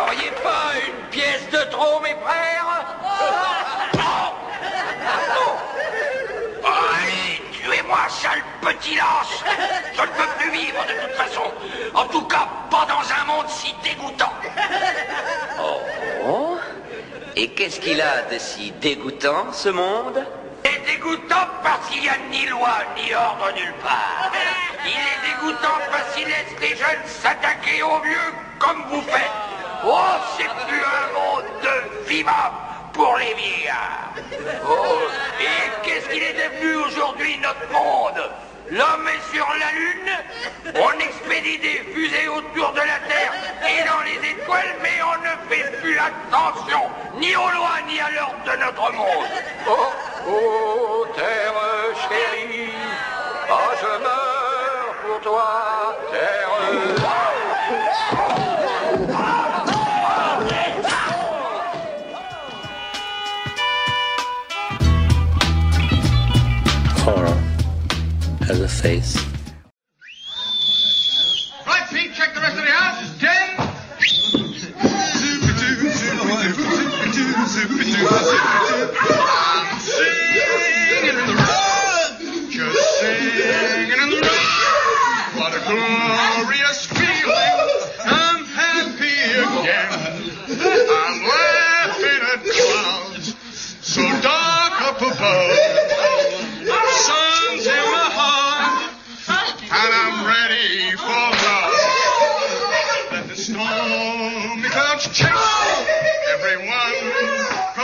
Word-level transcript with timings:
n'auriez 0.00 0.30
pas 0.42 0.72
une 0.86 1.08
pièce 1.10 1.48
de 1.50 1.70
trop, 1.70 2.00
mes 2.00 2.16
frères 2.22 2.86
Non 3.94 4.34
Non 5.34 5.52
Oh, 6.62 6.68
allez, 6.68 7.40
tuez-moi, 7.52 7.98
sale 8.08 8.42
petit 8.62 8.94
lâche 8.96 9.44
Je 9.94 10.00
ne 10.02 10.06
peux 10.06 10.30
plus 10.38 10.50
vivre 10.50 10.84
de 10.86 11.06
toute 11.06 11.16
façon. 11.16 11.42
En 11.94 12.04
tout 12.06 12.22
cas, 12.22 12.48
pas 12.70 12.86
dans 12.86 13.02
un 13.20 13.24
monde 13.26 13.48
si 13.48 13.74
dégoûtant. 13.82 14.32
Oh 16.26 16.58
Et 17.36 17.48
qu'est-ce 17.48 17.80
qu'il 17.80 18.00
a 18.00 18.22
de 18.30 18.38
si 18.38 18.72
dégoûtant, 18.72 19.52
ce 19.52 19.68
monde? 19.70 20.24
Est 20.64 20.86
dégoûtant 20.86 21.46
parce 21.62 21.88
qu'il 21.88 22.02
n'y 22.02 22.08
a 22.08 22.16
ni 22.30 22.46
loi 22.46 22.70
ni 22.96 23.14
ordre 23.14 23.52
nulle 23.54 23.74
part. 23.82 24.30
Il 24.84 24.90
est 24.90 25.34
dégoûtant 25.34 25.78
parce 25.90 26.14
qu'il 26.14 26.26
laisse 26.26 26.54
les 26.60 26.76
jeunes 26.76 27.06
s'attaquer 27.06 27.82
aux 27.82 28.00
vieux 28.00 28.34
comme 28.58 28.82
vous 28.90 29.02
faites. 29.02 29.49
Oh, 29.82 29.98
c'est 30.36 30.44
plus 30.66 30.82
un 30.82 31.08
monde 31.18 31.44
de 31.62 32.06
vivable 32.06 32.56
pour 32.92 33.16
les 33.16 33.32
vieillards. 33.34 34.12
Oh, 34.68 34.98
et 35.40 35.70
qu'est-ce 35.82 36.08
qu'il 36.08 36.22
est 36.22 36.34
devenu 36.34 36.76
aujourd'hui 36.86 37.38
notre 37.38 37.72
monde? 37.72 38.30
L'homme 38.70 39.08
est 39.08 39.34
sur 39.34 39.48
la 39.58 39.72
Lune, 39.72 40.12
on 40.76 41.00
expédie 41.00 41.58
des 41.58 41.82
fusées 41.92 42.28
autour 42.28 42.72
de 42.72 42.80
la 42.80 43.00
Terre 43.08 43.32
et 43.66 43.82
dans 43.88 44.02
les 44.04 44.30
étoiles, 44.30 44.76
mais 44.82 45.00
on 45.02 45.16
ne 45.22 45.34
fait 45.48 45.80
plus 45.80 45.98
attention 45.98 46.82
ni 47.16 47.34
aux 47.34 47.50
lois 47.50 47.80
ni 47.88 47.98
à 48.00 48.10
l'ordre 48.10 48.44
de 48.44 48.56
notre 48.64 48.92
monde. 48.92 49.26
Oh, 49.68 49.92
oh, 50.28 51.06
terre 51.16 51.54
chérie, 52.08 52.70
oh, 53.50 53.72
je 53.80 54.02
meurs 54.04 54.94
pour 55.04 55.20
toi, 55.20 55.96
terre. 56.12 56.40
Has 68.50 68.60
a 68.60 68.68
face. 68.68 69.39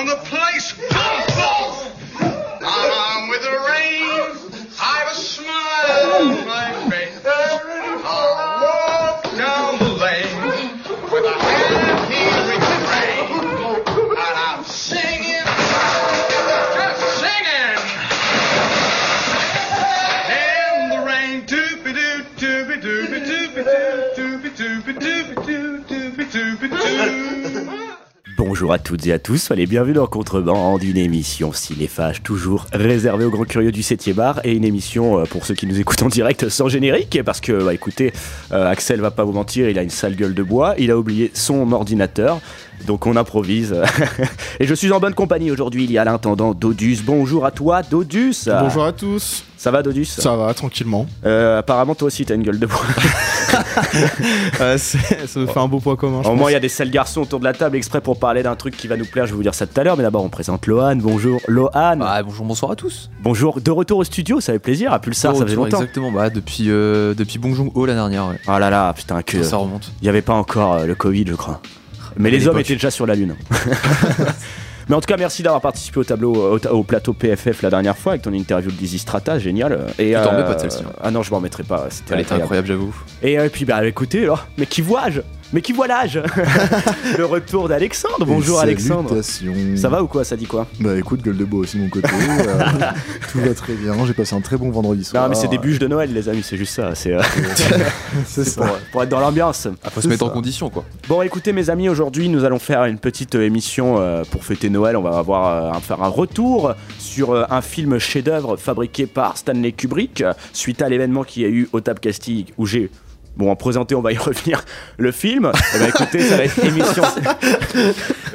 Everyone 0.08 0.24
from 0.24 0.30
the 0.30 0.36
place. 0.36 0.45
Bonjour 28.56 28.72
à 28.72 28.78
toutes 28.78 29.06
et 29.06 29.12
à 29.12 29.18
tous, 29.18 29.36
soyez 29.36 29.66
bienvenus 29.66 29.96
dans 29.96 30.06
Contrebande, 30.06 30.82
une 30.82 30.96
émission 30.96 31.52
cinéphage 31.52 32.22
toujours 32.22 32.64
réservée 32.72 33.26
aux 33.26 33.30
grands 33.30 33.44
curieux 33.44 33.70
du 33.70 33.82
7e 33.82 34.18
art 34.18 34.40
et 34.44 34.54
une 34.54 34.64
émission 34.64 35.18
euh, 35.18 35.24
pour 35.24 35.44
ceux 35.44 35.52
qui 35.52 35.66
nous 35.66 35.78
écoutent 35.78 36.02
en 36.02 36.08
direct 36.08 36.48
sans 36.48 36.66
générique 36.66 37.20
parce 37.22 37.42
que 37.42 37.62
bah 37.62 37.74
écoutez, 37.74 38.14
euh, 38.52 38.66
Axel 38.66 39.02
va 39.02 39.10
pas 39.10 39.24
vous 39.24 39.32
mentir, 39.32 39.68
il 39.68 39.78
a 39.78 39.82
une 39.82 39.90
sale 39.90 40.16
gueule 40.16 40.32
de 40.32 40.42
bois, 40.42 40.74
il 40.78 40.90
a 40.90 40.96
oublié 40.96 41.30
son 41.34 41.70
ordinateur. 41.70 42.40
Donc 42.86 43.06
on 43.06 43.16
improvise. 43.16 43.74
et 44.60 44.66
je 44.66 44.74
suis 44.74 44.90
en 44.90 45.00
bonne 45.00 45.14
compagnie 45.14 45.50
aujourd'hui, 45.50 45.84
il 45.84 45.92
y 45.92 45.98
a 45.98 46.04
l'intendant 46.04 46.54
Dodus. 46.54 47.00
Bonjour 47.04 47.44
à 47.44 47.50
toi 47.50 47.82
Dodus. 47.82 48.36
Bonjour 48.46 48.86
à 48.86 48.92
tous. 48.92 49.44
Ça 49.58 49.70
va 49.70 49.82
Dodus? 49.82 50.06
Ça 50.06 50.34
va, 50.34 50.54
tranquillement. 50.54 51.06
Euh, 51.26 51.58
apparemment 51.58 51.94
toi 51.94 52.06
aussi 52.06 52.24
t'as 52.24 52.34
une 52.34 52.42
gueule 52.42 52.58
de 52.58 52.66
bois. 52.66 52.80
Euh, 54.60 54.78
ça 54.78 54.98
nous 55.36 55.46
fait 55.46 55.58
un 55.60 55.68
beau 55.68 55.80
point 55.80 55.96
commun. 55.96 56.22
Au 56.24 56.34
moins 56.34 56.50
il 56.50 56.54
y 56.54 56.56
a 56.56 56.60
des 56.60 56.68
sales 56.68 56.90
garçons 56.90 57.20
autour 57.22 57.40
de 57.40 57.44
la 57.44 57.52
table 57.52 57.76
exprès 57.76 58.00
pour 58.00 58.18
parler 58.18 58.42
d'un 58.42 58.56
truc 58.56 58.76
qui 58.76 58.86
va 58.88 58.96
nous 58.96 59.04
plaire, 59.04 59.26
je 59.26 59.32
vais 59.32 59.36
vous 59.36 59.42
dire 59.42 59.54
ça 59.54 59.66
tout 59.66 59.78
à 59.78 59.84
l'heure, 59.84 59.96
mais 59.96 60.02
d'abord 60.02 60.24
on 60.24 60.28
présente 60.28 60.66
Lohan. 60.66 60.96
Bonjour 60.96 61.40
Lohan. 61.46 61.96
Bah, 61.98 62.22
bonjour, 62.22 62.46
bonsoir 62.46 62.70
à 62.72 62.76
tous. 62.76 63.10
Bonjour, 63.22 63.60
de 63.60 63.70
retour 63.70 63.98
au 63.98 64.04
studio, 64.04 64.40
ça 64.40 64.52
fait 64.52 64.58
plaisir, 64.58 64.92
à 64.92 64.98
Pulsar, 64.98 65.32
ça 65.32 65.38
Oh, 65.38 65.42
faisait 65.42 65.54
toujours, 65.54 65.64
longtemps. 65.66 65.78
Exactement, 65.78 66.10
bah, 66.12 66.30
depuis, 66.30 66.70
euh, 66.70 67.14
depuis 67.14 67.38
Bong 67.38 67.54
Joon-ho 67.54 67.86
la 67.86 67.94
dernière, 67.94 68.28
ouais. 68.28 68.38
Oh 68.48 68.58
là 68.58 68.70
là, 68.70 68.92
putain, 68.94 69.22
que. 69.22 69.42
Ça 69.42 69.56
remonte. 69.58 69.92
Il 70.00 70.04
n'y 70.04 70.08
avait 70.08 70.22
pas 70.22 70.34
encore 70.34 70.74
euh, 70.74 70.86
le 70.86 70.94
Covid, 70.94 71.24
je 71.28 71.34
crois. 71.34 71.60
Mais 72.16 72.30
À 72.30 72.32
les 72.32 72.48
hommes 72.48 72.58
étaient 72.58 72.74
déjà 72.74 72.90
sur 72.90 73.06
la 73.06 73.14
Lune. 73.14 73.34
Mais 74.88 74.94
en 74.94 75.00
tout 75.00 75.06
cas, 75.06 75.16
merci 75.16 75.42
d'avoir 75.42 75.60
participé 75.60 75.98
au 75.98 76.04
tableau, 76.04 76.34
au, 76.34 76.58
ta- 76.58 76.72
au 76.72 76.82
plateau 76.84 77.12
PFF 77.12 77.62
la 77.62 77.70
dernière 77.70 77.96
fois 77.98 78.12
avec 78.12 78.22
ton 78.22 78.32
interview 78.32 78.70
de 78.70 78.76
Dizzy 78.76 78.98
Strata, 78.98 79.38
génial. 79.38 79.86
Et, 79.98 80.10
Tu 80.10 80.14
t'en 80.14 80.30
pas 80.30 80.54
de 80.54 80.60
celle-ci, 80.60 80.84
hein. 80.86 80.92
Ah 81.02 81.10
non, 81.10 81.22
je 81.24 81.30
m'en 81.32 81.38
remettrai 81.38 81.64
pas, 81.64 81.86
c'était 81.90 82.14
Elle 82.14 82.20
était 82.20 82.34
incroyable. 82.34 82.42
incroyable, 82.42 82.68
j'avoue. 82.68 82.94
Et, 83.22 83.38
euh, 83.38 83.48
puis, 83.52 83.64
bah 83.64 83.84
écoutez, 83.86 84.22
alors, 84.24 84.46
mais 84.58 84.66
qui 84.66 84.82
vois-je? 84.82 85.22
Mais 85.52 85.60
qui 85.62 85.72
vois 85.72 85.86
l'âge 85.88 86.20
Le 87.16 87.24
retour 87.24 87.68
d'Alexandre. 87.68 88.26
Bonjour 88.26 88.58
Alexandre. 88.60 89.22
salutations. 89.22 89.76
Ça 89.76 89.88
va 89.88 90.02
ou 90.02 90.06
quoi 90.08 90.24
Ça 90.24 90.36
dit 90.36 90.46
quoi 90.46 90.66
Bah 90.80 90.96
écoute, 90.98 91.22
gueule 91.22 91.36
de 91.36 91.44
bois 91.44 91.60
aussi 91.60 91.76
de 91.78 91.82
mon 91.82 91.88
côté. 91.88 92.08
euh, 92.12 92.64
tout 93.30 93.38
va 93.40 93.54
très 93.54 93.74
bien. 93.74 93.94
J'ai 94.06 94.12
passé 94.12 94.34
un 94.34 94.40
très 94.40 94.56
bon 94.56 94.70
vendredi 94.70 95.04
soir. 95.04 95.22
Non, 95.22 95.28
mais 95.28 95.34
c'est 95.36 95.48
des 95.48 95.58
bûches 95.58 95.78
de 95.78 95.86
Noël, 95.86 96.12
les 96.12 96.28
amis, 96.28 96.42
c'est 96.42 96.56
juste 96.56 96.74
ça. 96.74 96.94
C'est 96.94 97.12
euh, 97.12 97.22
pour, 98.56 98.66
pour 98.92 99.02
être 99.04 99.08
dans 99.08 99.20
l'ambiance. 99.20 99.68
Ah, 99.84 99.90
faut 99.90 100.00
se 100.00 100.08
mettre 100.08 100.24
en 100.26 100.30
condition, 100.30 100.68
quoi. 100.68 100.84
Bon, 101.08 101.22
écoutez, 101.22 101.52
mes 101.52 101.70
amis, 101.70 101.88
aujourd'hui, 101.88 102.28
nous 102.28 102.44
allons 102.44 102.58
faire 102.58 102.84
une 102.84 102.98
petite 102.98 103.36
euh, 103.36 103.42
émission 103.46 103.98
euh, 104.00 104.24
pour 104.30 104.44
fêter 104.44 104.68
Noël. 104.68 104.96
On 104.96 105.02
va 105.02 105.16
avoir 105.16 105.46
euh, 105.46 105.76
un- 105.76 105.80
faire 105.80 106.02
un 106.02 106.08
retour 106.08 106.74
sur 106.98 107.30
euh, 107.32 107.44
un 107.50 107.60
film 107.62 107.98
chef-d'œuvre 107.98 108.56
fabriqué 108.56 109.06
par 109.06 109.36
Stanley 109.36 109.72
Kubrick 109.72 110.24
suite 110.52 110.82
à 110.82 110.88
l'événement 110.88 111.22
qu'il 111.22 111.42
y 111.42 111.44
a 111.46 111.48
eu 111.48 111.68
au 111.72 111.80
Tab 111.80 112.00
Castille 112.00 112.46
où 112.58 112.66
j'ai 112.66 112.90
Bon, 113.36 113.50
en 113.50 113.56
présenté, 113.56 113.94
on 113.94 114.00
va 114.00 114.12
y 114.12 114.16
revenir. 114.18 114.64
Le 114.98 115.12
film, 115.12 115.50
eh 115.74 115.78
ben, 115.78 115.88
écoutez, 115.88 116.20
ça 116.20 116.36
va 116.38 116.44
être 116.44 116.58
émission. 116.64 117.02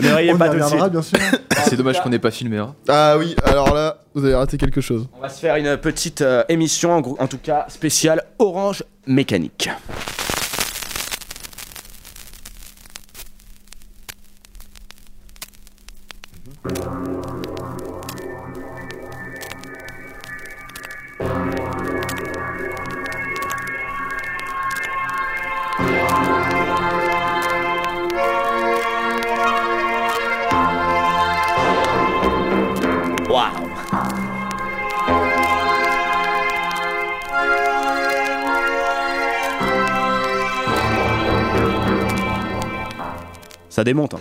ne 0.01 0.13
riez 0.13 0.31
On 0.31 0.35
y 0.35 0.37
pas 0.39 0.45
de 0.49 0.61
reviendra, 0.61 0.79
suite. 0.79 0.91
bien 0.91 1.01
sûr. 1.01 1.17
C'est 1.67 1.75
dommage 1.75 2.01
qu'on 2.01 2.09
n'ait 2.09 2.19
pas 2.19 2.31
filmé, 2.31 2.57
hein. 2.57 2.75
Ah 2.87 3.15
oui, 3.17 3.35
alors 3.43 3.73
là, 3.73 3.97
vous 4.13 4.23
avez 4.25 4.35
raté 4.35 4.57
quelque 4.57 4.81
chose. 4.81 5.07
On 5.17 5.21
va 5.21 5.29
se 5.29 5.39
faire 5.39 5.55
une 5.55 5.77
petite 5.77 6.21
euh, 6.21 6.43
émission, 6.49 6.91
en, 6.93 7.01
gros- 7.01 7.17
en 7.19 7.27
tout 7.27 7.39
cas 7.39 7.65
spéciale 7.69 8.23
Orange 8.39 8.83
Mécanique. 9.07 9.69
Ça 43.71 43.85
démonte. 43.85 44.15
hein. 44.15 44.19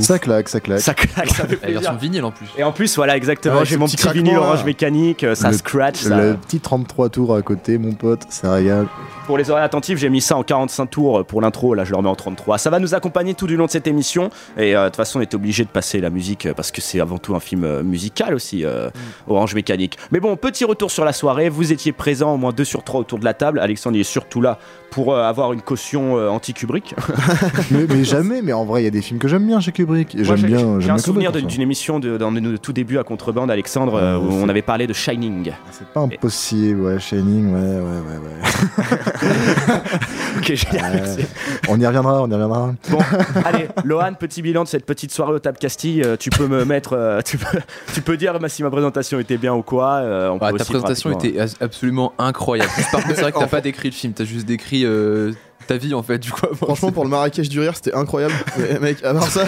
Ça 0.00 0.18
claque, 0.18 0.48
ça 0.48 0.60
claque. 0.60 0.80
Ça 0.80 0.94
claque, 0.94 1.28
ça 1.30 1.44
fait 1.46 1.50
La 1.52 1.56
plaisir. 1.58 1.80
version 1.80 1.96
vinyle 1.96 2.24
en 2.24 2.30
plus. 2.32 2.46
Et 2.58 2.62
en 2.64 2.72
plus, 2.72 2.94
voilà, 2.96 3.16
exactement, 3.16 3.58
Ouais, 3.58 3.64
j'ai 3.64 3.76
mon 3.76 3.86
petit 3.86 3.96
petit 3.96 4.08
vinyle 4.12 4.36
orange 4.36 4.58
là. 4.60 4.64
mécanique, 4.64 5.24
euh, 5.24 5.34
ça 5.34 5.50
Le- 5.50 5.56
scratch, 5.56 5.96
ça- 5.96 6.16
Le 6.20 6.34
petit 6.34 6.60
33 6.60 7.08
tours 7.08 7.34
à 7.34 7.42
côté, 7.42 7.78
mon 7.78 7.92
pote, 7.92 8.22
ça 8.28 8.52
régale. 8.52 8.86
Pour 9.26 9.38
les 9.38 9.50
oreilles 9.50 9.64
attentives, 9.64 9.96
j'ai 9.98 10.08
mis 10.08 10.20
ça 10.20 10.36
en 10.36 10.42
45 10.44 10.86
tours 10.86 11.24
pour 11.24 11.40
l'intro, 11.40 11.74
là 11.74 11.84
je 11.84 11.90
le 11.90 11.96
remets 11.96 12.08
en 12.08 12.14
33. 12.14 12.58
Ça 12.58 12.70
va 12.70 12.78
nous 12.78 12.94
accompagner 12.94 13.34
tout 13.34 13.46
du 13.48 13.56
long 13.56 13.66
de 13.66 13.70
cette 13.70 13.86
émission, 13.88 14.30
et 14.56 14.76
euh, 14.76 14.84
de 14.84 14.88
toute 14.88 14.96
façon 14.96 15.18
on 15.18 15.22
était 15.22 15.34
obligé 15.34 15.64
de 15.64 15.68
passer 15.68 16.00
la 16.00 16.10
musique, 16.10 16.46
euh, 16.46 16.54
parce 16.54 16.70
que 16.70 16.80
c'est 16.80 17.00
avant 17.00 17.18
tout 17.18 17.34
un 17.34 17.40
film 17.40 17.64
euh, 17.64 17.82
musical 17.82 18.34
aussi, 18.34 18.64
euh, 18.64 18.88
Orange 19.28 19.54
Mécanique. 19.54 19.98
Mais 20.12 20.20
bon, 20.20 20.36
petit 20.36 20.64
retour 20.64 20.90
sur 20.90 21.04
la 21.04 21.12
soirée, 21.12 21.48
vous 21.48 21.72
étiez 21.72 21.92
présents 21.92 22.34
au 22.34 22.36
moins 22.36 22.52
2 22.52 22.64
sur 22.64 22.84
3 22.84 23.00
autour 23.00 23.18
de 23.18 23.24
la 23.24 23.34
table, 23.34 23.58
Alexandre 23.58 23.96
il 23.96 24.00
est 24.00 24.04
surtout 24.04 24.40
là 24.40 24.58
pour 24.90 25.12
euh, 25.12 25.22
avoir 25.24 25.52
une 25.52 25.60
caution 25.62 26.16
euh, 26.18 26.28
anti-Kubrick. 26.28 26.94
mais, 27.70 27.86
mais 27.88 28.04
jamais, 28.04 28.42
mais 28.42 28.52
en 28.52 28.64
vrai, 28.64 28.82
il 28.82 28.84
y 28.84 28.88
a 28.88 28.90
des 28.90 29.02
films 29.02 29.18
que 29.18 29.28
j'aime 29.28 29.46
bien 29.46 29.58
chez 29.60 29.72
Kubrick. 29.76 30.14
Et 30.14 30.18
Moi, 30.18 30.24
j'aime 30.24 30.36
j'ai- 30.38 30.46
bien. 30.48 30.80
J'ai 30.80 30.90
un 30.90 30.98
souvenir 30.98 31.32
d'une 31.32 31.60
émission 31.60 31.98
de, 32.00 32.16
dans 32.16 32.32
nos 32.32 32.56
tout 32.58 32.72
début 32.72 32.98
à 32.98 33.04
Contrebande, 33.04 33.50
Alexandre, 33.50 33.94
euh, 33.94 34.18
Ouais, 34.18 34.24
où 34.24 34.32
on 34.42 34.48
avait 34.48 34.62
parlé 34.62 34.86
de 34.86 34.92
Shining. 34.92 35.52
C'est 35.70 35.86
pas 35.88 36.00
impossible, 36.00 36.80
ouais, 36.80 36.98
Shining, 36.98 37.52
ouais, 37.52 37.60
ouais, 37.60 37.80
ouais, 37.80 38.18
ouais. 38.22 38.86
Ok, 40.38 40.54
génial, 40.54 40.92
Ouais. 40.94 41.00
merci. 41.02 41.20
on 41.68 41.80
y 41.80 41.86
reviendra, 41.86 42.22
on 42.22 42.28
y 42.28 42.32
reviendra. 42.32 42.72
Bon, 42.90 42.98
allez, 43.44 43.68
Lohan, 43.84 44.14
petit 44.14 44.42
bilan 44.42 44.64
de 44.64 44.68
cette 44.68 44.84
petite 44.86 45.12
soirée 45.12 45.32
au 45.32 45.38
Table 45.38 45.58
Castille. 45.58 46.02
Euh, 46.02 46.16
tu 46.18 46.30
peux 46.30 46.46
me 46.46 46.64
mettre, 46.64 46.92
euh, 46.94 47.20
tu, 47.24 47.38
peux, 47.38 47.58
tu 47.94 48.00
peux 48.02 48.16
dire 48.16 48.38
bah, 48.38 48.48
si 48.48 48.62
ma 48.62 48.70
présentation 48.70 49.18
était 49.18 49.38
bien 49.38 49.54
ou 49.54 49.62
quoi. 49.62 49.94
euh, 49.96 50.28
on 50.30 50.36
Ah, 50.40 50.50
peut 50.50 50.56
ta 50.58 50.62
aussi 50.62 50.72
présentation 50.72 51.12
était 51.18 51.36
absolument 51.60 52.12
incroyable. 52.18 52.70
Par 52.92 53.02
contre, 53.02 53.14
c'est 53.14 53.22
vrai 53.22 53.32
que 53.32 53.38
t'as 53.38 53.46
pas 53.48 53.60
décrit 53.60 53.88
le 53.90 53.94
film, 53.94 54.12
t'as 54.12 54.24
juste 54.24 54.46
décrit 54.46 54.84
euh, 54.84 55.32
ta 55.66 55.76
vie 55.76 55.94
en 55.94 56.02
fait. 56.02 56.18
Du 56.18 56.30
coup, 56.32 56.46
avant, 56.46 56.66
Franchement, 56.66 56.92
pour 56.92 57.04
le 57.04 57.10
Marrakech 57.10 57.48
du 57.48 57.60
rire, 57.60 57.72
c'était 57.76 57.94
incroyable. 57.94 58.34
Mais 58.58 58.78
mec, 58.78 59.02
à 59.04 59.12
part 59.12 59.28
ça, 59.30 59.44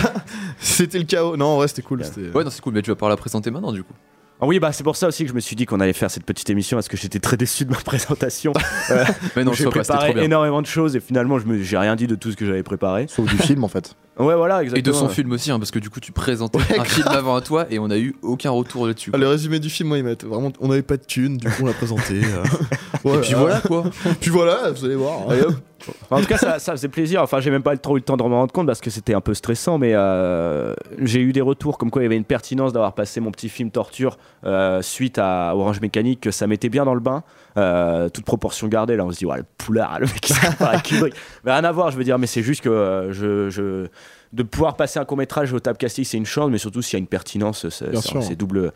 c'était 0.61 0.99
le 0.99 1.05
chaos. 1.05 1.37
Non, 1.37 1.47
en 1.47 1.57
vrai, 1.57 1.69
c'était 1.69 1.83
cool. 1.83 2.05
c'était- 2.05 2.31
Ouais, 2.37 2.45
non, 2.45 2.51
c'est 2.51 2.61
cool, 2.61 2.75
mais 2.75 2.83
tu 2.83 2.91
vas 2.91 2.97
pouvoir 2.97 3.11
la 3.11 3.17
présenter 3.17 3.51
maintenant 3.51 3.73
du 3.73 3.83
coup. 3.83 3.93
Ah 4.41 4.47
oui, 4.47 4.61
bah 4.61 4.71
c'est 4.71 4.85
pour 4.85 4.95
ça 4.95 5.09
aussi 5.09 5.25
que 5.25 5.31
je 5.31 5.35
me 5.35 5.41
suis 5.41 5.57
dit 5.57 5.67
qu'on 5.67 5.81
allait 5.81 5.93
faire 5.93 6.11
cette 6.13 6.23
petite 6.25 6.49
émission 6.49 6.77
parce 6.77 6.87
que 6.87 6.97
j'étais 6.97 7.19
très 7.19 7.37
déçu 7.37 7.65
de 7.65 7.71
ma 7.73 7.77
présentation. 7.85 8.53
Euh, 8.91 9.05
Mais 9.37 9.45
non, 9.45 9.53
j'ai 9.53 9.65
sois 9.65 9.73
pas, 9.73 9.81
c'était 9.83 9.93
préparé 9.95 10.07
trop 10.11 10.15
bien. 10.15 10.23
énormément 10.25 10.63
de 10.63 10.67
choses 10.67 10.97
et 10.97 11.01
finalement 11.01 11.39
je 11.39 11.45
me 11.47 11.61
j'ai 11.63 11.77
rien 11.77 11.95
dit 11.97 12.07
de 12.07 12.15
tout 12.15 12.31
ce 12.31 12.37
que 12.37 12.47
j'avais 12.47 12.63
préparé. 12.63 13.07
Sauf 13.09 13.29
du 13.29 13.37
film, 13.37 13.65
en 13.65 13.69
fait. 13.69 13.95
Ouais, 14.19 14.35
voilà, 14.35 14.61
Et 14.61 14.65
exactement. 14.65 14.93
de 14.95 14.99
son 14.99 15.09
film 15.09 15.33
aussi, 15.33 15.51
hein, 15.51 15.59
parce 15.59 15.71
que 15.71 15.79
du 15.79 15.91
coup, 15.91 16.01
tu 16.01 16.13
présentais 16.13 16.59
Ouais, 16.59 16.79
un 16.81 16.85
film 16.85 17.07
avant 17.09 17.37
à 17.37 17.41
toi 17.41 17.67
et 17.71 17.79
on 17.79 17.91
a 17.91 17.99
eu 17.99 18.17
aucun 18.23 18.51
retour 18.51 18.87
là-dessus. 18.87 19.11
Ah, 19.15 19.19
le 19.19 19.29
résumé 19.29 19.59
du 19.59 19.71
film, 19.71 19.89
moi, 19.91 19.99
vraiment. 20.27 20.53
On 20.61 20.71
avait 20.71 20.83
pas 20.83 20.97
de 20.97 21.05
thunes, 21.05 21.37
du 21.37 21.47
coup, 21.49 21.63
on 21.63 21.67
l'a 21.67 21.73
présenté. 21.73 22.21
euh. 22.25 22.45
Et 23.19 23.21
puis 23.21 23.35
voilà 23.35 23.61
quoi. 23.61 23.85
Puis 24.21 24.31
voilà, 24.31 24.71
vous 24.73 24.85
allez 24.85 24.97
voir. 24.97 25.31
Allez, 25.31 25.43
hop. 25.43 25.55
En 26.11 26.21
tout 26.21 26.27
cas, 26.27 26.37
ça, 26.37 26.59
ça 26.59 26.73
faisait 26.73 26.89
plaisir. 26.89 27.23
Enfin, 27.23 27.41
j'ai 27.41 27.51
même 27.51 27.63
pas 27.63 27.77
trop 27.77 27.97
eu 27.97 28.01
le 28.01 28.05
temps 28.05 28.17
de 28.17 28.23
me 28.25 28.29
rendre 28.29 28.53
compte 28.53 28.67
parce 28.67 28.81
que 28.81 28.91
c'était 28.91 29.15
un 29.15 29.21
peu 29.21 29.33
stressant, 29.35 29.79
mais 29.79 29.93
euh, 29.95 30.75
j'ai 30.99 31.21
eu 31.21 31.33
des 31.33 31.41
retours 31.41 31.79
comme 31.79 31.91
quoi 31.91 32.03
il 32.03 32.05
y 32.05 32.07
avait 32.07 32.17
une 32.17 32.25
pertinence 32.25 32.73
d'avoir 32.73 32.95
passé 32.95 33.21
mon 33.21 33.31
petit 33.31 33.49
film 33.49 33.71
Torture 33.71 34.19
euh, 34.45 34.83
suite 34.83 35.19
à 35.19 35.55
Orange 35.55 35.81
Mécanique, 35.81 36.21
que 36.21 36.31
ça 36.33 36.47
m'était 36.49 36.69
bien 36.69 36.85
dans 36.85 36.95
le 36.95 37.01
bain, 37.01 37.23
euh, 37.59 38.09
toute 38.09 38.25
proportion 38.25 38.69
gardée. 38.69 38.97
Là, 38.97 39.05
on 39.05 39.13
se 39.13 39.19
dit, 39.19 39.27
ouais, 39.27 39.39
le 39.39 39.45
poulard, 39.59 39.99
le 40.01 40.07
mec, 40.07 40.29
il 40.31 40.35
se 40.35 40.47
compare 40.47 40.71
à 40.71 40.79
Kubrick. 40.81 41.15
Mais 41.45 41.53
rien 41.53 41.65
à 41.65 41.73
voir, 41.73 41.91
je 41.91 41.97
veux 41.99 42.05
dire, 42.05 42.19
mais 42.19 42.27
c'est 42.27 42.43
juste 42.43 42.63
que 42.63 42.69
euh, 42.69 43.13
je. 43.13 43.51
je- 43.51 43.89
de 44.35 44.43
pouvoir 44.43 44.77
passer 44.77 44.99
un 44.99 45.07
court 45.07 45.17
métrage 45.17 45.55
au 45.55 45.59
Table 45.59 45.79
Casting, 45.79 46.05
c'est 46.05 46.19
une 46.19 46.27
chance, 46.27 46.51
mais 46.51 46.59
surtout 46.59 46.83
s'il 46.83 46.93
y 46.93 46.97
a 46.97 47.01
une 47.01 47.07
pertinence, 47.07 47.67
c'est 47.71 48.37
double, 48.37 48.73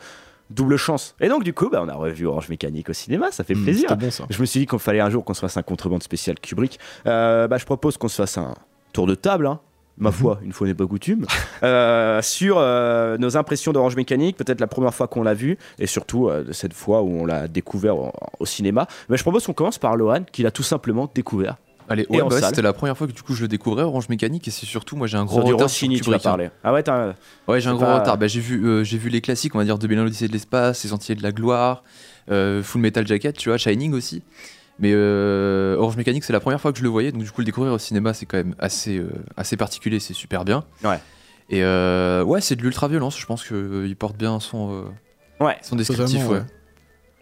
double 0.49 0.77
chance. 0.77 1.15
Et 1.21 1.29
donc, 1.29 1.43
du 1.43 1.53
coup, 1.53 1.69
bah, 1.69 1.79
on 1.83 1.87
a 1.89 1.93
revu 1.93 2.25
Orange 2.25 2.49
Mécanique 2.49 2.89
au 2.89 2.93
cinéma, 2.93 3.27
ça 3.31 3.43
fait 3.43 3.53
Mmh, 3.53 3.63
plaisir. 3.63 3.89
C'était 3.89 4.03
bon 4.03 4.09
ça. 4.09 4.25
Je 4.31 4.41
me 4.41 4.47
suis 4.47 4.61
dit 4.61 4.65
qu'il 4.65 4.79
fallait 4.79 4.99
un 4.99 5.11
jour 5.11 5.23
qu'on 5.23 5.35
se 5.35 5.41
fasse 5.41 5.55
un 5.55 5.61
contrebande 5.61 6.01
spécial 6.01 6.39
Kubrick. 6.39 6.79
Euh, 7.05 7.47
bah, 7.47 7.59
je 7.59 7.65
propose 7.65 7.97
qu'on 7.97 8.07
se 8.07 8.15
fasse 8.15 8.39
un 8.39 8.55
tour 8.93 9.05
de 9.05 9.13
table, 9.13 9.45
hein, 9.45 9.59
ma 9.97 10.11
foi, 10.11 10.39
une 10.43 10.51
fois 10.53 10.67
n'est 10.67 10.73
pas 10.73 10.87
coutume, 10.87 11.25
euh, 11.63 12.21
sur 12.21 12.57
euh, 12.57 13.17
nos 13.17 13.37
impressions 13.37 13.71
d'Orange 13.73 13.95
Mécanique, 13.95 14.37
peut-être 14.37 14.59
la 14.59 14.67
première 14.67 14.93
fois 14.93 15.07
qu'on 15.07 15.23
l'a 15.23 15.33
vu, 15.33 15.57
et 15.79 15.87
surtout 15.87 16.27
euh, 16.29 16.45
cette 16.51 16.73
fois 16.73 17.01
où 17.01 17.09
on 17.09 17.25
l'a 17.25 17.47
découvert 17.47 17.97
au, 17.97 18.11
au 18.39 18.45
cinéma. 18.45 18.87
Mais 19.09 19.17
je 19.17 19.23
propose 19.23 19.45
qu'on 19.45 19.53
commence 19.53 19.77
par 19.77 19.95
Lohan, 19.95 20.23
qui 20.31 20.43
l'a 20.43 20.51
tout 20.51 20.63
simplement 20.63 21.09
découvert. 21.13 21.57
Allez, 21.89 22.05
ouais, 22.09 22.19
bah 22.19 22.27
ouais, 22.27 22.41
c'était 22.41 22.61
la 22.61 22.71
première 22.71 22.97
fois 22.97 23.07
que 23.07 23.11
du 23.11 23.21
coup 23.21 23.33
je 23.33 23.41
le 23.41 23.49
découvrais 23.49 23.83
Orange 23.83 24.07
Mécanique 24.07 24.47
et 24.47 24.51
c'est 24.51 24.65
surtout 24.65 24.95
moi 24.95 25.05
j'ai 25.05 25.17
un 25.17 25.25
gros 25.25 25.41
retard 25.41 25.63
Rossini, 25.63 25.97
sur 25.97 26.05
tu 26.05 26.13
hein. 26.13 26.19
parler. 26.19 26.49
Ah 26.63 26.71
ouais, 26.71 26.81
t'as- 26.81 27.13
Ouais, 27.47 27.59
j'ai 27.59 27.67
un 27.69 27.75
gros 27.75 27.83
pas- 27.83 27.99
retard. 27.99 28.17
Bah, 28.17 28.27
j'ai 28.27 28.39
vu, 28.39 28.65
euh, 28.65 28.85
j'ai 28.85 28.97
vu 28.97 29.09
les 29.09 29.19
classiques, 29.19 29.53
on 29.53 29.57
va 29.57 29.65
dire, 29.65 29.77
de 29.77 29.85
l'Odyssée 29.87 30.29
de 30.29 30.33
l'espace, 30.33 30.81
Les 30.85 30.91
Sentiers 30.91 31.15
de 31.15 31.21
la 31.23 31.33
gloire, 31.33 31.83
euh, 32.31 32.63
Full 32.63 32.79
Metal 32.79 33.05
Jacket, 33.05 33.35
tu 33.37 33.49
vois, 33.49 33.57
Shining 33.57 33.93
aussi. 33.93 34.23
Mais 34.79 34.91
euh, 34.93 35.75
Orange 35.77 35.97
Mécanique, 35.97 36.23
c'est 36.23 36.33
la 36.33 36.39
première 36.39 36.59
fois 36.59 36.71
que 36.73 36.79
je 36.79 36.83
le 36.83 36.89
voyais, 36.89 37.11
donc 37.11 37.21
du 37.23 37.29
coup 37.31 37.41
le 37.41 37.45
découvrir 37.45 37.73
au 37.73 37.77
cinéma, 37.77 38.13
c'est 38.13 38.25
quand 38.25 38.37
même 38.37 38.55
assez, 38.59 38.97
euh, 38.97 39.07
assez 39.37 39.55
particulier, 39.55 39.99
c'est 39.99 40.13
super 40.13 40.43
bien. 40.45 40.63
Ouais. 40.83 40.99
Et 41.49 41.63
euh, 41.63 42.23
ouais, 42.23 42.41
c'est 42.41 42.55
de 42.55 42.61
l'ultra 42.63 42.87
violence. 42.87 43.19
Je 43.19 43.25
pense 43.25 43.43
qu'il 43.47 43.95
porte 43.97 44.17
bien 44.17 44.39
son, 44.39 44.71
euh, 45.39 45.43
Ouais. 45.45 45.57
son 45.61 45.75
descriptif. 45.75 46.27
Ouais. 46.27 46.37
ouais. 46.37 46.43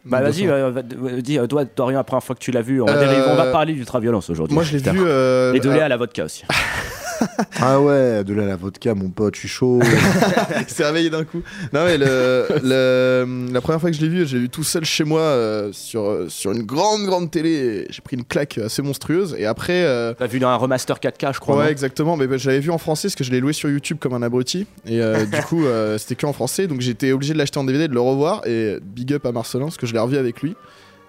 Bah 0.06 0.21
vas-y, 0.21 0.48
euh, 0.48 0.81
dis, 1.21 1.38
euh, 1.38 1.45
toi, 1.45 1.63
Dorian, 1.65 1.98
la 2.00 2.03
première 2.03 2.24
fois 2.24 2.33
que 2.36 2.39
tu 2.39 2.50
l'as 2.51 2.62
vu, 2.63 2.81
on 2.81 2.86
va, 2.86 2.94
Euh, 2.94 3.00
dériver- 3.00 3.25
on 3.30 3.36
va 3.36 3.51
parler 3.51 3.74
d'ultra-violence 3.74 4.30
aujourd'hui. 4.31 4.56
Moi, 4.56 4.63
je 4.63 4.75
l'ai 4.77 4.92
vu. 4.92 5.00
euh, 5.06 5.54
Et 5.54 5.59
de 5.59 5.69
à- 5.69 5.74
lait 5.75 5.81
à 5.81 5.89
la 5.89 5.97
vodka 5.97 6.24
aussi. 6.25 6.44
Ah 7.63 7.79
ouais, 7.81 8.23
de 8.23 8.33
là 8.33 8.44
à 8.44 8.45
la 8.47 8.56
vodka, 8.56 8.95
mon 8.95 9.09
pote, 9.09 9.35
je 9.35 9.41
suis 9.41 9.47
chaud. 9.47 9.79
Il 10.59 10.68
s'est 10.73 10.85
réveillé 10.85 11.09
d'un 11.09 11.23
coup. 11.23 11.41
Non, 11.73 11.85
mais 11.85 11.97
le, 11.97 12.47
le- 12.63 13.47
la 13.53 13.62
première 13.62 13.79
fois 13.79 13.91
que 13.91 13.95
je 13.95 14.01
l'ai 14.01 14.09
vu, 14.09 14.25
j'ai 14.25 14.39
vu 14.39 14.50
tout 14.50 14.63
seul 14.63 14.83
chez 14.85 15.03
moi 15.03 15.21
euh, 15.21 15.69
sur, 15.71 16.03
euh, 16.09 16.25
sur 16.29 16.51
une 16.51 16.63
grande, 16.63 17.06
grande 17.06 17.29
télé. 17.29 17.85
J'ai 17.89 18.01
pris 18.01 18.15
une 18.18 18.23
claque 18.25 18.57
assez 18.57 18.81
monstrueuse. 18.81 19.35
Et 19.38 19.45
après. 19.45 19.83
euh, 19.83 20.13
T'as 20.18 20.27
vu 20.27 20.39
dans 20.39 20.50
un 20.50 20.56
remaster 20.56 20.97
4K, 20.97 21.33
je 21.35 21.39
crois. 21.39 21.57
ouais, 21.57 21.71
exactement. 21.71 22.18
Mais 22.18 22.27
bah, 22.27 22.38
je 22.38 22.47
l'avais 22.50 22.62
vu 22.62 22.71
en 22.71 22.77
français 22.77 23.07
parce 23.07 23.15
que 23.15 23.23
je 23.23 23.31
l'ai 23.31 23.39
loué 23.39 23.53
sur 23.53 23.69
YouTube 23.69 23.97
comme 24.00 24.13
un 24.13 24.21
abruti. 24.23 24.65
Et 24.85 25.01
euh, 25.01 25.25
du 25.31 25.41
coup, 25.44 25.65
euh, 25.65 25.97
c'était 25.97 26.15
que 26.15 26.25
en 26.25 26.33
français. 26.33 26.68
Donc 26.68 26.81
j'étais 26.81 27.12
obligé 27.12 27.33
de 27.33 27.38
l'acheter 27.38 27.59
en 27.59 27.63
DVD, 27.63 27.88
de 27.88 27.94
le 27.94 28.01
revoir. 28.01 28.41
Et 28.47 28.77
big 28.81 29.13
up 29.13 29.25
à 29.25 29.31
Marcelin 29.31 29.65
parce 29.65 29.77
que 29.77 29.85
je 29.85 29.94
l'ai 29.94 30.00
revu 30.00 30.18
avec 30.18 30.41
lui. 30.41 30.56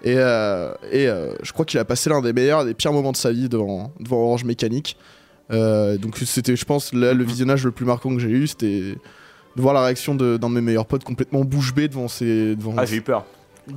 Et, 0.05 0.15
euh, 0.17 0.73
et 0.91 1.07
euh, 1.07 1.33
je 1.43 1.53
crois 1.53 1.63
qu'il 1.65 1.79
a 1.79 1.85
passé 1.85 2.09
l'un 2.09 2.19
des 2.21 2.33
meilleurs, 2.33 2.65
des 2.65 2.73
pires 2.73 2.91
moments 2.91 3.13
de 3.13 3.17
sa 3.17 3.31
vie 3.31 3.47
devant, 3.47 3.93
devant 4.01 4.17
Orange 4.17 4.43
Mécanique. 4.43 4.97
Euh, 5.51 5.97
donc 5.97 6.17
c'était, 6.17 6.55
je 6.55 6.65
pense, 6.65 6.93
là, 6.93 7.13
le 7.13 7.23
visionnage 7.23 7.65
le 7.65 7.71
plus 7.71 7.85
marquant 7.85 8.13
que 8.15 8.19
j'ai 8.19 8.29
eu, 8.29 8.47
c'était 8.47 8.95
de 9.55 9.61
voir 9.61 9.73
la 9.73 9.83
réaction 9.83 10.15
d'un 10.15 10.37
de 10.37 10.47
mes 10.47 10.61
meilleurs 10.61 10.85
potes 10.85 11.03
complètement 11.03 11.43
bouche 11.43 11.73
bée 11.73 11.87
devant 11.87 12.07
ses. 12.07 12.55
Devant 12.55 12.73
Ah, 12.77 12.85
j'ai 12.85 12.97
eu 12.97 13.01
peur. 13.01 13.25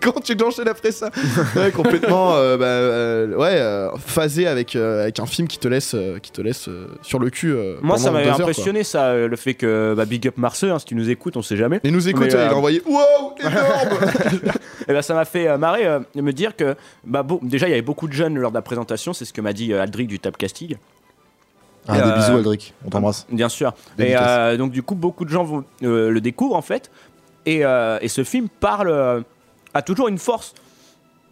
Comment 0.00 0.20
tu 0.20 0.34
l'enchaînes 0.34 0.68
après 0.68 0.92
ça 0.92 1.10
Ouais, 1.56 1.70
complètement, 1.70 2.34
euh, 2.34 2.56
bah, 2.56 2.64
euh, 2.66 3.34
ouais, 3.36 3.56
euh, 3.58 3.90
phasé 3.98 4.46
avec, 4.46 4.76
euh, 4.76 5.02
avec 5.02 5.18
un 5.18 5.26
film 5.26 5.48
qui 5.48 5.58
te 5.58 5.68
laisse, 5.68 5.94
euh, 5.94 6.18
qui 6.18 6.30
te 6.30 6.40
laisse 6.40 6.68
euh, 6.68 6.86
sur 7.02 7.18
le 7.18 7.30
cul. 7.30 7.52
euh, 7.52 7.76
Moi, 7.82 7.98
ça 7.98 8.10
m'avait 8.10 8.26
quoi. 8.26 8.34
impressionné, 8.40 8.84
ça, 8.84 9.06
euh, 9.06 9.28
le 9.28 9.36
fait 9.36 9.54
que 9.54 9.94
bah, 9.96 10.04
Big 10.04 10.26
Up 10.28 10.36
Marceux, 10.36 10.70
hein, 10.70 10.78
si 10.78 10.86
tu 10.86 10.94
nous 10.94 11.10
écoutes, 11.10 11.36
on 11.36 11.42
sait 11.42 11.56
jamais. 11.56 11.80
Il 11.84 11.92
nous 11.92 12.08
écoute, 12.08 12.26
Mais, 12.26 12.32
il 12.32 12.36
a 12.36 12.56
envoyé 12.56 12.82
Wow, 12.86 13.34
énorme 13.40 14.10
Et 14.88 14.92
ben, 14.92 15.02
ça 15.02 15.14
m'a 15.14 15.24
fait 15.24 15.48
euh, 15.48 15.58
marrer 15.58 15.86
euh, 15.86 16.00
de 16.14 16.22
me 16.22 16.32
dire 16.32 16.56
que, 16.56 16.74
bah, 17.04 17.24
déjà, 17.42 17.66
il 17.66 17.70
y 17.70 17.74
avait 17.74 17.82
beaucoup 17.82 18.08
de 18.08 18.12
jeunes 18.12 18.38
lors 18.38 18.50
de 18.50 18.56
la 18.56 18.62
présentation, 18.62 19.12
c'est 19.12 19.24
ce 19.24 19.32
que 19.32 19.40
m'a 19.40 19.52
dit 19.52 19.72
euh, 19.72 19.82
Aldric 19.82 20.08
du 20.08 20.18
Tap 20.18 20.36
Castille. 20.36 20.76
Ah, 21.88 21.96
Euh, 21.96 22.10
des 22.10 22.20
bisous, 22.20 22.36
Aldric. 22.36 22.74
On 22.86 22.90
t'embrasse. 22.90 23.26
Bien 23.30 23.48
sûr. 23.48 23.72
Et 23.98 24.14
euh, 24.16 24.56
donc, 24.58 24.70
du 24.70 24.82
coup, 24.82 24.94
beaucoup 24.94 25.24
de 25.24 25.30
gens 25.30 25.44
vont, 25.44 25.64
euh, 25.82 26.10
le 26.10 26.20
découvrent 26.20 26.56
en 26.56 26.62
fait. 26.62 26.90
Et, 27.50 27.64
euh, 27.64 27.98
et 28.00 28.08
ce 28.08 28.22
film 28.22 28.48
parle, 28.48 28.88
euh, 28.90 29.20
a 29.74 29.82
toujours 29.82 30.08
une 30.08 30.18
force. 30.18 30.54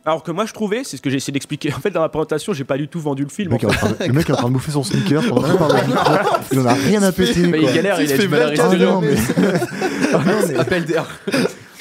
Alors 0.04 0.22
que 0.22 0.30
moi, 0.30 0.46
je 0.46 0.52
trouvais, 0.54 0.84
c'est 0.84 0.96
ce 0.96 1.02
que 1.02 1.10
j'ai 1.10 1.16
essayé 1.18 1.32
d'expliquer. 1.32 1.72
En 1.76 1.80
fait, 1.80 1.90
dans 1.90 2.00
la 2.00 2.08
présentation, 2.08 2.52
j'ai 2.52 2.64
pas 2.64 2.76
du 2.78 2.88
tout 2.88 2.98
vendu 3.00 3.22
le 3.22 3.28
Le 3.28 3.32
film. 3.34 3.52
mec, 3.52 3.62
est 3.62 3.66
en 3.66 3.70
fait. 3.70 3.98
de, 4.04 4.08
le 4.08 4.12
mec 4.14 4.28
est 4.28 4.32
en 4.32 4.36
train 4.36 4.48
de 4.48 4.52
bouffer 4.54 4.72
son 4.72 4.82
sneaker 4.82 5.22
pendant 5.28 5.42
même 5.46 5.56
le. 5.58 5.94
Il 6.52 6.60
en 6.60 6.66
a 6.66 6.72
rien 6.74 7.02
à 7.02 7.12
péter. 7.12 7.46
Mais 7.46 7.60
quoi. 7.60 7.70
il 7.70 7.74
galère, 7.74 8.00
il 8.00 8.08
Il 8.08 8.12
a 8.12 8.18
du 8.18 8.28
mal 8.28 8.42
à 8.42 8.46
24 8.46 8.68
rester 8.70 8.84
Ah 8.84 8.90
non, 8.90 9.00
mais. 9.00 9.14
Ah 10.12 10.18
non, 10.24 10.48
mais- 10.48 10.56
Appel 10.56 10.84
d'air. 10.86 11.06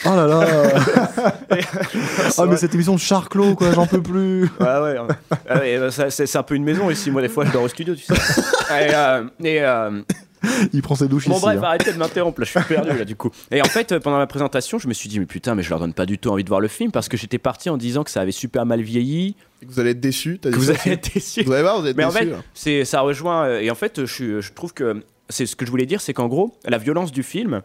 Oh 0.05 0.09
là 0.09 0.27
là 0.27 0.45
Ah, 2.37 2.45
mais 2.47 2.57
cette 2.57 2.73
émission 2.75 2.93
de 2.93 2.99
Charclos, 2.99 3.55
quoi, 3.55 3.71
j'en 3.73 3.87
peux 3.87 4.01
plus 4.01 4.43
Ouais, 4.59 4.79
ouais. 4.79 4.95
Ah 5.49 5.57
ouais, 5.57 5.79
c'est 5.89 6.27
c'est 6.27 6.37
un 6.37 6.43
peu 6.43 6.53
une 6.55 6.63
maison 6.63 6.89
ici. 6.91 7.09
Moi, 7.09 7.21
des 7.23 7.29
fois, 7.29 7.45
je 7.45 7.51
dors 7.51 7.63
au 7.63 7.67
studio, 7.67 7.95
tu 7.95 8.03
sais. 8.03 8.13
Et, 8.13 8.93
euh, 8.93 9.23
et, 9.43 9.61
euh, 9.63 10.01
Il 10.73 10.81
prend 10.81 10.95
ses 10.95 11.07
douches 11.07 11.27
bon, 11.27 11.33
ici. 11.35 11.41
bref, 11.41 11.59
hein. 11.59 11.63
arrêtez 11.65 11.93
de 11.93 11.97
m'interrompre. 11.97 12.39
Là, 12.41 12.45
je 12.45 12.51
suis 12.59 12.67
perdu, 12.67 12.97
là, 12.97 13.05
du 13.05 13.15
coup. 13.15 13.29
Et 13.51 13.61
en 13.61 13.65
fait, 13.65 13.91
euh, 13.91 13.99
pendant 13.99 14.19
la 14.19 14.27
présentation, 14.27 14.79
je 14.79 14.87
me 14.87 14.93
suis 14.93 15.09
dit, 15.09 15.19
mais 15.19 15.25
putain, 15.25 15.55
mais 15.55 15.63
je 15.63 15.69
leur 15.69 15.79
donne 15.79 15.93
pas 15.93 16.05
du 16.05 16.17
tout 16.17 16.29
envie 16.29 16.43
de 16.43 16.49
voir 16.49 16.61
le 16.61 16.67
film 16.67 16.91
parce 16.91 17.09
que 17.09 17.17
j'étais 17.17 17.37
parti 17.37 17.69
en 17.69 17.77
disant 17.77 18.03
que 18.03 18.11
ça 18.11 18.21
avait 18.21 18.31
super 18.31 18.65
mal 18.65 18.81
vieilli, 18.81 19.35
Vous 19.65 19.79
allez 19.79 19.91
être 19.91 19.99
déçus, 19.99 20.39
t'as 20.41 20.49
dit 20.49 20.55
que 20.55 20.59
vous 20.61 20.69
allez 20.71 20.91
être 20.91 21.13
déçus. 21.13 21.43
Vous 21.43 21.51
allez 21.51 21.63
voir, 21.63 21.81
vous 21.81 21.87
êtes 21.87 21.97
Mais 21.97 22.03
en 22.05 22.09
déçus. 22.09 22.19
fait, 22.25 22.31
là. 22.31 22.37
c'est, 22.53 22.85
ça 22.85 23.01
rejoint. 23.01 23.45
euh, 23.45 23.59
Et 23.61 23.71
en 23.71 23.75
fait, 23.75 24.05
je, 24.05 24.51
trouve 24.53 24.73
que 24.73 25.03
c'est 25.29 25.45
ce 25.45 25.55
que 25.55 25.65
je 25.65 25.71
voulais 25.71 25.85
dire, 25.85 26.01
c'est 26.01 26.13
qu'en 26.13 26.27
gros, 26.27 26.55
la 26.65 26.77
violence 26.77 27.11
du 27.11 27.23
film, 27.23 27.61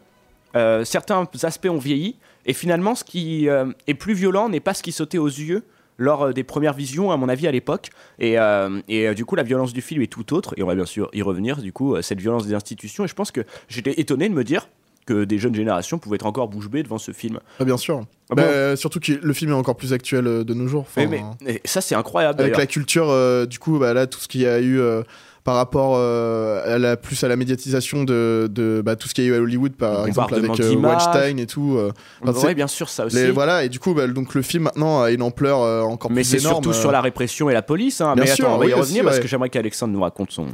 euh, 0.57 0.85
certains 0.85 1.27
aspects 1.43 1.69
ont 1.71 1.79
vieilli, 1.79 2.17
et 2.45 2.53
finalement, 2.55 2.95
ce 2.95 3.05
qui 3.05 3.49
euh, 3.49 3.67
est 3.87 3.95
plus 3.95 4.15
violent 4.15 4.49
n'est 4.49 4.61
pas 4.61 4.75
ce 4.75 4.83
qui 4.83 4.91
sautait 4.93 5.19
aux 5.19 5.29
yeux 5.29 5.65
lors 6.03 6.23
euh, 6.25 6.33
des 6.33 6.45
premières 6.45 6.75
visions, 6.75 7.11
à 7.11 7.17
mon 7.17 7.29
avis, 7.29 7.47
à 7.47 7.53
l'époque. 7.53 7.91
Et, 8.19 8.39
euh, 8.39 8.81
et 8.89 9.09
euh, 9.09 9.15
du 9.15 9.25
coup, 9.25 9.37
la 9.37 9.43
violence 9.43 9.73
du 9.73 9.81
film 9.81 10.03
est 10.03 10.07
tout 10.07 10.35
autre, 10.35 10.55
et 10.57 10.63
on 10.63 10.67
va 10.67 10.75
bien 10.75 10.87
sûr 10.87 11.09
y 11.13 11.23
revenir, 11.23 11.63
du 11.63 11.73
coup, 11.73 12.01
cette 12.03 12.21
violence 12.21 12.47
des 12.47 12.55
institutions. 12.55 13.05
Et 13.05 13.09
je 13.09 13.15
pense 13.15 13.31
que 13.31 13.41
j'étais 13.69 13.99
étonné 14.01 14.29
de 14.29 14.35
me 14.35 14.45
dire 14.45 14.69
que 15.05 15.25
des 15.25 15.39
jeunes 15.39 15.55
générations 15.55 15.99
pouvaient 15.99 16.15
être 16.15 16.27
encore 16.27 16.47
bouche 16.49 16.69
bée 16.69 16.83
devant 16.85 16.99
ce 16.99 17.11
film. 17.11 17.41
Ah, 17.59 17.65
bien 17.65 17.77
sûr. 17.77 18.03
Ah 18.31 18.35
Bah, 18.37 18.43
bon 18.71 18.77
surtout 18.77 19.01
que 19.01 19.13
le 19.21 19.33
film 19.33 19.51
est 19.51 19.55
encore 19.55 19.77
plus 19.77 19.93
actuel 19.93 20.25
de 20.45 20.55
nos 20.55 20.69
jours. 20.69 20.83
Enfin, 20.83 21.07
mais- 21.09 21.25
et 21.45 21.61
ça, 21.65 21.81
c'est 21.81 21.97
incroyable. 21.97 22.41
Avec 22.41 22.57
la 22.57 22.67
culture, 22.67 23.11
euh, 23.11 23.45
du 23.45 23.59
coup, 23.59 23.79
bah, 23.81 23.95
là, 23.95 24.07
tout 24.07 24.21
ce 24.21 24.29
qu'il 24.29 24.43
y 24.43 24.47
a 24.47 24.61
eu 24.61 24.79
euh, 24.79 25.03
par 25.45 25.57
rapport 25.57 25.95
euh, 25.97 26.75
à 26.77 26.79
la, 26.79 26.97
plus 26.97 27.23
à 27.25 27.29
la 27.29 27.35
médiatisation 27.37 28.05
de, 28.05 28.49
de 28.51 28.81
bah, 28.85 28.95
tout 28.97 29.09
ce 29.09 29.15
qu'il 29.15 29.25
y 29.25 29.27
a 29.27 29.31
eu 29.31 29.35
à 29.35 29.41
Hollywood, 29.41 29.73
par 29.73 30.03
Le 30.03 30.09
exemple 30.09 30.35
avec 30.35 30.61
euh. 30.61 30.77
Weinstein 30.77 31.39
et 31.39 31.47
tout. 31.47 31.77
euh, 31.79 31.91
enfin, 32.23 32.33
c'est- 32.39 32.47
Ouais, 32.47 32.55
bien 32.55 32.69
sûr, 32.69 32.89
ça 32.89 33.07
aussi. 33.07 33.17
les- 33.17 33.31
voilà, 33.33 33.65
et 33.65 33.69
du 33.69 33.79
coup, 33.81 33.93
bah, 33.95 34.07
donc 34.07 34.35
le 34.35 34.43
film 34.43 34.65
maintenant 34.65 35.03
a 35.03 35.11
une 35.11 35.23
ampleur 35.23 35.61
euh, 35.63 35.83
encore 35.83 36.11
Mais 36.13 36.23
plus 36.23 36.25
c'est 36.31 36.39
énorme. 36.39 36.55
surtout 36.63 36.71
euh, 36.71 36.81
sur 36.81 36.93
la 36.93 37.01
répression 37.01 37.51
et 37.51 37.55
la 37.55 37.63
police. 37.63 38.01
Hein. 38.01 38.15
Bien 38.15 38.25
Mais 38.25 38.31
sûr, 38.31 38.45
attends, 38.47 38.55
on 38.55 38.59
va 38.59 38.65
y 38.67 38.69
oui, 38.69 38.75
revenir 38.75 39.01
aussi, 39.01 39.03
parce 39.05 39.17
ouais. 39.17 39.23
que 39.23 39.29
j'aimerais 39.29 39.51
qu'Alexandre 39.51 39.93
nous 39.93 40.03
raconte 40.03 40.31
son, 40.31 40.47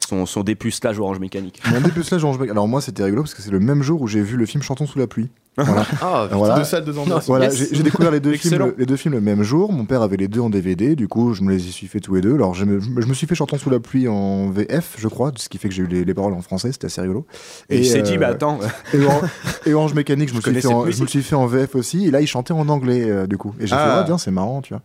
son, 0.00 0.26
son 0.26 0.42
dépucelage 0.42 0.98
Orange 1.00 1.18
Mécanique. 1.18 1.60
Mon 1.70 1.80
dépucelage 1.80 2.22
Orange 2.24 2.36
Mécanique. 2.36 2.52
Alors 2.52 2.68
moi, 2.68 2.80
c'était 2.80 3.02
rigolo 3.04 3.22
parce 3.22 3.34
que 3.34 3.42
c'est 3.42 3.50
le 3.50 3.60
même 3.60 3.82
jour 3.82 4.00
où 4.02 4.06
j'ai 4.06 4.22
vu 4.22 4.36
le 4.36 4.46
film 4.46 4.62
Chantons 4.62 4.86
sous 4.86 4.98
la 4.98 5.06
pluie. 5.06 5.28
Voilà. 5.58 5.86
Ah, 6.02 6.28
Voilà. 6.32 6.56
Deux 6.58 6.64
salles, 6.64 6.84
deux 6.84 6.98
ambiances. 6.98 7.26
Voilà, 7.26 7.46
Yes. 7.46 7.70
j'ai 7.72 7.82
découvert 7.82 8.10
les 8.10 8.20
deux, 8.20 8.34
films, 8.34 8.74
les 8.76 8.84
deux 8.84 8.96
films 8.96 9.14
le 9.14 9.22
même 9.22 9.42
jour. 9.42 9.72
Mon 9.72 9.86
père 9.86 10.02
avait 10.02 10.18
les 10.18 10.28
deux 10.28 10.40
en 10.40 10.50
DVD, 10.50 10.94
du 10.94 11.08
coup, 11.08 11.32
je 11.32 11.42
me 11.42 11.50
les 11.50 11.58
suis 11.58 11.86
fait 11.86 11.98
tous 12.00 12.14
les 12.14 12.20
deux. 12.20 12.34
Alors, 12.34 12.54
je 12.54 12.66
me, 12.66 12.78
je 12.78 13.06
me 13.06 13.14
suis 13.14 13.26
fait 13.26 13.34
Chantons 13.34 13.56
sous 13.56 13.70
la 13.70 13.80
pluie 13.80 14.06
en 14.06 14.50
VF, 14.50 14.96
je 14.98 15.08
crois, 15.08 15.32
ce 15.36 15.48
qui 15.48 15.56
fait 15.56 15.68
que 15.70 15.74
j'ai 15.74 15.82
eu 15.82 15.86
les, 15.86 16.04
les 16.04 16.14
paroles 16.14 16.34
en 16.34 16.42
français, 16.42 16.72
c'était 16.72 16.86
assez 16.86 17.00
rigolo. 17.00 17.26
Et, 17.70 17.78
il 17.78 17.86
s'est 17.86 18.02
dit, 18.02 18.16
euh, 18.16 18.18
bah 18.18 18.28
attends, 18.28 18.58
Et, 18.92 19.02
Orange, 19.02 19.22
et 19.64 19.72
Orange 19.72 19.94
Mécanique, 19.94 20.28
je 20.28 20.34
me, 20.34 20.40
suis 20.42 20.54
fait 20.60 20.66
en, 20.68 20.90
je 20.90 21.02
me 21.02 21.06
suis 21.06 21.22
fait 21.22 21.36
en 21.36 21.46
VF 21.46 21.74
aussi. 21.74 22.06
Et 22.06 22.10
là, 22.10 22.20
il 22.20 22.26
chantait 22.26 22.52
en 22.52 22.68
anglais, 22.68 23.10
euh, 23.10 23.26
du 23.26 23.38
coup. 23.38 23.54
Et 23.58 23.66
j'ai 23.66 23.74
Ah. 23.74 23.78
fait, 23.78 24.00
ah, 24.00 24.02
bien, 24.02 24.18
c'est 24.18 24.30
marrant, 24.30 24.60
tu 24.60 24.74
vois. 24.74 24.82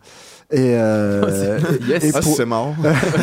Et, 0.52 0.74
euh, 0.76 1.58
Yes. 1.88 2.04
et 2.04 2.10
Ah, 2.14 2.20
pour- 2.20 2.36
c'est 2.36 2.44
marrant. 2.44 2.74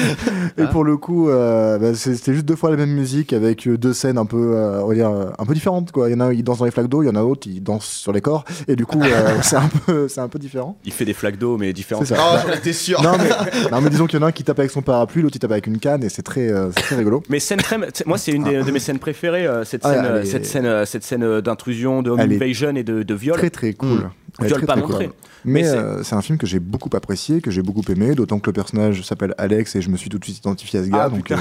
et 0.58 0.66
pour 0.72 0.84
le 0.84 0.98
coup, 0.98 1.30
euh, 1.30 1.78
bah, 1.78 1.94
c'était 1.94 2.34
juste 2.34 2.46
deux 2.46 2.56
fois 2.56 2.72
la 2.72 2.76
même 2.78 2.90
musique 2.92 3.34
avec 3.34 3.68
euh, 3.68 3.78
deux 3.78 3.94
scènes 3.94 4.18
un 4.18 4.26
peu, 4.26 4.56
euh, 4.56 4.82
on 4.84 4.88
va 4.88 4.94
dire, 4.96 5.10
un 5.38 5.46
peu 5.46 5.54
différentes. 5.54 5.92
Quoi. 5.92 6.10
Il 6.10 6.14
y 6.14 6.16
en 6.16 6.22
a 6.22 6.26
un, 6.26 6.34
il 6.34 6.44
danse 6.44 6.60
dans 6.60 6.66
les 6.66 6.72
flaques 6.72 6.88
d'eau, 6.88 7.04
il 7.04 7.06
y 7.06 7.10
en 7.10 7.16
a 7.16 7.20
d'autres, 7.22 7.48
il 7.48 7.62
danse 7.62 7.86
sur 7.86 8.12
les 8.12 8.22
corps. 8.22 8.46
Et 8.68 8.76
du 8.76 8.86
coup, 8.86 9.02
euh, 9.02 9.38
c'est 9.44 9.56
un 9.58 9.70
peu, 9.86 10.08
c'est 10.08 10.22
un 10.22 10.28
peu 10.28 10.40
différent. 10.40 10.78
il 10.86 10.92
fait 10.92 11.06
des 11.06 11.14
flaques 11.14 11.38
d'eau, 11.38 11.58
mais 11.58 11.72
différentes. 11.74 12.06
Ça. 12.08 12.16
Ah, 12.18 12.44
j'en 12.48 12.54
étais 12.54 12.74
sûr. 12.74 13.02
Non 13.04 13.12
mais, 13.18 13.30
non 13.72 13.82
mais 13.82 13.90
disons 13.90 14.08
qu'il 14.08 14.20
y 14.20 14.24
en 14.24 14.26
a 14.26 14.30
un 14.30 14.32
qui 14.32 14.44
tape 14.44 14.60
avec 14.60 14.72
son 14.72 14.82
parapluie, 14.82 15.22
l'autre 15.22 15.36
il 15.36 15.40
tape 15.40 15.52
avec 15.52 15.68
une 15.68 15.78
canne 15.80 16.04
et 16.04 16.10
c'est 16.10 16.24
très, 16.24 16.50
euh, 16.50 16.70
c'est 16.76 16.82
très 16.84 16.96
rigolo. 16.96 17.24
Mais 17.30 17.40
scène 17.40 17.60
très, 17.60 17.78
moi 18.06 18.18
c'est 18.18 18.32
une 18.32 18.44
des- 18.44 18.64
de 18.64 18.72
mes 18.72 18.80
scènes 18.80 19.00
préférées, 19.00 19.46
euh, 19.48 19.64
cette 19.66 19.82
Ah, 19.86 19.94
scène, 19.94 20.06
euh, 20.06 20.22
est- 20.22 20.26
cette 20.26 20.46
scène, 20.46 20.66
euh, 20.66 20.86
cette 20.86 21.04
scène 21.04 21.42
d'intrusion, 21.42 22.02
de 22.02 22.10
home 22.10 22.20
invasion 22.20 22.76
et 22.76 22.84
de, 22.84 23.04
de 23.04 23.14
viol. 23.14 23.38
Très 23.38 23.50
très 23.50 23.74
cool. 23.74 23.90
Mm. 23.90 24.44
Est 24.44 24.48
Viol 24.48 24.58
très, 24.60 24.66
pas 24.68 24.74
très 24.74 24.82
montré. 24.82 25.06
cool. 25.08 25.16
Mais, 25.46 25.62
Mais 25.62 25.64
c'est- 25.68 25.76
euh, 25.78 26.04
c'est 26.04 26.16
un 26.16 26.22
film 26.22 26.38
que 26.38 26.46
j'ai 26.48 26.60
beaucoup 26.60 26.90
apprécié, 26.96 27.42
que 27.42 27.52
j'ai 27.52 27.62
beaucoup 27.62 27.82
aimé, 27.90 28.16
d'autant 28.16 28.40
que 28.40 28.48
le 28.50 28.54
personnage 28.54 29.02
s'appelle 29.04 29.34
Alex 29.38 29.76
et 29.76 29.82
je 29.82 29.90
me 29.90 29.98
suis 29.98 30.10
tout 30.10 30.20
de 30.20 30.24
suite 30.26 30.38
identifié 30.40 30.80
à 30.80 30.84
ce 30.84 30.90
gars. 30.90 31.04
Ah, 31.06 31.10
donc, 31.10 31.32
euh, 31.32 31.36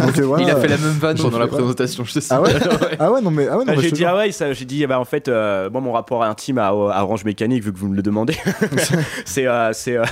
donc, 0.00 0.18
euh, 0.18 0.22
voilà. 0.26 0.44
Il 0.44 0.50
a 0.50 0.56
fait 0.56 0.68
la 0.68 0.78
même 0.78 0.90
vanne 0.98 1.16
pendant 1.18 1.38
la 1.38 1.46
présentation, 1.48 2.04
je 2.04 2.12
sais. 2.20 2.26
Ah 2.30 2.40
ouais 2.42 2.50
Ah 2.98 3.10
ouais 3.12 3.20
non 3.20 3.30
mais 3.30 3.46
ah 3.48 3.58
ouais 3.58 3.64
non 3.64 3.72
Ah, 3.72 3.76
mais 3.76 3.82
j'ai 3.82 3.90
dit 3.92 4.04
ah 4.04 4.16
ouais 4.16 4.30
ça 4.32 4.52
j'ai 4.52 4.64
dit 4.64 4.86
bah 4.86 4.98
en 5.00 5.04
fait 5.04 5.28
euh, 5.28 5.68
bon 5.68 5.80
mon 5.80 5.92
rapport 5.92 6.22
intime 6.24 6.58
à, 6.58 6.68
à 6.68 6.72
Orange 7.02 7.24
Mécanique 7.24 7.62
vu 7.64 7.72
que 7.72 7.78
vous 7.78 7.88
me 7.88 7.96
le 7.96 8.02
demandez 8.02 8.36
c'est 9.24 9.46
euh, 9.46 9.72
c'est 9.72 9.96
euh, 9.96 10.04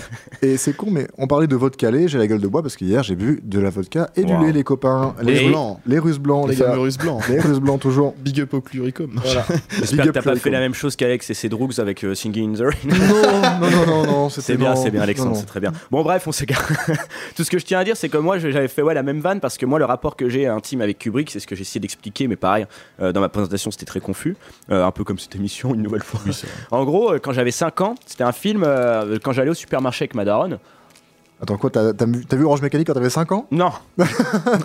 Et 0.43 0.57
c'est 0.57 0.73
con 0.75 0.89
mais 0.91 1.07
on 1.19 1.27
parlait 1.27 1.47
de 1.47 1.57
vodka 1.57 1.91
lait, 1.91 2.09
j'ai 2.09 2.19
la 2.19 2.27
gueule 2.27 2.41
de 2.41 2.49
bois 2.49 2.63
parce 2.63 2.77
qu'hier 2.77 3.03
j'ai 3.03 3.15
bu 3.17 3.41
de 3.45 3.59
la 3.61 3.71
vodka 3.71 4.11
et 4.17 4.23
Wow. 4.23 4.39
du 4.41 4.47
lait 4.47 4.53
les 4.53 4.65
copains, 4.65 5.15
Les 5.23 5.49
blancs. 5.49 5.79
les 5.87 5.99
Russes 5.99 6.19
blancs 6.19 6.49
Les 6.49 6.55
les 6.57 6.61
gars, 6.61 6.75
Russes 6.75 6.99
blancs. 6.99 7.23
les 7.29 7.41
Russes 7.41 7.61
blancs 7.61 7.81
toujours. 7.81 8.15
Big 8.19 8.41
up 8.41 8.53
au 8.55 8.61
Cluricum. 8.61 9.11
Voilà. 9.23 9.45
j'espère 9.79 10.07
que 10.07 10.11
t'as 10.11 10.23
pas 10.23 10.37
fait 10.37 10.51
la 10.51 10.61
même 10.61 10.75
chose 10.75 10.97
qu'Alex 10.97 11.31
et 11.31 11.35
ses 11.35 11.49
drugs 11.49 11.79
avec 11.79 12.05
euh, 12.05 12.15
Singing 12.15 12.55
in 12.55 12.59
the 12.59 12.61
Rain 12.63 12.79
Non 12.99 13.28
non 13.33 13.71
non 13.71 13.87
non 13.87 14.07
non 14.07 14.29
c'était 14.29 14.53
C'est 14.53 14.57
bien, 14.57 14.77
c'est 14.77 14.91
bien, 14.91 15.03
Alexandre, 15.03 15.37
c'est 15.37 15.47
très 15.47 15.61
bien. 15.61 15.73
Bon, 15.91 16.03
bref, 16.03 16.27
on 16.27 16.33
s'égare. 16.33 16.67
Tout 17.37 17.45
ce 17.45 17.51
que 17.51 17.59
je 17.59 17.65
tiens 17.65 17.79
à 17.79 17.85
dire, 17.85 17.97
c'est 17.97 18.09
que 18.09 18.19
moi, 18.19 18.39
j'avais 18.39 18.69
fait 18.69 18.83
ouais, 18.83 18.95
la 18.95 19.03
même 19.03 19.21
vanne 19.21 19.41
parce 19.41 19.57
que 19.57 19.67
moi, 19.67 19.79
le 19.79 19.85
rapport 19.85 20.17
que 20.17 20.29
j'ai 20.29 20.47
intime 20.47 20.81
avec 20.81 20.99
Kubrick, 20.99 21.31
c'est 21.31 21.41
ce 21.41 21.47
que 21.47 21.55
j'ai 21.55 21.63
essayé 21.63 21.81
d'expliquer, 21.81 22.29
mais 22.29 22.37
pareil, 22.37 22.67
euh, 23.01 23.13
dans 23.13 23.21
ma 23.21 23.29
présentation, 23.29 23.71
c'était 23.71 23.87
très 23.87 24.01
confus. 24.01 24.37
Euh, 24.71 24.85
un 24.85 24.91
peu 24.91 25.05
comme 25.05 25.19
cette 25.19 25.35
émission, 25.37 25.75
une 25.75 25.83
nouvelle 25.83 26.03
fois. 26.03 26.21
en 26.71 26.85
gros, 26.85 27.15
euh, 27.15 27.19
quand 27.19 27.33
j'avais 27.33 27.51
5 27.51 27.81
ans, 27.81 27.95
c'était 28.07 28.25
un 28.25 28.33
film, 28.33 28.65
euh, 28.67 29.19
quand 29.23 29.33
j'allais 29.33 29.51
au 29.51 29.55
supermarché 29.55 30.05
avec 30.05 30.15
ma 30.15 30.25
daronne. 30.25 30.59
Attends 31.41 31.57
quoi 31.57 31.71
t'as 31.71 31.93
t'as 31.93 32.05
vu, 32.07 32.27
t'as 32.27 32.37
vu 32.37 32.45
Orange 32.45 32.63
Mécanique 32.63 32.89
quand 32.89 32.95
t'avais 32.95 33.11
5 33.11 33.31
ans? 33.33 33.47
Non 33.53 33.71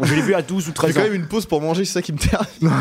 Je 0.03 0.15
l'ai 0.15 0.21
vu 0.21 0.33
à 0.33 0.41
12 0.41 0.63
ou 0.63 0.67
J'ai 0.69 0.73
13 0.73 0.93
quand 0.95 0.99
ans. 1.01 1.03
même 1.03 1.13
une 1.13 1.27
pause 1.27 1.45
pour 1.45 1.61
manger, 1.61 1.85
c'est 1.85 1.93
ça 1.93 2.01
qui 2.01 2.13
me 2.13 2.17
termine. 2.17 2.75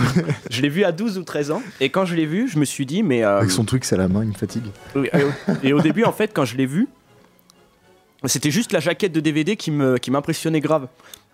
Je 0.51 0.63
l'ai 0.63 0.71
vu 0.71 0.85
à 0.85 0.93
12 0.93 1.19
ou 1.19 1.23
13 1.25 1.51
ans. 1.51 1.63
Et 1.81 1.91
quand 1.91 2.07
je 2.07 2.15
l'ai 2.15 2.25
vu, 2.27 2.49
je 2.49 2.59
me 2.59 2.65
suis 2.65 2.87
dit, 2.87 3.03
mais. 3.03 3.23
euh, 3.23 3.39
Avec 3.39 3.51
son 3.51 3.65
truc 3.65 3.85
c'est 3.85 3.97
à 3.97 3.99
la 3.99 4.09
main, 4.09 4.23
il 4.23 4.29
me 4.31 4.35
fatigue. 4.35 4.65
Oui, 4.95 5.09
et, 5.13 5.23
au, 5.23 5.29
et 5.63 5.73
au 5.75 5.81
début, 5.81 6.05
en 6.05 6.13
fait, 6.13 6.33
quand 6.33 6.47
je 6.47 6.57
l'ai 6.57 6.65
vu, 6.67 6.89
c'était 8.25 8.51
juste 8.51 8.73
la 8.73 8.81
jaquette 8.81 9.13
de 9.13 9.21
DVD 9.21 9.57
qui 9.57 9.71
me 9.71 9.99
qui 9.99 10.11
m'impressionnait 10.11 10.61
grave. 10.61 10.87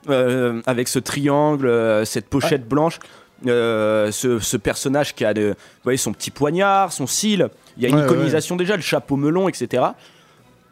Euh, 0.09 0.63
avec 0.67 0.89
ce 0.89 0.99
triangle, 0.99 1.67
euh, 1.67 2.05
cette 2.05 2.29
pochette 2.29 2.67
blanche, 2.69 2.99
euh, 3.47 4.11
ce, 4.13 4.39
ce 4.39 4.57
personnage 4.57 5.15
qui 5.15 5.25
a 5.25 5.35
de, 5.35 5.49
vous 5.51 5.83
voyez, 5.85 5.97
son 5.99 6.13
petit 6.13 6.31
poignard, 6.31 6.93
son 6.93 7.07
cil. 7.07 7.49
Il 7.77 7.83
y 7.83 7.87
a 7.87 7.89
une 7.89 7.97
Ouais, 7.97 8.01
ouais, 8.03 8.07
iconisation 8.07 8.57
déjà, 8.57 8.77
le 8.77 8.83
chapeau 8.83 9.17
melon, 9.17 9.49
etc. 9.49 9.83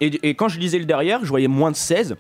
Et, 0.01 0.29
et 0.29 0.35
quand 0.35 0.49
je 0.49 0.59
lisais 0.59 0.79
le 0.79 0.85
derrière, 0.85 1.21
je 1.25 1.29
voyais 1.29 1.49
moins 1.49 1.71
de 1.71 1.77
16. 1.77 2.17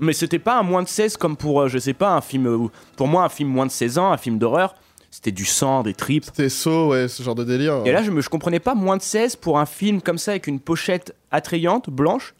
Mais 0.00 0.12
c'était 0.12 0.38
pas 0.38 0.58
un 0.58 0.62
moins 0.62 0.82
de 0.82 0.88
16 0.88 1.16
comme 1.16 1.36
pour, 1.36 1.62
euh, 1.62 1.68
je 1.68 1.78
sais 1.78 1.92
pas, 1.94 2.10
un 2.14 2.20
film. 2.20 2.46
euh, 2.46 2.68
Pour 2.96 3.08
moi, 3.08 3.24
un 3.24 3.28
film 3.28 3.48
moins 3.48 3.66
de 3.66 3.70
16 3.70 3.98
ans, 3.98 4.12
un 4.12 4.16
film 4.16 4.38
d'horreur, 4.38 4.74
c'était 5.10 5.32
du 5.32 5.44
sang, 5.44 5.82
des 5.82 5.94
tripes. 5.94 6.24
C'était 6.24 6.48
saut, 6.48 6.88
ouais, 6.90 7.08
ce 7.08 7.22
genre 7.22 7.34
de 7.34 7.44
délire. 7.44 7.82
Et 7.84 7.92
là, 7.92 8.02
je, 8.02 8.10
me, 8.10 8.20
je 8.20 8.28
comprenais 8.28 8.60
pas 8.60 8.74
moins 8.74 8.96
de 8.96 9.02
16 9.02 9.36
pour 9.36 9.58
un 9.58 9.66
film 9.66 10.00
comme 10.00 10.18
ça 10.18 10.32
avec 10.32 10.46
une 10.46 10.60
pochette 10.60 11.14
attrayante, 11.30 11.90
blanche. 11.90 12.34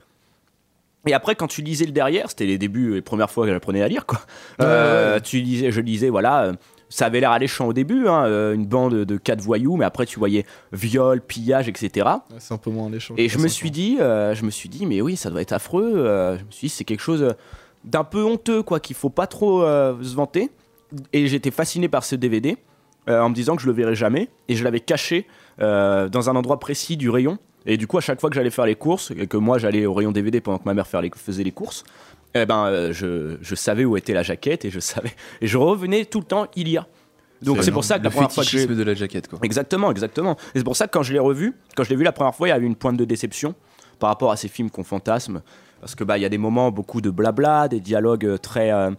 Et 1.07 1.15
après, 1.15 1.35
quand 1.35 1.47
tu 1.47 1.63
lisais 1.63 1.87
le 1.87 1.93
derrière, 1.93 2.29
c'était 2.29 2.47
les 2.47 2.59
débuts, 2.59 2.95
les 2.95 3.03
premières 3.03 3.31
fois 3.31 3.47
que 3.47 3.53
j'apprenais 3.53 3.83
à 3.83 3.89
lire, 3.89 4.05
quoi. 4.07 4.21
Euh, 4.61 5.15
ouais. 5.15 5.21
Tu 5.21 5.41
lisais, 5.41 5.71
je 5.73 5.81
lisais, 5.81 6.11
voilà, 6.11 6.43
euh, 6.43 6.53
ça 6.89 7.07
avait 7.07 7.21
l'air 7.21 7.31
alléchant 7.31 7.67
au 7.67 7.73
début, 7.73 8.09
hein, 8.09 8.25
euh, 8.25 8.55
une 8.55 8.67
bande 8.67 8.95
de 9.05 9.17
quatre 9.17 9.41
voyous, 9.43 9.77
mais 9.77 9.85
après 9.85 10.07
tu 10.07 10.19
voyais 10.19 10.45
viol, 10.73 11.21
pillage, 11.21 11.69
etc. 11.69 12.07
Ouais, 12.31 12.37
c'est 12.39 12.55
un 12.55 12.59
peu 12.59 12.71
moins 12.71 12.89
l'échange. 12.91 13.19
Et 13.21 13.29
je 13.29 13.39
me 13.39 13.49
suis 13.49 13.71
dit, 13.71 13.99
euh, 14.01 14.35
je 14.35 14.45
me 14.45 14.51
suis 14.51 14.69
dit, 14.69 14.87
mais 14.87 15.01
oui, 15.01 15.17
ça 15.17 15.31
doit 15.31 15.43
être 15.43 15.53
affreux. 15.53 15.93
euh, 15.97 16.39
je 16.39 16.45
me 16.45 16.51
suis 16.51 16.69
dit, 16.69 16.75
c'est 16.75 16.85
quelque 16.85 17.01
chose 17.03 17.35
d'un 17.85 18.05
peu 18.05 18.23
honteux, 18.25 18.63
quoi, 18.63 18.81
qu'il 18.81 18.97
faut 18.97 19.11
pas 19.11 19.27
trop 19.27 19.61
se 19.63 20.15
vanter. 20.15 20.51
Et 21.13 21.27
j'étais 21.29 21.51
fasciné 21.51 21.89
par 21.89 22.05
ce 22.05 22.17
DVD 22.17 22.57
en 23.07 23.29
me 23.31 23.35
disant 23.35 23.57
que 23.57 23.63
je 23.63 23.67
le 23.67 23.73
verrais 23.73 23.95
jamais. 23.95 24.29
Et 24.49 24.57
je 24.57 24.65
l'avais 24.65 24.81
caché 24.81 25.27
dans 25.59 26.31
un 26.31 26.37
endroit 26.37 26.59
précis 26.59 26.97
du 26.97 27.09
rayon. 27.11 27.39
Et 27.67 27.77
du 27.77 27.87
coup, 27.87 27.99
à 27.99 28.01
chaque 28.01 28.21
fois 28.21 28.31
que 28.31 28.35
j'allais 28.37 28.51
faire 28.51 28.65
les 28.67 28.75
courses, 28.77 29.13
et 29.17 29.27
que 29.27 29.37
moi 29.37 29.59
j'allais 29.59 29.85
au 29.87 29.93
rayon 29.93 30.11
DVD 30.13 30.41
pendant 30.41 30.59
que 30.59 30.65
ma 30.65 30.75
mère 30.75 30.87
les- 31.03 31.11
faisait 31.15 31.45
les 31.45 31.51
courses, 31.53 31.85
eh 32.43 32.47
ben, 32.47 32.67
euh, 32.67 32.93
je, 32.93 33.37
je 33.41 33.55
savais 33.55 33.85
où 33.85 33.97
était 33.97 34.13
la 34.15 34.23
jaquette 34.23 34.65
et 34.65 34.71
je 34.71 34.81
savais. 34.81 35.13
Et 35.41 35.47
je 35.47 35.57
revenais 35.59 36.05
tout 36.05 36.19
le 36.21 36.25
temps, 36.27 36.47
il 36.57 36.69
y 36.69 36.77
a. 36.77 36.87
Donc 37.43 37.63
c'est 37.63 37.71
pour 37.71 37.85
ça 37.85 37.99
que 37.99 38.05
la 38.05 38.11
première 38.11 38.33
fois 38.33 38.43
que 38.45 38.51
j'ai. 38.51 38.67
de 38.67 38.83
la 38.83 38.95
jaquette, 38.95 39.29
quoi. 39.29 39.39
Exactement, 39.43 39.91
exactement. 39.91 40.37
Et 40.55 40.59
c'est 40.59 40.65
pour 40.65 40.75
ça 40.77 40.87
que 40.87 40.93
quand 40.93 41.03
je 41.05 41.13
l'ai 41.13 41.19
revu, 41.21 41.55
quand 41.77 41.85
je 41.85 41.91
l'ai 41.91 41.97
vu 41.97 42.03
la 42.03 42.11
première 42.13 42.35
fois, 42.35 42.49
il 42.49 42.51
y 42.51 42.55
a 42.55 42.59
eu 42.59 42.65
une 42.65 42.75
pointe 42.75 42.97
de 42.97 43.05
déception 43.05 43.55
par 44.01 44.11
rapport 44.11 44.33
à 44.33 44.37
ces 44.37 44.49
films 44.49 44.71
qu'on 44.71 44.83
fantasme. 44.85 45.43
Parce 45.81 45.95
que 45.95 46.03
bah 46.03 46.19
il 46.19 46.23
y 46.23 46.25
a 46.25 46.29
des 46.29 46.39
moments, 46.39 46.73
beaucoup 46.73 47.01
de 47.01 47.11
blabla, 47.11 47.69
des 47.69 47.79
dialogues 47.79 48.27
euh, 48.27 48.39
très 48.39 48.73
euh, 48.73 48.91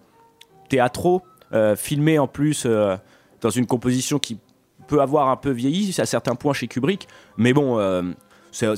théâtraux, 0.70 1.22
euh, 1.52 1.76
filmés 1.76 2.20
en 2.20 2.28
plus 2.28 2.64
euh, 2.66 2.96
dans 3.42 3.50
une 3.50 3.66
composition 3.66 4.20
qui 4.20 4.38
peut 4.88 5.02
avoir 5.02 5.28
un 5.30 5.36
peu 5.36 5.52
vieilli 5.52 5.94
à 6.00 6.06
certains 6.06 6.36
points 6.36 6.54
chez 6.54 6.68
Kubrick. 6.68 7.08
Mais 7.38 7.52
bon, 7.54 7.78
c'est- 8.52 8.76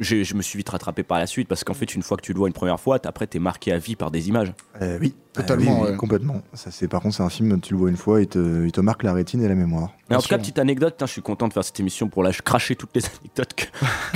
je 0.00 0.34
me 0.34 0.42
suis 0.42 0.56
vite 0.56 0.68
rattrapé 0.68 1.02
par 1.02 1.18
la 1.18 1.26
suite 1.26 1.48
parce 1.48 1.64
qu'en 1.64 1.74
fait, 1.74 1.94
une 1.94 2.02
fois 2.02 2.16
que 2.16 2.22
tu 2.22 2.32
le 2.32 2.38
vois 2.38 2.48
une 2.48 2.54
première 2.54 2.78
fois, 2.78 2.98
après, 3.04 3.26
t'es 3.26 3.38
marqué 3.38 3.72
à 3.72 3.78
vie 3.78 3.96
par 3.96 4.10
des 4.10 4.28
images. 4.28 4.52
Euh, 4.80 4.98
oui, 5.00 5.14
Totalement, 5.32 5.70
Euh, 5.72 5.74
oui, 5.74 5.82
oui, 5.86 5.90
ouais. 5.92 5.96
complètement. 5.96 6.42
Ça, 6.52 6.70
c'est, 6.70 6.88
par 6.88 7.00
contre, 7.00 7.16
c'est 7.16 7.22
un 7.22 7.28
film, 7.28 7.60
tu 7.60 7.74
le 7.74 7.78
vois 7.80 7.90
une 7.90 7.96
fois, 7.96 8.20
il 8.20 8.26
te, 8.28 8.64
il 8.64 8.72
te 8.72 8.80
marque 8.80 9.02
la 9.02 9.12
rétine 9.12 9.42
et 9.42 9.48
la 9.48 9.54
mémoire. 9.54 9.90
Mais 10.10 10.16
en 10.16 10.20
tout 10.20 10.28
cas, 10.28 10.38
petite 10.38 10.58
anecdote, 10.58 10.96
je 11.00 11.06
suis 11.06 11.22
content 11.22 11.48
de 11.48 11.52
faire 11.52 11.64
cette 11.64 11.78
émission 11.80 12.08
pour 12.08 12.22
lâcher 12.22 12.42
cracher 12.44 12.76
toutes 12.76 12.94
les 12.94 13.02
anecdotes 13.20 13.54
que, 13.54 13.64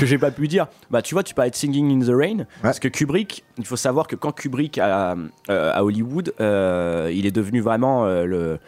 que 0.00 0.06
j'ai 0.06 0.18
pas 0.18 0.30
pu 0.30 0.48
dire. 0.48 0.66
Bah, 0.90 1.02
tu 1.02 1.14
vois, 1.14 1.22
tu 1.22 1.34
parlais 1.34 1.50
de 1.50 1.56
Singing 1.56 1.90
in 2.02 2.06
the 2.06 2.14
Rain, 2.16 2.46
parce 2.62 2.78
que 2.80 2.88
Kubrick, 2.88 3.44
il 3.58 3.66
faut 3.66 3.76
savoir 3.76 4.06
que 4.06 4.16
quand 4.16 4.32
Kubrick 4.32 4.78
a, 4.78 5.16
euh, 5.50 5.72
à 5.72 5.84
Hollywood, 5.84 6.32
euh, 6.40 7.10
il 7.14 7.26
est 7.26 7.30
devenu 7.32 7.60
vraiment 7.60 8.04
euh, 8.04 8.24
le. 8.24 8.58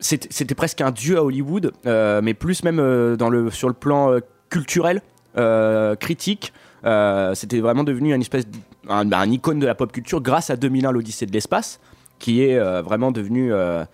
C'était 0.00 0.28
c'était 0.30 0.54
presque 0.54 0.80
un 0.80 0.90
dieu 0.90 1.16
à 1.18 1.24
Hollywood, 1.24 1.72
euh, 1.86 2.20
mais 2.22 2.34
plus 2.34 2.62
même 2.62 2.78
euh, 2.78 3.16
dans 3.16 3.30
le, 3.30 3.50
sur 3.50 3.68
le 3.68 3.74
plan 3.74 4.12
euh, 4.12 4.20
culturel, 4.50 5.00
critique. 5.96 6.52
Euh, 6.84 7.34
C'était 7.34 7.60
vraiment 7.60 7.84
devenu 7.84 8.14
une 8.14 8.20
espèce 8.20 8.44
un, 8.88 9.10
un 9.10 9.30
icône 9.30 9.58
de 9.58 9.66
la 9.66 9.74
pop 9.74 9.90
culture 9.92 10.20
grâce 10.20 10.50
à 10.50 10.56
2001 10.56 10.92
l'Odyssée 10.92 11.26
de 11.26 11.32
l'espace, 11.32 11.80
qui 12.18 12.42
est 12.42 12.58
euh, 12.58 12.82
vraiment 12.82 13.10
devenu 13.10 13.52
euh, 13.52 13.84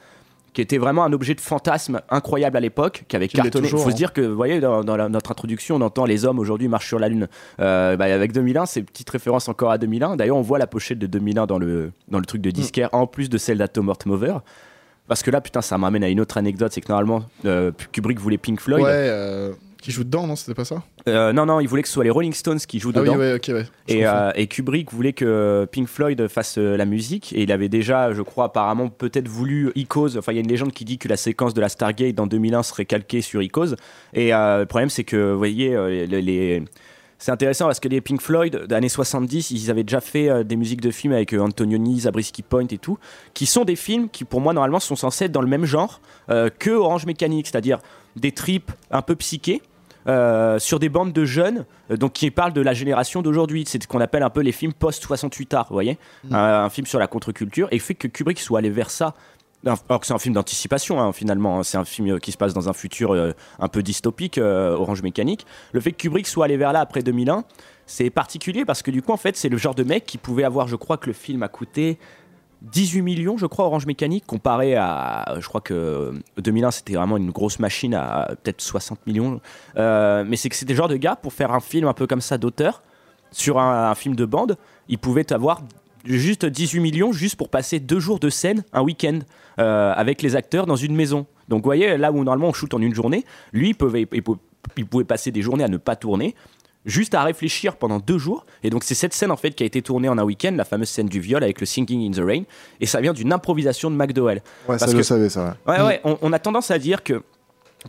qui 0.52 0.60
était 0.60 0.78
vraiment 0.78 1.04
un 1.04 1.12
objet 1.12 1.34
de 1.36 1.40
fantasme 1.40 2.00
incroyable 2.10 2.56
à 2.56 2.60
l'époque, 2.60 3.04
qui 3.06 3.14
avait 3.14 3.28
Qui 3.28 3.36
cartonné. 3.36 3.68
Il 3.68 3.70
faut 3.70 3.78
se 3.78 3.88
hein. 3.90 3.92
dire 3.92 4.12
que, 4.12 4.20
vous 4.20 4.34
voyez, 4.34 4.58
dans, 4.58 4.82
dans 4.82 4.96
la- 4.96 5.08
notre 5.08 5.30
introduction, 5.30 5.76
on 5.76 5.80
entend 5.80 6.04
les 6.06 6.24
hommes 6.24 6.40
aujourd'hui 6.40 6.66
marchent 6.66 6.88
sur 6.88 6.98
la 6.98 7.08
Lune. 7.08 7.28
Euh, 7.60 7.96
bah, 7.96 8.06
avec 8.06 8.32
2001, 8.32 8.66
c'est 8.66 8.80
une 8.80 8.86
petite 8.86 9.08
référence 9.10 9.48
encore 9.48 9.70
à 9.70 9.78
2001. 9.78 10.16
D'ailleurs, 10.16 10.36
on 10.36 10.42
voit 10.42 10.58
la 10.58 10.66
pochette 10.66 10.98
de 10.98 11.06
2001 11.06 11.46
dans 11.46 11.60
le, 11.60 11.92
dans 12.08 12.18
le 12.18 12.24
truc 12.26 12.42
de 12.42 12.50
disquaire, 12.50 12.88
en 12.90 13.06
plus 13.06 13.28
de 13.30 13.38
celle 13.38 13.58
d'Atom 13.58 13.88
Heart 13.88 14.06
Mover. 14.06 14.34
Parce 15.06 15.22
que 15.22 15.30
là, 15.30 15.40
putain, 15.40 15.60
ça 15.62 15.78
m'amène 15.78 16.02
à 16.02 16.08
une 16.08 16.20
autre 16.20 16.36
anecdote, 16.36 16.72
c'est 16.72 16.80
que 16.80 16.88
normalement, 16.88 17.22
euh, 17.44 17.70
Kubrick 17.92 18.18
voulait 18.18 18.36
Pink 18.38 18.60
Floyd. 18.60 18.82
Ouais, 18.84 18.90
euh, 18.92 19.52
qui 19.80 19.90
joue 19.92 20.04
dedans, 20.04 20.26
non 20.26 20.36
C'était 20.36 20.54
pas 20.54 20.64
ça 20.64 20.82
Euh, 21.08 21.32
non, 21.32 21.46
non, 21.46 21.60
il 21.60 21.68
voulait 21.68 21.82
que 21.82 21.88
ce 21.88 21.94
soit 21.94 22.04
les 22.04 22.10
Rolling 22.10 22.32
Stones 22.32 22.58
qui 22.58 22.78
jouent 22.78 22.92
Ah 22.94 23.00
oui, 23.00 23.06
dedans. 23.06 23.18
ouais, 23.18 23.34
ok, 23.34 23.44
ouais. 23.48 23.66
Et, 23.88 24.00
confonds. 24.02 24.06
euh, 24.16 24.32
et 24.34 24.46
Kubrick 24.46 24.92
voulait 24.92 25.12
que 25.12 25.66
Pink 25.72 25.88
Floyd 25.88 26.28
fasse 26.28 26.58
euh, 26.58 26.76
la 26.76 26.84
musique 26.84 27.32
et 27.32 27.42
il 27.42 27.52
avait 27.52 27.68
déjà, 27.68 28.12
je 28.12 28.22
crois, 28.22 28.46
apparemment 28.46 28.88
peut-être 28.88 29.28
voulu 29.28 29.72
Icos. 29.74 30.16
Enfin, 30.16 30.32
il 30.32 30.36
y 30.36 30.38
a 30.38 30.42
une 30.42 30.48
légende 30.48 30.72
qui 30.72 30.84
dit 30.84 30.98
que 30.98 31.08
la 31.08 31.16
séquence 31.16 31.54
de 31.54 31.60
la 31.60 31.68
Stargate 31.68 32.14
dans 32.14 32.26
2001 32.26 32.62
serait 32.62 32.84
calquée 32.84 33.20
sur 33.22 33.42
Icos. 33.42 33.74
Et 34.14 34.30
le 34.30 34.64
problème, 34.64 34.90
c'est 34.90 35.04
que, 35.04 35.32
vous 35.32 35.38
voyez, 35.38 35.70
les, 36.06 36.22
les- 36.22 36.62
c'est 37.22 37.32
intéressant 37.32 37.66
parce 37.66 37.80
que 37.80 37.88
les 37.88 38.00
Pink 38.00 38.22
Floyd 38.22 38.64
des 38.66 38.74
années 38.74 38.88
70, 38.88 39.50
ils 39.50 39.70
avaient 39.70 39.82
déjà 39.82 40.00
fait 40.00 40.30
euh, 40.30 40.42
des 40.42 40.56
musiques 40.56 40.80
de 40.80 40.90
films 40.90 41.12
avec 41.12 41.34
euh, 41.34 41.40
Antonioni, 41.40 42.00
Zabriskie 42.00 42.40
Point 42.42 42.66
et 42.70 42.78
tout, 42.78 42.96
qui 43.34 43.44
sont 43.44 43.64
des 43.66 43.76
films 43.76 44.08
qui 44.08 44.24
pour 44.24 44.40
moi 44.40 44.54
normalement 44.54 44.80
sont 44.80 44.96
censés 44.96 45.26
être 45.26 45.32
dans 45.32 45.42
le 45.42 45.46
même 45.46 45.66
genre 45.66 46.00
euh, 46.30 46.48
que 46.58 46.70
Orange 46.70 47.04
Mécanique, 47.04 47.46
c'est-à-dire 47.48 47.78
des 48.16 48.32
trips 48.32 48.72
un 48.90 49.02
peu 49.02 49.16
psychés. 49.16 49.60
Euh, 50.10 50.58
sur 50.58 50.78
des 50.78 50.88
bandes 50.88 51.12
de 51.12 51.24
jeunes, 51.24 51.64
euh, 51.90 51.96
donc 51.96 52.12
qui 52.12 52.30
parlent 52.30 52.52
de 52.52 52.60
la 52.60 52.74
génération 52.74 53.22
d'aujourd'hui. 53.22 53.64
C'est 53.66 53.82
ce 53.82 53.88
qu'on 53.88 54.00
appelle 54.00 54.22
un 54.22 54.30
peu 54.30 54.40
les 54.40 54.52
films 54.52 54.72
post-68 54.72 55.54
art, 55.54 55.66
vous 55.68 55.74
voyez 55.74 55.98
un, 56.30 56.36
un 56.36 56.70
film 56.70 56.86
sur 56.86 56.98
la 56.98 57.06
contre-culture. 57.06 57.68
Et 57.70 57.76
le 57.76 57.80
fait 57.80 57.94
que 57.94 58.08
Kubrick 58.08 58.38
soit 58.38 58.58
allé 58.58 58.70
vers 58.70 58.90
ça, 58.90 59.14
alors 59.64 60.00
que 60.00 60.06
c'est 60.06 60.14
un 60.14 60.18
film 60.18 60.34
d'anticipation 60.34 61.00
hein, 61.00 61.12
finalement, 61.12 61.58
hein. 61.58 61.62
c'est 61.62 61.76
un 61.76 61.84
film 61.84 62.08
euh, 62.08 62.18
qui 62.18 62.32
se 62.32 62.38
passe 62.38 62.54
dans 62.54 62.68
un 62.68 62.72
futur 62.72 63.12
euh, 63.12 63.32
un 63.58 63.68
peu 63.68 63.82
dystopique, 63.82 64.38
euh, 64.38 64.74
Orange 64.74 65.02
Mécanique. 65.02 65.46
Le 65.72 65.80
fait 65.80 65.92
que 65.92 65.98
Kubrick 65.98 66.26
soit 66.26 66.46
allé 66.46 66.56
vers 66.56 66.72
là 66.72 66.80
après 66.80 67.02
2001, 67.02 67.44
c'est 67.86 68.10
particulier 68.10 68.64
parce 68.64 68.82
que 68.82 68.90
du 68.90 69.02
coup 69.02 69.12
en 69.12 69.16
fait 69.16 69.36
c'est 69.36 69.48
le 69.48 69.58
genre 69.58 69.74
de 69.74 69.84
mec 69.84 70.06
qui 70.06 70.18
pouvait 70.18 70.44
avoir, 70.44 70.66
je 70.68 70.76
crois 70.76 70.96
que 70.96 71.08
le 71.08 71.12
film 71.12 71.42
a 71.42 71.48
coûté 71.48 71.98
18 72.62 73.02
millions, 73.02 73.36
je 73.38 73.46
crois, 73.46 73.64
Orange 73.64 73.86
Mécanique, 73.86 74.24
comparé 74.26 74.76
à, 74.76 75.36
je 75.38 75.46
crois 75.48 75.60
que 75.60 76.12
2001 76.38 76.70
c'était 76.70 76.94
vraiment 76.94 77.16
une 77.16 77.30
grosse 77.30 77.58
machine 77.58 77.94
à 77.94 78.28
peut-être 78.42 78.60
60 78.60 79.06
millions. 79.06 79.40
Euh, 79.76 80.24
mais 80.26 80.36
c'est 80.36 80.48
que 80.48 80.56
c'était 80.56 80.74
genre 80.74 80.88
de 80.88 80.96
gars 80.96 81.16
pour 81.16 81.32
faire 81.32 81.52
un 81.52 81.60
film 81.60 81.86
un 81.86 81.94
peu 81.94 82.06
comme 82.06 82.20
ça 82.20 82.38
d'auteur 82.38 82.82
sur 83.32 83.58
un, 83.58 83.94
film 83.94 84.16
de 84.16 84.24
bande, 84.24 84.56
il 84.88 84.98
pouvait 84.98 85.32
avoir 85.32 85.62
juste 86.04 86.44
18 86.44 86.80
millions 86.80 87.12
juste 87.12 87.36
pour 87.36 87.48
passer 87.48 87.78
deux 87.78 88.00
jours 88.00 88.18
de 88.18 88.28
scène 88.28 88.64
un 88.72 88.82
week-end 88.82 89.20
euh, 89.58 89.92
avec 89.94 90.20
les 90.22 90.36
acteurs 90.36 90.66
dans 90.66 90.76
une 90.76 90.96
maison. 90.96 91.26
Donc 91.48 91.62
vous 91.62 91.68
voyez, 91.68 91.96
là 91.96 92.10
où 92.10 92.16
normalement 92.24 92.48
on 92.48 92.52
shoot 92.52 92.72
en 92.74 92.80
une 92.80 92.94
journée, 92.94 93.24
lui 93.52 93.74
pouvait, 93.74 94.06
pouvait, 94.06 94.40
il 94.76 94.86
pouvait 94.86 95.04
passer 95.04 95.30
des 95.30 95.42
journées 95.42 95.64
à 95.64 95.68
ne 95.68 95.76
pas 95.76 95.96
tourner, 95.96 96.34
juste 96.86 97.14
à 97.14 97.22
réfléchir 97.22 97.76
pendant 97.76 97.98
deux 97.98 98.18
jours. 98.18 98.46
Et 98.62 98.70
donc 98.70 98.84
c'est 98.84 98.94
cette 98.94 99.12
scène 99.14 99.30
en 99.30 99.36
fait 99.36 99.50
qui 99.52 99.62
a 99.62 99.66
été 99.66 99.82
tournée 99.82 100.08
en 100.08 100.16
un 100.18 100.24
week-end, 100.24 100.52
la 100.56 100.64
fameuse 100.64 100.88
scène 100.88 101.08
du 101.08 101.20
viol 101.20 101.42
avec 101.42 101.60
le 101.60 101.66
Singing 101.66 102.08
in 102.08 102.12
the 102.12 102.24
Rain, 102.24 102.42
et 102.80 102.86
ça 102.86 103.00
vient 103.00 103.12
d'une 103.12 103.32
improvisation 103.32 103.90
de 103.90 103.96
McDowell. 103.96 104.42
Ouais, 104.68 104.78
ça 104.78 104.86
Parce 104.86 104.86
je 104.86 104.92
que- 104.92 104.96
le 104.98 105.02
savais, 105.02 105.28
ça. 105.28 105.56
ouais. 105.66 105.78
Ouais, 105.78 105.86
ouais, 105.86 106.00
on, 106.04 106.18
on 106.22 106.32
a 106.32 106.38
tendance 106.38 106.70
à 106.70 106.78
dire 106.78 107.02
que 107.02 107.22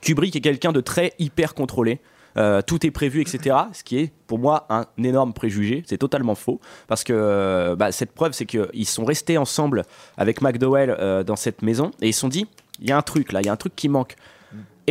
Kubrick 0.02 0.36
est 0.36 0.42
quelqu'un 0.42 0.72
de 0.72 0.82
très 0.82 1.14
hyper 1.20 1.54
contrôlé. 1.54 2.00
Euh, 2.38 2.62
tout 2.62 2.86
est 2.86 2.92
prévu, 2.92 3.20
etc. 3.20 3.58
Ce 3.74 3.84
qui 3.84 3.98
est 4.00 4.14
pour 4.26 4.40
moi 4.40 4.66
un 4.70 4.86
énorme 4.98 5.34
préjugé. 5.34 5.84
C'est 5.86 5.98
totalement 5.98 6.34
faux. 6.36 6.62
Parce 6.88 7.04
que 7.04 7.12
euh, 7.14 7.76
bah, 7.76 7.92
cette 7.92 8.14
preuve, 8.14 8.32
c'est 8.32 8.46
qu'ils 8.46 8.86
sont 8.88 9.04
restés 9.04 9.38
ensemble 9.38 9.84
avec 10.16 10.42
McDowell 10.42 10.96
euh, 10.98 11.24
dans 11.24 11.36
cette 11.36 11.62
maison 11.62 11.92
et 12.02 12.08
ils 12.08 12.14
se 12.14 12.22
sont 12.22 12.30
dit 12.30 12.48
il 12.80 12.88
y 12.88 12.94
a 12.94 12.98
un 12.98 13.02
truc 13.02 13.34
là, 13.34 13.42
il 13.42 13.48
y 13.48 13.50
a 13.50 13.52
un 13.52 13.58
truc 13.58 13.76
qui 13.76 13.90
manque. 13.90 14.16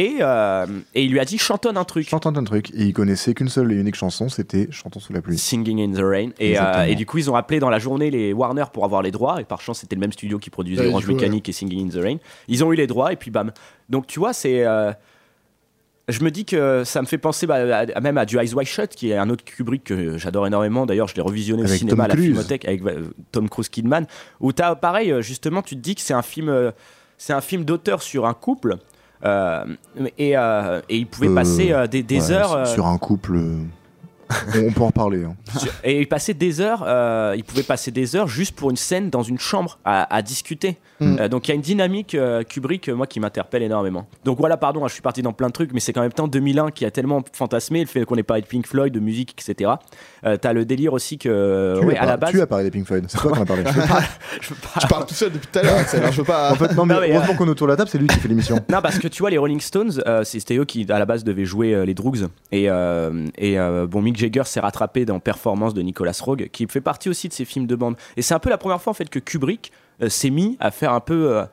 Et, 0.01 0.17
euh, 0.21 0.67
et 0.95 1.05
il 1.05 1.11
lui 1.13 1.21
a 1.21 1.25
dit 1.25 1.37
chantonne 1.37 1.77
un 1.77 1.85
truc. 1.85 2.09
Chantant 2.09 2.35
un 2.37 2.45
truc. 2.45 2.71
Et 2.71 2.85
il 2.85 2.93
connaissait 2.93 3.35
qu'une 3.35 3.49
seule 3.49 3.71
et 3.73 3.75
unique 3.77 3.97
chanson, 3.97 4.29
c'était 4.29 4.69
Chantons 4.71 5.01
sous 5.01 5.13
la 5.13 5.21
pluie. 5.21 5.37
Singing 5.37 5.81
in 5.81 5.93
the 5.93 6.03
Rain. 6.05 6.31
Et, 6.39 6.59
euh, 6.59 6.85
et 6.85 6.95
du 6.95 7.07
coup, 7.07 7.19
ils 7.19 7.31
ont 7.31 7.35
appelé 7.35 7.61
dans 7.61 7.71
la 7.71 7.79
journée 7.79 8.11
les 8.11 8.33
Warner 8.33 8.65
pour 8.73 8.85
avoir 8.85 9.03
les 9.03 9.11
droits. 9.11 9.41
Et 9.41 9.45
par 9.45 9.61
chance, 9.61 9.81
c'était 9.81 9.97
le 9.97 10.01
même 10.01 10.13
studio 10.13 10.39
qui 10.39 10.49
produisait 10.51 10.81
Ouais, 10.83 10.87
du 10.89 10.93
Orange 10.93 11.07
coup, 11.07 11.13
Mécanique 11.15 11.49
et 11.49 11.53
Singing 11.53 11.87
in 11.87 11.91
the 11.91 12.03
Rain. 12.03 12.17
Ils 12.49 12.65
ont 12.65 12.73
eu 12.73 12.77
les 12.77 12.87
droits 12.87 13.13
et 13.13 13.17
puis 13.17 13.31
bam. 13.31 13.53
Donc 13.89 14.07
tu 14.07 14.19
vois, 14.19 14.33
c'est. 14.33 14.65
euh, 14.67 14.93
je 16.09 16.25
me 16.25 16.31
dis 16.31 16.45
que 16.45 16.83
ça 16.85 17.01
me 17.03 17.07
fait 17.07 17.19
penser 17.19 17.47
bah, 17.47 17.55
à- 17.57 17.87
à- 17.97 18.01
même 18.01 18.19
à 18.19 18.25
du 18.25 18.37
Eyes 18.37 18.53
Wide 18.55 18.67
Shut, 18.67 18.91
qui 18.97 19.11
est 19.11 19.17
un 19.17 19.31
autre 19.31 19.45
Kubrick 19.45 19.85
que 19.85 20.19
j'adore 20.19 20.47
énormément. 20.47 20.85
D'ailleurs, 20.87 21.07
je 21.07 21.15
l'ai 21.15 21.23
revisionné 21.23 21.63
au 21.63 21.67
Avec 21.67 21.79
cinéma 21.79 21.93
Tom 21.97 22.01
à 22.01 22.09
la 22.09 22.15
Cruise. 22.15 22.27
Filmothèque 22.29 22.65
avec 22.65 22.85
euh, 22.85 23.05
Tom 23.31 23.49
Cruise 23.49 23.69
Kidman. 23.69 24.07
Où 24.41 24.53
t'as 24.53 24.75
pareil, 24.75 25.13
euh, 25.13 25.23
justement, 25.23 25.63
tu 25.63 25.77
te 25.77 25.81
dis 25.81 25.95
que 25.95 26.01
c'est 26.01 26.15
un 26.15 26.23
film, 26.23 26.49
euh, 26.49 26.73
c'est 27.17 27.33
un 27.33 27.41
film 27.41 27.65
d'auteur 27.65 28.03
sur 28.03 28.27
un 28.27 28.35
couple. 28.35 28.79
Euh, 29.25 29.65
et, 30.19 30.37
euh, 30.37 30.81
et 30.89 30.99
il 30.99 31.07
pouvait 31.07 31.29
Euh, 31.29 31.35
passer 31.35 31.75
des, 32.03 32.31
heures. 32.31 32.67
Sur 32.67 32.87
un 32.87 32.99
couple. 32.99 33.39
on 34.55 34.69
on 34.69 34.73
peut 34.73 34.81
en 34.83 34.87
reparler. 34.87 35.25
hein. 35.25 35.35
et 35.85 36.01
il 36.01 36.09
passait 36.09 36.35
des 36.35 36.61
heures, 36.61 36.85
euh, 36.87 37.35
il 37.37 37.45
pouvait 37.45 37.63
passer 37.63 37.91
des 37.91 38.15
heures 38.17 38.29
juste 38.29 38.55
pour 38.55 38.71
une 38.71 38.77
scène 38.77 39.11
dans 39.11 39.23
une 39.23 39.39
chambre 39.39 39.79
à, 39.85 40.15
à 40.15 40.23
discuter. 40.23 40.79
Mm. 41.01 41.17
Euh, 41.21 41.29
donc 41.29 41.49
il 41.49 41.51
y 41.51 41.53
a 41.53 41.55
une 41.55 41.61
dynamique 41.61 42.15
euh, 42.15 42.43
Kubrick, 42.43 42.89
moi, 42.91 43.07
qui 43.07 43.21
m'interpelle 43.21 43.63
énormément. 43.63 44.07
Donc 44.25 44.39
voilà, 44.39 44.57
pardon, 44.57 44.85
hein, 44.85 44.89
je 44.89 44.93
suis 44.93 45.03
parti 45.03 45.23
dans 45.23 45.33
plein 45.33 45.49
de 45.49 45.53
trucs, 45.53 45.73
mais 45.73 45.81
c'est 45.81 45.93
quand 45.93 46.03
même 46.03 46.13
temps 46.13 46.29
2001 46.29 46.71
qui 46.71 46.85
a 46.85 46.91
tellement 46.91 47.23
fantasmé 47.33 47.81
le 47.81 47.87
fait 47.87 48.05
qu'on 48.05 48.17
ait 48.17 48.23
parlé 48.23 48.43
de 48.43 48.47
Pink 48.47 48.67
Floyd, 48.67 48.93
de 48.93 49.01
musique, 49.01 49.35
etc. 49.41 49.71
Euh, 50.25 50.37
T'as 50.37 50.53
le 50.53 50.65
délire 50.65 50.93
aussi 50.93 51.19
que, 51.19 51.77
tu, 51.81 51.87
ouais, 51.87 51.97
as 51.97 52.03
à 52.03 52.07
la 52.07 52.17
base, 52.17 52.31
tu 52.31 52.41
as 52.41 52.47
parlé 52.47 52.65
des 52.65 52.71
Pink 52.71 52.87
Floyd. 52.87 53.05
C'est 53.09 53.19
toi 53.19 53.33
qui 53.33 53.39
en 53.39 53.43
as 53.43 53.47
parlé. 53.47 53.65
je 54.41 54.49
peux 54.49 54.55
pas- 54.55 54.81
Je 54.83 54.87
parle 54.87 55.07
tout 55.07 55.15
seul 55.15 55.33
depuis 55.33 55.49
tout 55.51 55.59
à 55.59 55.63
l'heure, 55.63 55.79
hein, 55.79 56.11
je 56.11 56.17
peux 56.17 56.25
pas. 56.25 56.53
en 56.53 56.55
fait, 56.55 56.75
non, 56.75 56.87
mais, 56.87 56.95
Non, 56.95 57.01
mais, 57.01 57.13
heureusement 57.15 57.35
qu'on 57.35 57.47
est 57.47 57.51
autour 57.51 57.67
de 57.67 57.73
la 57.73 57.77
table, 57.77 57.89
c'est 57.91 57.99
lui 57.99 58.07
qui 58.07 58.19
fait 58.19 58.29
l'émission. 58.29 58.57
Non, 58.71 58.81
parce 58.83 58.99
que 58.99 59.09
tu 59.09 59.23
vois, 59.23 59.31
les 59.31 59.39
Rolling 59.39 59.61
Stones, 59.61 60.03
euh, 60.07 60.23
c'était 60.25 60.57
eux 60.57 60.65
qui, 60.65 60.87
à 60.91 60.99
la 60.99 61.07
base, 61.07 61.25
devaient 61.25 61.45
jouer 61.45 61.75
euh, 61.75 61.85
les 61.85 61.95
Droogs. 61.95 62.29
Et, 62.53 62.69
euh, 62.71 63.27
et 63.39 63.59
euh, 63.59 63.87
bon, 63.87 64.03
Mick 64.03 64.19
Jagger 64.21 64.45
s'est 64.45 64.61
rattrapé 64.61 65.05
dans 65.05 65.19
Performance 65.21 65.75
de 65.75 65.83
Nicolas 65.83 66.17
Roeg, 66.21 66.49
qui 66.51 66.67
fait 66.69 66.81
partie 66.81 67.09
aussi 67.09 67.29
de 67.29 67.33
ces 67.33 67.45
films 67.45 67.67
de 67.67 67.75
bande. 67.75 67.97
Et 68.17 68.23
c'est 68.23 68.35
un 68.35 68.39
peu 68.39 68.51
la 68.51 68.59
première 68.59 68.81
fois, 68.81 68.91
en 68.93 68.95
fait, 68.95 69.09
que 69.09 69.19
Kubrick 69.19 69.73
euh, 70.03 70.09
s'est 70.09 70.31
mis 70.31 70.57
à 70.61 70.71
faire 70.71 70.93
un 70.93 71.01
peu. 71.01 71.37
euh, 71.37 71.45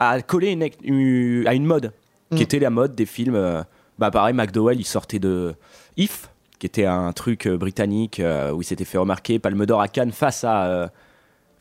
à 0.00 0.20
coller 0.22 0.50
une, 0.50 0.68
une- 0.82 1.46
à 1.46 1.54
une 1.54 1.64
mode, 1.66 1.92
Mm. 2.30 2.36
qui 2.36 2.42
était 2.42 2.58
la 2.58 2.70
mode 2.70 2.94
des 2.94 3.06
films. 3.06 3.36
euh, 3.36 3.62
bah, 3.98 4.10
pareil, 4.10 4.34
McDowell, 4.34 4.78
il 4.80 4.84
sortait 4.84 5.18
de 5.20 5.54
If, 5.96 6.28
qui 6.58 6.66
était 6.66 6.84
un 6.86 7.12
truc 7.12 7.46
britannique 7.48 8.20
où 8.52 8.60
il 8.60 8.64
s'était 8.64 8.84
fait 8.84 8.98
remarquer, 8.98 9.38
Palme 9.38 9.64
d'Or 9.66 9.80
à 9.80 9.88
Cannes 9.88 10.10
face 10.12 10.42
à. 10.44 10.90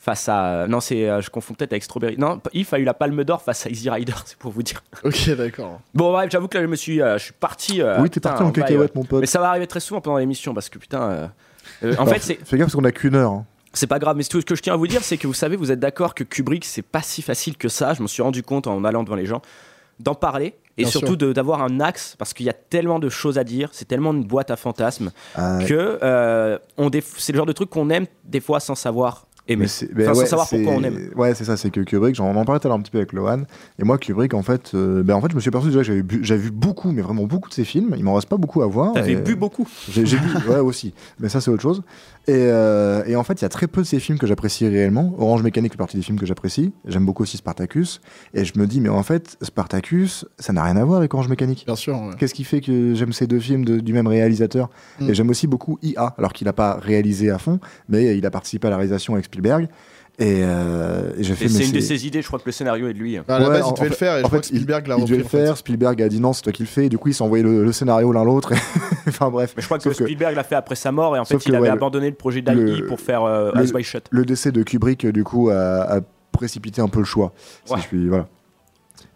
Euh, 0.04 0.06
Face 0.06 0.28
à. 0.30 0.68
Non, 0.68 0.80
c'est, 0.80 1.10
euh, 1.10 1.22
je 1.22 1.30
confonds 1.30 1.54
peut-être 1.54 1.72
avec 1.74 1.84
Strawberry. 1.84 2.18
Non, 2.18 2.42
If 2.54 2.74
a 2.74 2.80
eu 2.80 2.84
la 2.84 2.94
palme 2.94 3.24
d'or 3.24 3.42
face 3.42 3.66
à 3.66 3.70
Easy 3.70 3.90
Rider, 3.90 4.14
c'est 4.26 4.38
pour 4.38 4.52
vous 4.52 4.64
dire. 4.64 4.84
Ok, 5.04 5.30
d'accord. 5.32 5.80
Bon, 5.94 6.12
bref, 6.12 6.30
j'avoue 6.32 6.48
que 6.48 6.58
là, 6.58 6.64
je 6.64 6.68
me 6.70 6.76
suis, 6.76 7.02
euh, 7.02 7.18
je 7.18 7.24
suis 7.26 7.34
parti. 7.34 7.82
euh, 7.82 8.02
oui, 8.02 8.10
t'es 8.10 8.20
parti 8.20 8.44
en 8.44 8.52
cacahuète, 8.52 8.96
mon 8.96 9.04
pote. 9.04 9.22
Mais 9.22 9.28
ça 9.28 9.40
va 9.40 9.50
arriver 9.50 9.68
très 9.68 9.80
souvent 9.80 10.02
pendant 10.02 10.18
l'émission 10.18 10.54
parce 10.54 10.70
que 10.70 10.78
putain. 10.80 11.02
euh, 11.04 11.28
euh, 11.84 11.92
en 11.94 12.04
Alors, 12.04 12.10
fait, 12.10 12.20
c'est, 12.22 12.40
Fais 12.46 12.58
gaffe 12.58 12.68
parce 12.68 12.76
qu'on 12.76 12.84
a 12.84 12.92
qu'une 12.92 13.16
heure. 13.16 13.32
hein. 13.32 13.46
c'est 13.74 13.88
pas 13.88 14.00
grave. 14.00 14.18
Mais 14.18 14.24
tout 14.26 14.42
ce 14.42 14.46
que 14.46 14.56
je 14.56 14.62
tiens 14.62 14.74
à 14.74 14.78
vous 14.78 14.88
dire, 14.88 15.04
c'est 15.04 15.18
que 15.18 15.28
vous 15.28 15.34
savez, 15.34 15.56
vous 15.56 15.72
êtes 15.72 15.80
d'accord 15.80 16.14
que 16.16 16.24
Kubrick, 16.24 16.66
c'est 16.66 16.82
pas 16.82 17.02
si 17.02 17.22
facile 17.22 17.56
que 17.58 17.70
ça. 17.70 17.94
Je 17.94 18.02
m'en 18.02 18.08
suis 18.08 18.22
rendu 18.22 18.44
compte 18.44 18.68
en 18.68 18.84
allant 18.84 19.04
devant 19.04 19.16
les 19.16 19.26
gens, 19.26 19.42
d'en 20.00 20.16
parler 20.16 20.56
et 20.76 20.84
Bien 20.84 20.92
surtout 20.92 21.16
d'avoir 21.16 21.62
un 21.62 21.80
axe 21.80 22.16
parce 22.18 22.34
qu'il 22.34 22.46
y 22.48 22.50
a 22.50 22.54
tellement 22.54 22.98
de 23.00 23.08
choses 23.08 23.38
à 23.38 23.44
dire. 23.44 23.70
C'est 23.74 23.88
tellement 23.88 24.12
une 24.12 24.24
boîte 24.24 24.50
à 24.52 24.56
fantasmes 24.56 25.12
Ah, 25.36 25.60
que 25.68 26.00
euh, 26.02 26.58
on 26.78 26.90
déf- 26.90 27.14
c'est 27.18 27.32
le 27.32 27.38
genre 27.38 27.46
de 27.46 27.52
truc 27.54 27.70
qu'on 27.70 27.90
aime 27.92 28.08
des 28.26 28.40
fois 28.42 28.60
sans 28.60 28.76
savoir. 28.76 29.28
Mais 29.58 29.66
ben 29.94 30.04
Enfin, 30.10 30.14
sans 30.14 30.26
savoir 30.28 30.48
pourquoi 30.50 30.74
on 30.80 30.84
aime. 30.84 31.10
Ouais, 31.18 31.36
c'est 31.36 31.44
ça, 31.44 31.58
c'est 31.58 31.70
que 31.70 31.82
Kubrick, 31.82 32.16
j'en 32.16 32.34
en 32.34 32.46
parlais 32.46 32.60
tout 32.62 32.68
à 32.68 32.70
l'heure 32.70 32.78
un 32.78 32.82
petit 32.82 32.92
peu 32.92 33.00
avec 33.00 33.12
Lohan, 33.12 33.42
et 33.78 33.84
moi 33.84 33.98
Kubrick, 33.98 34.34
en 34.34 34.42
fait, 34.42 34.72
euh, 34.74 35.04
ben 35.04 35.16
en 35.16 35.22
fait, 35.22 35.28
je 35.32 35.36
me 35.36 35.42
suis 35.42 35.50
aperçu 35.50 35.68
déjà 35.68 35.80
que 35.80 35.84
j'avais 35.86 36.02
bu- 36.02 36.24
j'avais 36.24 36.40
vu 36.44 36.52
beaucoup, 36.52 36.92
mais 36.92 37.02
vraiment 37.02 37.24
beaucoup 37.26 37.50
de 37.50 37.54
ses 37.54 37.66
films, 37.66 37.94
il 37.98 38.04
m'en 38.06 38.14
reste 38.16 38.30
pas 38.30 38.38
beaucoup 38.38 38.62
à 38.62 38.68
voir. 38.68 38.94
T'avais 38.94 39.12
et- 39.14 39.16
bu 39.18 39.36
beaucoup. 39.36 39.68
J'ai 39.90 40.06
j'ai 40.06 40.18
bu, 40.18 40.28
ouais, 40.50 40.60
aussi, 40.60 40.94
mais 41.20 41.28
ça 41.28 41.42
c'est 41.42 41.52
autre 41.52 41.62
chose. 41.62 41.82
Et, 42.28 42.32
euh, 42.36 43.04
et 43.06 43.16
en 43.18 43.24
fait, 43.24 43.34
il 43.34 43.42
y 43.42 43.46
a 43.46 43.50
très 43.50 43.68
peu 43.68 43.82
de 43.82 43.86
ces 43.86 44.00
films 44.00 44.18
que 44.18 44.26
j'apprécie 44.28 44.66
réellement. 44.68 45.14
Orange 45.18 45.44
Mécanique 45.44 45.74
fait 45.74 45.78
partie 45.78 45.98
des 45.98 46.04
films 46.04 46.18
que 46.18 46.26
j'apprécie. 46.26 46.72
J'aime 46.86 47.06
beaucoup 47.06 47.24
aussi 47.24 47.36
Spartacus, 47.36 48.00
et 48.34 48.46
je 48.46 48.58
me 48.58 48.66
dis, 48.66 48.80
mais 48.80 48.88
en 48.90 49.04
fait, 49.04 49.38
Spartacus, 49.42 50.26
ça 50.40 50.54
n'a 50.54 50.64
rien 50.64 50.78
à 50.78 50.86
voir 50.86 51.00
avec 51.00 51.14
Orange 51.14 51.28
Mécanique. 51.28 51.64
Bien 51.66 51.76
sûr. 51.76 52.00
ouais. 52.02 52.12
Qu'est-ce 52.18 52.34
qui 52.34 52.44
fait 52.46 52.62
que 52.62 52.94
j'aime 52.96 53.12
ces 53.12 53.28
deux 53.28 53.40
films 53.40 53.66
de- 53.66 53.80
du 53.80 53.92
même 53.94 54.08
réalisateur 54.08 54.70
Mm. 55.00 55.10
Et 55.10 55.14
j'aime 55.14 55.30
aussi 55.30 55.48
beaucoup 55.48 55.80
IA, 55.82 56.14
alors 56.18 56.32
qu'il 56.34 56.46
n'a 56.46 56.54
pas 56.54 56.78
réalisé 56.82 57.30
à 57.30 57.38
fond, 57.40 57.60
mais 57.90 58.18
il 58.18 58.26
a 58.26 58.32
participé 58.32 58.68
à 58.68 58.70
la 58.70 58.78
réalisation 58.78 59.14
avec 59.14 59.26
Spielberg. 59.26 59.68
Et, 60.20 60.42
euh, 60.44 61.10
et 61.18 61.24
j'ai 61.24 61.34
fait 61.34 61.50
c'est 61.50 61.66
une 61.66 61.72
de 61.72 61.80
ses 61.80 62.06
idées. 62.06 62.22
Je 62.22 62.28
crois 62.28 62.38
que 62.38 62.46
le 62.46 62.52
scénario 62.52 62.88
est 62.88 62.94
de 62.94 63.00
lui. 63.00 63.18
À 63.18 63.24
la 63.28 63.40
Ouais, 63.40 63.56
base, 63.56 63.66
il 63.68 63.74
devait 63.74 63.82
en 63.88 63.90
le 63.90 63.96
faire 63.96 64.16
et 64.18 64.20
je 64.20 64.26
en 64.26 64.28
crois 64.28 64.38
fait, 64.38 64.42
que 64.42 64.56
Spielberg 64.56 64.88
l'a 64.88 64.96
il 64.98 65.06
devait 65.06 65.18
le 65.18 65.26
en 65.26 65.28
fait. 65.28 65.46
faire, 65.46 65.58
Spielberg 65.58 66.02
a 66.04 66.08
dit 66.08 66.20
non, 66.20 66.34
c'est 66.34 66.44
toi 66.44 66.52
qui 66.54 66.62
le 66.62 66.68
fais, 66.68 66.86
et 66.86 66.90
du 66.90 67.00
coup 67.00 67.10
ils 67.10 67.14
s'est 67.16 67.24
envoyé 67.24 67.44
le, 67.44 67.64
le 67.64 67.72
scénario 67.72 68.12
l'un 68.12 68.24
l'autre. 68.24 68.54
enfin 69.08 69.30
bref. 69.32 69.54
Mais 69.56 69.62
je 69.64 69.68
crois 69.68 69.80
que 69.80 69.92
Spielberg 69.92 70.36
l'a 70.36 70.44
fait 70.44 70.54
après 70.56 70.76
sa 70.76 70.92
mort 70.92 71.16
et 71.16 71.20
en 71.20 71.26
fait 71.26 71.36
il 71.38 71.52
que, 71.52 71.56
avait 71.58 71.62
ouais, 71.64 71.70
abandonné 71.70 72.10
le 72.12 72.16
projet 72.16 72.42
d'Ali 72.44 72.84
pour 72.88 73.00
faire 73.00 73.24
euh, 73.24 73.52
le- 73.56 73.62
Eyes 73.64 73.72
Wide 73.74 73.86
Shut. 73.86 74.04
Le 74.12 74.24
décès 74.24 74.52
de 74.52 74.62
Kubrick, 74.62 75.08
du 75.08 75.24
coup, 75.24 75.50
a, 75.50 75.96
a 75.98 76.00
précipité 76.32 76.82
un 76.82 76.90
peu 76.90 77.00
le 77.00 77.06
choix. 77.06 77.34
Si 77.66 77.74
Ouais. 77.74 77.80
je 77.82 77.88
puis, 77.88 78.08
voilà. 78.08 78.28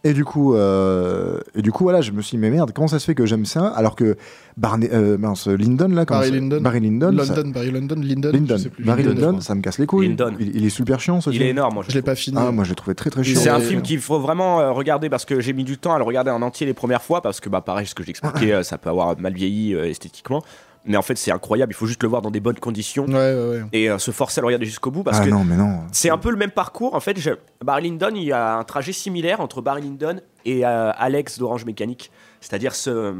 Et 0.09 0.13
du 0.13 0.23
coup, 0.23 0.55
euh, 0.55 1.39
et 1.55 1.61
du 1.61 1.71
coup, 1.71 1.83
voilà, 1.83 2.01
je 2.01 2.11
me 2.11 2.21
suis 2.21 2.37
dit, 2.37 2.41
mais 2.41 2.49
merde, 2.49 2.71
comment 2.73 2.87
ça 2.87 2.99
se 2.99 3.05
fait 3.05 3.15
que 3.15 3.25
j'aime 3.25 3.45
ça 3.45 3.67
alors 3.67 3.95
que 3.95 4.15
Barney, 4.55 4.89
euh, 4.93 5.17
mince, 5.17 5.47
Lyndon 5.47 5.89
là, 5.89 6.05
Barry 6.05 6.29
ça- 6.29 6.33
Lyndon. 6.35 6.61
Barry 6.61 6.79
Lyndon, 6.79 7.17
ça- 7.23 7.35
London, 7.35 7.51
Barry 7.51 7.71
London, 7.71 7.95
Lyndon, 7.99 8.31
Lyndon, 8.31 8.57
je 8.57 8.63
sais 8.63 8.69
plus. 8.69 8.83
Barry 8.85 9.03
Lyndon, 9.03 9.15
je 9.15 9.19
Lyndon, 9.21 9.31
crois. 9.33 9.41
ça 9.43 9.55
me 9.55 9.61
casse 9.61 9.79
les 9.79 9.85
couilles. 9.85 10.07
Lyndon. 10.09 10.33
Il, 10.39 10.55
il 10.55 10.65
est 10.65 10.69
super 10.69 10.99
chiant 10.99 11.19
ce 11.21 11.29
Il 11.29 11.33
film. 11.33 11.45
est 11.47 11.49
énorme. 11.49 11.73
moi, 11.73 11.83
je 11.85 11.91
Je 11.91 11.95
l'ai 11.95 12.01
pas 12.01 12.15
fini. 12.15 12.37
Ah, 12.39 12.51
moi 12.51 12.63
je 12.63 12.69
l'ai 12.69 12.75
trouvé 12.75 12.95
très 12.95 13.09
très 13.09 13.21
Il 13.21 13.25
chiant. 13.25 13.41
C'est 13.41 13.49
un 13.49 13.59
film 13.59 13.81
qu'il 13.81 13.99
faut 13.99 14.19
vraiment 14.19 14.59
euh, 14.61 14.71
regarder 14.71 15.09
parce 15.09 15.25
que 15.25 15.39
j'ai 15.41 15.53
mis 15.53 15.63
du 15.65 15.77
temps 15.77 15.93
à 15.93 15.97
le 15.97 16.03
regarder 16.03 16.31
en 16.31 16.41
entier 16.41 16.65
les 16.65 16.73
premières 16.73 17.01
fois 17.03 17.21
parce 17.21 17.39
que 17.39 17.49
bah 17.49 17.61
pareil 17.61 17.85
ce 17.85 17.93
que 17.95 18.03
j'expliquais 18.03 18.53
euh, 18.53 18.63
ça 18.63 18.77
peut 18.77 18.89
avoir 18.89 19.19
mal 19.19 19.33
vieilli 19.33 19.75
euh, 19.75 19.85
esthétiquement 19.89 20.41
mais 20.87 20.97
en 20.97 21.01
fait 21.01 21.15
c'est 21.17 21.31
incroyable 21.31 21.71
il 21.71 21.75
faut 21.75 21.85
juste 21.85 22.01
le 22.03 22.09
voir 22.09 22.21
dans 22.21 22.31
des 22.31 22.39
bonnes 22.39 22.59
conditions 22.59 23.05
Ouais, 23.05 23.13
ouais, 23.13 23.47
ouais. 23.49 23.63
et 23.73 23.89
euh, 23.89 23.97
se 23.97 24.11
forcer 24.11 24.39
à 24.39 24.41
le 24.41 24.47
regarder 24.47 24.65
jusqu'au 24.65 24.89
bout 24.91 25.03
parce 25.03 25.19
ah 25.21 25.25
que 25.25 25.29
non, 25.29 25.43
mais 25.43 25.55
non. 25.57 25.81
c'est 25.91 26.09
un 26.09 26.17
peu 26.17 26.31
le 26.31 26.37
même 26.37 26.51
parcours 26.51 26.95
en 26.95 26.99
fait 26.99 27.19
je- 27.19 27.31
Barry 27.63 27.89
Lyndon 27.89 28.11
il 28.15 28.23
y 28.23 28.31
a 28.31 28.57
un 28.57 28.63
trajet 28.63 28.93
similaire 28.93 29.41
entre 29.41 29.61
Barry 29.61 29.81
Lyndon 29.83 30.21
et 30.45 30.65
euh, 30.65 30.91
Alex 30.97 31.37
d'Orange 31.39 31.65
Mécanique 31.65 32.11
c'est-à-dire 32.41 32.73
ce 32.75 33.13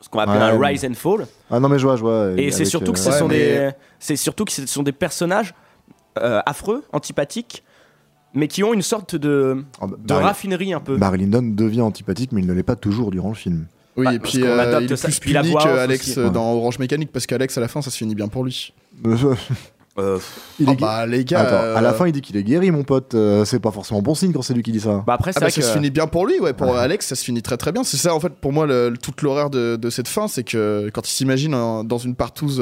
ce 0.00 0.08
qu'on 0.08 0.18
appelle 0.18 0.36
Ouais, 0.58 0.66
un 0.66 0.68
rise 0.68 0.84
and 0.84 0.94
fall 0.94 1.26
Ah 1.48 1.60
non, 1.60 1.68
mais 1.68 1.78
je 1.78 1.86
vois, 1.86 1.94
je 1.94 2.00
vois. 2.02 2.32
Et 2.36 2.50
c'est 2.50 2.64
surtout 2.64 2.92
que 2.92 2.98
ce 2.98 3.08
euh, 3.08 3.22
Ouais, 3.22 3.28
mais- 3.28 3.36
des, 3.38 3.70
c'est 4.00 4.16
surtout 4.16 4.44
que 4.44 4.50
ce 4.50 4.66
sont 4.66 4.82
des 4.82 4.90
personnages 4.90 5.54
euh, 6.18 6.40
affreux, 6.44 6.82
antipathiques, 6.92 7.62
mais 8.34 8.48
qui 8.48 8.64
ont 8.64 8.74
une 8.74 8.82
sorte 8.82 9.14
de, 9.14 9.64
ah, 9.80 9.86
bah, 9.86 9.96
de 9.96 10.06
Barry- 10.08 10.24
raffinerie 10.24 10.72
un 10.74 10.80
peu. 10.80 10.96
Barry 10.96 11.18
Lyndon 11.18 11.42
devient 11.54 11.82
antipathique, 11.82 12.32
mais 12.32 12.40
il 12.40 12.48
ne 12.48 12.52
l'est 12.52 12.64
pas 12.64 12.74
toujours 12.74 13.12
durant 13.12 13.28
le 13.28 13.36
film. 13.36 13.66
Oui, 13.96 14.06
Ouais, 14.06 14.14
et 14.14 14.18
parce 14.18 14.32
puis 14.32 14.40
qu'on 14.42 14.48
euh, 14.48 14.58
adapte 14.60 14.84
il 14.88 14.92
est 14.92 15.02
plus 15.02 15.20
Puis 15.20 15.32
puni 15.34 15.54
euh, 15.66 15.86
Ouais. 16.24 16.30
dans 16.30 16.52
Orange 16.54 16.78
Mécanique 16.78 17.10
parce 17.12 17.26
qu'Alex 17.26 17.58
à 17.58 17.60
la 17.60 17.68
fin 17.68 17.82
ça 17.82 17.90
se 17.90 17.96
finit 17.98 18.14
bien 18.14 18.28
pour 18.28 18.44
lui. 18.44 18.72
Euh, 19.98 20.18
Il 20.58 20.66
Oh 20.70 20.72
est- 20.72 20.76
bah 20.80 21.04
les 21.04 21.22
gars, 21.22 21.40
Attends, 21.40 21.76
à 21.76 21.80
la 21.82 21.90
euh, 21.90 21.92
fin, 21.92 22.06
il 22.06 22.12
dit 22.12 22.22
qu'il 22.22 22.34
est 22.38 22.42
guéri, 22.42 22.70
mon 22.70 22.82
pote. 22.82 23.14
euh, 23.14 23.44
c'est 23.44 23.60
pas 23.60 23.70
forcément 23.70 24.00
bon 24.00 24.14
signe 24.14 24.32
quand 24.32 24.40
c'est 24.40 24.54
lui 24.54 24.62
qui 24.62 24.72
dit 24.72 24.80
ça. 24.80 25.04
bah 25.06 25.12
après, 25.12 25.32
Ah 25.36 25.40
bah, 25.40 25.50
ça 25.50 25.60
se 25.60 25.70
finit 25.70 25.90
bien 25.90 26.06
pour 26.06 26.26
lui, 26.26 26.40
ouais. 26.40 26.54
Pour 26.54 26.74
Alex, 26.74 27.06
ça 27.08 27.14
se 27.14 27.22
finit 27.22 27.42
très 27.42 27.58
très 27.58 27.72
bien. 27.72 27.84
C'est 27.84 27.98
ça, 27.98 28.14
en 28.14 28.18
fait, 28.20 28.30
pour 28.32 28.54
moi, 28.54 28.66
le- 28.66 28.88
le- 28.88 28.96
toute 28.96 29.20
l'horreur 29.20 29.50
de, 29.50 29.76
de 29.76 29.90
cette 29.90 30.08
fin, 30.08 30.28
c'est 30.28 30.44
que 30.44 30.88
quand 30.94 31.06
il 31.06 31.12
s'imagine 31.12 31.54
en- 31.54 31.84
dans 31.84 31.98
une 31.98 32.14
partouze 32.14 32.58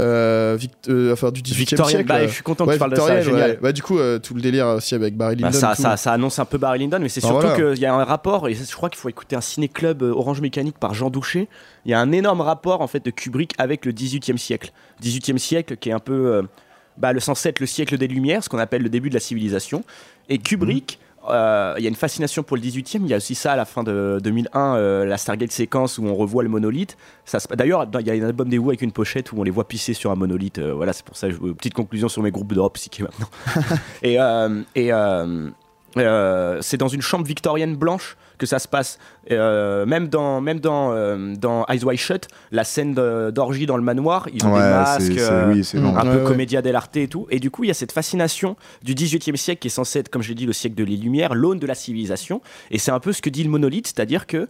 euh, 0.00 0.58
euh, 0.88 1.12
enfin, 1.12 1.30
du 1.30 1.42
18e 1.42 1.54
Victorienne, 1.54 1.88
siècle. 1.88 2.08
bah, 2.08 2.16
euh, 2.20 2.28
je 2.28 2.32
suis 2.32 2.42
content 2.42 2.64
que 2.64 2.70
ouais, 2.70 2.76
tu 2.76 2.78
parles 2.78 2.92
de 2.92 2.96
ça, 2.96 3.14
ouais. 3.30 3.58
Bah, 3.60 3.72
du 3.72 3.82
coup, 3.82 3.98
euh, 3.98 4.18
tout 4.18 4.34
le 4.34 4.40
délire 4.40 4.66
aussi 4.68 4.94
avec 4.94 5.16
Barry 5.16 5.36
Bah, 5.36 5.48
Lyndon. 5.48 5.58
ça, 5.58 5.74
tout. 5.76 5.82
ça, 5.82 5.96
ça 5.96 6.12
annonce 6.12 6.38
un 6.38 6.44
peu 6.44 6.56
Barry 6.58 6.78
Lyndon, 6.78 6.98
mais 7.00 7.08
c'est 7.10 7.20
surtout 7.20 7.46
voilà. 7.46 7.72
qu'il 7.74 7.82
y 7.82 7.86
a 7.86 7.94
un 7.94 8.04
rapport, 8.04 8.48
et 8.48 8.54
je 8.54 8.74
crois 8.74 8.88
qu'il 8.88 8.98
faut 8.98 9.08
écouter 9.10 9.36
un 9.36 9.40
ciné-club 9.42 10.02
Orange 10.02 10.40
Mécanique 10.40 10.78
par 10.78 10.94
Jean 10.94 11.10
Douché. 11.10 11.48
Il 11.84 11.90
y 11.90 11.94
a 11.94 12.00
un 12.00 12.10
énorme 12.12 12.40
rapport 12.40 12.80
en 12.80 12.86
fait 12.86 13.04
de 13.04 13.10
Kubrick 13.10 13.52
avec 13.58 13.84
le 13.84 13.92
18e 13.92 14.36
siècle. 14.38 14.72
18e 15.02 15.38
siècle 15.38 15.76
qui 15.76 15.90
est 15.90 15.92
un 15.92 15.98
peu 15.98 16.42
bah, 16.96 17.12
le 17.12 17.20
censé 17.20 17.48
être 17.50 17.60
le 17.60 17.66
siècle 17.66 17.98
des 17.98 18.08
Lumières, 18.08 18.42
ce 18.44 18.48
qu'on 18.48 18.58
appelle 18.58 18.82
le 18.82 18.88
début 18.88 19.08
de 19.08 19.14
la 19.14 19.20
civilisation. 19.20 19.82
Et 20.28 20.38
Kubrick, 20.38 20.98
euh, 21.30 21.74
il 21.78 21.82
y 21.84 21.86
a 21.86 21.88
une 21.88 21.94
fascination 21.94 22.42
pour 22.42 22.56
le 22.56 22.62
18e. 22.62 23.00
Il 23.02 23.08
y 23.08 23.14
a 23.14 23.16
aussi 23.16 23.34
ça 23.34 23.52
à 23.52 23.56
la 23.56 23.64
fin 23.64 23.82
de 23.82 24.18
2001, 24.22 24.76
euh, 24.76 25.04
la 25.04 25.16
Stargate 25.18 25.52
séquence 25.52 25.98
où 25.98 26.04
on 26.06 26.14
revoit 26.14 26.42
le 26.42 26.48
monolithe. 26.48 26.96
Ça 27.24 27.38
se- 27.40 27.48
D'ailleurs, 27.54 27.86
il 28.00 28.06
y 28.06 28.10
a 28.10 28.14
un 28.14 28.26
album 28.28 28.48
des 28.48 28.58
Who 28.58 28.70
avec 28.70 28.82
une 28.82 28.92
pochette 28.92 29.32
où 29.32 29.38
on 29.38 29.42
les 29.42 29.50
voit 29.50 29.68
pisser 29.68 29.94
sur 29.94 30.10
un 30.10 30.16
monolithe. 30.16 30.58
Euh, 30.58 30.72
voilà, 30.74 30.92
c'est 30.92 31.04
pour 31.04 31.16
ça. 31.16 31.30
je- 31.30 31.36
Petite 31.36 31.74
conclusion 31.74 32.08
sur 32.08 32.22
mes 32.22 32.30
groupes 32.30 32.52
de 32.52 32.60
rock 32.60 32.74
psyché 32.74 33.02
maintenant. 33.04 33.28
et 34.02 34.18
euh, 34.20 34.62
et 34.74 34.90
euh, 35.96 36.58
c'est 36.62 36.76
dans 36.76 36.88
une 36.88 37.02
chambre 37.02 37.24
victorienne 37.26 37.76
blanche 37.76 38.16
que 38.38 38.46
ça 38.46 38.58
se 38.58 38.66
passe. 38.66 38.98
Euh, 39.30 39.86
même 39.86 40.08
dans, 40.08 40.40
même 40.40 40.58
dans, 40.58 40.92
euh, 40.92 41.34
dans 41.36 41.64
Eyes 41.68 41.84
Wide 41.84 41.98
Shut, 41.98 42.26
la 42.50 42.64
scène 42.64 42.94
d'orgie 43.30 43.66
dans 43.66 43.76
le 43.76 43.82
manoir, 43.82 44.26
ils 44.32 44.44
ont 44.44 44.52
des 44.54 44.58
masques. 44.60 45.12
euh, 45.18 45.52
oui, 45.52 45.62
un 45.74 45.94
Ouais, 45.94 46.02
peu 46.12 46.18
ouais. 46.22 46.24
comédia 46.24 46.62
dell'arte 46.62 46.96
et 46.96 47.08
tout. 47.08 47.26
Et 47.30 47.38
du 47.38 47.50
coup, 47.50 47.64
il 47.64 47.68
y 47.68 47.70
a 47.70 47.74
cette 47.74 47.92
fascination 47.92 48.56
du 48.82 48.94
18e 48.94 49.36
siècle 49.36 49.60
qui 49.60 49.68
est 49.68 49.70
censé 49.70 49.98
être, 50.00 50.08
comme 50.08 50.22
je 50.22 50.28
l'ai 50.30 50.34
dit, 50.34 50.46
le 50.46 50.52
siècle 50.52 50.74
de 50.76 50.84
les 50.84 50.96
Lumières, 50.96 51.34
l'aune 51.34 51.58
de 51.58 51.66
la 51.66 51.74
civilisation. 51.74 52.40
Et 52.70 52.78
c'est 52.78 52.90
un 52.90 53.00
peu 53.00 53.12
ce 53.12 53.22
que 53.22 53.30
dit 53.30 53.44
le 53.44 53.50
monolithe, 53.50 53.86
c'est-à-dire 53.86 54.26
que, 54.26 54.48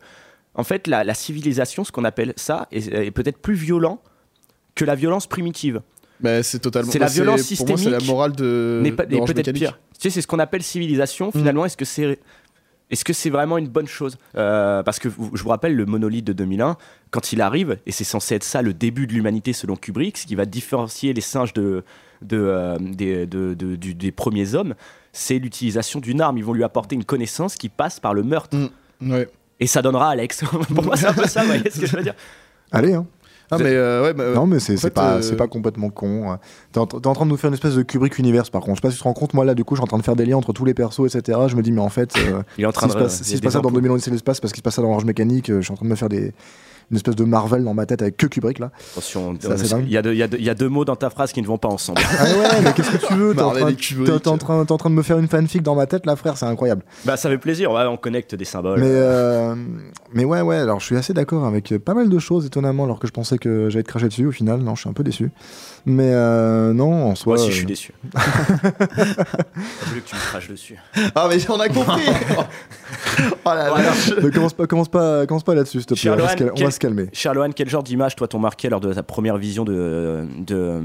en 0.54 0.64
fait, 0.64 0.86
la, 0.86 1.02
la 1.04 1.14
civilisation, 1.14 1.84
ce 1.84 1.92
qu'on 1.92 2.04
appelle 2.04 2.32
ça, 2.36 2.68
est, 2.72 2.86
est 2.92 3.10
peut-être 3.10 3.38
plus 3.38 3.54
violent 3.54 4.00
que 4.74 4.84
la 4.86 4.94
violence 4.94 5.26
primitive. 5.26 5.80
Bah, 6.22 6.42
c'est 6.42 6.58
totalement. 6.60 6.90
C'est 6.90 6.98
la 6.98 7.06
violence 7.08 7.52
Pour 7.54 7.66
moi, 7.68 7.76
c'est 7.76 7.90
la 7.90 7.98
systémique, 7.98 8.06
morale 8.14 8.32
de. 8.32 8.92
pas- 8.96 9.04
et 9.10 9.20
peut-être 9.24 9.52
pire. 9.52 9.78
Tu 9.98 10.02
sais, 10.02 10.10
c'est 10.10 10.20
ce 10.22 10.26
qu'on 10.26 10.38
appelle 10.38 10.62
civilisation. 10.62 11.32
Finalement, 11.32 11.64
est-ce 11.64 11.76
que 11.76 11.84
c'est 11.84 12.18
est-ce 12.90 13.04
que 13.06 13.12
c'est 13.14 13.30
vraiment 13.30 13.56
une 13.56 13.68
bonne 13.68 13.86
chose? 13.88 14.18
Euh, 14.36 14.82
Parce 14.82 14.98
que 14.98 15.08
je 15.08 15.42
vous 15.42 15.48
rappelle 15.48 15.74
le 15.74 15.86
monolithe 15.86 16.26
de 16.26 16.32
2001, 16.34 16.76
quand 17.10 17.32
il 17.32 17.40
arrive, 17.40 17.78
et 17.86 17.90
c'est 17.92 18.04
censé 18.04 18.34
être 18.34 18.44
ça 18.44 18.60
le 18.60 18.74
début 18.74 19.06
de 19.06 19.14
l'humanité 19.14 19.52
selon 19.54 19.76
Kubrick, 19.76 20.18
ce 20.18 20.26
qui 20.26 20.34
va 20.34 20.44
différencier 20.44 21.14
les 21.14 21.22
singes 21.22 21.54
de, 21.54 21.84
de, 22.20 22.36
euh, 22.36 22.76
des, 22.78 23.26
de- 23.26 23.54
de- 23.54 23.76
du- 23.76 23.94
des 23.94 24.12
premiers 24.12 24.54
hommes, 24.54 24.74
c'est 25.12 25.38
l'utilisation 25.38 26.00
d'une 26.00 26.20
arme. 26.20 26.36
Ils 26.36 26.44
vont 26.44 26.52
lui 26.52 26.64
apporter 26.64 26.94
une 26.94 27.04
connaissance 27.04 27.56
qui 27.56 27.70
passe 27.70 27.98
par 27.98 28.12
le 28.12 28.22
meurtre. 28.22 28.56
Ouais. 29.00 29.26
Et 29.58 29.66
ça 29.66 29.80
donnera 29.80 30.10
Alex. 30.10 30.44
Pour 30.74 30.84
moi, 30.84 30.96
c'est 30.96 31.06
un 31.06 31.14
peu 31.14 31.26
ça, 31.26 31.40
vous 31.42 31.46
voyez 31.46 31.70
ce 31.70 31.80
que 31.80 31.86
je 31.86 31.96
veux 31.96 32.02
dire? 32.02 32.14
Allez, 32.70 32.92
hein. 32.92 33.06
Ah, 33.54 33.58
mais 33.58 33.74
euh, 33.74 34.02
ouais, 34.02 34.14
bah, 34.14 34.24
euh, 34.24 34.34
non, 34.34 34.46
mais 34.46 34.58
c'est 34.60 34.72
en 34.72 34.76
c'est 34.76 34.82
fait, 34.88 34.90
pas, 34.94 35.14
euh, 35.16 35.22
c'est 35.22 35.36
pas 35.36 35.46
complètement 35.46 35.90
con. 35.90 36.38
T'es 36.72 36.78
en, 36.78 36.86
t'es 36.86 37.06
en 37.06 37.12
train 37.12 37.26
de 37.26 37.30
nous 37.30 37.36
faire 37.36 37.48
une 37.48 37.54
espèce 37.54 37.74
de 37.74 37.82
Kubrick 37.82 38.18
univers, 38.18 38.50
par 38.50 38.62
contre. 38.62 38.76
Je 38.76 38.80
sais 38.80 38.88
pas 38.88 38.90
si 38.90 38.96
tu 38.96 39.02
te 39.02 39.04
rends 39.04 39.12
compte, 39.12 39.34
moi 39.34 39.44
là, 39.44 39.54
du 39.54 39.62
coup, 39.62 39.74
je 39.74 39.80
suis 39.80 39.84
en 39.84 39.86
train 39.86 39.98
de 39.98 40.02
faire 40.02 40.16
des 40.16 40.24
liens 40.24 40.38
entre 40.38 40.54
tous 40.54 40.64
les 40.64 40.72
persos, 40.72 41.14
etc. 41.14 41.38
Je 41.48 41.54
me 41.56 41.62
dis, 41.62 41.70
mais 41.70 41.82
en 41.82 41.90
fait, 41.90 42.14
euh, 42.16 42.42
Il 42.56 42.64
est 42.64 42.66
en 42.66 42.72
train 42.72 42.86
s'il 42.86 42.92
se 42.94 42.98
de. 42.98 43.02
passe, 43.02 43.22
s'il 43.22 43.36
se 43.36 43.42
passe 43.42 43.52
ça 43.52 43.58
dans 43.60 43.68
ampoules. 43.68 43.82
2000 43.82 43.90
ans 43.90 43.94
Odyssée 43.94 44.10
de 44.10 44.14
l'espace, 44.14 44.40
parce 44.40 44.52
qu'il 44.54 44.60
se 44.60 44.62
passe 44.62 44.74
ça 44.76 44.82
dans 44.82 44.88
Orange 44.88 45.04
Mécanique, 45.04 45.50
euh, 45.50 45.56
je 45.60 45.64
suis 45.66 45.72
en 45.72 45.76
train 45.76 45.84
de 45.84 45.90
me 45.90 45.96
faire 45.96 46.08
des, 46.08 46.32
une 46.90 46.96
espèce 46.96 47.16
de 47.16 47.24
Marvel 47.24 47.64
dans 47.64 47.74
ma 47.74 47.86
tête 47.86 48.02
avec 48.02 48.16
que 48.16 48.26
Kubrick 48.26 48.58
là. 48.58 48.70
Attention, 48.92 49.34
il 49.80 49.90
y, 49.90 49.96
a 49.96 50.02
deux- 50.02 50.14
y 50.14 50.18
y 50.18 50.50
a 50.50 50.54
mots 50.68 50.84
dans 50.84 50.96
ta 50.96 51.10
phrase 51.10 51.32
qui 51.32 51.42
ne 51.42 51.46
vont 51.46 51.58
pas 51.58 51.68
ensemble. 51.68 52.00
Ah 52.18 52.24
ouais, 52.24 52.60
mais 52.64 52.72
qu'est-ce 52.72 52.90
que 52.90 53.06
tu 53.06 53.14
veux 53.14 53.34
T'es 54.04 54.28
en, 54.28 54.32
en 54.34 54.60
en 54.60 54.76
train 54.76 54.90
de 54.90 54.94
me 54.94 55.02
faire 55.02 55.18
une 55.18 55.28
fanfic 55.28 55.62
dans 55.62 55.74
ma 55.74 55.86
tête 55.86 56.06
là, 56.06 56.16
frère, 56.16 56.36
c'est 56.36 56.46
incroyable. 56.46 56.82
bah, 57.04 57.16
ça 57.16 57.28
fait 57.28 57.38
plaisir, 57.38 57.72
ouais, 57.72 57.84
on 57.86 57.96
connecte 57.96 58.34
des 58.34 58.44
symboles. 58.44 58.80
Mais, 58.80 58.86
euh, 58.88 59.54
mais 60.14 60.24
ouais, 60.24 60.40
ouais, 60.40 60.56
alors 60.56 60.80
je 60.80 60.86
suis 60.86 60.96
assez 60.96 61.12
d'accord 61.12 61.44
avec 61.46 61.74
pas 61.78 61.94
mal 61.94 62.08
de 62.08 62.18
choses, 62.18 62.46
étonnamment, 62.46 62.84
alors 62.84 62.98
que 62.98 63.06
je 63.06 63.12
pensais 63.12 63.38
que 63.38 63.68
j'allais 63.70 63.82
te 63.82 63.88
cracher 63.88 64.08
dessus. 64.08 64.26
Au 64.26 64.32
final, 64.32 64.60
non, 64.60 64.74
je 64.74 64.80
suis 64.82 64.90
un 64.90 64.92
peu 64.94 65.04
déçu. 65.04 65.30
Mais 65.84 66.10
euh, 66.12 66.72
non, 66.72 67.06
en 67.10 67.14
soi. 67.14 67.34
Moi 67.36 67.44
aussi, 67.44 67.48
euh, 67.48 67.52
je 67.52 67.56
suis 67.58 67.66
déçu. 67.66 67.92
J'ai 68.14 69.86
voulu 69.88 70.00
que 70.02 70.08
tu 70.08 70.14
me 70.14 70.20
craches 70.20 70.48
dessus. 70.48 70.76
Ah, 71.14 71.28
mais 71.28 71.50
on 71.50 71.58
a 71.60 71.68
compris 71.68 72.02
Oh 73.44 73.50
la 73.52 73.68
Voilà. 73.68 73.90
Ne 74.22 74.30
commence 74.30 74.52
pas, 74.52 74.66
commence 74.66 74.88
pas, 74.88 75.26
commence 75.26 75.42
pas 75.42 75.54
là-dessus, 75.54 75.78
s'il 75.78 75.86
te 75.86 75.94
plaît. 75.94 76.10
On 76.10 76.16
va, 76.16 76.28
se 76.28 76.36
cal- 76.36 76.46
on 76.46 76.50
va 76.50 76.54
quel- 76.54 76.72
se 76.72 76.78
calmer. 76.78 77.08
Charloane, 77.12 77.52
quel 77.54 77.68
genre 77.68 77.82
d'image, 77.82 78.14
toi, 78.16 78.28
t'ont 78.28 78.38
marqué 78.38 78.68
lors 78.68 78.80
de 78.80 78.92
ta 78.92 79.02
première 79.02 79.36
vision 79.38 79.64
de, 79.64 80.24
de, 80.38 80.80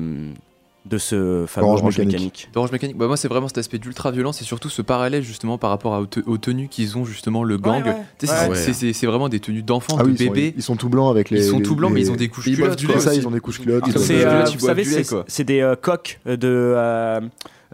de 0.89 0.97
ce 0.97 1.45
fameux 1.47 1.65
Orange 1.67 1.79
Orange 1.81 1.97
Mécanique. 1.97 2.13
mécanique, 2.15 2.49
D'Orange 2.53 2.71
Mécanique, 2.71 2.97
bah 2.97 3.07
moi 3.07 3.17
c'est 3.17 3.27
vraiment 3.27 3.47
cet 3.47 3.57
aspect 3.57 3.77
d'ultra 3.77 4.11
violence 4.11 4.41
et 4.41 4.45
surtout 4.45 4.69
ce 4.69 4.81
parallèle 4.81 5.21
justement 5.23 5.57
par 5.57 5.69
rapport 5.69 5.93
à, 5.95 5.99
aux, 6.01 6.05
te- 6.05 6.19
aux 6.25 6.37
tenues 6.37 6.67
qu'ils 6.69 6.97
ont 6.97 7.05
justement 7.05 7.43
le 7.43 7.57
gang. 7.57 7.83
ouais. 7.85 7.95
C'est- 8.19 8.27
Ouais. 8.49 9.07
vraiment 9.07 9.29
des 9.29 9.39
tenues 9.39 9.63
d'enfants, 9.63 9.97
Ah 9.99 10.03
de 10.03 10.07
oui, 10.09 10.15
ils 10.19 10.25
sont, 10.25 10.31
bébés. 10.33 10.53
ils 10.57 10.63
sont 10.63 10.75
tout 10.75 10.89
blancs 10.89 11.11
avec 11.11 11.29
les. 11.29 11.45
Ils 11.45 11.49
sont 11.49 11.59
tout 11.61 11.75
blancs 11.75 11.91
mais 11.93 12.01
ils 12.01 12.11
ont 12.11 12.15
des 12.15 12.29
couches 12.29 12.47
Ils 12.47 12.57
boivent 12.57 12.75
culottes. 12.75 12.79
du 12.79 12.85
quoi. 12.87 12.95
lait 12.95 13.01
C'est 13.01 13.07
ça, 13.09 13.15
ils 13.15 13.27
ont 13.27 13.31
des 13.31 13.39
couches 13.39 13.59
culottes. 13.59 13.83
Ils 13.87 13.93
ils 13.93 14.11
euh, 14.11 14.25
euh, 14.25 14.43
tu 14.45 14.57
vous 14.57 14.65
savez, 14.65 14.83
c'est 14.83 15.07
quoi. 15.07 15.25
c'est 15.27 15.43
des 15.43 15.61
euh, 15.61 15.75
coqs 15.75 16.19
de 16.25 16.37
euh, 16.43 17.19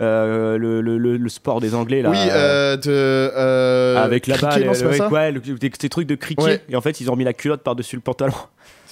euh, 0.02 0.58
le, 0.58 0.82
le, 0.82 0.98
le, 0.98 1.18
le 1.18 1.30
sport 1.30 1.62
des 1.62 1.76
Anglais 1.76 2.02
là. 2.02 2.10
Oui, 2.10 2.18
euh, 2.32 2.78
de. 2.78 2.90
euh, 2.90 3.98
avec 4.04 4.28
non, 4.28 4.74
c'est 4.74 4.98
pas 4.98 5.08
ouais, 5.10 5.32
ouais, 5.32 5.40
des, 5.60 5.70
des 5.70 5.90
trucs 5.90 6.08
de 6.08 6.16
cricket. 6.16 6.44
Ouais. 6.46 6.62
Et 6.70 6.76
en 6.76 6.82
fait, 6.82 7.00
ils 7.02 7.12
ont 7.12 7.16
mis 7.16 7.24
la 7.24 7.34
culotte 7.34 7.62
par-dessus 7.62 7.96
le 7.96 8.02
pantalon. 8.02 8.34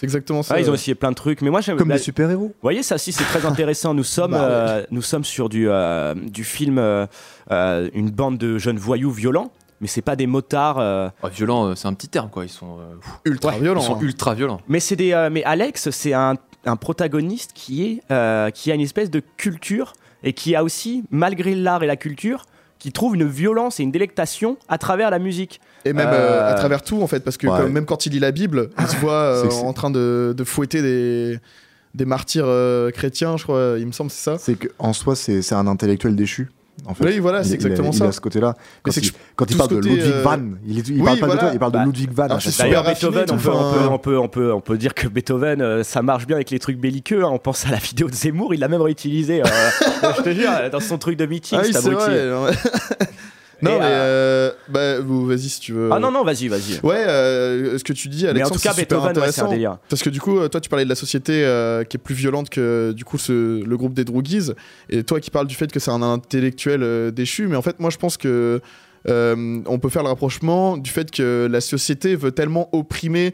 C'est 0.02 0.06
exactement 0.08 0.42
ça. 0.42 0.60
Ils 0.60 0.70
ont 0.70 0.74
essayé 0.74 0.96
plein 0.96 1.12
de 1.12 1.16
trucs. 1.16 1.42
Mais 1.44 1.50
moi, 1.52 1.62
j'aime. 1.62 1.78
Comme 1.78 1.90
la- 1.90 1.96
des 1.98 2.02
super-héros. 2.02 2.48
Vous 2.48 2.54
voyez, 2.62 2.82
ça 2.84 2.96
aussi, 2.96 3.12
c'est 3.14 3.24
très 3.24 3.46
intéressant. 3.46 3.94
Nous 3.94 4.04
sommes, 4.04 4.32
Bah 4.32 4.40
ouais. 4.40 4.46
euh, 4.50 4.84
nous 4.92 5.04
sommes 5.04 5.24
sur 5.24 5.48
du, 5.48 5.70
euh, 5.70 6.16
du 6.16 6.44
film, 6.44 6.80
euh, 6.80 7.06
une 7.94 8.10
bande 8.10 8.38
de 8.40 8.58
jeunes 8.58 8.78
voyous 8.80 9.12
violents, 9.12 9.52
mais 9.80 9.88
c'est 9.88 10.02
pas 10.02 10.16
des 10.16 10.28
motards. 10.28 10.80
euh, 10.80 11.10
Ah, 11.24 11.30
violent, 11.30 11.68
euh, 11.68 11.76
c'est 11.76 11.88
un 11.88 11.94
petit 11.94 12.08
terme 12.10 12.30
quoi. 12.30 12.46
Ils 12.46 12.50
sont, 12.50 12.80
euh, 12.80 12.96
ultra 13.26 13.52
violents. 13.58 13.82
ils 13.82 13.86
sont 13.86 13.96
hein. 13.96 14.02
ultra 14.02 14.34
violents. 14.34 14.62
mais 14.68 14.80
c'est 14.80 14.96
des, 14.96 15.14
euh, 15.14 15.30
mais 15.32 15.44
Alex, 15.44 15.92
c'est 15.92 16.14
un, 16.14 16.36
un 16.66 16.76
protagoniste 16.76 17.52
qui 17.54 17.86
est, 17.86 18.02
euh, 18.12 18.50
qui 18.50 18.72
a 18.72 18.76
une 18.76 18.82
espèce 18.82 19.10
de 19.12 19.22
culture 19.38 19.94
et 20.24 20.34
qui 20.34 20.56
a 20.56 20.64
aussi, 20.64 21.04
malgré 21.12 21.56
l'art 21.56 21.84
et 21.84 21.88
la 21.88 21.96
culture, 21.96 22.46
qui 22.80 22.92
trouve 22.92 23.16
une 23.16 23.28
violence 23.28 23.80
et 23.80 23.84
une 23.84 23.92
délectation 23.92 24.58
à 24.68 24.78
travers 24.80 25.12
la 25.12 25.20
musique. 25.20 25.62
Et 25.86 25.94
même 25.94 26.08
Euh, 26.10 26.12
euh, 26.12 26.52
à 26.52 26.54
travers 26.56 26.84
tout, 26.84 27.02
en 27.02 27.08
fait, 27.08 27.22
parce 27.22 27.38
que 27.38 27.48
Ouais. 27.48 27.58
comme- 27.60 27.72
même 27.72 27.86
quand 27.86 28.06
il 28.06 28.12
lit 28.12 28.20
la 28.20 28.32
Bible, 28.32 28.70
il 28.80 28.88
se 28.88 28.96
voit 28.98 29.14
euh, 29.14 29.50
en 29.64 29.74
train 29.74 29.90
de, 29.90 30.34
de 30.38 30.44
fouetter 30.44 30.82
des, 30.82 31.40
des 31.96 32.06
martyrs 32.06 32.46
euh, 32.48 32.92
chrétiens, 32.92 33.36
je 33.38 33.44
crois, 33.44 33.76
il 33.80 33.88
me 33.88 33.92
semble, 33.92 34.12
c'est 34.12 34.24
ça. 34.24 34.38
C'est 34.40 34.56
qu'en 34.56 34.94
soi, 34.94 35.16
c'est 35.16 35.54
un 35.54 35.68
intellectuel 35.68 36.16
déchu. 36.16 36.50
En 36.86 36.96
fait. 36.96 37.06
Oui, 37.06 37.20
voilà, 37.20 37.40
Il- 37.42 37.46
c'est 37.46 37.50
il 37.50 37.54
a- 37.54 37.56
exactement 37.58 37.92
il 37.92 37.98
ça. 37.98 38.06
a 38.06 38.12
ce 38.12 38.22
côté-là. 38.22 38.56
Quand, 38.82 38.96
il, 38.96 39.12
quand 39.36 39.52
il 39.52 39.58
parle 39.58 39.70
de 39.72 39.76
Ludwig 39.76 40.02
euh, 40.04 40.22
van, 40.24 40.40
il, 40.66 40.78
il 40.80 41.00
oui, 41.00 41.04
parle 41.04 41.20
pas 41.20 41.28
de 41.28 41.38
toi, 41.38 41.50
il 41.54 41.60
parle 41.60 41.72
Bah, 41.74 41.80
de 41.82 41.86
Ludwig 41.86 42.12
van. 42.12 42.28
D'ailleurs, 42.60 42.84
Beethoven, 42.86 43.26
on 43.30 43.36
peut, 43.38 43.42
peut, 43.44 43.52
on, 43.90 43.98
peut, 44.00 44.18
on, 44.18 44.28
peut, 44.30 44.54
on 44.54 44.62
peut 44.62 44.78
dire 44.78 44.94
que 44.96 45.08
Beethoven, 45.08 45.62
euh, 45.62 45.84
ça 45.84 46.02
marche 46.02 46.26
bien 46.26 46.38
avec 46.38 46.50
les 46.50 46.58
trucs 46.60 46.80
belliqueux. 46.80 47.24
hein. 47.24 47.30
On 47.32 47.38
pense 47.40 47.68
à 47.68 47.72
la 47.72 47.78
vidéo 47.78 48.08
de 48.08 48.16
Zemmour, 48.16 48.54
il 48.56 48.62
l'a 48.62 48.68
même 48.68 48.82
réutilisé. 48.82 49.42
euh, 49.44 49.46
je 50.18 50.22
te 50.24 50.30
jure, 50.34 50.50
dans 50.72 50.80
son 50.80 50.98
truc 50.98 51.18
de 51.18 51.26
meeting, 51.28 51.60
Ah 51.62 51.64
oui, 51.66 51.74
non, 53.62 53.76
Et, 53.76 53.80
mais 53.80 53.86
euh, 53.86 54.52
bah, 54.70 55.00
vas-y 55.02 55.50
si 55.50 55.60
tu 55.60 55.74
veux. 55.74 55.90
Ah 55.92 56.00
non, 56.00 56.12
non, 56.12 56.24
vas-y, 56.24 56.48
vas-y. 56.48 56.80
Ouais, 56.84 56.96
euh, 56.98 57.78
ce 57.78 57.84
que 57.84 57.94
tu 57.94 58.08
dis, 58.10 58.24
Mais 58.24 58.30
en 58.30 58.32
Alexandre, 58.32 58.56
tout 58.56 58.62
cas, 58.62 58.74
c'est 58.74 58.82
super 58.82 58.98
Beethoven, 59.02 59.24
ouais, 59.24 59.32
c'est 59.32 59.42
un 59.42 59.50
délire. 59.50 59.78
Parce 59.90 60.02
que 60.02 60.10
du 60.10 60.20
coup, 60.20 60.40
euh, 60.40 60.48
toi, 60.48 60.60
tu 60.62 60.70
parlais 60.70 60.86
de 60.86 60.90
la 60.90 60.96
société 60.96 61.44
euh, 61.46 61.84
qui 61.84 61.98
est 61.98 62.00
plus 62.00 62.16
violente 62.16 62.50
que 62.50 62.92
du 62.92 63.06
coup 63.06 63.18
ce, 63.18 63.64
le 63.64 63.78
groupe 63.78 63.94
des 63.94 64.04
Droogies, 64.06 64.52
et 64.90 65.04
toi 65.04 65.20
qui 65.20 65.30
parles 65.30 65.48
du 65.48 65.56
fait 65.56 65.72
que 65.72 65.80
c'est 65.80 65.92
un 65.92 66.02
intellectuel 66.02 67.12
déchu, 67.12 67.48
mais 67.48 67.56
en 67.56 67.62
fait, 67.62 67.80
moi, 67.80 67.90
je 67.90 67.98
pense 67.98 68.18
que 68.18 68.62
on 69.08 69.80
peut 69.80 69.90
faire 69.90 70.04
le 70.04 70.10
rapprochement 70.10 70.78
du 70.78 70.90
fait 70.90 71.12
que 71.12 71.48
la 71.50 71.62
société 71.62 72.16
veut 72.16 72.32
tellement 72.32 72.70
opprimer 72.72 73.34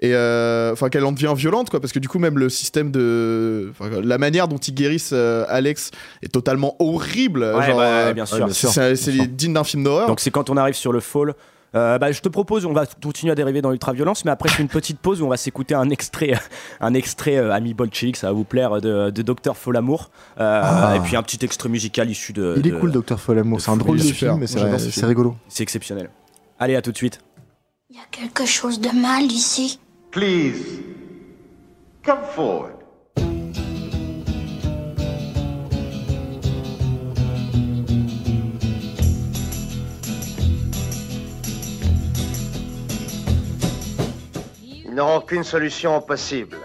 et 0.00 0.14
euh, 0.14 0.72
enfin 0.72 0.88
qu'elle 0.90 1.04
en 1.04 1.12
devient 1.12 1.32
violente 1.36 1.70
quoi 1.70 1.80
parce 1.80 1.92
que 1.92 1.98
du 1.98 2.08
coup 2.08 2.18
même 2.20 2.38
le 2.38 2.48
système 2.48 2.90
de 2.90 3.72
la 4.02 4.18
manière 4.18 4.46
dont 4.48 4.56
ils 4.58 4.74
guérissent 4.74 5.10
euh, 5.12 5.44
Alex 5.48 5.90
est 6.22 6.32
totalement 6.32 6.76
horrible 6.78 7.40
Ouais, 7.42 7.66
genre, 7.66 7.78
bah, 7.78 7.84
euh, 7.84 8.12
bien 8.12 8.22
ouais, 8.24 8.26
sûr. 8.28 8.44
bien 8.46 8.54
sûr. 8.54 8.68
c'est 8.70 8.94
c'est 8.96 9.12
digne 9.36 9.54
d'un 9.54 9.64
film 9.64 9.82
d'horreur 9.84 10.06
Donc 10.06 10.20
c'est 10.20 10.30
quand 10.30 10.50
on 10.50 10.56
arrive 10.56 10.74
sur 10.76 10.92
le 10.92 11.00
fall. 11.00 11.34
Euh, 11.74 11.98
bah, 11.98 12.12
je 12.12 12.22
te 12.22 12.30
propose, 12.30 12.64
on 12.64 12.72
va 12.72 12.86
continuer 12.86 13.30
à 13.30 13.34
dériver 13.34 13.60
dans 13.60 13.70
l'ultra-violence, 13.70 14.24
mais 14.24 14.30
après 14.30 14.48
fais 14.48 14.62
une 14.62 14.70
petite 14.70 15.00
pause 15.00 15.20
où 15.20 15.26
on 15.26 15.28
va 15.28 15.36
s'écouter 15.36 15.74
un 15.74 15.90
extrait, 15.90 16.32
un 16.80 16.94
extrait 16.94 17.36
euh, 17.36 17.52
Ami 17.52 17.74
Bolchevik, 17.74 18.16
ça 18.16 18.28
va 18.28 18.32
vous 18.32 18.44
plaire, 18.44 18.80
de, 18.80 19.10
de 19.10 19.22
Docteur 19.22 19.54
Folamour, 19.54 20.10
euh, 20.40 20.60
Ah. 20.64 20.94
et 20.96 21.00
puis 21.00 21.14
un 21.14 21.22
petit 21.22 21.44
extrait 21.44 21.68
musical 21.68 22.08
issu 22.08 22.32
de. 22.32 22.54
Il 22.56 22.66
est 22.66 22.70
de- 22.70 22.76
cool, 22.78 22.90
Docteur 22.90 23.20
Folamour. 23.20 23.60
C'est 23.60 23.70
un 23.70 23.76
drôle 23.76 23.98
de 23.98 24.02
Super. 24.02 24.16
film, 24.30 24.38
mais 24.40 24.46
c'est 24.46 24.90
c'est 24.90 25.04
rigolo. 25.06 25.36
C'est 25.48 25.62
exceptionnel. 25.62 26.08
Allez, 26.58 26.74
à 26.74 26.80
tout 26.80 26.90
de 26.90 26.96
suite. 26.96 27.20
Il 27.90 27.96
y 27.96 28.00
a 28.00 28.06
quelque 28.10 28.46
chose 28.46 28.80
de 28.80 28.88
mal 28.88 29.24
ici. 29.24 29.78
Please, 30.18 30.80
come 32.02 32.24
forward. 32.34 32.74
n'auront 44.90 45.20
qu'une 45.20 45.44
solution 45.44 46.00
possible. 46.00 46.56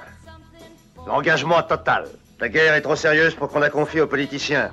L'engagement 1.06 1.62
total. 1.62 2.08
La 2.40 2.50
guerre 2.50 2.74
est 2.74 2.82
trop 2.82 2.96
sérieuse 2.96 3.36
pour 3.36 3.50
qu'on 3.50 3.60
la 3.60 3.70
confie 3.70 4.02
aux 4.02 4.08
politiciens. 4.08 4.72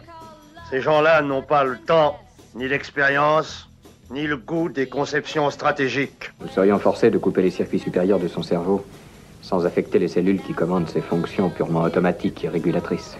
Ces 0.71 0.81
gens-là 0.81 1.21
n'ont 1.21 1.43
pas 1.43 1.65
le 1.65 1.77
temps, 1.77 2.19
ni 2.55 2.67
l'expérience, 2.67 3.70
ni 4.11 4.27
le 4.27 4.37
goût 4.37 4.69
des 4.69 4.89
conceptions 4.89 5.51
stratégiques. 5.51 6.33
Nous 6.41 6.49
serions 6.49 6.79
forcés 6.79 7.11
de 7.11 7.19
couper 7.19 7.43
les 7.43 7.51
circuits 7.51 7.79
supérieurs 7.79 8.19
de 8.19 8.29
son 8.29 8.43
cerveau, 8.43 8.85
sans 9.41 9.67
affecter 9.67 9.99
les 9.99 10.09
cellules 10.09 10.43
qui 10.43 10.53
commandent 10.53 10.89
ses 10.89 11.01
fonctions 11.01 11.49
purement 11.51 11.83
automatiques 11.83 12.45
et 12.45 12.49
régulatrices. 12.49 13.17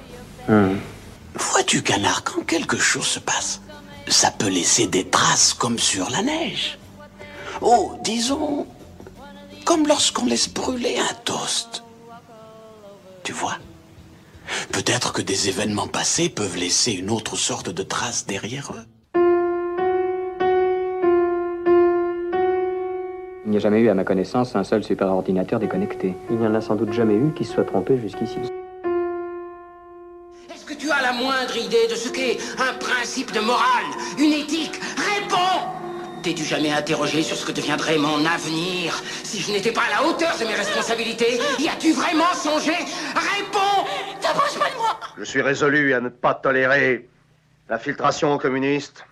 Vois-tu, 0.49 1.83
canard, 1.83 2.25
quand 2.25 2.45
quelque 2.45 2.77
chose 2.77 3.07
se 3.07 3.21
passe, 3.21 3.63
ça 4.09 4.33
peut 4.33 4.49
laisser 4.49 4.89
des 4.89 5.07
traces 5.07 5.55
comme 5.55 5.79
sur 5.79 6.11
la 6.11 6.23
neige. 6.23 6.79
Oh, 7.61 7.93
disons, 8.03 8.67
comme 9.65 9.87
lorsqu'on 9.87 10.27
laisse 10.27 10.53
brûler 10.53 10.97
un 10.99 11.15
toast. 11.25 11.85
Tu 13.23 13.33
vois 13.33 13.59
Peut-être 14.73 15.13
que 15.13 15.23
des 15.23 15.49
événements 15.49 15.87
passés 15.87 16.29
peuvent 16.29 16.57
laisser 16.57 16.93
une 16.93 17.11
autre 17.11 17.37
sorte 17.37 17.71
de 17.71 17.83
trace 17.85 18.27
derrière 18.27 18.73
eux. 18.75 19.00
Il 23.47 23.53
n'y 23.53 23.57
a 23.57 23.61
jamais 23.61 23.81
eu, 23.81 23.89
à 23.89 23.95
ma 23.95 24.05
connaissance, 24.05 24.55
un 24.55 24.65
seul 24.65 24.85
superordinateur 24.85 25.59
déconnecté. 25.59 26.15
Il 26.29 26.37
n'y 26.37 26.47
en 26.47 26.55
a 26.55 26.61
sans 26.61 26.77
doute 26.77 26.93
jamais 26.93 27.15
eu 27.15 27.33
qui 27.35 27.45
se 27.45 27.55
soit 27.55 27.65
trompé 27.65 27.99
jusqu'ici. 27.99 28.39
Est-ce 30.53 30.67
que 30.67 30.75
tu 30.75 30.91
as 30.91 31.01
la 31.01 31.13
moindre 31.13 31.57
idée 31.57 31.87
de 31.91 31.95
ce 31.95 32.11
qu'est 32.11 32.37
un 32.59 32.75
principe 32.75 33.33
de 33.33 33.41
morale, 33.41 33.87
une 34.19 34.35
éthique? 34.35 34.79
Réponds! 34.97 35.69
T'es-tu 36.23 36.45
jamais 36.45 36.71
interrogé 36.71 37.23
sur 37.23 37.35
ce 37.35 37.47
que 37.47 37.53
deviendrait 37.53 37.97
mon 37.97 38.27
avenir. 38.27 39.03
Si 39.25 39.41
je 39.41 39.53
n'étais 39.53 39.73
pas 39.73 39.85
à 39.91 40.03
la 40.03 40.07
hauteur 40.07 40.37
de 40.39 40.45
mes 40.45 40.55
responsabilités 40.55 41.39
Y 41.59 41.69
as-tu 41.69 41.93
vraiment 41.93 42.35
songé? 42.35 42.75
Réponds! 43.15 43.87
T'approches 44.21 44.59
pas 44.59 44.69
de 44.69 44.77
moi! 44.77 45.01
Je 45.17 45.25
suis 45.25 45.41
résolu 45.41 45.95
à 45.95 46.01
ne 46.03 46.11
pas 46.11 46.35
tolérer 46.35 47.09
l'infiltration 47.71 48.37
communiste, 48.37 49.07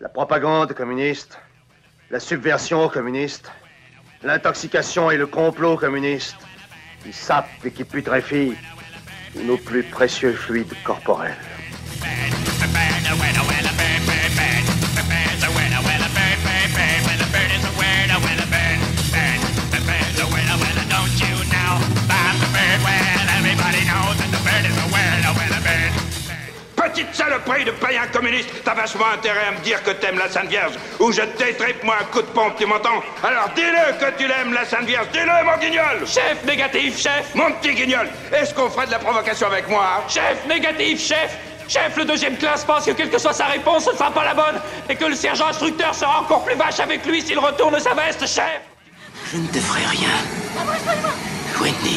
la 0.00 0.10
propagande 0.10 0.74
communiste, 0.74 1.38
la 2.10 2.20
subversion 2.20 2.90
communiste, 2.90 3.50
l'intoxication 4.22 5.10
et 5.10 5.16
le 5.16 5.26
complot 5.26 5.76
communiste, 5.76 6.36
qui 7.02 7.12
sapent 7.12 7.46
et 7.64 7.70
qui 7.70 7.84
putréfient 7.84 8.54
nos 9.44 9.56
plus 9.56 9.82
précieux 9.82 10.32
fluides 10.32 10.74
corporels. 10.84 11.36
Saloperie 27.30 27.64
de 27.64 27.70
païen 27.70 28.06
communiste, 28.12 28.48
t'as 28.64 28.74
vachement 28.74 29.06
intérêt 29.14 29.46
à 29.48 29.52
me 29.52 29.58
dire 29.58 29.80
que 29.84 29.92
t'aimes 29.92 30.18
la 30.18 30.28
Sainte 30.28 30.48
Vierge, 30.48 30.72
ou 30.98 31.12
je 31.12 31.22
t'étripe 31.22 31.82
moi 31.84 31.96
un 32.00 32.04
coup 32.06 32.22
de 32.22 32.26
pompe, 32.26 32.56
tu 32.58 32.66
m'entends 32.66 33.02
Alors 33.22 33.50
dis-le 33.54 33.98
que 33.98 34.18
tu 34.18 34.26
l'aimes 34.26 34.52
la 34.52 34.64
Sainte 34.64 34.86
Vierge, 34.86 35.06
dis-le 35.12 35.44
mon 35.44 35.56
guignol 35.58 36.06
Chef, 36.06 36.44
négatif, 36.44 36.98
chef 36.98 37.32
Mon 37.34 37.52
petit 37.52 37.74
guignol, 37.74 38.08
est-ce 38.32 38.52
qu'on 38.52 38.68
ferait 38.68 38.86
de 38.86 38.90
la 38.90 38.98
provocation 38.98 39.46
avec 39.46 39.68
moi 39.68 39.84
hein 39.84 40.02
Chef, 40.08 40.44
négatif, 40.48 41.00
chef 41.00 41.36
Chef, 41.68 41.96
le 41.96 42.04
deuxième 42.04 42.36
classe 42.36 42.64
pense 42.64 42.84
que 42.84 42.90
quelle 42.90 43.10
que 43.10 43.18
soit 43.18 43.32
sa 43.32 43.46
réponse, 43.46 43.84
ce 43.84 43.92
ne 43.92 43.96
sera 43.96 44.10
pas 44.10 44.24
la 44.24 44.34
bonne, 44.34 44.60
et 44.88 44.96
que 44.96 45.04
le 45.04 45.14
sergent 45.14 45.46
instructeur 45.46 45.94
sera 45.94 46.22
encore 46.22 46.44
plus 46.44 46.56
vache 46.56 46.80
avec 46.80 47.06
lui 47.06 47.22
s'il 47.22 47.38
retourne 47.38 47.78
sa 47.78 47.94
veste, 47.94 48.26
chef 48.26 48.60
Je 49.32 49.36
ne 49.36 49.46
te 49.46 49.58
ferai 49.58 49.86
rien. 49.86 50.08
Whitney, 51.60 51.96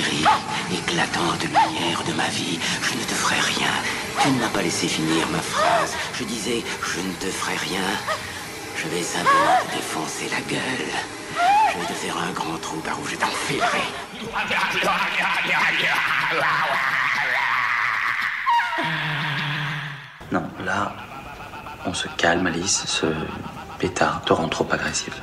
chérie, 0.00 0.24
éclatante 0.72 1.42
lumière 1.44 2.02
de 2.06 2.12
ma 2.12 2.28
vie, 2.28 2.58
je 2.82 2.94
ne 2.94 3.02
te 3.02 3.14
ferai 3.14 3.40
rien. 3.40 3.72
Tu 4.22 4.30
ne 4.30 4.40
m'as 4.40 4.48
pas 4.48 4.62
laissé 4.62 4.88
finir 4.88 5.26
ma 5.28 5.38
phrase. 5.38 5.94
Je 6.14 6.24
disais, 6.24 6.62
je 6.82 7.00
ne 7.00 7.12
te 7.14 7.26
ferai 7.26 7.56
rien. 7.56 7.86
Je 8.76 8.88
vais 8.88 9.02
simplement 9.02 9.58
te 9.66 9.76
défoncer 9.76 10.28
la 10.30 10.40
gueule. 10.52 10.92
Je 11.72 11.78
vais 11.78 11.86
te 11.86 11.92
faire 11.92 12.16
un 12.16 12.32
grand 12.32 12.58
trou 12.58 12.78
par 12.80 12.98
où 13.00 13.06
je 13.06 13.16
t'enfilerai. 13.16 13.86
Non, 20.32 20.48
là, 20.64 20.92
on 21.84 21.94
se 21.94 22.08
calme, 22.16 22.46
Alice. 22.46 22.84
Ce 22.86 23.06
pétard 23.78 24.22
te 24.24 24.32
rend 24.32 24.48
trop 24.48 24.66
agressive. 24.70 25.14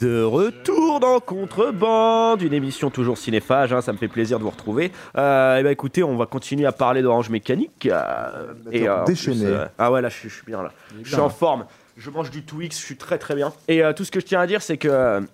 De 0.00 0.22
retour 0.22 0.98
dans 1.00 1.20
Contrebande, 1.20 2.42
une 2.42 2.52
émission 2.52 2.90
toujours 2.90 3.16
cinéphage, 3.16 3.72
hein, 3.72 3.80
ça 3.80 3.92
me 3.92 3.96
fait 3.96 4.08
plaisir 4.08 4.38
de 4.38 4.44
vous 4.44 4.50
retrouver. 4.50 4.90
Euh, 5.16 5.58
et 5.58 5.62
ben 5.62 5.70
écoutez, 5.70 6.02
on 6.02 6.16
va 6.16 6.26
continuer 6.26 6.66
à 6.66 6.72
parler 6.72 7.00
d'Orange 7.00 7.30
Mécanique. 7.30 7.86
euh, 7.86 8.52
et, 8.72 8.88
euh, 8.88 9.02
en 9.02 9.04
plus, 9.04 9.28
euh, 9.28 9.66
ah 9.78 9.92
ouais, 9.92 10.02
là 10.02 10.08
je 10.08 10.28
suis, 10.28 10.42
bien 10.46 10.62
là. 10.62 10.72
Je 11.02 11.08
suis 11.12 11.20
en 11.20 11.28
forme. 11.28 11.66
Je 11.96 12.10
mange 12.10 12.30
du 12.32 12.42
Twix, 12.44 12.76
je 12.80 12.84
suis 12.84 12.96
très 12.96 13.18
très 13.18 13.36
bien. 13.36 13.52
Et 13.68 13.84
euh, 13.84 13.92
tout 13.92 14.04
ce 14.04 14.10
que 14.10 14.18
je 14.18 14.24
tiens 14.26 14.40
à 14.40 14.48
dire, 14.48 14.62
c'est 14.62 14.76
que 14.78 14.88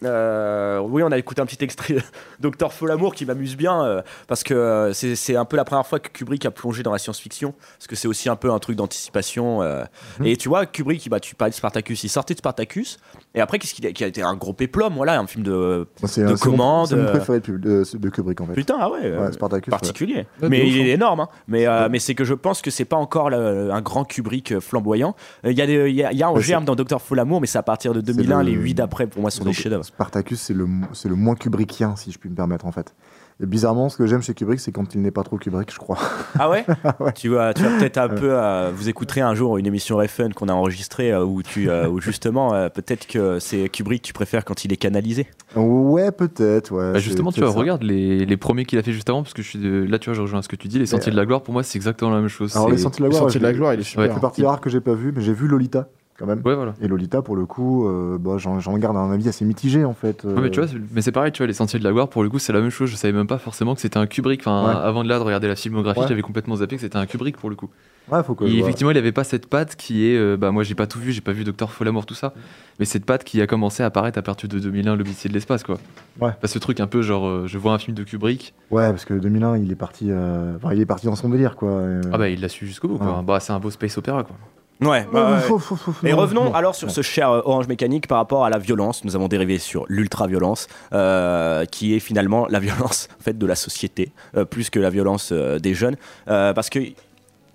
euh, 0.04 0.78
oui, 0.80 1.02
on 1.02 1.10
a 1.10 1.16
écouté 1.16 1.40
un 1.40 1.46
petit 1.46 1.62
extrait 1.64 1.94
de 1.94 2.00
Docteur 2.40 2.74
Folamour 2.74 3.14
qui 3.14 3.24
m'amuse 3.24 3.56
bien 3.56 3.82
euh, 3.82 4.02
parce 4.28 4.42
que 4.42 4.52
euh, 4.52 4.92
c'est 4.92 5.36
un 5.36 5.46
peu 5.46 5.56
la 5.56 5.64
première 5.64 5.86
fois 5.86 6.00
que 6.00 6.08
Kubrick 6.10 6.44
a 6.44 6.50
plongé 6.50 6.82
dans 6.82 6.92
la 6.92 6.98
science-fiction 6.98 7.54
parce 7.78 7.86
que 7.86 7.96
c'est 7.96 8.08
aussi 8.08 8.28
un 8.28 8.36
peu 8.36 8.50
un 8.52 8.58
truc 8.58 8.76
d'anticipation. 8.76 9.62
euh. 9.62 9.84
Mhm. 10.18 10.26
Et 10.26 10.36
tu 10.36 10.50
vois, 10.50 10.66
Kubrick, 10.66 11.08
bah, 11.08 11.18
tu 11.18 11.34
parlais 11.34 11.50
de 11.50 11.56
Spartacus, 11.56 12.04
il 12.04 12.10
sortait 12.10 12.34
de 12.34 12.40
Spartacus 12.40 12.98
et 13.34 13.40
après, 13.40 13.58
qu'est-ce 13.58 13.72
qu'il 13.72 13.86
a, 13.86 13.92
qui 13.92 14.04
a 14.04 14.08
été 14.08 14.22
un 14.22 14.34
gros 14.34 14.52
péplum, 14.52 14.92
voilà, 14.94 15.18
un 15.18 15.26
film 15.26 15.44
de, 15.44 15.86
de 16.02 16.34
commande. 16.34 16.88
C'est 16.88 16.96
mon 16.96 17.06
préféré 17.06 17.40
de, 17.40 17.44
pub- 17.44 17.60
de, 17.60 17.84
de 17.96 18.08
Kubrick 18.10 18.40
en 18.42 18.46
fait. 18.46 18.52
Putain, 18.52 18.76
ah 18.78 18.90
ouais, 18.90 19.32
Spartacus. 19.32 19.70
particulier. 19.70 20.26
ouais. 20.42 20.48
Mais 20.50 20.68
il 20.68 20.76
est 20.86 20.90
hein. 20.90 20.94
énorme. 20.96 21.20
hein. 21.20 21.28
Mais, 21.48 21.66
euh, 21.66 21.88
mais 21.90 22.00
c'est 22.00 22.14
que 22.14 22.24
je 22.24 22.34
pense 22.34 22.60
que 22.60 22.70
c'est 22.70 22.84
pas 22.84 22.96
encore 22.96 23.30
le- 23.30 23.70
un 23.72 23.80
grand 23.80 24.04
Kubrick 24.04 24.58
flamboyant. 24.60 25.16
Il 25.44 25.52
y, 25.52 25.62
a 25.62 25.66
des- 25.66 25.90
y 25.90 26.04
a, 26.04 26.12
il 26.12 26.18
y 26.18 26.22
a 26.22 26.28
un 26.28 26.32
Ouais, 26.32 26.42
germe 26.50 26.64
dans 26.64 26.74
Docteur 26.76 27.00
Folamour, 27.02 27.40
mais 27.40 27.46
c'est 27.46 27.58
à 27.58 27.62
partir 27.62 27.92
de 27.94 28.00
2001. 28.00 28.42
le- 28.42 28.50
Les 28.50 28.52
8 28.56 28.74
d'après, 28.74 29.06
pour 29.06 29.20
moi, 29.22 29.30
sont 29.30 29.44
des 29.44 29.52
chefs-d'œuvre. 29.52 29.84
Spartacus, 29.84 30.40
c'est 30.40 30.54
le, 30.54 30.66
c'est 30.92 31.08
le 31.08 31.14
moins 31.16 31.34
Kubrickien, 31.34 31.96
si 31.96 32.12
je 32.12 32.18
puis 32.18 32.28
me 32.30 32.34
permettre, 32.34 32.66
en 32.66 32.72
fait. 32.72 32.94
Et 33.42 33.46
bizarrement, 33.46 33.88
ce 33.88 33.96
que 33.96 34.04
j'aime 34.06 34.20
chez 34.20 34.34
Kubrick, 34.34 34.60
c'est 34.60 34.70
quand 34.70 34.94
il 34.94 35.00
n'est 35.00 35.10
pas 35.10 35.22
trop 35.22 35.38
Kubrick, 35.38 35.72
je 35.72 35.78
crois. 35.78 35.96
Ah 36.38 36.50
ouais, 36.50 36.66
Tu 37.14 37.30
vas, 37.30 37.54
tu 37.54 37.62
vas 37.62 37.78
peut-être 37.78 37.96
un 37.96 38.08
peu. 38.10 38.28
euh, 38.34 38.70
vous 38.74 38.90
écouterez 38.90 39.22
un 39.22 39.34
jour 39.34 39.56
une 39.56 39.64
émission 39.66 39.96
Refn 39.96 40.34
qu'on 40.34 40.48
a 40.50 40.52
enregistrée 40.52 41.10
euh, 41.10 41.24
où, 41.24 41.42
tu, 41.42 41.70
euh, 41.70 41.88
où 41.88 42.02
justement, 42.02 42.52
euh, 42.52 42.68
peut-être 42.68 43.06
que 43.06 43.38
c'est 43.38 43.70
Kubrick 43.70 44.02
tu 44.02 44.12
préfères 44.12 44.44
quand 44.44 44.66
il 44.66 44.74
est 44.74 44.76
canalisé. 44.76 45.26
Ouais, 45.56 46.12
peut-être, 46.12 46.70
ouais. 46.72 46.92
Bah, 46.92 46.98
justement, 46.98 47.32
tu 47.32 47.40
vois, 47.40 47.48
regarde 47.50 47.82
les, 47.82 48.26
les 48.26 48.36
premiers 48.36 48.66
qu'il 48.66 48.78
a 48.78 48.82
fait 48.82 48.92
juste 48.92 49.08
avant, 49.08 49.22
parce 49.22 49.32
que 49.32 49.40
je 49.40 49.48
suis 49.48 49.58
de- 49.58 49.86
là, 49.88 49.98
tu 49.98 50.10
vois, 50.10 50.14
je 50.14 50.20
rejoins 50.20 50.42
ce 50.42 50.48
que 50.48 50.56
tu 50.56 50.68
dis. 50.68 50.78
Les 50.78 50.84
Sentiers 50.84 51.10
de 51.12 51.16
la 51.16 51.24
Gloire, 51.24 51.42
pour 51.42 51.54
moi, 51.54 51.62
c'est 51.62 51.76
exactement 51.78 52.10
la 52.10 52.18
même 52.20 52.28
chose. 52.28 52.54
Alors, 52.56 52.68
les 52.68 52.76
Sentiers 52.76 52.98
de 52.98 53.04
la 53.04 53.08
Gloire, 53.08 53.22
Sentiers 53.24 53.40
de 53.40 53.44
la 53.46 53.52
je- 53.52 53.56
Gloire, 53.56 53.72
il 53.72 53.80
est 53.80 53.84
super. 53.84 54.06
Ça 54.08 54.14
fait 54.14 54.20
partie 54.20 54.44
rare 54.44 54.60
que 54.60 54.68
j'ai 54.68 54.80
pas 54.82 54.92
vu, 54.94 55.12
mais 55.16 55.22
j'ai 55.22 55.32
vu 55.32 55.48
Lolita, 55.48 55.88
quand 56.20 56.26
même. 56.26 56.40
Ouais, 56.44 56.54
voilà. 56.54 56.74
Et 56.80 56.86
Lolita, 56.86 57.22
pour 57.22 57.34
le 57.34 57.46
coup, 57.46 57.88
euh, 57.88 58.16
bah, 58.20 58.36
j'en 58.38 58.78
garde 58.78 58.96
un 58.96 59.10
avis 59.10 59.28
assez 59.28 59.44
mitigé, 59.44 59.84
en 59.84 59.94
fait. 59.94 60.22
Ouais, 60.24 60.40
mais 60.40 60.50
tu 60.50 60.60
vois, 60.60 60.68
c'est- 60.68 60.76
mais 60.92 61.02
c'est 61.02 61.10
pareil, 61.10 61.32
tu 61.32 61.38
vois, 61.38 61.48
les 61.48 61.52
Sentiers 61.54 61.78
de 61.80 61.84
la 61.84 61.90
Gloire, 61.90 62.08
pour 62.08 62.22
le 62.22 62.28
coup, 62.28 62.38
c'est 62.38 62.52
la 62.52 62.60
même 62.60 62.70
chose. 62.70 62.88
Je 62.90 62.96
savais 62.96 63.12
même 63.12 63.26
pas 63.26 63.38
forcément 63.38 63.74
que 63.74 63.80
c'était 63.80 63.98
un 63.98 64.06
Kubrick. 64.06 64.42
Enfin, 64.42 64.68
Ouais. 64.68 64.80
avant 64.86 65.02
de 65.02 65.08
là, 65.08 65.18
de 65.18 65.24
regarder 65.24 65.48
la 65.48 65.56
filmographie, 65.56 66.02
j'avais 66.08 66.22
complètement 66.22 66.56
zappé 66.56 66.76
que 66.76 66.82
c'était 66.82 66.98
un 66.98 67.06
Kubrick 67.06 67.36
pour 67.36 67.50
le 67.50 67.56
coup. 67.56 67.70
Ouais, 68.10 68.22
faut 68.24 68.34
que 68.34 68.44
Et 68.44 68.58
effectivement, 68.58 68.90
il 68.90 68.98
avait 68.98 69.12
pas 69.12 69.22
cette 69.24 69.46
patte 69.46 69.76
qui 69.76 70.06
est. 70.06 70.16
euh, 70.16 70.36
bah, 70.36 70.50
moi, 70.50 70.64
j'ai 70.64 70.74
pas 70.74 70.86
tout 70.88 70.98
vu, 70.98 71.12
j'ai 71.12 71.20
pas 71.20 71.30
vu 71.32 71.44
Docteur 71.44 71.70
Folamour, 71.70 72.06
tout 72.06 72.14
ça. 72.14 72.34
Mais 72.80 72.84
cette 72.84 73.04
patte 73.04 73.22
qui 73.22 73.40
a 73.40 73.46
commencé 73.46 73.82
à 73.84 73.86
apparaître 73.86 74.18
à 74.18 74.22
partir 74.22 74.48
de 74.48 74.58
2001, 74.58 74.96
l'Odyssée 74.96 75.28
de 75.28 75.34
l'espace, 75.34 75.62
quoi. 75.62 75.76
Ouais. 76.20 76.30
Bah, 76.42 76.48
ce 76.48 76.58
truc 76.58 76.80
un 76.80 76.86
peu 76.88 77.02
genre, 77.02 77.26
euh, 77.28 77.44
je 77.46 77.56
vois 77.58 77.72
un 77.72 77.78
film 77.78 77.96
de 77.96 78.02
Kubrick. 78.02 78.52
Ouais, 78.70 78.88
parce 78.90 79.04
que 79.04 79.14
2001, 79.14 79.58
il 79.58 79.70
est 79.70 79.76
parti, 79.76 80.06
euh, 80.10 80.56
enfin, 80.56 80.74
il 80.74 80.80
est 80.80 80.86
parti 80.86 81.06
dans 81.06 81.14
son 81.14 81.28
délire, 81.28 81.54
quoi. 81.54 81.68
Euh, 81.70 82.00
Ah 82.12 82.18
bah, 82.18 82.28
il 82.30 82.40
l'a 82.40 82.48
su 82.48 82.66
jusqu'au 82.66 82.88
bout, 82.88 82.98
quoi. 82.98 83.22
Bah, 83.24 83.38
c'est 83.38 83.52
un 83.52 83.60
beau 83.60 83.70
space 83.70 83.96
opéra, 83.98 84.24
quoi. 84.24 84.34
Ouais, 84.80 85.06
bah, 85.12 85.32
ouais. 85.34 85.40
Faut- 85.40 85.58
faut- 85.58 85.76
faut- 85.76 85.92
faut- 85.92 86.06
Et 86.06 86.10
non, 86.12 86.16
revenons 86.18 86.44
non. 86.44 86.54
alors 86.54 86.74
sur 86.74 86.90
ce 86.90 87.02
cher 87.02 87.30
euh, 87.30 87.42
Orange 87.44 87.68
Mécanique 87.68 88.06
par 88.06 88.18
rapport 88.18 88.44
à 88.44 88.50
la 88.50 88.58
violence. 88.58 89.04
Nous 89.04 89.14
avons 89.14 89.28
dérivé 89.28 89.58
sur 89.58 89.84
l'ultra-violence, 89.88 90.68
euh, 90.92 91.64
qui 91.66 91.94
est 91.94 92.00
finalement 92.00 92.46
la 92.48 92.60
violence 92.60 93.08
en 93.18 93.22
fait, 93.22 93.36
de 93.36 93.46
la 93.46 93.54
société, 93.56 94.12
euh, 94.36 94.44
plus 94.44 94.70
que 94.70 94.78
la 94.80 94.90
violence 94.90 95.30
euh, 95.32 95.58
des 95.58 95.74
jeunes. 95.74 95.96
Parce 96.26 96.70
que 96.70 96.78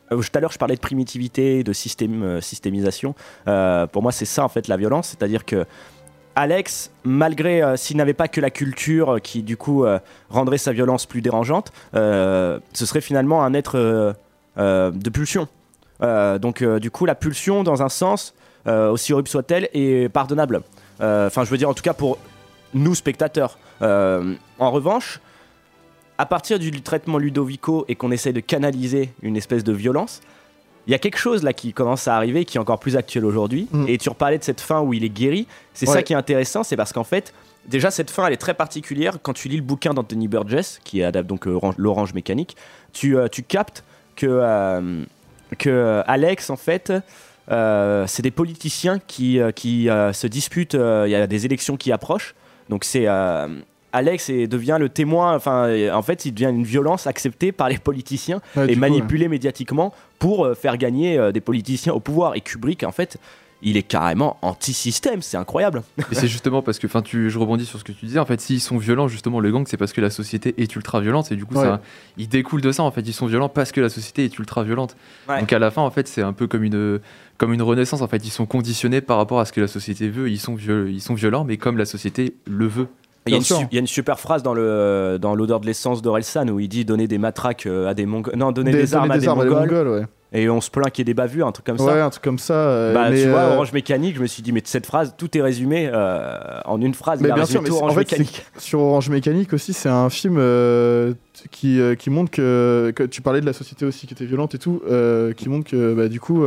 tout 0.09 0.21
à 0.35 0.39
l'heure, 0.39 0.51
je 0.51 0.59
parlais 0.59 0.75
de 0.75 0.79
primitivité, 0.81 1.63
de 1.63 1.73
système, 1.73 2.39
systémisation. 2.41 3.15
Pour 3.91 4.01
moi, 4.03 4.11
c'est 4.11 4.25
ça 4.25 4.43
en 4.43 4.49
fait 4.49 4.67
la 4.67 4.77
violence, 4.77 5.07
c'est-à-dire 5.09 5.45
que 5.45 5.65
Alex, 6.37 6.91
malgré 7.05 7.63
euh, 7.63 7.77
s'il 7.77 7.95
n'avait 7.97 8.13
pas 8.13 8.27
que 8.27 8.41
la 8.41 8.49
culture 8.49 9.15
euh, 9.15 9.19
qui 9.19 9.41
du 9.41 9.55
coup 9.55 9.85
euh, 9.85 9.99
rendrait 10.29 10.57
sa 10.57 10.73
violence 10.73 11.05
plus 11.05 11.21
dérangeante, 11.21 11.71
ce 11.93 12.59
serait 12.73 12.99
finalement 13.01 13.43
un 13.43 13.53
être 13.53 14.13
de 14.57 15.09
pulsion. 15.09 15.47
Euh, 16.03 16.37
donc 16.39 16.61
euh, 16.61 16.79
du 16.79 16.91
coup 16.91 17.05
la 17.05 17.15
pulsion 17.15 17.63
dans 17.63 17.81
un 17.83 17.89
sens, 17.89 18.33
euh, 18.67 18.89
aussi 18.91 19.13
horrible 19.13 19.29
soit-elle, 19.29 19.69
est 19.73 20.09
pardonnable. 20.09 20.61
Enfin 20.99 21.43
je 21.43 21.49
veux 21.49 21.57
dire 21.57 21.69
en 21.69 21.73
tout 21.73 21.83
cas 21.83 21.93
pour 21.93 22.17
nous 22.73 22.95
spectateurs. 22.95 23.57
En 23.81 24.71
revanche, 24.71 25.19
à 26.17 26.25
partir 26.25 26.59
du 26.59 26.71
traitement 26.81 27.17
Ludovico 27.17 27.85
et 27.87 27.95
qu'on 27.95 28.11
essaye 28.11 28.33
de 28.33 28.39
canaliser 28.39 29.13
une 29.21 29.35
espèce 29.37 29.63
de 29.63 29.73
violence, 29.73 30.21
il 30.87 30.91
y 30.91 30.93
a 30.93 30.99
quelque 30.99 31.17
chose 31.17 31.43
là 31.43 31.51
qui 31.51 31.73
commence 31.73 32.07
à 32.07 32.15
arriver 32.15 32.45
qui 32.45 32.57
est 32.57 32.61
encore 32.61 32.79
plus 32.79 32.95
actuel 32.95 33.25
aujourd'hui. 33.25 33.67
Et 33.87 33.97
tu 33.97 34.07
reparlais 34.09 34.37
de 34.37 34.43
cette 34.43 34.61
fin 34.61 34.81
où 34.81 34.93
il 34.93 35.03
est 35.03 35.09
guéri. 35.09 35.47
C'est 35.73 35.85
ça 35.93 36.03
qui 36.03 36.13
est 36.13 36.15
intéressant, 36.15 36.63
c'est 36.63 36.77
parce 36.77 36.93
qu'en 36.93 37.03
fait, 37.03 37.33
déjà 37.67 37.91
cette 37.91 38.09
fin 38.11 38.27
elle 38.27 38.33
est 38.33 38.37
très 38.37 38.53
particulière. 38.53 39.17
Quand 39.21 39.33
tu 39.33 39.49
lis 39.49 39.57
le 39.57 39.63
bouquin 39.63 39.93
d'Anthony 39.93 40.27
Burgess, 40.27 40.79
qui 40.83 41.03
adapte 41.03 41.27
donc 41.27 41.47
euh, 41.47 41.51
Orange- 41.55 41.75
l'Orange 41.77 42.13
Mécanique, 42.13 42.55
tu, 42.93 43.17
euh, 43.17 43.27
tu 43.27 43.41
captes 43.43 43.83
que, 44.15 44.27
euh, 44.29 45.03
que 45.57 45.69
euh, 45.69 46.01
Alex 46.07 46.49
en 46.49 46.55
fait. 46.55 46.91
euh, 47.51 48.05
c'est 48.07 48.23
des 48.23 48.31
politiciens 48.31 48.99
qui, 48.99 49.39
euh, 49.39 49.51
qui 49.51 49.89
euh, 49.89 50.13
se 50.13 50.27
disputent. 50.27 50.75
euh, 50.75 51.03
Il 51.07 51.11
y 51.11 51.15
a 51.15 51.27
des 51.27 51.45
élections 51.45 51.77
qui 51.77 51.91
approchent. 51.91 52.33
Donc 52.69 52.83
c'est 52.83 53.05
Alex 53.93 54.29
et 54.29 54.47
devient 54.47 54.77
le 54.79 54.89
témoin. 54.89 55.35
Enfin, 55.35 55.69
en 55.93 56.01
fait, 56.01 56.25
il 56.25 56.33
devient 56.33 56.49
une 56.49 56.63
violence 56.63 57.07
acceptée 57.07 57.51
par 57.51 57.69
les 57.69 57.77
politiciens 57.77 58.41
Ouais, 58.57 58.73
et 58.73 58.75
manipulée 58.75 59.27
médiatiquement 59.27 59.93
pour 60.19 60.49
faire 60.57 60.77
gagner 60.77 61.31
des 61.31 61.41
politiciens 61.41 61.93
au 61.93 61.99
pouvoir. 61.99 62.35
Et 62.35 62.41
Kubrick, 62.41 62.83
en 62.83 62.91
fait, 62.91 63.17
il 63.67 63.75
est 63.77 63.83
carrément 63.83 64.37
anti-système. 64.41 65.21
C'est 65.21 65.35
incroyable. 65.37 65.81
Et 66.11 66.15
c'est 66.15 66.27
justement 66.27 66.61
parce 66.61 66.79
que, 66.79 66.87
enfin, 66.87 67.01
tu, 67.01 67.29
je 67.29 67.37
rebondis 67.37 67.65
sur 67.65 67.77
ce 67.79 67.83
que 67.83 67.91
tu 67.91 68.05
disais. 68.05 68.19
En 68.19 68.25
fait, 68.25 68.39
s'ils 68.39 68.61
sont 68.61 68.77
violents, 68.77 69.07
justement, 69.09 69.39
le 69.41 69.51
gang, 69.51 69.65
c'est 69.67 69.75
parce 69.75 69.91
que 69.91 69.99
la 70.01 70.09
société 70.09 70.53
est 70.57 70.73
ultra 70.75 71.01
violente 71.01 71.31
et 71.31 71.35
du 71.35 71.45
coup, 71.45 71.55
Ouais. 71.55 71.63
ça, 71.63 71.81
il 72.17 72.29
découle 72.29 72.61
de 72.61 72.71
ça. 72.71 72.83
En 72.83 72.91
fait, 72.91 73.01
ils 73.01 73.13
sont 73.13 73.25
violents 73.25 73.49
parce 73.49 73.71
que 73.73 73.81
la 73.81 73.89
société 73.89 74.23
est 74.23 74.39
ultra 74.39 74.63
violente. 74.63 74.95
Ouais. 75.27 75.39
Donc 75.41 75.51
à 75.51 75.59
la 75.59 75.71
fin, 75.71 75.81
en 75.81 75.91
fait, 75.91 76.07
c'est 76.07 76.21
un 76.21 76.31
peu 76.33 76.47
comme 76.47 76.63
une, 76.63 76.99
comme 77.37 77.51
une 77.53 77.61
renaissance. 77.61 78.01
En 78.01 78.07
fait, 78.07 78.25
ils 78.25 78.29
sont 78.31 78.45
conditionnés 78.45 79.01
par 79.01 79.17
rapport 79.17 79.39
à 79.39 79.45
ce 79.45 79.51
que 79.51 79.61
la 79.61 79.67
société 79.67 80.09
veut. 80.09 80.29
Ils 80.29 80.39
sont, 80.39 80.55
viol- 80.55 80.89
ils 80.89 81.01
sont 81.01 81.15
violents, 81.15 81.43
mais 81.43 81.57
comme 81.57 81.77
la 81.77 81.85
société 81.85 82.35
le 82.45 82.67
veut. 82.67 82.87
Il 83.27 83.31
y, 83.31 83.33
a 83.33 83.37
une 83.37 83.43
su- 83.43 83.55
il 83.71 83.73
y 83.73 83.77
a 83.77 83.81
une 83.81 83.87
super 83.87 84.19
phrase 84.19 84.43
dans 84.43 84.53
le 84.53 85.17
dans 85.19 85.33
l'odeur 85.33 85.59
de 85.59 85.65
l'essence 85.65 86.03
d'Orelsan 86.03 86.47
où 86.49 86.59
il 86.59 86.67
dit 86.69 86.85
donner 86.85 87.07
des 87.07 87.17
matraques 87.17 87.65
euh, 87.65 87.87
à 87.87 87.95
des 87.95 88.05
Mongols. 88.05 88.35
Non, 88.35 88.51
donner 88.51 88.69
Des- 88.71 88.77
des, 88.83 88.93
armes, 88.93 89.07
donner 89.07 89.15
à, 89.15 89.19
des 89.19 89.27
armes 89.27 89.39
à 89.39 89.43
des 89.45 89.49
Mongols. 89.49 89.67
Mongols, 89.67 89.87
ouais. 89.87 90.05
Et 90.33 90.49
on 90.49 90.59
se 90.59 90.69
plaint 90.69 90.91
qu'il 90.91 91.01
y 91.01 91.03
ait 91.03 91.05
des 91.05 91.13
bavures, 91.13 91.47
un 91.47 91.51
truc 91.53 91.65
comme 91.65 91.77
ça. 91.77 91.85
Ouais, 91.85 91.99
un 92.01 92.09
truc 92.09 92.23
comme 92.23 92.39
ça. 92.39 92.53
euh, 92.53 92.93
Bah, 92.93 93.09
mais, 93.09 93.21
tu 93.23 93.29
vois, 93.29 93.39
euh, 93.39 93.53
Orange 93.53 93.71
Mécanique, 93.71 94.15
je 94.17 94.21
me 94.21 94.27
suis 94.27 94.41
dit, 94.43 94.51
mais 94.51 94.61
cette 94.65 94.85
phrase, 94.85 95.13
tout 95.17 95.37
est 95.37 95.41
résumé 95.41 95.89
euh, 95.93 96.37
en 96.65 96.81
une 96.81 96.93
phrase. 96.93 97.21
Mais 97.21 97.31
bien 97.31 97.45
sûr, 97.45 97.61
mais 97.61 97.69
Orange 97.69 97.91
en 97.91 97.95
fait, 97.95 97.99
Mécanique. 98.11 98.45
sur 98.57 98.81
Orange 98.81 99.09
Mécanique 99.09 99.53
aussi, 99.53 99.71
c'est 99.71 99.87
un 99.87 100.09
film 100.09 100.35
euh, 100.37 101.13
qui, 101.51 101.79
qui 101.99 102.09
montre 102.09 102.31
que, 102.31 102.91
que 102.95 103.03
tu 103.03 103.21
parlais 103.21 103.39
de 103.39 103.45
la 103.45 103.53
société 103.53 103.85
aussi 103.85 104.07
qui 104.07 104.13
était 104.13 104.25
violente 104.25 104.55
et 104.55 104.57
tout, 104.59 104.81
qui 105.37 105.47
montre 105.47 105.69
que 105.69 105.93
bah, 105.93 106.07
du 106.09 106.19
coup 106.19 106.43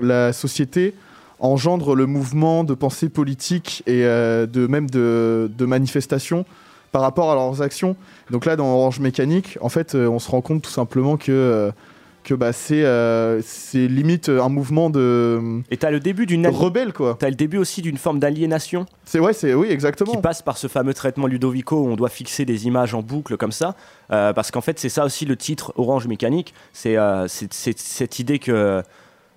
la 0.00 0.32
société 0.32 0.94
engendre 1.38 1.94
le 1.94 2.06
mouvement 2.06 2.62
de 2.64 2.72
pensée 2.72 3.08
politique 3.08 3.82
et 3.86 4.02
de 4.04 4.66
même 4.66 4.88
de, 4.88 5.50
de 5.54 5.64
manifestation 5.66 6.44
par 6.92 7.02
rapport 7.02 7.30
à 7.32 7.34
leurs 7.34 7.62
actions. 7.62 7.96
Donc 8.30 8.44
là, 8.46 8.54
dans 8.56 8.72
Orange 8.72 9.00
Mécanique, 9.00 9.58
en 9.60 9.68
fait, 9.68 9.94
on 9.94 10.18
se 10.18 10.30
rend 10.30 10.40
compte 10.40 10.62
tout 10.62 10.70
simplement 10.70 11.16
que 11.16 11.72
que 12.24 12.34
bah, 12.34 12.52
c'est 12.52 12.84
euh, 12.84 13.40
c'est 13.42 13.86
limite 13.88 14.28
un 14.28 14.48
mouvement 14.48 14.90
de 14.90 15.60
Et 15.70 15.76
t'as 15.76 15.90
le 15.90 16.00
début 16.00 16.26
d'une 16.26 16.46
rebelle 16.46 16.92
quoi. 16.92 17.16
T'as 17.18 17.28
le 17.28 17.34
début 17.34 17.58
aussi 17.58 17.82
d'une 17.82 17.96
forme 17.96 18.18
d'aliénation. 18.18 18.86
C'est 19.04 19.18
ouais, 19.18 19.32
c'est 19.32 19.54
oui, 19.54 19.68
exactement. 19.70 20.12
Qui 20.12 20.18
passe 20.20 20.42
par 20.42 20.56
ce 20.58 20.66
fameux 20.68 20.94
traitement 20.94 21.26
Ludovico 21.26 21.76
où 21.76 21.88
on 21.88 21.96
doit 21.96 22.08
fixer 22.08 22.44
des 22.44 22.66
images 22.66 22.94
en 22.94 23.02
boucle 23.02 23.36
comme 23.36 23.52
ça, 23.52 23.74
Euh, 24.10 24.32
parce 24.32 24.50
qu'en 24.50 24.60
fait 24.60 24.78
c'est 24.78 24.88
ça 24.90 25.04
aussi 25.04 25.24
le 25.24 25.36
titre 25.36 25.72
Orange 25.76 26.06
Mécanique, 26.06 26.52
c'est 26.72 26.96
euh, 26.96 27.26
cette 27.28 28.18
idée 28.18 28.38
que 28.38 28.82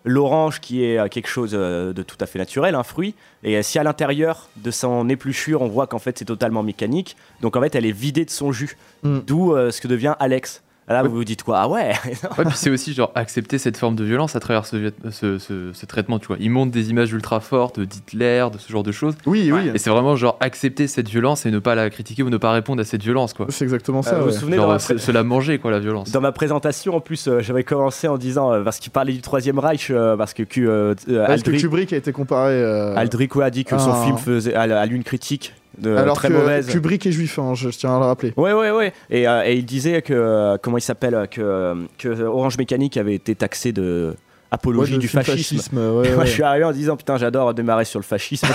l'orange 0.03 0.59
qui 0.61 0.83
est 0.83 0.99
euh, 0.99 1.07
quelque 1.07 1.27
chose 1.27 1.51
de 1.51 2.03
tout 2.03 2.17
à 2.19 2.25
fait 2.25 2.37
naturel, 2.39 2.75
un 2.75 2.83
fruit, 2.83 3.15
et 3.43 3.63
si 3.63 3.79
à 3.79 3.83
l'intérieur 3.83 4.49
de 4.57 4.69
son 4.71 5.09
épluchure 5.09 5.61
on 5.61 5.67
voit 5.67 5.87
qu'en 5.87 5.99
fait 5.99 6.17
c'est 6.19 6.25
totalement 6.25 6.61
mécanique, 6.61 7.15
donc 7.41 7.55
en 7.55 7.61
fait 7.61 7.73
elle 7.73 7.85
est 7.85 7.91
vidée 7.91 8.25
de 8.25 8.29
son 8.29 8.51
jus, 8.51 8.77
Mm. 9.05 9.19
d'où 9.27 9.53
euh, 9.53 9.71
ce 9.71 9.81
que 9.81 9.87
devient 9.87 10.15
Alex. 10.19 10.61
Là 10.87 11.01
vous 11.01 11.15
vous 11.15 11.23
dites 11.23 11.41
quoi? 11.41 11.61
Ah 11.61 11.67
ouais 11.67 11.93
Ouais, 12.37 12.45
puis 12.45 12.53
c'est 12.55 12.69
aussi 12.69 12.93
genre 12.93 13.11
accepter 13.15 13.57
cette 13.57 13.75
forme 13.75 13.95
de 13.95 14.03
violence 14.03 14.35
à 14.35 14.39
travers 14.39 14.67
ce, 14.67 14.91
ce, 15.09 15.39
ce- 15.39 15.71
ce 15.73 15.85
traitement, 15.87 16.19
tu 16.19 16.27
vois. 16.27 16.37
Ils 16.39 16.51
montrent 16.51 16.71
des 16.71 16.91
images 16.91 17.11
ultra 17.11 17.39
fortes 17.39 17.79
d'Hitler, 17.79 18.45
de 18.53 18.59
ce 18.59 18.71
genre 18.71 18.83
de 18.83 18.91
choses. 18.91 19.15
Oui, 19.25 19.51
oui. 19.51 19.71
Et 19.73 19.79
c'est 19.79 19.89
vraiment 19.89 20.15
genre 20.15 20.37
accepter 20.41 20.85
cette 20.85 21.09
violence 21.09 21.45
et 21.47 21.51
ne 21.51 21.57
pas 21.57 21.73
la 21.73 21.89
critiquer 21.89 22.21
ou 22.21 22.29
ne 22.29 22.37
pas 22.37 22.51
répondre 22.51 22.81
à 22.81 22.85
cette 22.85 23.01
violence, 23.01 23.33
quoi. 23.33 23.47
C'est 23.49 23.63
exactement 23.65 24.03
ça, 24.03 24.19
vous 24.19 24.25
vous 24.25 24.31
souvenez 24.31 24.57
Genre, 24.57 24.67
dans 24.67 24.73
la 24.73 24.79
se, 24.79 25.11
la 25.11 25.23
manger, 25.23 25.57
quoi, 25.57 25.71
la 25.71 25.79
violence. 25.79 26.11
Dans 26.11 26.21
ma 26.21 26.31
présentation, 26.31 26.95
en 26.95 26.99
plus, 27.01 27.27
euh, 27.27 27.39
j'avais 27.41 27.63
commencé 27.63 28.07
en 28.07 28.17
disant, 28.19 28.53
euh, 28.53 28.61
parce 28.63 28.77
qu'il 28.79 28.91
parlait 28.91 29.13
du 29.13 29.21
Troisième 29.21 29.57
Reich, 29.57 29.87
euh, 29.89 30.15
parce 30.15 30.33
que, 30.35 30.43
euh, 30.59 30.93
euh, 31.09 31.25
Aldrich, 31.27 31.61
Kubrick 31.61 31.93
a 31.93 31.97
été 31.97 32.11
comparé. 32.11 32.53
euh, 32.53 32.95
Aldrich, 32.95 33.31
a 33.41 33.49
dit 33.49 33.65
que 33.65 33.77
son 33.79 33.91
Ah. 33.91 34.03
film 34.05 34.17
faisait 34.19 34.53
à, 34.53 34.61
à 34.61 34.85
lui 34.85 34.95
une 34.97 35.03
critique 35.03 35.53
de, 35.77 35.95
alors 35.95 36.15
très 36.17 36.27
que 36.29 36.33
mauvaise. 36.33 36.67
Kubrick 36.67 37.05
est 37.05 37.11
juif, 37.11 37.37
hein, 37.39 37.53
je, 37.55 37.69
je 37.69 37.77
tiens 37.77 37.95
à 37.95 37.99
le 37.99 38.05
rappeler. 38.05 38.33
Ouais, 38.37 38.53
ouais, 38.53 38.71
ouais. 38.71 38.93
Et, 39.09 39.27
euh, 39.27 39.43
et 39.45 39.55
il 39.55 39.65
disait 39.65 40.01
que, 40.01 40.13
euh, 40.13 40.57
comment 40.61 40.77
il 40.77 40.81
s'appelle, 40.81 41.27
que, 41.31 41.41
euh, 41.41 41.75
que 41.97 42.23
Orange 42.23 42.57
Mécanique 42.57 42.97
avait 42.97 43.15
été 43.15 43.35
taxé 43.35 43.71
de 43.71 44.15
apologie 44.51 44.93
Ouais, 44.93 44.99
du 44.99 45.07
fascisme. 45.07 45.57
fascisme, 45.57 45.77
ouais, 45.97 46.07
Et 46.09 46.11
moi, 46.15 46.23
je 46.25 46.31
suis 46.31 46.43
arrivé 46.43 46.63
en 46.65 46.71
disant 46.71 46.95
putain, 46.95 47.17
j'adore 47.17 47.53
démarrer 47.53 47.83
sur 47.83 47.99
le 47.99 48.05
fascisme. 48.05 48.47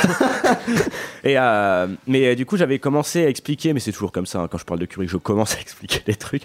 et 1.24 1.34
euh, 1.38 1.86
mais 2.06 2.34
du 2.36 2.46
coup, 2.46 2.56
j'avais 2.56 2.78
commencé 2.78 3.24
à 3.24 3.28
expliquer, 3.28 3.72
mais 3.72 3.80
c'est 3.80 3.92
toujours 3.92 4.12
comme 4.12 4.26
ça 4.26 4.40
hein, 4.40 4.48
quand 4.50 4.56
je 4.58 4.64
parle 4.64 4.80
de 4.80 4.86
Kubrick, 4.86 5.10
je 5.10 5.16
commence 5.18 5.56
à 5.56 5.60
expliquer 5.60 6.00
des 6.06 6.14
trucs, 6.14 6.44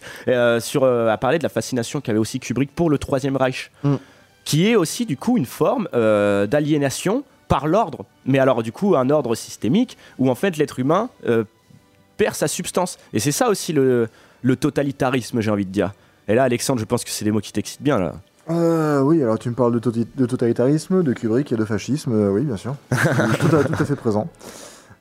sur 0.60 0.84
à 0.86 1.18
parler 1.18 1.38
de 1.38 1.44
la 1.44 1.50
fascination 1.50 2.02
qu'avait 2.02 2.20
aussi 2.20 2.40
Kubrick 2.40 2.72
pour 2.76 2.90
le 2.90 2.98
Troisième 2.98 3.38
Reich, 3.38 3.72
Mm. 3.84 3.96
qui 4.44 4.70
est 4.70 4.76
aussi 4.76 5.06
du 5.06 5.16
coup 5.16 5.38
une 5.38 5.46
forme 5.46 5.88
d'aliénation 5.94 7.24
par 7.48 7.68
l'ordre, 7.68 8.06
mais 8.26 8.40
alors 8.40 8.64
du 8.64 8.72
coup 8.72 8.96
un 8.96 9.10
ordre 9.10 9.36
systémique 9.36 9.98
où 10.18 10.30
en 10.30 10.36
fait 10.36 10.58
l'être 10.58 10.80
humain 10.80 11.10
euh, 11.28 11.44
perd 12.18 12.36
sa 12.36 12.48
substance. 12.48 12.98
Et 13.14 13.20
c'est 13.20 13.32
ça 13.32 13.50
aussi 13.50 13.74
le, 13.74 14.08
le 14.42 14.56
totalitarisme, 14.56 15.42
j'ai 15.42 15.52
envie 15.52 15.66
de 15.66 15.72
dire. 15.72 15.92
Et 16.28 16.34
là, 16.36 16.44
Alexandre, 16.44 16.80
je 16.80 16.86
pense 16.86 17.04
que 17.04 17.10
c'est 17.12 17.26
des 17.26 17.32
mots 17.32 17.42
qui 17.42 17.52
t'excitent 17.54 17.84
bien 17.84 18.00
là. 18.00 18.14
Euh, 18.50 19.02
oui, 19.02 19.22
alors 19.24 19.38
tu 19.40 19.50
me 19.50 19.56
parles 19.56 19.74
de, 19.74 19.80
toti- 19.80 20.08
de 20.16 20.26
totalitarisme, 20.26 21.02
de 21.04 21.14
Kubrick 21.14 21.52
et 21.52 21.56
de 21.56 21.66
fascisme, 21.66 22.12
euh, 22.14 22.30
oui, 22.30 22.42
bien 22.44 22.58
sûr. 22.58 22.76
Tout 23.40 23.56
à, 23.56 23.64
tout 23.64 23.74
à 23.80 23.86
fait 23.86 23.96
présent. 23.96 24.28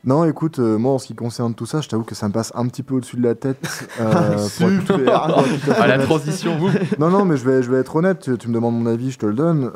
Non, 0.07 0.25
écoute, 0.27 0.59
euh, 0.59 0.77
moi 0.77 0.93
en 0.93 0.99
ce 0.99 1.07
qui 1.07 1.15
concerne 1.15 1.55
tout 1.55 1.65
ça, 1.65 1.81
je 1.81 1.89
t'avoue 1.89 2.05
que 2.05 2.15
ça 2.15 2.29
me 2.29 2.33
passe 2.33 2.53
un 2.55 2.67
petit 2.69 2.83
peu 2.83 2.95
au-dessus 2.95 3.17
de 3.17 3.23
la 3.23 3.35
tête. 3.35 3.57
euh, 4.01 4.37
pour 4.59 4.69
être 4.71 4.85
tout 4.85 4.93
à- 4.93 4.99
Super. 4.99 5.27
pour 5.35 5.47
être 5.47 5.65
tout 5.65 5.71
à 5.71 5.75
fait 5.75 5.81
À 5.83 5.87
la 5.87 5.95
honnête. 5.95 6.07
transition, 6.07 6.59
vous. 6.59 6.69
Non, 6.99 7.09
non, 7.11 7.25
mais 7.25 7.37
je 7.39 7.45
vais, 7.49 7.63
je 7.63 7.71
vais 7.71 7.79
être 7.79 7.97
honnête, 7.97 8.21
tu, 8.21 8.37
tu 8.37 8.49
me 8.49 8.55
demandes 8.55 8.79
mon 8.83 8.87
avis, 8.91 9.11
je 9.13 9.19
te 9.19 9.25
le 9.27 9.33
donne. 9.35 9.71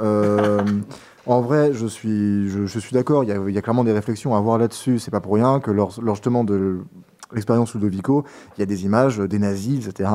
Euh, 1.29 1.33
en 1.33 1.41
vrai, 1.41 1.73
je 1.73 1.87
suis, 1.87 2.49
je, 2.49 2.67
je 2.67 2.79
suis 2.79 2.93
d'accord, 2.95 3.25
il 3.25 3.29
y 3.29 3.33
a, 3.33 3.37
il 3.49 3.55
y 3.55 3.59
a 3.59 3.63
clairement 3.63 3.85
des 3.85 3.93
réflexions 3.93 4.35
à 4.35 4.39
avoir 4.39 4.59
là-dessus, 4.59 4.99
c'est 4.99 5.11
pas 5.11 5.21
pour 5.21 5.35
rien 5.35 5.61
que 5.61 5.71
lors, 5.71 5.95
lors 6.03 6.15
justement 6.15 6.45
de 6.45 6.79
l'expérience 7.33 7.75
Ludovico, 7.75 8.25
il 8.57 8.61
y 8.61 8.63
a 8.63 8.67
des 8.67 8.85
images 8.85 9.19
des 9.19 9.39
nazis, 9.39 9.87
etc. 9.87 10.11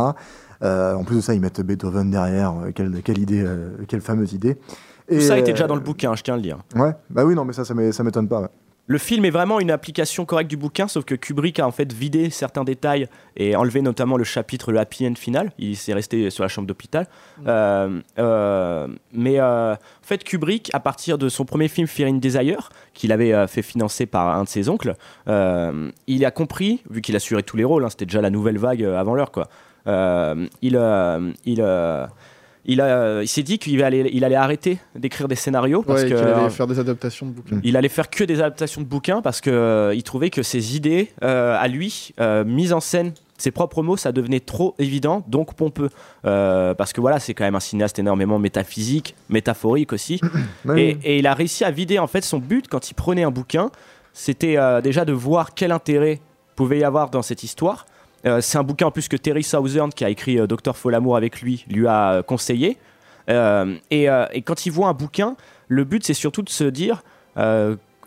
Euh, 0.63 0.95
en 0.95 1.03
plus 1.03 1.17
de 1.17 1.21
ça, 1.21 1.33
ils 1.33 1.41
mettent 1.41 1.61
Beethoven 1.61 2.09
derrière, 2.09 2.53
euh, 2.53 2.71
quelle, 2.73 3.01
quelle 3.03 3.19
idée, 3.19 3.43
euh, 3.45 3.71
quelle 3.87 4.01
fameuse 4.01 4.33
idée. 4.33 4.55
Tout 5.09 5.19
ça 5.19 5.37
était 5.37 5.51
euh, 5.51 5.53
déjà 5.53 5.67
dans 5.67 5.75
le 5.75 5.81
bouquin, 5.81 6.15
je 6.15 6.23
tiens 6.23 6.35
à 6.35 6.37
le 6.37 6.43
dire. 6.43 6.59
Ouais, 6.75 6.93
bah 7.09 7.25
oui, 7.25 7.35
non, 7.35 7.43
mais 7.45 7.53
ça, 7.53 7.65
ça 7.65 7.73
m'é- 7.73 7.91
ça 7.91 8.03
m'étonne 8.03 8.27
pas. 8.27 8.41
ouais. 8.41 8.47
Le 8.85 8.97
film 8.97 9.23
est 9.23 9.29
vraiment 9.29 9.61
une 9.61 9.71
application 9.71 10.25
correcte 10.25 10.49
du 10.49 10.57
bouquin, 10.57 10.89
sauf 10.89 11.05
que 11.05 11.15
Kubrick 11.15 11.57
a 11.59 11.65
en 11.65 11.71
fait 11.71 11.93
vidé 11.93 12.29
certains 12.29 12.65
détails 12.65 13.07
et 13.37 13.55
enlevé 13.55 13.81
notamment 13.81 14.17
le 14.17 14.25
chapitre 14.25 14.73
le 14.73 14.79
happy 14.79 15.07
end 15.07 15.15
final. 15.15 15.53
Il 15.57 15.77
s'est 15.77 15.93
resté 15.93 16.29
sur 16.29 16.43
la 16.43 16.49
chambre 16.49 16.67
d'hôpital. 16.67 17.07
Euh, 17.47 18.01
euh, 18.19 18.87
mais 19.13 19.39
euh, 19.39 19.73
en 19.73 19.77
fait, 20.05 20.25
Kubrick, 20.25 20.69
à 20.73 20.81
partir 20.81 21.17
de 21.17 21.29
son 21.29 21.45
premier 21.45 21.69
film 21.69 21.87
Fear 21.87 22.09
in 22.09 22.15
Desire, 22.15 22.69
qu'il 22.93 23.13
avait 23.13 23.47
fait 23.47 23.61
financer 23.61 24.05
par 24.05 24.35
un 24.35 24.43
de 24.43 24.49
ses 24.49 24.67
oncles, 24.67 24.95
il 25.27 26.25
a 26.25 26.31
compris, 26.31 26.83
vu 26.89 27.01
qu'il 27.01 27.15
assurait 27.15 27.43
tous 27.43 27.55
les 27.55 27.63
rôles, 27.63 27.85
hein, 27.85 27.89
c'était 27.89 28.05
déjà 28.05 28.19
la 28.19 28.29
nouvelle 28.29 28.57
vague 28.57 28.83
avant 28.83 29.15
l'heure, 29.15 29.31
quoi. 29.31 29.47
il, 29.87 30.77
il, 31.45 31.61
il, 32.65 32.81
a- 32.81 33.21
il 33.21 33.27
s'est 33.27 33.43
dit 33.43 33.59
qu'il 33.59 33.83
allait, 33.83 34.09
il 34.13 34.23
allait 34.23 34.35
arrêter 34.35 34.79
d'écrire 34.95 35.27
des 35.27 35.35
scénarios 35.35 35.81
parce 35.83 36.01
Ouais, 36.03 36.07
qu'il 36.07 36.17
allait 36.17 36.31
euh, 36.31 36.49
faire 36.49 36.67
des 36.67 36.79
adaptations 36.79 37.25
de 37.25 37.31
bouquins. 37.31 37.59
il 37.63 37.75
allait 37.77 37.89
faire 37.89 38.09
que 38.09 38.23
des 38.23 38.39
adaptations 38.39 38.81
de 38.81 38.85
bouquins 38.87 39.21
parce 39.21 39.41
que 39.41 39.49
euh, 39.49 39.93
il 39.95 40.03
trouvait 40.03 40.29
que 40.29 40.43
ses 40.43 40.75
idées 40.75 41.11
euh, 41.23 41.57
à 41.59 41.67
lui, 41.67 42.13
euh, 42.19 42.43
mises 42.45 42.73
en 42.73 42.79
scène 42.79 43.13
ses 43.37 43.51
propres 43.51 43.81
mots, 43.83 43.97
ça 43.97 44.13
devenait 44.13 44.39
trop 44.39 44.73
évident, 44.79 45.25
donc 45.27 45.55
pompeux. 45.55 45.89
Euh, 46.23 46.73
parce 46.75 46.93
que 46.93 47.01
voilà, 47.01 47.19
c'est 47.19 47.33
quand 47.33 47.43
même 47.43 47.55
un 47.55 47.59
cinéaste 47.59 47.99
énormément 47.99 48.39
métaphysique, 48.39 49.15
métaphorique 49.27 49.91
aussi. 49.91 50.21
Et, 50.77 50.97
et 51.03 51.17
il 51.19 51.27
a 51.27 51.33
réussi 51.33 51.65
à 51.65 51.71
vider 51.71 51.99
en 51.99 52.07
fait 52.07 52.21
son 52.23 52.37
but 52.37 52.67
quand 52.69 52.89
il 52.89 52.93
prenait 52.93 53.23
un 53.23 53.31
bouquin, 53.31 53.69
c'était 54.13 54.55
euh, 54.57 54.79
déjà 54.79 55.03
de 55.03 55.11
voir 55.11 55.55
quel 55.55 55.71
intérêt 55.73 56.21
pouvait 56.55 56.79
y 56.79 56.83
avoir 56.85 57.09
dans 57.09 57.23
cette 57.23 57.43
histoire. 57.43 57.85
Euh, 58.25 58.41
c'est 58.41 58.57
un 58.57 58.63
bouquin 58.63 58.87
en 58.87 58.91
plus 58.91 59.07
que 59.07 59.17
Terry 59.17 59.43
Southern, 59.43 59.91
qui 59.91 60.05
a 60.05 60.09
écrit 60.09 60.39
euh, 60.39 60.47
Docteur 60.47 60.77
Folamour 60.77 61.17
avec 61.17 61.41
lui, 61.41 61.65
lui 61.69 61.87
a 61.87 62.13
euh, 62.13 62.21
conseillé. 62.23 62.77
Et, 63.27 64.07
et 64.33 64.41
quand 64.41 64.65
il 64.65 64.71
voit 64.71 64.89
un 64.89 64.93
bouquin, 64.93 65.37
le 65.69 65.85
but 65.85 66.03
c'est 66.05 66.13
surtout 66.13 66.41
de 66.41 66.49
se 66.49 66.65
dire, 66.65 67.03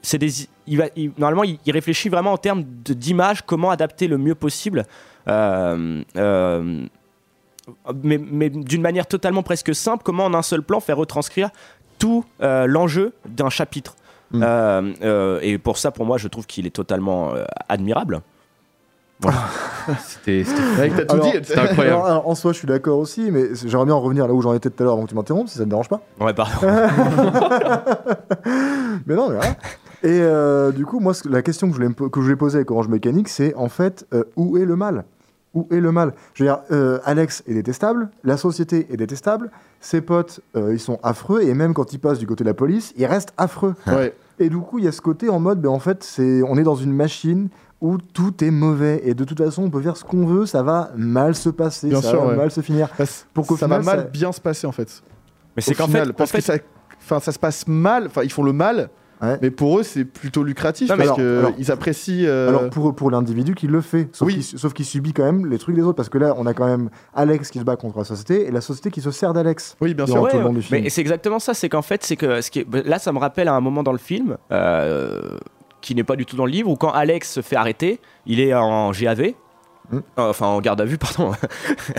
c'est 0.02 0.18
des, 0.18 0.30
il 0.66 0.76
va, 0.76 0.84
il- 0.94 1.12
normalement 1.16 1.42
il, 1.44 1.58
il 1.64 1.72
réfléchit 1.72 2.10
vraiment 2.10 2.32
en 2.34 2.36
termes 2.36 2.64
d'image, 2.64 3.40
comment 3.46 3.70
adapter 3.70 4.08
le 4.08 4.18
mieux 4.18 4.34
possible. 4.34 4.84
mais, 5.26 6.04
mais 8.18 8.50
d'une 8.50 8.82
manière 8.82 9.06
totalement 9.06 9.42
presque 9.42 9.74
simple, 9.74 10.02
comment 10.04 10.26
en 10.26 10.34
un 10.34 10.42
seul 10.42 10.62
plan 10.62 10.80
faire 10.80 10.98
retranscrire 10.98 11.48
tout 11.98 12.26
l'enjeu 12.40 13.14
d'un 13.26 13.48
chapitre. 13.48 13.96
Euh, 14.34 15.40
et 15.40 15.56
pour 15.56 15.78
ça, 15.78 15.92
pour 15.92 16.04
moi, 16.04 16.18
je 16.18 16.28
trouve 16.28 16.46
qu'il 16.46 16.66
est 16.66 16.70
totalement 16.76 17.32
admirable. 17.70 18.20
Voilà. 19.20 19.38
C'était 20.06 20.44
Mec, 20.78 20.92
t'as 20.96 21.04
tout 21.04 21.14
Alors, 21.14 21.26
dit. 21.26 21.38
C'était 21.42 21.58
incroyable. 21.58 21.96
alors, 21.96 22.06
alors, 22.06 22.28
en 22.28 22.34
soi, 22.34 22.52
je 22.52 22.58
suis 22.58 22.66
d'accord 22.66 22.98
aussi, 22.98 23.30
mais 23.30 23.54
j'aimerais 23.54 23.86
bien 23.86 23.94
en 23.94 24.00
revenir 24.00 24.26
là 24.26 24.34
où 24.34 24.42
j'en 24.42 24.52
étais 24.54 24.68
tout 24.68 24.82
à 24.82 24.84
l'heure 24.84 24.94
avant 24.94 25.04
que 25.04 25.08
tu 25.08 25.14
m'interrompes, 25.14 25.48
si 25.48 25.56
ça 25.58 25.64
te 25.64 25.68
dérange 25.68 25.88
pas. 25.88 26.00
Ouais, 26.20 26.34
pardon. 26.34 26.52
mais 29.06 29.14
non, 29.14 29.28
mais 29.30 29.36
voilà. 29.36 29.56
Et 30.02 30.20
euh, 30.20 30.70
du 30.72 30.84
coup, 30.84 31.00
moi, 31.00 31.14
la 31.28 31.42
question 31.42 31.68
que 31.68 31.74
je 31.76 31.82
voulais, 31.82 31.94
que 31.94 32.20
je 32.20 32.24
voulais 32.24 32.36
poser 32.36 32.56
avec 32.56 32.70
Orange 32.70 32.88
Mécanique, 32.88 33.28
c'est 33.28 33.54
en 33.54 33.68
fait, 33.68 34.06
euh, 34.12 34.24
où 34.36 34.58
est 34.58 34.64
le 34.64 34.76
mal? 34.76 35.04
Où 35.54 35.66
est 35.70 35.80
le 35.80 35.90
mal? 35.90 36.12
Je 36.34 36.44
veux 36.44 36.50
dire, 36.50 36.60
euh, 36.70 36.98
Alex 37.04 37.42
est 37.46 37.54
détestable, 37.54 38.10
la 38.24 38.36
société 38.36 38.86
est 38.90 38.96
détestable, 38.98 39.50
ses 39.80 40.02
potes, 40.02 40.40
euh, 40.54 40.74
ils 40.74 40.80
sont 40.80 40.98
affreux, 41.02 41.42
et 41.42 41.54
même 41.54 41.72
quand 41.72 41.94
il 41.94 41.98
passe 41.98 42.18
du 42.18 42.26
côté 42.26 42.44
de 42.44 42.48
la 42.48 42.54
police, 42.54 42.92
il 42.96 43.06
reste 43.06 43.32
affreux. 43.38 43.74
Ouais. 43.86 44.14
Et 44.38 44.50
du 44.50 44.58
coup, 44.58 44.78
il 44.78 44.84
y 44.84 44.88
a 44.88 44.92
ce 44.92 45.00
côté 45.00 45.30
en 45.30 45.40
mode, 45.40 45.62
ben, 45.62 45.70
en 45.70 45.78
fait, 45.78 46.04
c'est, 46.04 46.42
on 46.42 46.58
est 46.58 46.62
dans 46.62 46.74
une 46.74 46.92
machine 46.92 47.48
où 47.80 47.98
tout 47.98 48.42
est 48.42 48.50
mauvais, 48.50 49.02
et 49.04 49.14
de 49.14 49.24
toute 49.24 49.38
façon, 49.38 49.64
on 49.64 49.70
peut 49.70 49.82
faire 49.82 49.96
ce 49.96 50.04
qu'on 50.04 50.24
veut, 50.26 50.46
ça 50.46 50.62
va 50.62 50.90
mal 50.96 51.34
se 51.34 51.50
passer, 51.50 51.88
Bien 51.88 52.00
ça 52.00 52.10
sûr, 52.10 52.22
va 52.22 52.28
ouais. 52.30 52.36
mal 52.36 52.50
se 52.50 52.60
finir. 52.62 52.88
Pour 53.34 53.46
qu'au 53.46 53.56
ça 53.56 53.66
va 53.66 53.80
final, 53.80 53.96
mal 53.96 54.04
ça- 54.06 54.10
bien 54.10 54.32
se 54.32 54.40
passer 54.40 54.66
en 54.66 54.72
fait. 54.72 55.02
Mais 55.56 55.62
c'est 55.62 55.74
qu'en 55.74 55.86
fait- 55.88 56.12
parce 56.12 56.34
en 56.34 56.38
que 56.38 56.42
ça, 56.42 56.54
enfin, 57.02 57.20
ça 57.20 57.32
se 57.32 57.38
passe 57.38 57.66
mal. 57.68 58.06
Enfin, 58.06 58.22
ils 58.22 58.32
font 58.32 58.42
le 58.42 58.52
mal, 58.54 58.88
mais 59.42 59.50
pour 59.50 59.78
eux, 59.78 59.82
c'est 59.82 60.04
plutôt 60.04 60.42
lucratif 60.42 60.88
Non, 60.90 60.96
parce 60.96 61.06
alors- 61.08 61.16
que 61.18 61.38
alors- 61.38 61.52
ils 61.58 61.70
apprécient. 61.70 62.26
euh, 62.26 62.48
Alors 62.48 62.70
pour, 62.70 62.94
pour 62.94 63.10
l'individu 63.10 63.54
qui 63.54 63.66
le 63.66 63.80
fait, 63.82 64.08
sauf 64.12 64.28
qu'il 64.30 64.42
sauf 64.42 64.72
qu'il 64.74 64.84
subit 64.84 65.12
quand 65.14 65.24
même 65.24 65.46
les 65.46 65.58
trucs 65.58 65.74
des 65.76 65.82
autres, 65.82 65.96
parce 65.96 66.08
que 66.10 66.18
là 66.18 66.34
on 66.38 66.44
a 66.46 66.52
quand 66.54 66.66
même 66.66 66.88
Alex 67.14 67.50
qui 67.50 67.58
se 67.58 67.64
bat 67.64 67.76
contre 67.76 67.98
la 67.98 68.04
société 68.04 68.46
et 68.46 68.50
la 68.50 68.60
société 68.62 68.90
qui 68.90 69.00
se 69.02 69.10
sert 69.10 69.32
d'Alex. 69.34 69.76
Oui, 69.80 69.92
bien 69.94 70.04
Ouais, 70.06 70.30
film. 70.62 70.82
Mais 70.82 70.90
c'est 70.90 71.00
exactement 71.02 71.38
ça, 71.38 71.54
c'est 71.54 71.68
qu'en 71.70 71.82
fait, 71.82 72.04
c'est 72.04 72.16
que 72.16 72.40
ce 72.40 72.50
qui 72.50 72.60
est- 72.60 72.86
là, 72.86 72.98
ça 72.98 73.12
me 73.12 73.18
rappelle 73.18 73.48
à 73.48 73.54
un 73.54 73.60
moment 73.60 73.82
dans 73.82 73.92
le 73.92 73.98
film, 73.98 74.36
euh, 74.52 75.38
qui 75.86 75.94
n'est 75.94 76.02
pas 76.04 76.16
du 76.16 76.26
tout 76.26 76.34
dans 76.36 76.46
le 76.46 76.50
livre, 76.50 76.68
où 76.68 76.74
quand 76.76 76.90
Alex 76.90 77.30
se 77.30 77.42
fait 77.42 77.54
arrêter, 77.56 78.00
il 78.26 78.40
est 78.40 78.52
en 78.54 78.90
GAV. 78.90 79.34
Hmm. 79.90 79.98
euh, 79.98 80.30
Enfin, 80.30 80.46
en 80.46 80.60
garde 80.60 80.80
à 80.80 80.84
vue, 80.84 80.98
pardon. 80.98 81.30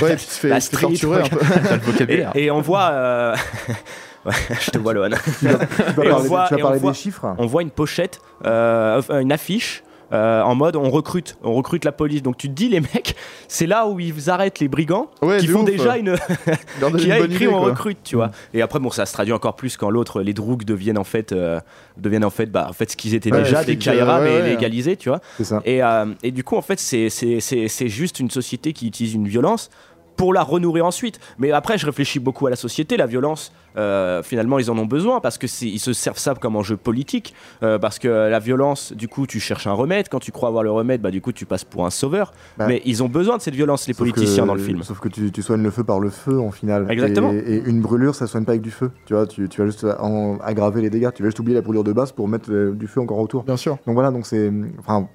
Ouais, 0.01 0.15
puis 0.15 0.25
il 0.27 0.31
se 0.31 0.39
fait- 0.39 0.49
La 0.49 0.59
street, 0.59 0.81
torturer 0.87 1.21
un 1.21 1.27
peu. 1.29 1.37
Le 1.39 1.79
vocabulaire. 1.79 2.31
Et, 2.35 2.45
et 2.45 2.51
on 2.51 2.59
voit. 2.59 2.89
euh, 2.91 3.35
ouais, 4.25 4.33
je 4.59 4.71
te 4.71 4.77
vois, 4.77 4.93
Lohan. 4.93 5.09
vas 5.09 5.13
Et 5.13 6.11
on 6.11 6.15
parler- 6.15 6.27
voit- 6.27 6.45
tu 6.49 6.53
vas 6.55 6.59
et 6.59 6.63
on 6.63 6.65
parler 6.65 6.79
voit- 6.79 6.91
des 6.91 6.97
chiffres 6.97 7.35
On 7.37 7.45
voit 7.45 7.61
une 7.61 7.71
pochette, 7.71 8.19
euh, 8.45 9.01
une 9.21 9.31
affiche. 9.31 9.83
Euh, 10.13 10.41
en 10.41 10.55
mode 10.55 10.75
on 10.75 10.89
recrute, 10.89 11.37
on 11.43 11.53
recrute 11.53 11.83
la 11.85 11.91
police. 11.91 12.21
Donc 12.23 12.37
tu 12.37 12.47
te 12.47 12.53
dis 12.53 12.69
les 12.69 12.79
mecs, 12.79 13.15
c'est 13.47 13.67
là 13.67 13.87
où 13.87 13.99
ils 13.99 14.29
arrêtent 14.29 14.59
les 14.59 14.67
brigands 14.67 15.09
Ouais, 15.21 15.37
qui 15.39 15.47
font 15.47 15.61
ouf. 15.61 15.65
déjà 15.65 15.97
une 15.97 16.15
qui 16.97 17.11
a 17.11 17.19
écrit 17.19 17.35
idée, 17.35 17.47
on 17.47 17.61
recrute, 17.61 17.99
tu 18.03 18.15
vois. 18.15 18.31
Et 18.53 18.61
après 18.61 18.79
bon 18.79 18.89
ça 18.91 19.05
se 19.05 19.13
traduit 19.13 19.33
encore 19.33 19.55
plus 19.55 19.77
quand 19.77 19.89
l'autre 19.89 20.21
les 20.21 20.33
droogs 20.33 20.63
deviennent 20.63 20.97
en 20.97 21.03
fait 21.03 21.31
euh, 21.31 21.59
deviennent 21.97 22.25
en 22.25 22.29
fait 22.29 22.47
bah 22.47 22.67
en 22.69 22.73
fait 22.73 22.91
ce 22.91 22.97
qu'ils 22.97 23.13
étaient 23.15 23.31
Ouais, 23.31 23.43
déjà 23.43 23.63
des 23.63 23.77
Kaira 23.77 24.21
mais 24.21 24.41
légalisés, 24.41 24.95
tu 24.97 25.09
vois. 25.09 25.19
Et, 25.65 25.83
euh, 25.83 26.05
et 26.23 26.31
du 26.31 26.43
coup 26.43 26.55
en 26.55 26.61
fait 26.61 26.79
c'est 26.79 27.09
c'est 27.09 27.89
juste 27.89 28.19
une 28.19 28.29
société 28.29 28.73
qui 28.73 28.87
utilise 28.87 29.13
une 29.13 29.27
violence 29.27 29.69
pour 30.17 30.33
la 30.33 30.43
renourrir 30.43 30.85
ensuite. 30.85 31.19
Mais 31.37 31.51
après, 31.51 31.77
je 31.77 31.85
réfléchis 31.85 32.19
beaucoup 32.19 32.47
à 32.47 32.49
la 32.49 32.55
société. 32.55 32.97
La 32.97 33.05
violence, 33.05 33.53
euh, 33.77 34.21
finalement, 34.23 34.59
ils 34.59 34.69
en 34.69 34.77
ont 34.77 34.85
besoin 34.85 35.21
parce 35.21 35.37
que 35.37 35.45
ils 35.63 35.79
se 35.79 35.93
servent 35.93 36.17
ça 36.17 36.33
comme 36.35 36.55
enjeu 36.57 36.75
politique. 36.75 37.33
euh, 37.63 37.77
parce 37.79 37.99
que 37.99 38.07
la 38.07 38.39
violence, 38.39 38.91
du 38.93 39.07
coup, 39.07 39.25
tu 39.27 39.39
cherches 39.39 39.67
un 39.67 39.73
remède. 39.73 40.09
Quand 40.09 40.19
tu 40.19 40.31
crois 40.31 40.49
avoir 40.49 40.63
le 40.63 40.71
remède, 40.71 41.01
bah, 41.01 41.11
du 41.11 41.21
coup, 41.21 41.31
tu 41.31 41.45
passes 41.45 41.63
pour 41.63 41.85
un 41.85 41.89
sauveur. 41.89 42.33
Bah. 42.57 42.65
Mais 42.67 42.81
ils 42.85 43.03
ont 43.03 43.07
besoin 43.09 43.37
de 43.37 43.41
cette 43.41 43.53
violence, 43.55 43.87
les 43.87 43.93
Sauf 43.93 43.99
politiciens, 43.99 44.43
que- 44.43 44.47
dans 44.47 44.55
le 44.55 44.61
film. 44.61 44.83
Sauf 44.83 44.99
que 44.99 45.07
tu, 45.09 45.31
tu 45.31 45.41
soignes 45.41 45.63
le 45.63 45.71
feu 45.71 45.83
par 45.83 45.99
le 45.99 46.09
feu 46.09 46.39
en 46.39 46.51
final. 46.51 46.87
Exactement. 46.89 47.31
Et, 47.31 47.37
et 47.37 47.63
une 47.65 47.81
brûlure, 47.81 48.15
ça 48.15 48.25
soigne 48.27 48.43
pas 48.45 48.53
avec 48.53 48.61
du 48.63 48.71
feu. 48.71 48.91
Tu 49.05 49.13
vois, 49.13 49.27
tu, 49.27 49.47
tu 49.47 49.61
vas 49.61 49.67
juste 49.67 49.85
en- 49.99 50.37
aggraver 50.39 50.81
les 50.81 50.89
dégâts. 50.89 51.09
Tu 51.13 51.21
vas 51.23 51.29
juste 51.29 51.39
oublier 51.39 51.55
la 51.55 51.61
brûlure 51.61 51.83
de 51.83 51.93
base 51.93 52.11
pour 52.11 52.27
mettre 52.27 52.51
euh, 52.51 52.71
du 52.73 52.87
feu 52.87 52.99
encore 53.01 53.19
autour. 53.19 53.43
Bien 53.43 53.57
sûr. 53.57 53.77
Donc 53.85 53.93
voilà, 53.93 54.09
donc 54.11 54.25
c'est, 54.25 54.51
enfin, 54.79 55.07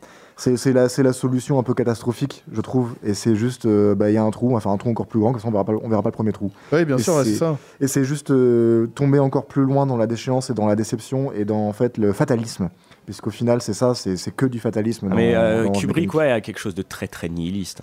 c'est, 0.43 0.57
c'est 0.57 0.73
la, 0.73 0.89
c'est 0.89 1.03
la 1.05 1.13
solution 1.13 1.59
un 1.59 1.63
peu 1.63 1.73
catastrophique, 1.75 2.45
je 2.53 2.61
trouve. 2.61 2.95
Et 3.05 3.15
c'est 3.15 3.37
juste, 3.37 3.67
euh, 3.67 3.95
bah, 3.95 4.11
il 4.11 4.15
y 4.15 4.17
a 4.17 4.23
un 4.25 4.31
trou, 4.31 4.51
on 4.51 4.55
va 4.55 4.61
faire 4.61 4.73
un 4.73 4.77
trou 4.77 4.91
encore 4.91 5.07
plus 5.07 5.21
grand, 5.21 5.31
comme 5.33 5.41
ça 5.41 5.47
on 5.49 5.53
verra 5.53 5.65
pas, 5.65 5.73
le- 5.73 5.79
on 5.83 5.89
verra 5.89 6.03
pas 6.03 6.09
le 6.09 6.15
premier 6.15 6.33
trou. 6.33 6.51
Oui, 6.73 6.85
bien 6.85 6.97
Et 6.99 7.03
sûr, 7.03 7.21
c'est 7.25 7.35
ça. 7.35 7.57
Et 7.81 7.87
c'est 7.87 8.05
juste 8.05 8.31
euh, 8.33 8.87
tomber 8.89 9.19
encore 9.21 9.47
plus 9.47 9.63
loin 9.63 9.87
dans 9.87 9.97
la 9.97 10.07
déchéance 10.07 10.51
et 10.51 10.55
dans 10.55 10.67
la 10.67 10.75
déception 10.77 11.33
et 11.33 11.45
dans 11.45 11.69
en 11.69 11.73
fait 11.73 11.97
le 11.99 12.13
fatalisme. 12.13 12.71
Puisqu'au 13.05 13.31
final, 13.31 13.63
c'est 13.63 13.75
ça, 13.75 13.95
c'est, 13.95 14.17
c'est 14.17 14.31
que 14.35 14.47
du 14.47 14.59
fatalisme. 14.61 15.09
dans- 15.09 15.15
Mais 15.17 15.35
euh, 15.35 15.65
dans 15.65 15.73
Kubrick, 15.73 16.13
ouais, 16.15 16.31
a 16.33 16.41
quelque 16.41 16.59
chose 16.59 16.75
de 16.75 16.83
très 16.83 17.07
très 17.09 17.29
nihiliste. 17.29 17.83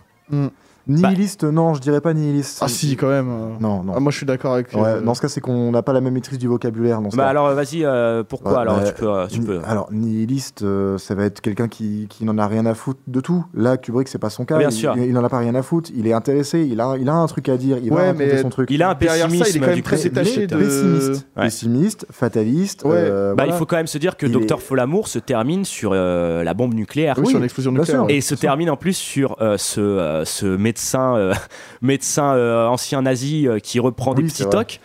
Nihiliste, 0.89 1.43
non, 1.43 1.75
je 1.75 1.81
dirais 1.81 2.01
pas 2.01 2.13
nihiliste. 2.13 2.59
Ah 2.61 2.67
si, 2.67 2.95
quand 2.95 3.07
même. 3.09 3.27
Non, 3.59 3.83
non. 3.83 3.93
Ah, 3.95 3.99
moi, 3.99 4.11
je 4.11 4.17
suis 4.17 4.25
d'accord 4.25 4.53
avec. 4.55 4.73
Ouais, 4.73 4.81
euh, 4.85 5.01
dans 5.01 5.13
ce 5.13 5.21
cas, 5.21 5.27
c'est 5.27 5.39
qu'on 5.39 5.71
n'a 5.71 5.83
pas 5.83 5.93
la 5.93 6.01
même 6.01 6.13
maîtrise 6.13 6.39
du 6.39 6.47
vocabulaire. 6.47 7.01
Dans 7.01 7.11
ce 7.11 7.15
Bah 7.15 7.23
cas. 7.25 7.29
alors, 7.29 7.53
vas-y, 7.53 7.83
euh, 7.85 8.23
pourquoi 8.23 8.53
Ouais, 8.53 8.57
alors 8.59 8.77
bah, 8.79 8.83
tu 8.87 8.93
peux, 8.93 9.07
euh, 9.07 9.27
tu 9.27 9.39
peux. 9.41 9.59
Alors, 9.67 9.87
nihiliste, 9.91 10.63
euh, 10.63 10.97
ça 10.97 11.13
va 11.13 11.25
être 11.25 11.41
quelqu'un 11.41 11.67
qui, 11.67 12.07
qui 12.09 12.25
n'en 12.25 12.37
a 12.39 12.47
rien 12.47 12.65
à 12.65 12.73
foutre 12.73 12.99
de 13.07 13.19
tout. 13.21 13.45
Là, 13.53 13.77
Kubrick, 13.77 14.07
c'est 14.07 14.17
pas 14.17 14.31
son 14.31 14.45
cas. 14.45 14.57
Bien 14.57 14.69
il, 14.69 14.73
sûr. 14.75 14.95
Il, 14.97 15.13
n'en 15.13 15.23
a 15.23 15.29
pas 15.29 15.37
rien 15.37 15.53
à 15.55 15.61
foutre. 15.61 15.91
Il 15.95 16.07
est 16.07 16.13
intéressé. 16.13 16.61
Il 16.69 16.81
a, 16.81 16.95
il 16.99 17.07
a 17.07 17.13
un 17.13 17.27
truc 17.27 17.49
à 17.49 17.57
dire. 17.57 17.77
Il 17.83 17.91
va 17.91 17.97
raconter 17.97 18.25
mais 18.25 18.41
son 18.41 18.49
truc. 18.49 18.69
Il 18.71 18.81
a 18.81 18.89
un 18.89 18.93
ça, 18.93 18.97
il 18.99 19.05
est 19.05 19.23
pessimisme 19.27 19.59
quand 19.59 19.67
même 19.67 19.81
très 19.83 19.97
détaché 19.97 20.47
de. 20.47 20.55
pessimiste, 20.57 21.27
Ouais. 21.37 21.43
pessimiste, 21.43 22.05
fataliste. 22.11 22.83
Ouais. 22.83 22.91
euh, 22.95 23.29
Bah, 23.35 23.43
voilà. 23.43 23.53
il 23.53 23.57
faut 23.59 23.65
quand 23.67 23.77
même 23.77 23.85
se 23.87 23.97
dire 23.99 24.17
que 24.17 24.25
Docteur 24.25 24.61
Folamour 24.61 25.07
se 25.07 25.19
termine 25.19 25.65
sur 25.65 25.93
la 25.93 26.53
bombe 26.55 26.73
nucléaire. 26.73 27.15
Oui, 27.19 27.27
sur 27.29 27.39
l'explosion 27.39 27.71
nucléaire. 27.71 28.05
Et 28.09 28.21
se 28.21 28.33
termine 28.33 28.71
en 28.71 28.77
plus 28.77 28.93
sur 28.93 29.35
ce, 29.57 30.23
ce 30.25 30.45
médecin, 30.45 30.78
euh, 31.15 31.33
médecin 31.81 32.33
euh, 32.35 32.67
ancien 32.67 33.01
nazi 33.01 33.47
euh, 33.47 33.59
qui 33.59 33.79
reprend 33.79 34.13
des 34.13 34.23
petits 34.23 34.47
tocs, 34.49 34.79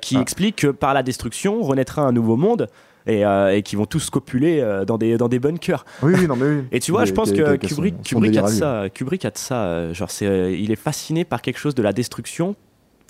qui 0.00 0.16
Ah. 0.16 0.20
explique 0.20 0.56
que 0.56 0.66
par 0.68 0.94
la 0.94 1.02
destruction 1.02 1.62
renaîtra 1.62 2.02
un 2.02 2.12
nouveau 2.12 2.36
monde 2.36 2.68
et, 3.06 3.24
euh, 3.24 3.54
et 3.54 3.62
qui 3.62 3.76
vont 3.76 3.86
tous 3.86 4.10
copuler 4.10 4.60
euh, 4.60 4.84
dans, 4.84 4.98
des, 4.98 5.16
dans 5.16 5.28
des 5.28 5.38
bunkers. 5.38 5.84
Oui, 6.02 6.14
oui, 6.18 6.26
non, 6.26 6.34
mais 6.36 6.46
oui. 6.48 6.64
Et 6.72 6.80
tu 6.80 6.90
vois, 6.90 7.02
Mais 7.02 7.06
je 7.06 7.14
pense 7.14 7.30
que 7.30 7.44
son- 7.46 7.56
Kubrick, 7.68 7.94
son 8.02 8.16
Kubrick, 8.16 8.36
a 8.36 8.48
ça, 8.48 8.84
Kubrick 8.92 9.24
a 9.24 9.30
de 9.30 9.38
ça. 9.38 9.62
euh, 9.64 9.94
Genre, 9.94 10.10
c'est, 10.10 10.54
il 10.58 10.72
est 10.72 10.76
fasciné 10.76 11.24
par 11.24 11.40
quelque 11.40 11.58
chose 11.58 11.74
de 11.76 11.82
la 11.82 11.92
destruction. 11.92 12.56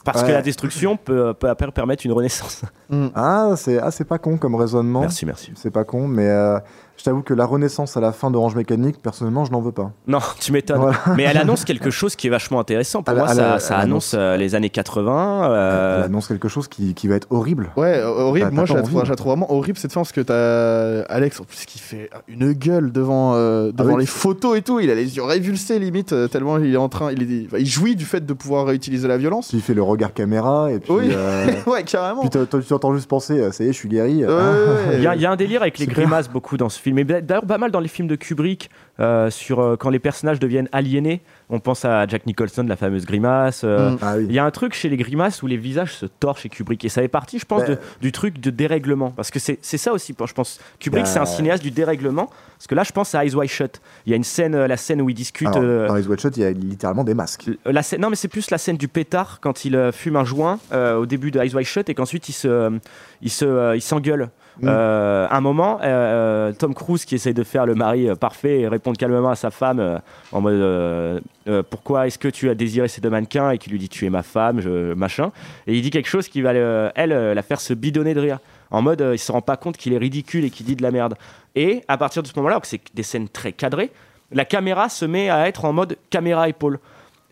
Parce 0.05 0.23
que 0.23 0.31
la 0.31 0.43
destruction 0.43 0.97
peut, 0.97 1.35
permettre 1.75 2.07
une 2.07 2.13
renaissance. 2.13 2.63
Ah, 3.17 3.55
c'est 3.57 3.79
ah, 3.81 3.91
c'est 3.91 4.05
pas 4.05 4.19
con 4.19 4.37
comme 4.39 4.55
raisonnement. 4.55 5.01
Merci, 5.01 5.27
merci. 5.27 5.51
C'est 5.57 5.73
pas 5.73 5.83
con, 5.83 6.07
mais 6.07 6.29
je 6.97 7.05
t'avoue 7.05 7.23
que 7.23 7.35
la 7.35 7.45
renaissance 7.47 7.97
à 7.97 8.01
la 8.01 8.13
fin 8.13 8.31
d'Orange 8.31 8.55
Mécanique, 8.57 8.97
personnellement, 9.03 9.45
je 9.45 9.53
n'en 9.53 9.61
veux 9.61 9.73
pas. 9.73 9.91
Non, 10.07 10.19
tu 10.41 10.53
m'étonnes. 10.53 10.79
Voilà. 10.79 10.97
Mais 11.17 11.25
elle 11.25 11.37
annonce 11.37 11.65
quelque 11.67 11.91
chose 11.91 12.17
qui 12.17 12.27
est 12.27 12.31
vachement 12.31 12.59
intéressant. 12.61 13.03
Pour 13.03 13.15
moi, 13.15 13.29
ça, 13.29 13.55
annonce 13.55 13.71
annonce- 13.71 14.15
euh, 14.15 14.37
les 14.37 14.55
années 14.55 14.71
80. 14.71 15.51
euh, 15.51 15.99
Elle 15.99 16.05
annonce 16.05 16.29
quelque 16.29 16.49
chose 16.49 16.69
qui, 16.69 16.95
qui 16.95 17.09
va 17.09 17.17
être 17.17 17.27
horrible. 17.31 17.71
Ouais, 17.77 17.99
euh, 17.99 18.09
horrible. 18.09 18.49
T'as- 18.49 18.55
Moi, 18.55 18.65
je 18.67 18.75
la, 18.75 18.83
trouve, 18.83 18.97
envie, 18.99 19.07
je 19.07 19.11
la 19.11 19.17
trouve 19.17 19.33
vraiment 19.33 19.53
horrible 19.53 19.79
cette 19.79 19.93
fin 19.93 20.01
parce 20.01 20.13
que 20.13 20.21
t'as 20.21 21.03
Alex 21.13 21.41
en 21.41 21.45
plus 21.45 21.65
qui 21.67 21.79
fait 21.79 22.11
une 22.29 22.53
gueule 22.53 22.93
devant, 22.93 23.33
euh, 23.35 23.73
devant 23.73 23.95
oui. 23.95 24.01
les 24.01 24.07
photos 24.07 24.57
et 24.59 24.63
tout. 24.63 24.81
Il 24.81 24.91
a 24.91 24.95
les 24.95 25.17
yeux 25.17 25.23
révulsés 25.23 25.79
limite 25.79 26.15
tellement 26.31 26.59
il 26.59 26.73
est 26.73 26.77
en 26.79 26.89
train. 26.89 27.13
Il, 27.13 27.23
est, 27.23 27.49
il 27.59 27.67
jouit 27.67 27.97
du 27.97 28.05
fait 28.05 28.25
de 28.25 28.33
pouvoir 28.33 28.71
utiliser 28.71 29.07
la 29.09 29.19
violence. 29.19 29.49
Tu 29.49 29.61
fais 29.61 29.75
le 29.75 29.83
regard 29.83 30.13
caméra 30.15 30.71
et 30.73 30.79
puis. 30.79 30.93
Oui, 30.93 31.09
euh, 31.13 31.47
ouais, 31.67 31.83
carrément. 31.83 32.23
puis 32.27 32.31
tu 32.31 32.73
entends 32.73 32.95
juste 32.95 33.09
penser, 33.09 33.51
ça 33.53 33.65
y 33.65 33.69
est, 33.69 33.73
je 33.73 33.77
suis 33.79 33.89
guéri. 33.89 34.25
Ouais, 34.25 34.31
Ah. 34.31 34.51
ouais, 34.91 34.97
Il 34.97 35.03
y, 35.03 35.07
a- 35.07 35.15
il 35.15 35.21
y 35.21 35.27
a 35.27 35.31
un 35.31 35.37
délire 35.37 35.63
avec 35.63 35.79
les 35.79 35.87
grimaces 35.87 36.29
beaucoup 36.31 36.57
dans 36.57 36.69
ce 36.69 36.79
film. 36.81 36.86
Et 36.87 37.05
d'ailleurs, 37.05 37.45
pas 37.47 37.59
mal 37.59 37.71
dans 37.71 37.81
les 37.81 37.89
films 37.89 38.09
de 38.09 38.17
Kubrick, 38.17 38.71
euh, 38.99 39.29
sur 39.31 39.61
euh, 39.61 39.77
quand 39.77 39.91
les 39.91 39.99
personnages 39.99 40.39
deviennent 40.39 40.69
aliénés. 40.73 41.21
On 41.51 41.61
pense 41.61 41.85
à 41.85 42.07
Jack 42.07 42.27
Nicholson, 42.27 42.65
la 42.69 42.77
fameuse 42.77 43.05
grimace. 43.07 43.63
euh, 43.65 43.91
Mm. 43.93 43.99
Ah 44.03 44.15
oui. 44.17 44.27
Il 44.29 44.35
y 44.35 44.39
a 44.39 44.45
un 44.45 44.51
truc 44.51 44.75
chez 44.75 44.89
les 44.89 44.97
grimaces 44.97 45.43
où 45.43 45.47
les 45.47 45.57
visages 45.57 45.95
se 45.95 46.07
tordent 46.07 46.39
chez 46.39 46.49
Kubrick. 46.49 46.85
Et 46.85 46.89
ça 46.89 47.03
fait 47.03 47.09
partie, 47.09 47.39
je 47.39 47.45
pense, 47.45 47.65
de- 47.65 47.79
du 48.01 48.11
truc 48.13 48.41
de 48.41 48.51
dérèglement. 48.51 49.11
Parce 49.11 49.31
que 49.31 49.39
c'est 49.39 49.59
ça 49.63 49.93
aussi, 49.93 50.15
je 50.19 50.33
pense. 50.33 50.59
Kubrick, 50.81 51.07
c'est 51.07 51.19
un 51.19 51.27
cinéaste 51.27 51.63
du 51.63 51.71
dérèglement. 51.71 52.27
Parce 52.57 52.67
que 52.69 52.75
là, 52.75 52.85
je 52.85 52.93
pense 52.93 53.15
à 53.15 53.25
Eyes 53.25 53.35
Wide 53.35 53.51
Shut. 53.51 53.81
Il 54.07 54.11
y 54.11 54.13
a 54.15 54.17
une 54.17 54.25
scène, 54.25 54.57
la 54.57 54.77
scène 54.77 55.03
où 55.03 55.11
il 55.11 55.15
discute. 55.15 55.47
Alors, 55.49 55.61
euh, 55.63 55.87
Dans 55.89 55.95
les 55.95 56.07
Watch 56.07 56.23
Shot, 56.23 56.31
il 56.37 56.43
y 56.43 56.45
a 56.47 56.51
littéralement 56.53 57.05
des 57.05 57.15
masques. 57.15 57.51
La 57.67 57.83
scène, 57.83 58.01
non, 58.01 58.09
mais 58.11 58.17
c'est 58.17 58.29
plus 58.29 58.51
la 58.51 58.59
scène 58.59 58.77
du 58.79 58.89
pétard 58.89 59.39
quand 59.41 59.65
il 59.65 59.91
fume 59.93 60.17
un 60.17 60.25
joint 60.25 60.59
au 60.73 61.05
début 61.07 61.31
de 61.31 61.39
Eyes 61.39 61.55
Wide 61.55 61.67
Shut 61.67 61.89
et 61.91 61.95
qu'ensuite 61.95 62.29
il 62.29 62.33
se, 62.33 62.73
il 63.23 63.31
se, 63.31 63.75
il 63.77 63.83
s'engueule. 63.83 64.31
Mm. 64.61 64.69
Euh, 64.69 65.27
un 65.31 65.41
moment, 65.41 65.79
euh, 65.83 66.53
Tom 66.53 66.75
Cruise 66.75 67.05
qui 67.05 67.15
essaye 67.15 67.35
de 67.35 67.45
faire 67.45 67.67
le 67.67 67.75
mari 67.75 68.09
euh, 68.09 68.15
parfait 68.15 68.61
et 68.61 68.69
répondre 68.69 68.97
calmement 68.97 69.31
à 69.31 69.35
sa 69.35 69.51
femme 69.51 69.81
euh, 69.81 69.99
en 70.33 70.41
mode 70.41 70.55
euh, 70.55 71.21
euh, 71.49 71.63
pourquoi 71.69 72.07
est-ce 72.07 72.19
que 72.19 72.29
tu 72.29 72.49
as 72.49 72.55
désiré 72.55 72.89
ces 72.89 73.01
deux 73.01 73.11
mannequins? 73.11 73.51
Et 73.51 73.59
qui 73.59 73.71
lui 73.71 73.79
dit 73.79 73.89
tu 73.89 74.07
es 74.07 74.11
ma 74.11 74.23
femme, 74.23 74.61
machin. 74.95 75.31
Et 75.67 75.75
il 75.75 75.83
dit 75.83 75.91
quelque 75.91 76.09
chose 76.09 76.29
qui 76.29 76.41
va 76.41 76.51
euh, 76.51 76.91
elle 76.95 77.13
euh, 77.13 77.35
la 77.35 77.43
faire 77.43 77.61
se 77.61 77.75
bidonner 77.75 78.15
de 78.15 78.21
rire. 78.21 78.39
En 78.71 78.83
mode, 78.83 79.03
euh, 79.03 79.15
il 79.15 79.19
se 79.19 79.31
rend 79.31 79.43
pas 79.43 79.57
compte 79.57 79.77
qu'il 79.77 79.93
est 79.93 79.99
ridicule 79.99 80.45
et 80.45 80.51
qu'il 80.51 80.67
dit 80.67 80.77
de 80.77 80.83
la 80.83 80.91
merde. 80.91 81.15
Et 81.55 81.85
à 81.89 81.97
partir 81.99 82.23
de 82.23 82.29
ce 82.29 82.33
moment-là, 82.37 82.59
c'est 82.63 82.81
des 82.95 83.03
scènes 83.03 83.29
très 83.29 83.53
cadrées, 83.53 83.91
la 84.33 84.45
caméra 84.45 84.89
se 84.89 85.05
met 85.05 85.31
à 85.31 85.47
être 85.47 85.65
en 85.65 85.73
mode 85.73 85.97
caméra 86.11 86.49
épaule. 86.49 86.79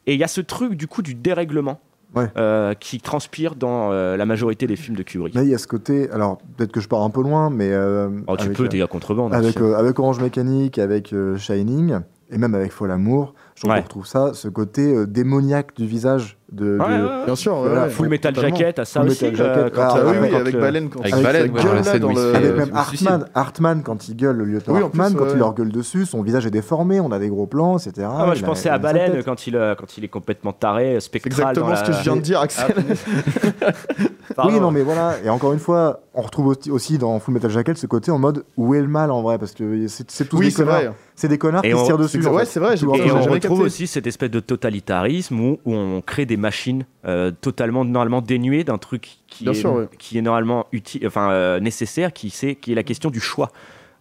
Et 0.06 0.14
il 0.14 0.20
y 0.20 0.24
a 0.24 0.28
ce 0.28 0.40
truc 0.40 0.74
du 0.74 0.86
coup 0.86 1.02
du 1.02 1.14
dérèglement. 1.14 1.80
Ouais. 2.14 2.26
euh, 2.36 2.74
qui 2.74 3.00
transpire 3.00 3.54
dans 3.56 3.90
euh, 3.92 4.16
la 4.16 4.24
majorité 4.26 4.66
des 4.66 4.76
films 4.76 4.96
de 4.96 5.02
Kubrick. 5.02 5.34
Mais 5.34 5.42
il 5.42 5.48
y 5.50 5.54
a 5.54 5.58
ce 5.58 5.66
côté, 5.66 6.10
alors 6.10 6.38
peut-être 6.56 6.70
que 6.72 6.80
je 6.80 6.88
pars 6.88 7.02
un 7.02 7.10
peu 7.10 7.22
loin, 7.22 7.50
mais. 7.50 7.70
euh, 7.72 8.08
Oh, 8.26 8.36
tu 8.36 8.44
avec, 8.44 8.56
peux, 8.56 8.68
t'es 8.68 8.80
à 8.82 8.86
contrebande. 8.86 9.34
hein, 9.34 9.38
avec, 9.38 9.56
avec 9.58 9.98
Orange 9.98 10.20
Mécanique, 10.20 10.78
avec 10.78 11.14
Shining, 11.36 11.98
et 12.30 12.38
même 12.38 12.54
avec 12.54 12.72
Fol 12.72 12.90
Amour, 12.90 13.34
je 13.54 13.60
trouve 13.62 13.72
Ouais. 13.72 13.78
qu'on 13.78 13.84
retrouve 13.84 14.06
ça, 14.06 14.32
ce 14.34 14.48
côté 14.48 15.06
démoniaque 15.06 15.74
du 15.76 15.86
visage 15.86 16.38
de. 16.54 16.78
Ouais, 16.78 16.86
de- 16.98 17.02
ouais, 17.04 17.08
ouais. 17.18 17.24
Bien 17.26 17.36
sûr, 17.36 17.54
Voilà, 17.56 17.82
ouais, 17.84 17.90
Full 17.90 18.08
Metal. 18.08 18.34
Jacket, 18.34 18.78
à 18.78 18.84
ça 18.84 19.00
Full 19.00 19.10
aussi. 19.10 19.24
Metal 19.26 19.46
euh, 19.46 19.70
quand, 19.74 19.80
ah, 19.82 19.96
euh, 19.98 20.02
Ah 20.06 20.18
oui, 20.22 20.28
quand 20.30 20.36
avec 20.38 20.54
le- 20.54 20.60
Baleine 20.60 20.88
quand 20.88 21.00
Avec 21.00 21.14
il 21.16 21.22
Baleine, 21.22 21.46
sa 21.46 21.52
ouais, 21.52 21.58
dans 21.58 21.64
gueule 21.64 21.72
la 21.72 21.78
là 21.78 21.82
scène 21.84 22.00
dans 22.00 22.08
où 22.08 22.10
il 22.12 22.16
se 22.16 22.22
le- 22.26 22.30
fait, 22.32 22.36
Avec 22.38 22.50
euh, 22.50 22.56
même. 22.56 22.70
Hartman, 22.74 23.24
Hartman, 23.34 23.82
quand 23.82 24.08
il 24.08 24.16
gueule, 24.16 24.36
le 24.36 24.44
lieutenant 24.44 24.76
Hartman, 24.76 25.14
quand 25.14 25.26
il 25.32 25.38
leur 25.38 25.54
gueule 25.54 25.72
dessus, 25.72 26.06
son 26.06 26.22
visage 26.22 26.46
est 26.46 26.50
déformé, 26.50 27.00
on 27.00 27.10
a 27.12 27.18
des 27.18 27.28
gros 27.28 27.46
plans, 27.46 27.76
etc. 27.78 28.06
Ah, 28.10 28.24
moi, 28.26 28.34
je 28.34 28.44
pensais 28.44 28.68
à 28.70 28.78
Baleine 28.78 29.22
quand 29.24 29.46
il, 29.46 29.56
euh, 29.56 29.74
quand 29.74 29.96
il 29.98 30.04
est 30.04 30.08
complètement 30.08 30.52
taré, 30.52 31.00
spectral. 31.00 31.32
Exactement 31.50 31.74
ce 31.76 31.84
que 31.84 31.92
je 31.92 32.02
viens 32.02 32.16
de 32.16 32.20
dire, 32.20 32.40
Axel. 32.40 32.74
Pardon. 34.36 34.52
Oui, 34.52 34.60
non, 34.60 34.70
mais 34.70 34.82
voilà. 34.82 35.14
Et 35.24 35.28
encore 35.28 35.52
une 35.52 35.58
fois, 35.58 36.00
on 36.14 36.22
retrouve 36.22 36.56
aussi- 36.70 36.98
dans 36.98 37.18
Full 37.20 37.34
Metal 37.34 37.50
Jacket 37.50 37.76
ce 37.76 37.86
côté 37.86 38.10
en 38.10 38.18
mode 38.18 38.44
où 38.56 38.74
est 38.74 38.80
le 38.80 38.88
mal 38.88 39.10
en 39.10 39.22
vrai 39.22 39.38
Parce 39.38 39.52
que 39.52 39.86
c'est 39.88 40.10
c'est 40.10 40.24
tous 40.28 40.38
Oui, 40.38 40.46
des 40.46 40.50
c'est 40.50 40.62
connards. 40.64 40.74
vrai. 40.82 40.92
C'est 41.16 41.28
des 41.28 41.38
connards 41.38 41.64
Et 41.64 41.68
qui 41.68 41.74
on- 41.74 41.80
se 41.80 41.84
tirent 41.84 41.98
dessus. 41.98 42.26
ouais, 42.26 42.44
c'est 42.44 42.58
vrai, 42.60 42.74
Et 42.74 42.76
J'ai 42.76 42.86
on 42.86 42.92
retrouve 42.92 43.38
capté. 43.40 43.48
aussi 43.62 43.86
cette 43.86 44.06
espèce 44.06 44.30
de 44.30 44.40
totalitarisme 44.40 45.38
où, 45.38 45.58
où 45.64 45.74
on 45.74 46.00
crée 46.00 46.26
des 46.26 46.36
machines 46.44 46.84
euh, 47.04 47.30
totalement 47.32 47.84
normalement 47.84 48.20
dénuées 48.22 48.62
d'un 48.64 48.78
truc 48.78 49.02
qui 49.26 49.44
Bien 49.44 49.52
est, 49.52 49.56
sûr, 49.56 49.72
ouais. 49.74 49.88
qui 49.98 50.16
est 50.18 50.22
normalement 50.22 50.66
utile, 50.72 51.06
enfin 51.06 51.30
euh, 51.32 51.58
nécessaire, 51.60 52.12
qui, 52.12 52.30
c'est, 52.30 52.54
qui 52.54 52.72
est 52.72 52.74
la 52.76 52.82
question 52.84 53.10
du 53.10 53.20
choix. 53.20 53.50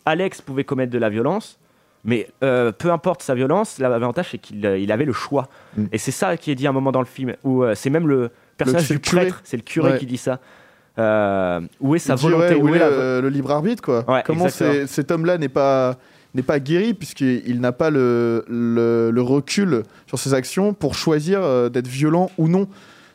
Alex 0.06 0.42
pouvait 0.42 0.64
commettre 0.66 0.92
de 0.92 1.00
la 1.00 1.10
violence, 1.10 1.58
mais 2.04 2.28
euh, 2.44 2.72
peu 2.72 2.92
importe 2.92 3.22
sa 3.24 3.34
violence, 3.34 3.80
l'avantage 3.80 4.28
c'est 4.32 4.38
qu'il 4.38 4.64
il 4.66 4.92
avait 4.92 5.06
le 5.06 5.14
choix. 5.14 5.48
Mm. 5.78 5.86
Et 5.94 5.98
c'est 5.98 6.12
ça 6.12 6.38
qui 6.38 6.52
est 6.52 6.56
dit 6.56 6.68
à 6.68 6.70
un 6.70 6.74
moment 6.74 6.92
dans 6.92 7.00
le 7.08 7.08
film, 7.18 7.34
où 7.44 7.64
c'est 7.74 7.90
même 7.90 8.08
le 8.08 8.30
personnage 8.58 8.90
du 8.90 9.00
prêtre, 9.00 9.42
c'est 9.44 9.58
le 9.58 9.64
curé 9.64 9.94
Ouais. 9.94 9.98
qui 10.00 10.06
dit 10.06 10.18
ça. 10.18 10.40
Où 11.80 11.96
est 11.96 12.00
sa 12.00 12.16
volonté 12.16 12.56
où 12.56 12.70
où 12.70 12.76
est 12.76 12.80
la- 12.80 13.22
le, 13.22 13.30
libre 13.30 13.52
arbitre 13.52 13.82
quoi 13.82 14.04
Ouais, 14.08 14.22
Comment 14.26 14.50
cet 14.50 15.10
homme-là 15.12 15.38
n'est 15.38 15.50
pas 15.50 15.98
n'est 16.36 16.44
pas 16.44 16.60
guéri 16.60 16.94
puisqu'il 16.94 17.60
n'a 17.60 17.72
pas 17.72 17.90
le, 17.90 18.44
le, 18.48 19.12
le 19.12 19.22
recul 19.22 19.84
sur 20.08 20.18
ses 20.20 20.34
actions 20.34 20.74
pour 20.74 20.96
choisir 20.96 21.40
euh, 21.44 21.70
d'être 21.70 21.88
violent 21.88 22.30
ou 22.38 22.48
non. 22.48 22.68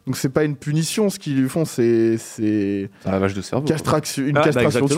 Donc 0.07 0.16
c'est 0.16 0.31
pas 0.31 0.45
une 0.45 0.57
punition, 0.57 1.11
ce 1.11 1.19
qu'ils 1.19 1.39
lui 1.39 1.51
font, 1.51 1.66
c'est 1.66 2.16
c'est 2.16 2.89
un 3.05 3.11
lavage 3.11 3.35
de 3.35 3.43
cerveau. 3.43 3.66
castration, 3.66 4.23
une 4.25 4.39
Ah, 4.39 4.41
bah, 4.41 4.45
castration. 4.53 4.89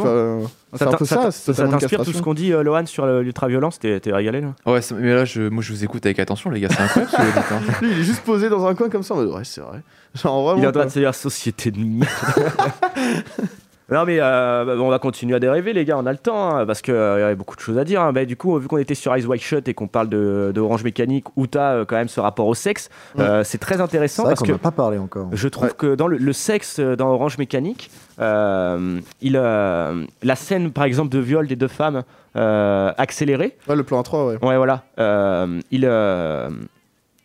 c'est 0.72 0.82
un 0.84 0.92
peu 0.92 1.04
ça, 1.04 1.32
ça 1.32 1.52
t'inspire 1.52 2.04
tout 2.04 2.12
ce 2.12 2.22
qu'on 2.22 2.32
dit, 2.32 2.52
euh, 2.52 2.62
Lohan, 2.62 2.86
sur 2.86 3.06
le- 3.06 3.20
l'ultra-violence 3.22 3.80
T'es 3.80 3.98
t'es 3.98 4.12
régalé 4.12 4.40
là? 4.40 4.54
Ouais, 4.66 4.78
mais 4.96 5.12
là, 5.12 5.24
je, 5.24 5.42
moi, 5.48 5.64
je 5.64 5.72
vous 5.72 5.82
écoute 5.82 6.06
avec 6.06 6.20
attention, 6.20 6.48
les 6.50 6.60
gars. 6.60 6.68
C'est 6.70 6.80
incroyable 6.82 7.10
ce 7.10 7.16
que 7.16 7.22
vous 7.22 7.32
dites. 7.32 7.52
hein. 7.52 7.60
Lui, 7.82 7.90
il 7.90 7.98
est 7.98 8.04
juste 8.04 8.22
posé 8.22 8.48
dans 8.48 8.64
un 8.64 8.74
coin 8.76 8.88
comme 8.88 9.02
ça. 9.02 9.14
en 9.14 9.16
mode, 9.16 9.30
ouais, 9.30 9.42
c'est 9.42 9.62
vrai. 9.62 9.80
Genre 10.14 10.44
vraiment. 10.44 10.58
Il 10.58 10.64
est 10.64 10.68
en 10.68 10.70
train 10.70 10.80
quoi. 10.82 10.86
de 10.86 10.92
se 10.92 10.98
dire 11.00 11.12
société 11.14 11.72
de 11.72 11.78
merde. 11.80 12.06
non 13.90 14.04
mais 14.04 14.18
euh, 14.20 14.78
on 14.78 14.88
va 14.88 14.98
continuer 14.98 15.34
à 15.36 15.40
dériver 15.40 15.72
les 15.72 15.84
gars, 15.84 15.98
on 15.98 16.06
a 16.06 16.12
le 16.12 16.18
temps 16.18 16.54
hein, 16.56 16.66
parce 16.66 16.82
qu'il 16.82 16.94
y 16.94 16.96
a 16.96 17.34
beaucoup 17.34 17.56
de 17.56 17.60
choses 17.60 17.78
à 17.78 17.84
dire. 17.84 18.00
hein. 18.02 18.12
Bah, 18.12 18.24
du 18.24 18.36
coup, 18.36 18.56
vu 18.58 18.68
qu'on 18.68 18.78
était 18.78 18.94
sur 18.94 19.16
Ice 19.16 19.26
White 19.26 19.42
Shut 19.42 19.68
et 19.68 19.74
qu'on 19.74 19.88
parle 19.88 20.08
de, 20.08 20.52
de 20.54 20.60
Orange 20.60 20.84
Mécanique 20.84 21.26
où 21.36 21.46
tu 21.46 21.58
as 21.58 21.84
quand 21.86 21.96
même 21.96 22.08
ce 22.08 22.20
rapport 22.20 22.46
au 22.46 22.54
sexe, 22.54 22.88
euh, 23.18 23.42
c'est 23.44 23.58
très 23.58 23.76
C'est 23.76 23.80
intéressant 23.80 24.22
vrai 24.24 24.32
parce 24.32 24.40
qu'on 24.40 24.46
que 24.46 24.52
n'a 24.52 24.58
pas 24.58 24.70
parlé 24.70 24.98
encore. 24.98 25.28
je 25.32 25.48
trouve 25.48 25.74
que 25.74 25.94
dans 25.94 26.06
le, 26.06 26.16
le 26.18 26.32
sexe 26.32 26.78
euh, 26.78 26.96
dans 26.96 27.08
Orange 27.08 27.38
Mécanique, 27.38 27.90
euh, 28.20 29.00
il, 29.20 29.36
euh, 29.36 30.04
la 30.22 30.36
scène 30.36 30.70
par 30.72 30.84
exemple 30.84 31.08
de 31.10 31.18
viol 31.18 31.46
des 31.46 31.56
deux 31.56 31.68
femmes 31.68 32.02
euh, 32.36 32.92
accélérée, 32.98 33.56
Ouais, 33.68 33.74
le 33.76 33.82
plan 33.82 34.00
à 34.00 34.02
3, 34.02 34.26
ouais. 34.26 34.38
Ouais, 34.42 34.56
voilà. 34.56 34.82
Euh, 34.98 35.60
il, 35.70 35.84
euh, 35.84 36.48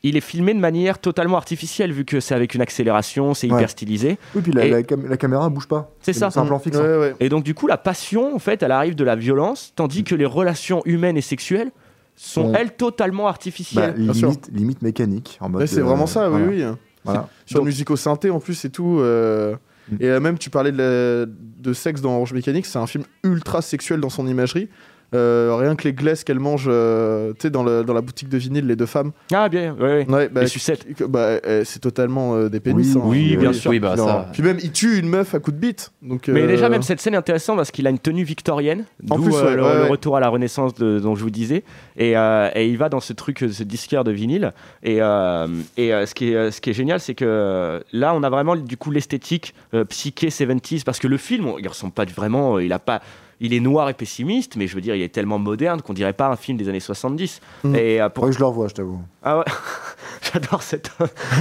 il 0.09 0.17
est 0.17 0.21
filmé 0.21 0.53
de 0.53 0.59
manière 0.59 0.99
totalement 0.99 1.37
artificielle, 1.37 1.91
vu 1.91 2.05
que 2.05 2.19
c'est 2.19 2.35
avec 2.35 2.53
une 2.55 2.61
accélération, 2.61 3.33
c'est 3.33 3.49
Ouais. 3.49 3.57
hyper 3.57 3.69
stylisé. 3.69 4.17
Oui, 4.35 4.41
puis 4.41 4.51
la, 4.51 4.65
Et- 4.65 4.69
la 4.71 4.83
cam- 4.83 5.07
la 5.07 5.17
caméra 5.17 5.49
bouge 5.49 5.67
pas. 5.67 5.91
C'est 6.01 6.13
ça. 6.13 6.29
C'est 6.31 6.39
un 6.39 6.45
plan 6.45 6.59
fixe. 6.59 6.77
hein. 6.77 6.81
Ouais, 6.83 6.97
ouais. 6.97 7.15
Et 7.19 7.29
donc, 7.29 7.43
du 7.43 7.53
coup, 7.53 7.67
la 7.67 7.77
passion, 7.77 8.35
en 8.35 8.39
fait, 8.39 8.61
elle 8.63 8.71
arrive 8.71 8.95
de 8.95 9.03
la 9.03 9.15
violence, 9.15 9.73
tandis 9.75 10.03
que 10.03 10.15
les 10.15 10.25
relations 10.25 10.81
humaines 10.85 11.17
et 11.17 11.21
sexuelles 11.21 11.71
sont, 12.15 12.53
elles, 12.53 12.71
totalement 12.75 13.23
Bah, 13.23 13.29
artificielles. 13.29 13.95
sûr. 14.13 14.27
limite, 14.29 14.49
limite 14.53 14.81
mécanique. 14.81 15.37
En 15.41 15.49
mode, 15.49 15.61
Ouais, 15.61 15.67
c'est 15.67 15.79
euh, 15.81 15.83
vraiment 15.83 16.07
ça, 16.07 16.29
voilà. 16.29 16.45
oui, 16.45 16.63
oui. 16.63 16.75
Voilà. 17.03 17.27
Sur 17.45 17.59
le 17.59 17.65
musico-synthé 17.65 18.29
en 18.29 18.39
plus 18.39 18.65
et 18.65 18.69
tout. 18.69 18.99
euh, 18.99 19.55
Mm. 19.91 19.95
Et 19.99 20.05
euh, 20.09 20.19
même, 20.19 20.39
tu 20.39 20.49
parlais 20.49 20.71
de, 20.71 20.77
la- 20.79 21.25
de 21.27 21.73
sexe 21.73 22.01
dans 22.01 22.15
Orange 22.15 22.33
Mécanique, 22.33 22.65
c'est 22.65 22.79
un 22.79 22.87
film 22.87 23.03
ultra 23.23 23.61
sexuel 23.61 23.99
dans 23.99 24.09
son 24.09 24.25
imagerie. 24.25 24.67
Euh, 25.15 25.55
rien 25.55 25.75
que 25.75 25.83
les 25.85 25.93
glaces 25.93 26.23
qu'elles 26.23 26.39
mangent 26.39 26.65
euh, 26.67 27.31
tu 27.33 27.43
sais, 27.43 27.49
dans, 27.49 27.63
le- 27.63 27.83
dans 27.83 27.93
la 27.93 28.01
boutique 28.01 28.29
de 28.29 28.37
vinyle, 28.37 28.67
les 28.67 28.75
deux 28.75 28.85
femmes. 28.85 29.11
Ah, 29.33 29.49
bien, 29.49 29.75
ouais. 29.79 30.05
Ouais, 30.09 30.29
bah, 30.29 30.41
Les 30.41 30.47
sucettes. 30.47 30.85
bah, 31.07 31.39
euh, 31.45 31.63
c'est 31.65 31.79
totalement 31.79 32.35
euh, 32.35 32.49
des 32.49 32.59
pénis. 32.59 32.93
Oui, 32.95 33.01
hein. 33.01 33.05
oui, 33.05 33.37
bien 33.37 33.53
sûr. 33.53 33.71
Oui, 33.71 33.79
bah 33.79 33.95
Non. 33.97 34.05
ça. 34.05 34.29
Puis 34.33 34.43
même, 34.43 34.57
il 34.61 34.71
tue 34.71 34.97
une 34.99 35.07
meuf 35.09 35.33
à 35.35 35.39
coup 35.39 35.51
de 35.51 35.57
bite. 35.57 35.91
Donc, 36.01 36.27
Mais 36.27 36.41
euh, 36.41 36.47
déjà, 36.47 36.69
même 36.69 36.81
cette 36.83 36.99
scène 37.01 37.13
est 37.13 37.17
intéressante 37.17 37.57
parce 37.57 37.71
qu'il 37.71 37.87
a 37.87 37.89
une 37.89 37.99
tenue 37.99 38.23
victorienne, 38.23 38.85
En 39.09 39.17
d'où 39.17 39.23
plus, 39.23 39.35
euh, 39.35 39.45
ouais, 39.45 39.55
le, 39.55 39.63
ouais, 39.63 39.73
le 39.75 39.81
ouais. 39.83 39.87
retour 39.89 40.17
à 40.17 40.19
la 40.19 40.27
Renaissance 40.29 40.73
de- 40.75 40.99
dont 40.99 41.15
je 41.15 41.23
vous 41.23 41.29
disais. 41.29 41.63
Et, 41.97 42.17
euh, 42.17 42.49
et 42.55 42.67
il 42.67 42.77
va 42.77 42.89
dans 42.89 42.99
ce 42.99 43.13
truc, 43.13 43.39
ce 43.51 43.63
disquaire 43.63 44.03
de 44.03 44.11
vinyle. 44.11 44.51
Et, 44.83 44.97
euh, 45.01 45.47
et 45.77 45.93
euh, 45.93 46.05
ce, 46.05 46.13
qui 46.13 46.33
est, 46.33 46.51
ce 46.51 46.61
qui 46.61 46.69
est 46.71 46.73
génial, 46.73 46.99
c'est 46.99 47.15
que 47.15 47.25
euh, 47.25 47.79
là, 47.93 48.13
on 48.15 48.23
a 48.23 48.29
vraiment 48.29 48.55
du 48.55 48.77
coup 48.77 48.91
l'esthétique 48.91 49.53
euh, 49.73 49.85
psyché 49.85 50.29
70s 50.29 50.83
parce 50.83 50.99
que 50.99 51.07
le 51.07 51.17
film, 51.17 51.47
on- 51.47 51.57
il 51.57 51.67
ressemble 51.67 51.93
pas 51.93 52.05
vraiment, 52.05 52.59
il 52.59 52.71
a 52.73 52.79
pas. 52.79 53.01
Il 53.41 53.53
est 53.53 53.59
noir 53.59 53.89
et 53.89 53.93
pessimiste, 53.93 54.55
mais 54.55 54.65
je 54.67 54.75
veux 54.75 54.81
dire, 54.81 54.95
il 54.95 55.01
est 55.01 55.13
tellement 55.13 55.39
moderne 55.39 55.81
qu'on 55.81 55.93
dirait 55.93 56.13
pas 56.13 56.27
un 56.29 56.35
film 56.37 56.57
des 56.57 56.69
années 56.69 56.79
70. 56.79 57.41
Mm. 57.63 57.75
Et 57.75 58.01
euh, 58.01 58.09
pour 58.09 58.31
je 58.31 58.39
le 58.39 58.45
revoie, 58.45 58.67
je 58.69 58.73
t'avoue. 58.75 59.01
ah 59.23 59.39
ouais, 59.39 59.43
j'adore 60.33 60.61
cette. 60.63 60.89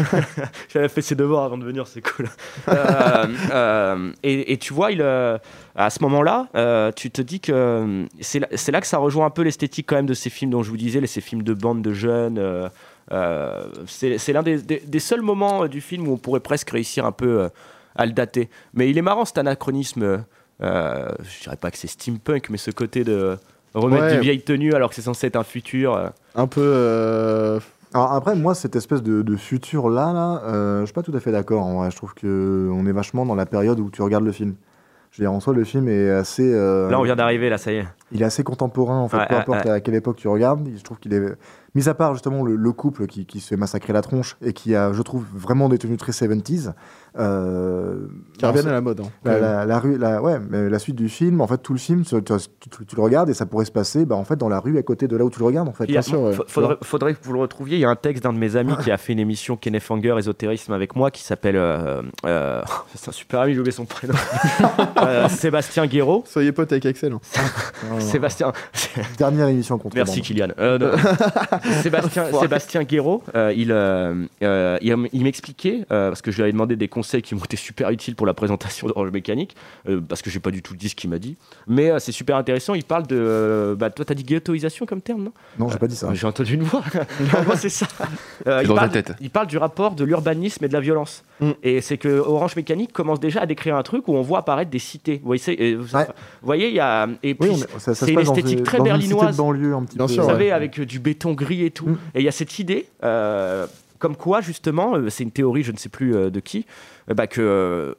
J'avais 0.73 0.89
fait 0.89 1.03
ses 1.03 1.15
devoirs 1.15 1.45
avant 1.45 1.59
de 1.59 1.65
venir, 1.65 1.87
c'est 1.87 2.01
cool. 2.03 2.29
Euh, 2.69 3.27
euh, 3.53 4.13
et, 4.23 4.53
et 4.53 4.57
tu 4.59 4.73
vois, 4.75 4.91
il, 4.93 5.01
euh, 5.03 5.39
à 5.77 5.91
ce 5.91 6.03
moment-là, 6.03 6.49
euh, 6.57 6.91
tu 6.95 7.11
te 7.11 7.23
dis 7.23 7.41
que 7.41 7.53
euh, 7.53 8.05
c'est 8.21 8.41
là, 8.73 8.81
que 8.81 8.87
ça 8.87 8.99
rejoint 8.99 9.27
un 9.27 9.31
peu 9.31 9.43
l'esthétique 9.43 9.87
quand 9.89 9.97
même 9.97 10.07
de 10.07 10.15
ces 10.15 10.31
films 10.31 10.51
dont 10.51 10.63
je 10.63 10.71
vous 10.71 10.77
disais, 10.77 11.05
ces 11.07 11.21
films 11.21 11.43
de 11.43 11.55
bande 11.55 11.83
de 11.83 11.93
jeunes. 11.93 12.39
euh, 12.39 12.69
euh, 13.13 13.67
c'est 13.87 14.33
l'un 14.33 14.43
des, 14.43 14.63
des- 14.63 14.83
des 14.85 14.99
seuls 14.99 15.21
moments 15.23 15.65
euh, 15.65 15.69
du 15.69 15.81
film 15.81 16.09
où 16.09 16.13
on 16.13 16.17
pourrait 16.17 16.41
presque 16.41 16.71
réussir 16.71 17.05
un 17.05 17.13
peu 17.13 17.43
euh, 17.43 17.49
à 17.97 18.07
le 18.07 18.13
dater. 18.13 18.49
Mais 18.73 18.89
il 18.91 18.97
est 18.99 19.03
marrant 19.03 19.25
cet 19.25 19.39
anachronisme. 19.39 20.25
Euh, 20.63 21.09
je 21.23 21.43
dirais 21.45 21.57
pas 21.57 21.71
que 21.71 21.79
c'est 21.79 21.89
steampunk, 21.89 22.49
mais 22.51 22.57
ce 22.59 22.71
côté 22.71 23.05
de 23.05 23.37
remettre 23.75 24.05
Ouais. 24.05 24.15
des 24.17 24.21
vieilles 24.21 24.43
tenues 24.43 24.73
alors 24.75 24.89
que 24.91 24.95
c'est 24.95 25.03
censé 25.03 25.27
être 25.27 25.37
un 25.37 25.43
futur. 25.45 25.95
euh. 25.95 26.09
Un 26.37 26.47
peu. 26.47 26.61
euh, 26.63 27.59
Alors 27.93 28.13
après, 28.13 28.35
moi, 28.37 28.55
cette 28.55 28.77
espèce 28.77 29.03
de, 29.03 29.23
de 29.23 29.37
futur 29.37 29.89
là, 29.91 30.13
là 30.13 30.43
euh, 30.47 30.81
je 30.81 30.87
suis 30.87 30.95
pas 30.95 31.03
tout 31.03 31.15
à 31.15 31.21
fait 31.21 31.33
d'accord. 31.33 31.65
En 31.65 31.75
vrai, 31.79 31.91
je 31.91 31.97
trouve 31.97 32.15
que 32.15 32.71
on 32.73 32.87
est 32.87 32.93
vachement 32.93 33.27
dans 33.27 33.35
la 33.35 33.47
période 33.47 33.81
où 33.81 33.91
tu 33.91 34.03
regardes 34.03 34.25
le 34.25 34.33
film. 34.33 34.55
Je 35.11 35.23
veux 35.23 35.29
dire, 35.29 35.33
en 35.33 35.39
soi, 35.39 35.55
le 35.55 35.63
film 35.63 35.89
est 35.89 36.11
assez. 36.11 36.43
euh, 36.53 36.91
Là, 36.91 36.99
on 36.99 37.05
vient 37.05 37.15
d'arriver, 37.15 37.49
là, 37.49 37.57
ça 37.57 37.71
y 37.73 37.77
est. 37.77 37.87
il 38.11 38.21
est 38.21 38.25
assez 38.25 38.43
contemporain 38.43 38.99
en 38.99 39.09
fait, 39.09 39.19
Ouais, 39.19 39.27
peu 39.29 39.37
importe 39.37 39.67
à 39.67 39.81
quelle 39.81 39.95
époque 39.95 40.17
tu 40.17 40.27
regardes. 40.27 40.69
Je 40.77 40.83
trouve 40.83 40.99
qu'il 40.99 41.13
est. 41.15 41.23
Mis 41.75 41.89
à 41.89 41.95
part 41.95 42.13
justement 42.15 42.43
le, 42.45 42.55
le 42.57 42.73
couple 42.73 43.07
qui, 43.07 43.27
qui 43.27 43.41
se 43.41 43.49
fait 43.49 43.57
massacrer 43.57 43.93
la 43.93 44.01
tronche 44.03 44.37
et 44.43 44.53
qui 44.53 44.75
a, 44.77 44.93
je 44.93 45.03
trouve, 45.03 45.25
vraiment 45.35 45.69
des 45.69 45.79
tenues 45.79 45.97
très 45.97 46.13
70s. 46.13 46.73
Euh, 47.17 48.07
qui 48.37 48.45
reviennent 48.45 48.67
à 48.69 48.73
la 48.73 48.81
mode. 48.81 49.01
hein, 49.01 49.05
la, 49.25 49.33
même. 49.33 49.41
la- 49.43 49.65
la 49.67 49.79
rue, 49.79 49.97
la, 49.99 50.21
ouais, 50.21 50.41
mais 50.51 50.69
la 50.69 50.79
suite 50.81 50.97
du 50.97 51.09
film, 51.09 51.41
en 51.41 51.47
fait, 51.47 51.59
tout 51.59 51.73
le 51.73 51.79
film, 51.79 52.05
tu, 52.05 52.21
tu- 52.23 52.35
tu- 52.71 52.87
tu 52.87 52.97
le 52.97 53.03
regardes 53.03 53.31
et 53.31 53.35
ça 53.35 53.47
pourrait 53.47 53.65
se 53.67 53.71
passer, 53.71 54.05
bah, 54.05 54.17
en 54.17 54.25
fait, 54.25 54.35
dans 54.35 54.49
la 54.49 54.59
rue 54.59 54.79
à 54.79 54.83
côté 54.83 55.07
de 55.07 55.17
là 55.17 55.25
où 55.25 55.31
tu 55.31 55.39
le 55.39 55.45
regardes, 55.45 55.69
en 55.69 55.73
fait. 55.73 55.87
Bien 55.87 56.03
sûr, 56.03 56.21
ouais. 56.23 56.33
fa- 56.33 56.43
faudrait, 56.49 56.77
faudrait 56.83 57.15
que 57.15 57.21
vous 57.23 57.33
le 57.33 57.39
retrouviez. 57.39 57.77
Il 57.77 57.81
y 57.81 57.85
a 57.85 57.91
un 57.91 57.95
texte 57.97 58.25
d'un 58.25 58.33
de 58.33 58.39
mes 58.39 58.57
amis 58.57 58.75
qui 58.83 58.91
a 58.91 58.97
fait 58.97 59.13
une 59.13 59.21
émission 59.21 59.57
Kenneth 59.57 59.83
Fanger, 59.85 60.17
Ésotérisme, 60.19 60.73
avec 60.73 60.97
moi, 60.97 61.13
qui 61.13 61.23
s'appelle. 61.23 61.55
euh, 61.57 62.03
euh, 62.27 62.63
c'est 62.97 63.09
un 63.09 63.13
super 63.13 63.41
ami, 63.41 63.55
j'ai 63.55 63.61
oublié 63.61 63.73
son 63.73 63.85
prénom. 63.85 64.15
Euh, 65.05 65.29
Sébastien 65.29 65.87
Guéraud. 65.87 66.25
Soyez 66.27 66.53
potes 66.53 66.73
avec 66.73 66.87
hein. 66.87 67.19
Sébastien. 68.01 68.53
Dernière 69.19 69.49
émission 69.49 69.77
contre 69.79 69.97
Merci 69.97 70.21
Kylian. 70.23 70.49
Sébastien, 71.83 72.27
Sébastien 72.41 72.83
Guéraud, 72.85 73.23
euh, 73.35 73.53
il, 73.57 73.73
euh, 73.73 74.27
euh, 74.43 74.79
il, 74.83 74.95
il 75.13 75.23
m'expliquait, 75.25 75.85
euh, 75.91 76.09
parce 76.11 76.23
que 76.23 76.31
je 76.31 76.37
lui 76.37 76.43
avais 76.45 76.53
demandé 76.53 76.77
des 76.77 76.89
conseils 76.89 77.23
qui 77.23 77.35
m'ont 77.35 77.45
été 77.45 77.57
super 77.57 77.91
utiles 77.91 78.15
pour 78.15 78.27
la 78.27 78.35
présentation 78.35 78.87
d'Orange 78.87 79.11
Mécanique, 79.11 79.57
euh, 79.89 80.01
parce 80.07 80.23
que 80.23 80.31
j'ai 80.31 80.41
pas 80.41 80.51
du 80.51 80.63
tout 80.63 80.75
dit 80.77 80.89
ce 80.89 80.95
qu'il 80.95 81.11
m'a 81.11 81.19
dit, 81.19 81.37
mais 81.67 81.91
euh, 81.91 81.99
c'est 81.99 82.13
super 82.13 82.37
intéressant. 82.37 82.75
Il 82.75 82.85
parle 82.85 83.07
de. 83.07 83.17
euh, 83.19 83.75
bah, 83.75 83.91
toi, 83.91 84.05
t'as 84.05 84.15
dit 84.15 84.25
ghettoisation 84.25 84.87
comme 84.87 85.01
terme, 85.01 85.25
non? 85.25 85.33
Non, 85.59 85.69
j'ai 85.69 85.79
pas 85.79 85.87
dit 85.89 85.97
ça. 85.97 86.13
J'ai 86.15 86.27
entendu 86.27 86.55
une 86.55 86.63
voix. 86.63 86.83
Gros, 87.45 87.57
c'est 87.57 87.69
ça. 87.69 87.87
Euh, 88.47 88.61
il, 88.63 88.69
dans 88.69 88.75
ta 88.75 88.81
parle, 88.83 88.91
tête. 88.93 89.13
il 89.21 89.31
parle 89.31 89.47
du 89.47 89.59
rapport 89.59 89.95
de 89.95 90.05
l'urbanisme 90.05 90.65
et 90.65 90.69
de 90.69 90.73
la 90.73 90.81
violence. 90.81 91.25
Mm. 91.41 91.51
Et 91.63 91.81
c'est 91.81 91.99
que 91.99 92.09
Orange 92.09 92.57
Mécanique 92.57 92.93
commence 92.93 93.21
déjà 93.21 93.41
à 93.41 93.47
décrire 93.47 93.77
un 93.77 93.83
truc 93.83 94.07
où 94.09 94.15
on 94.15 94.23
voit 94.23 94.41
apparaître 94.41 94.71
des 94.71 94.79
cités. 94.79 95.19
Vous 95.23 95.27
voyez, 95.27 95.41
c'est- 95.43 95.55
et 95.55 95.75
vous, 95.75 95.95
Ouais. 95.97 96.05
vous 96.07 96.47
voyez, 96.47 96.69
il 96.69 96.75
y 96.75 96.81
a. 96.81 97.07
Et 97.23 97.35
puis, 97.35 97.51
Oui, 97.51 97.63
c'est 97.79 98.11
une 98.11 98.19
esthétique 98.21 98.63
très 98.65 98.79
dans 98.79 98.85
une 98.87 99.01
cité 99.01 99.09
de 99.09 99.15
berlinoise. 99.15 99.37
banlieue 99.37 99.75
un 99.75 99.85
petit 99.85 99.97
Bien 99.97 100.07
peu. 100.07 100.13
sûr, 100.13 100.23
Vous 100.23 100.29
ouais. 100.29 100.35
savez, 100.35 100.51
avec 100.53 100.79
euh, 100.81 100.87
du 100.87 100.99
béton 100.99 101.33
gris 101.33 101.54
et 101.63 101.71
tout. 101.71 101.91
Et 102.15 102.21
il 102.21 102.25
y 102.25 102.29
a 102.29 102.33
cette 102.33 102.59
idée, 102.59 102.87
euh, 103.05 103.67
comme 103.99 104.17
quoi 104.17 104.41
justement, 104.41 104.97
euh, 104.97 105.09
c'est 105.11 105.23
une 105.25 105.31
théorie, 105.31 105.63
je 105.63 105.73
ne 105.73 105.77
sais 105.77 105.89
plus 105.89 106.15
euh, 106.15 106.31
de 106.31 106.41
qui, 106.41 106.67
euh, 107.11 107.15
bah, 107.15 107.27
que 107.27 107.41
euh, 107.41 107.95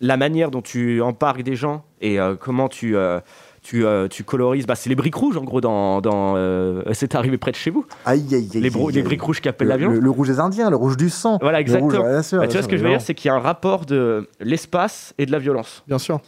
la 0.00 0.16
manière 0.16 0.50
dont 0.50 0.62
tu 0.62 1.00
embarques 1.02 1.42
des 1.42 1.56
gens 1.56 1.84
et 2.00 2.20
euh, 2.20 2.36
comment 2.36 2.68
tu, 2.68 2.96
euh, 2.96 3.18
tu, 3.62 3.84
euh, 3.84 4.06
tu 4.08 4.22
colorises, 4.22 4.64
bah, 4.66 4.76
c'est 4.76 4.88
les 4.88 4.94
briques 4.94 5.16
rouges 5.16 5.36
en 5.36 5.42
gros 5.42 5.60
dans, 5.60 6.00
dans 6.00 6.34
euh, 6.36 6.82
c'est 6.92 7.14
arrivé 7.16 7.36
près 7.36 7.50
de 7.50 7.56
chez 7.56 7.70
vous. 7.70 7.84
Aïe, 8.06 8.24
aïe, 8.32 8.48
aïe. 8.54 8.60
Les, 8.60 8.70
bro- 8.70 8.90
briques 8.92 9.22
rouges 9.22 9.40
qui 9.40 9.48
appellent 9.48 9.66
Le, 9.66 9.72
l'avion. 9.74 9.90
le- 9.90 9.98
le 9.98 10.10
rouge 10.10 10.28
des 10.28 10.38
Indiens, 10.40 10.70
le 10.70 10.76
rouge 10.76 10.96
du 10.96 11.10
sang. 11.10 11.38
Voilà, 11.40 11.58
rouge, 11.58 11.62
exactement. 11.62 12.04
bien 12.08 12.22
sûr, 12.22 12.38
Bah, 12.38 12.46
bien 12.46 12.48
tu 12.48 12.52
vois 12.52 12.62
sûr, 12.62 12.64
ce 12.64 12.68
que 12.68 12.76
je 12.76 12.82
veux 12.84 12.88
dire, 12.90 13.00
c'est 13.00 13.14
qu'il 13.14 13.28
y 13.28 13.32
a 13.32 13.34
un 13.34 13.40
rapport 13.40 13.84
de 13.86 14.28
l'espace 14.40 15.12
et 15.18 15.26
de 15.26 15.32
la 15.32 15.38
violence. 15.40 15.82
Bien 15.88 15.98
sûr. 15.98 16.20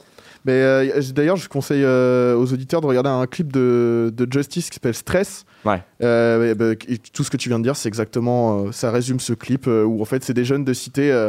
Mais 0.44 0.52
euh, 0.52 1.02
d'ailleurs, 1.14 1.36
je 1.36 1.48
conseille 1.48 1.84
euh, 1.84 2.34
aux 2.34 2.52
auditeurs 2.52 2.80
de 2.80 2.86
regarder 2.86 3.10
un 3.10 3.26
clip 3.26 3.52
de, 3.52 4.12
de 4.14 4.32
Justice 4.32 4.70
qui 4.70 4.74
s'appelle 4.74 4.94
Stress. 4.94 5.44
Ouais. 5.64 5.82
Euh, 6.02 6.52
et 6.52 6.54
bah, 6.54 6.72
et 6.88 6.98
tout 6.98 7.24
ce 7.24 7.30
que 7.30 7.36
tu 7.36 7.48
viens 7.48 7.58
de 7.58 7.64
dire, 7.64 7.76
c'est 7.76 7.88
exactement. 7.88 8.72
ça 8.72 8.90
résume 8.90 9.20
ce 9.20 9.32
clip 9.32 9.66
où 9.66 10.00
en 10.00 10.04
fait, 10.04 10.24
c'est 10.24 10.34
des 10.34 10.44
jeunes 10.44 10.64
de 10.64 10.72
cité 10.72 11.28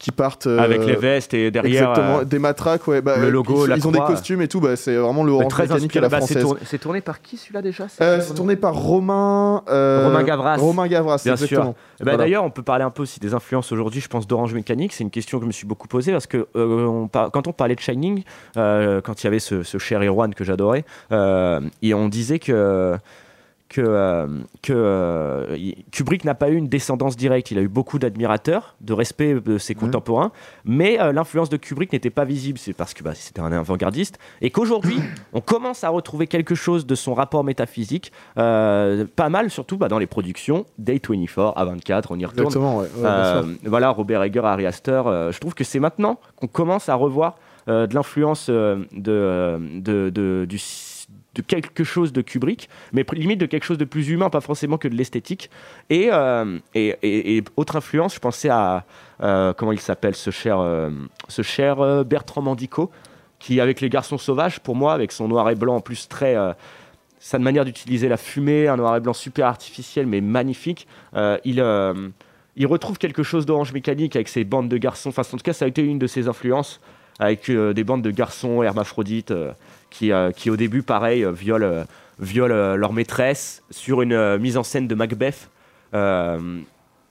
qui 0.00 0.10
partent. 0.10 0.48
euh, 0.48 0.58
Avec 0.58 0.84
les 0.84 0.96
vestes 0.96 1.34
et 1.34 1.50
derrière, 1.52 1.90
Exactement, 1.90 2.18
euh, 2.20 2.24
des 2.24 2.38
matraques, 2.40 2.88
ouais. 2.88 3.02
bah, 3.02 3.18
le 3.18 3.28
logo, 3.30 3.66
ils, 3.66 3.68
la 3.68 3.76
ils 3.76 3.86
ont 3.86 3.92
croix. 3.92 4.06
des 4.08 4.12
costumes 4.14 4.40
et 4.42 4.48
tout. 4.48 4.58
Bah, 4.58 4.74
c'est 4.74 4.96
vraiment 4.96 5.22
le 5.22 5.30
orange 5.32 5.48
très 5.48 5.64
mécanique 5.64 5.94
à 5.94 6.00
la 6.00 6.08
Bah, 6.08 6.16
c'est 6.22 6.26
française. 6.34 6.42
tourné, 6.42 6.60
c'est 6.64 6.78
tourné 6.78 7.00
par 7.02 7.20
qui 7.22 7.36
celui-là 7.36 7.60
déjà? 7.62 7.86
C'est- 7.88 8.02
Euh, 8.02 8.18
tourné 8.34 8.56
par 8.56 8.74
Romain. 8.74 9.62
euh, 9.68 10.06
Romain 10.08 10.22
Gavras. 10.24 10.56
Romain 10.56 10.88
Gavras, 10.88 11.20
Bien 11.22 11.34
exactement. 11.34 11.62
sûr. 11.62 11.74
Eh 12.00 12.04
ben, 12.04 12.12
Voilà. 12.12 12.24
D'ailleurs, 12.24 12.44
on 12.44 12.50
peut 12.50 12.62
parler 12.62 12.82
un 12.82 12.90
peu 12.90 13.02
aussi 13.02 13.20
des 13.20 13.34
influences 13.34 13.70
aujourd'hui, 13.72 14.00
je 14.00 14.08
pense, 14.08 14.26
d'Orange 14.26 14.54
Mécanique. 14.54 14.94
C'est 14.94 15.04
une 15.04 15.10
question 15.10 15.38
que 15.38 15.44
je 15.44 15.48
me 15.48 15.52
suis 15.52 15.66
beaucoup 15.66 15.86
posée 15.86 16.12
parce 16.12 16.26
que 16.26 16.46
euh, 16.56 16.86
on 16.86 17.06
par- 17.06 17.30
quand 17.30 17.46
on 17.46 17.52
parlait 17.52 17.74
de 17.74 17.80
Shining, 17.80 18.24
euh, 18.56 19.02
quand 19.02 19.22
il 19.22 19.26
y 19.26 19.28
avait 19.28 19.38
ce, 19.38 19.62
ce 19.62 19.76
cher 19.78 20.00
Erwan 20.02 20.34
que 20.34 20.44
j'adorais, 20.44 20.84
euh, 21.12 21.60
et 21.82 21.92
on 21.94 22.08
disait 22.08 22.38
que. 22.38 22.96
Que, 23.72 23.80
euh, 23.86 24.26
que 24.62 24.72
euh, 24.74 25.56
Kubrick 25.92 26.24
n'a 26.24 26.34
pas 26.34 26.48
eu 26.50 26.56
une 26.56 26.66
descendance 26.66 27.16
directe. 27.16 27.52
Il 27.52 27.58
a 27.58 27.62
eu 27.62 27.68
beaucoup 27.68 28.00
d'admirateurs, 28.00 28.74
de 28.80 28.92
respect 28.92 29.34
de 29.34 29.58
ses 29.58 29.76
contemporains, 29.76 30.32
mais 30.64 31.00
euh, 31.00 31.12
l'influence 31.12 31.50
de 31.50 31.56
Kubrick 31.56 31.92
n'était 31.92 32.10
pas 32.10 32.24
visible. 32.24 32.58
C'est 32.58 32.72
parce 32.72 32.94
que 32.94 33.04
bah, 33.04 33.12
c'était 33.14 33.40
un 33.40 33.52
avant-gardiste. 33.52 34.18
Et 34.40 34.50
qu'aujourd'hui, 34.50 34.96
on 35.32 35.40
commence 35.40 35.84
à 35.84 35.88
retrouver 35.88 36.26
quelque 36.26 36.56
chose 36.56 36.84
de 36.84 36.96
son 36.96 37.14
rapport 37.14 37.44
métaphysique, 37.44 38.10
pas 38.34 39.28
mal, 39.30 39.50
surtout 39.50 39.76
bah, 39.76 39.86
dans 39.86 40.00
les 40.00 40.08
productions. 40.08 40.66
Day 40.76 41.00
24, 41.08 41.56
A24, 41.56 42.06
on 42.10 42.18
y 42.18 42.24
retourne. 42.26 42.46
Exactement, 42.46 42.78
ouais. 42.78 42.88
Voilà, 43.64 43.90
Robert 43.90 44.24
Egger, 44.24 44.42
Harry 44.42 44.66
Astor. 44.66 45.30
je 45.30 45.38
trouve 45.38 45.54
que 45.54 45.62
c'est 45.62 45.78
maintenant 45.78 46.18
qu'on 46.34 46.48
commence 46.48 46.88
à 46.88 46.96
revoir 46.96 47.36
de 47.68 47.94
l'influence 47.94 48.50
de, 48.50 48.88
de, 48.92 50.10
de- 50.10 50.44
du 50.48 50.58
de 51.34 51.42
quelque 51.42 51.84
chose 51.84 52.12
de 52.12 52.22
Kubrick, 52.22 52.68
mais 52.92 53.04
limite 53.12 53.38
de 53.38 53.46
quelque 53.46 53.64
chose 53.64 53.78
de 53.78 53.84
plus 53.84 54.08
humain, 54.08 54.30
pas 54.30 54.40
forcément 54.40 54.78
que 54.78 54.88
de 54.88 54.94
l'esthétique. 54.94 55.50
Et, 55.88 56.08
euh, 56.12 56.58
autre 57.56 57.76
influence, 57.76 58.14
je 58.14 58.20
pensais 58.20 58.48
à 58.48 58.84
euh, 59.22 59.52
comment 59.52 59.72
il 59.72 59.80
s'appelle 59.80 60.16
ce 60.16 60.30
cher, 60.30 60.58
euh, 60.58 60.90
ce 61.28 61.42
cher 61.42 62.04
Bertrand 62.04 62.42
Mandico, 62.42 62.90
qui 63.38 63.60
avec 63.60 63.80
les 63.80 63.88
garçons 63.88 64.18
sauvages, 64.18 64.60
pour 64.60 64.74
moi, 64.74 64.92
avec 64.92 65.12
son 65.12 65.28
noir 65.28 65.48
et 65.50 65.54
blanc 65.54 65.76
en 65.76 65.80
plus 65.80 66.08
très 66.08 66.36
sa 67.22 67.38
manière 67.38 67.64
d'utiliser 67.64 68.08
la 68.08 68.16
fumée, 68.16 68.66
un 68.66 68.76
noir 68.76 68.96
et 68.96 69.00
blanc 69.00 69.12
super 69.12 69.46
artificiel 69.46 70.06
mais 70.06 70.20
magnifique, 70.20 70.88
il, 71.44 71.62
retrouve 72.66 72.98
quelque 72.98 73.22
chose 73.22 73.46
d'orange 73.46 73.72
mécanique 73.72 74.16
avec 74.16 74.28
ses 74.28 74.44
bandes 74.44 74.68
de 74.68 74.76
garçons. 74.76 75.10
Enfin, 75.10 75.22
en 75.22 75.36
tout 75.36 75.44
cas, 75.44 75.52
ça 75.52 75.64
a 75.64 75.68
été 75.68 75.82
une 75.82 75.98
de 75.98 76.06
ses 76.06 76.28
influences 76.28 76.80
avec 77.18 77.50
des 77.50 77.84
bandes 77.84 78.02
de 78.02 78.10
garçons 78.10 78.62
hermaphrodites 78.62 79.32
qui, 79.90 80.12
euh, 80.12 80.30
qui, 80.30 80.50
au 80.50 80.56
début, 80.56 80.82
pareil, 80.82 81.26
violent, 81.32 81.66
euh, 81.66 81.84
violent, 82.20 82.54
euh, 82.54 82.76
leur 82.76 82.92
maîtresse 82.92 83.62
sur 83.70 84.02
une 84.02 84.12
euh, 84.12 84.38
mise 84.38 84.56
en 84.56 84.62
scène 84.62 84.86
de 84.88 84.94
Macbeth. 84.94 85.48
Euh, 85.94 86.38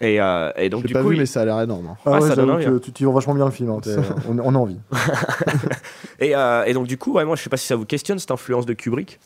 et, 0.01 0.21
euh, 0.21 0.51
et 0.55 0.69
donc, 0.69 0.85
du 0.85 0.93
pas 0.93 1.01
coup, 1.01 1.09
vu, 1.09 1.15
il- 1.15 1.19
mais 1.19 1.25
ça 1.25 1.41
a 1.41 1.45
l'air 1.45 1.59
énorme. 1.59 1.87
hein. 1.87 1.97
Ah 2.05 2.11
ouais, 2.19 2.21
ça 2.29 2.35
donne 2.35 2.51
envie, 2.51 2.63
que 2.65 2.69
hein. 2.69 2.79
tu, 2.81 2.91
tu 2.93 3.03
vends 3.05 3.11
vachement 3.11 3.33
bien 3.35 3.45
le 3.45 3.51
film, 3.51 3.69
hein, 3.69 3.79
on, 4.29 4.39
on 4.39 4.55
a 4.55 4.57
envie. 4.57 4.77
Et, 6.21 6.35
euh, 6.35 6.63
et 6.65 6.73
donc, 6.73 6.85
du 6.87 6.97
coup, 6.97 7.13
ouais, 7.13 7.23
moi, 7.25 7.35
je 7.37 7.41
sais 7.43 7.49
pas 7.49 7.55
si 7.57 7.65
ça 7.67 7.75
vous 7.77 7.85
questionne 7.85 8.19
cette 8.19 8.31
influence 8.31 8.65
de 8.65 8.73
Kubrick. 8.73 9.19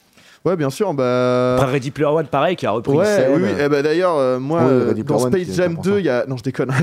Ouais, 0.45 0.55
bien 0.57 0.69
sûr. 0.69 0.93
Bah... 0.93 1.55
Après 1.55 1.71
Ready 1.71 1.89
Player 1.89 2.09
One, 2.11 2.27
pareil, 2.27 2.55
qui 2.55 2.65
a 2.67 2.71
repris 2.71 2.93
Ouais, 2.97 3.05
scène. 3.05 3.31
oui, 3.35 3.41
oui. 3.45 3.49
Eh 3.59 3.69
ben, 3.69 3.81
D'ailleurs, 3.81 4.15
euh, 4.17 4.39
moi, 4.39 4.59
Oui, 4.63 4.67
euh, 4.71 4.93
dans 5.03 5.23
One, 5.23 5.31
Space 5.31 5.55
Jam 5.55 5.77
2, 5.81 5.99
il 5.99 6.05
y 6.05 6.09
a. 6.09 6.25
Non, 6.27 6.35
je 6.37 6.43
déconne. 6.43 6.69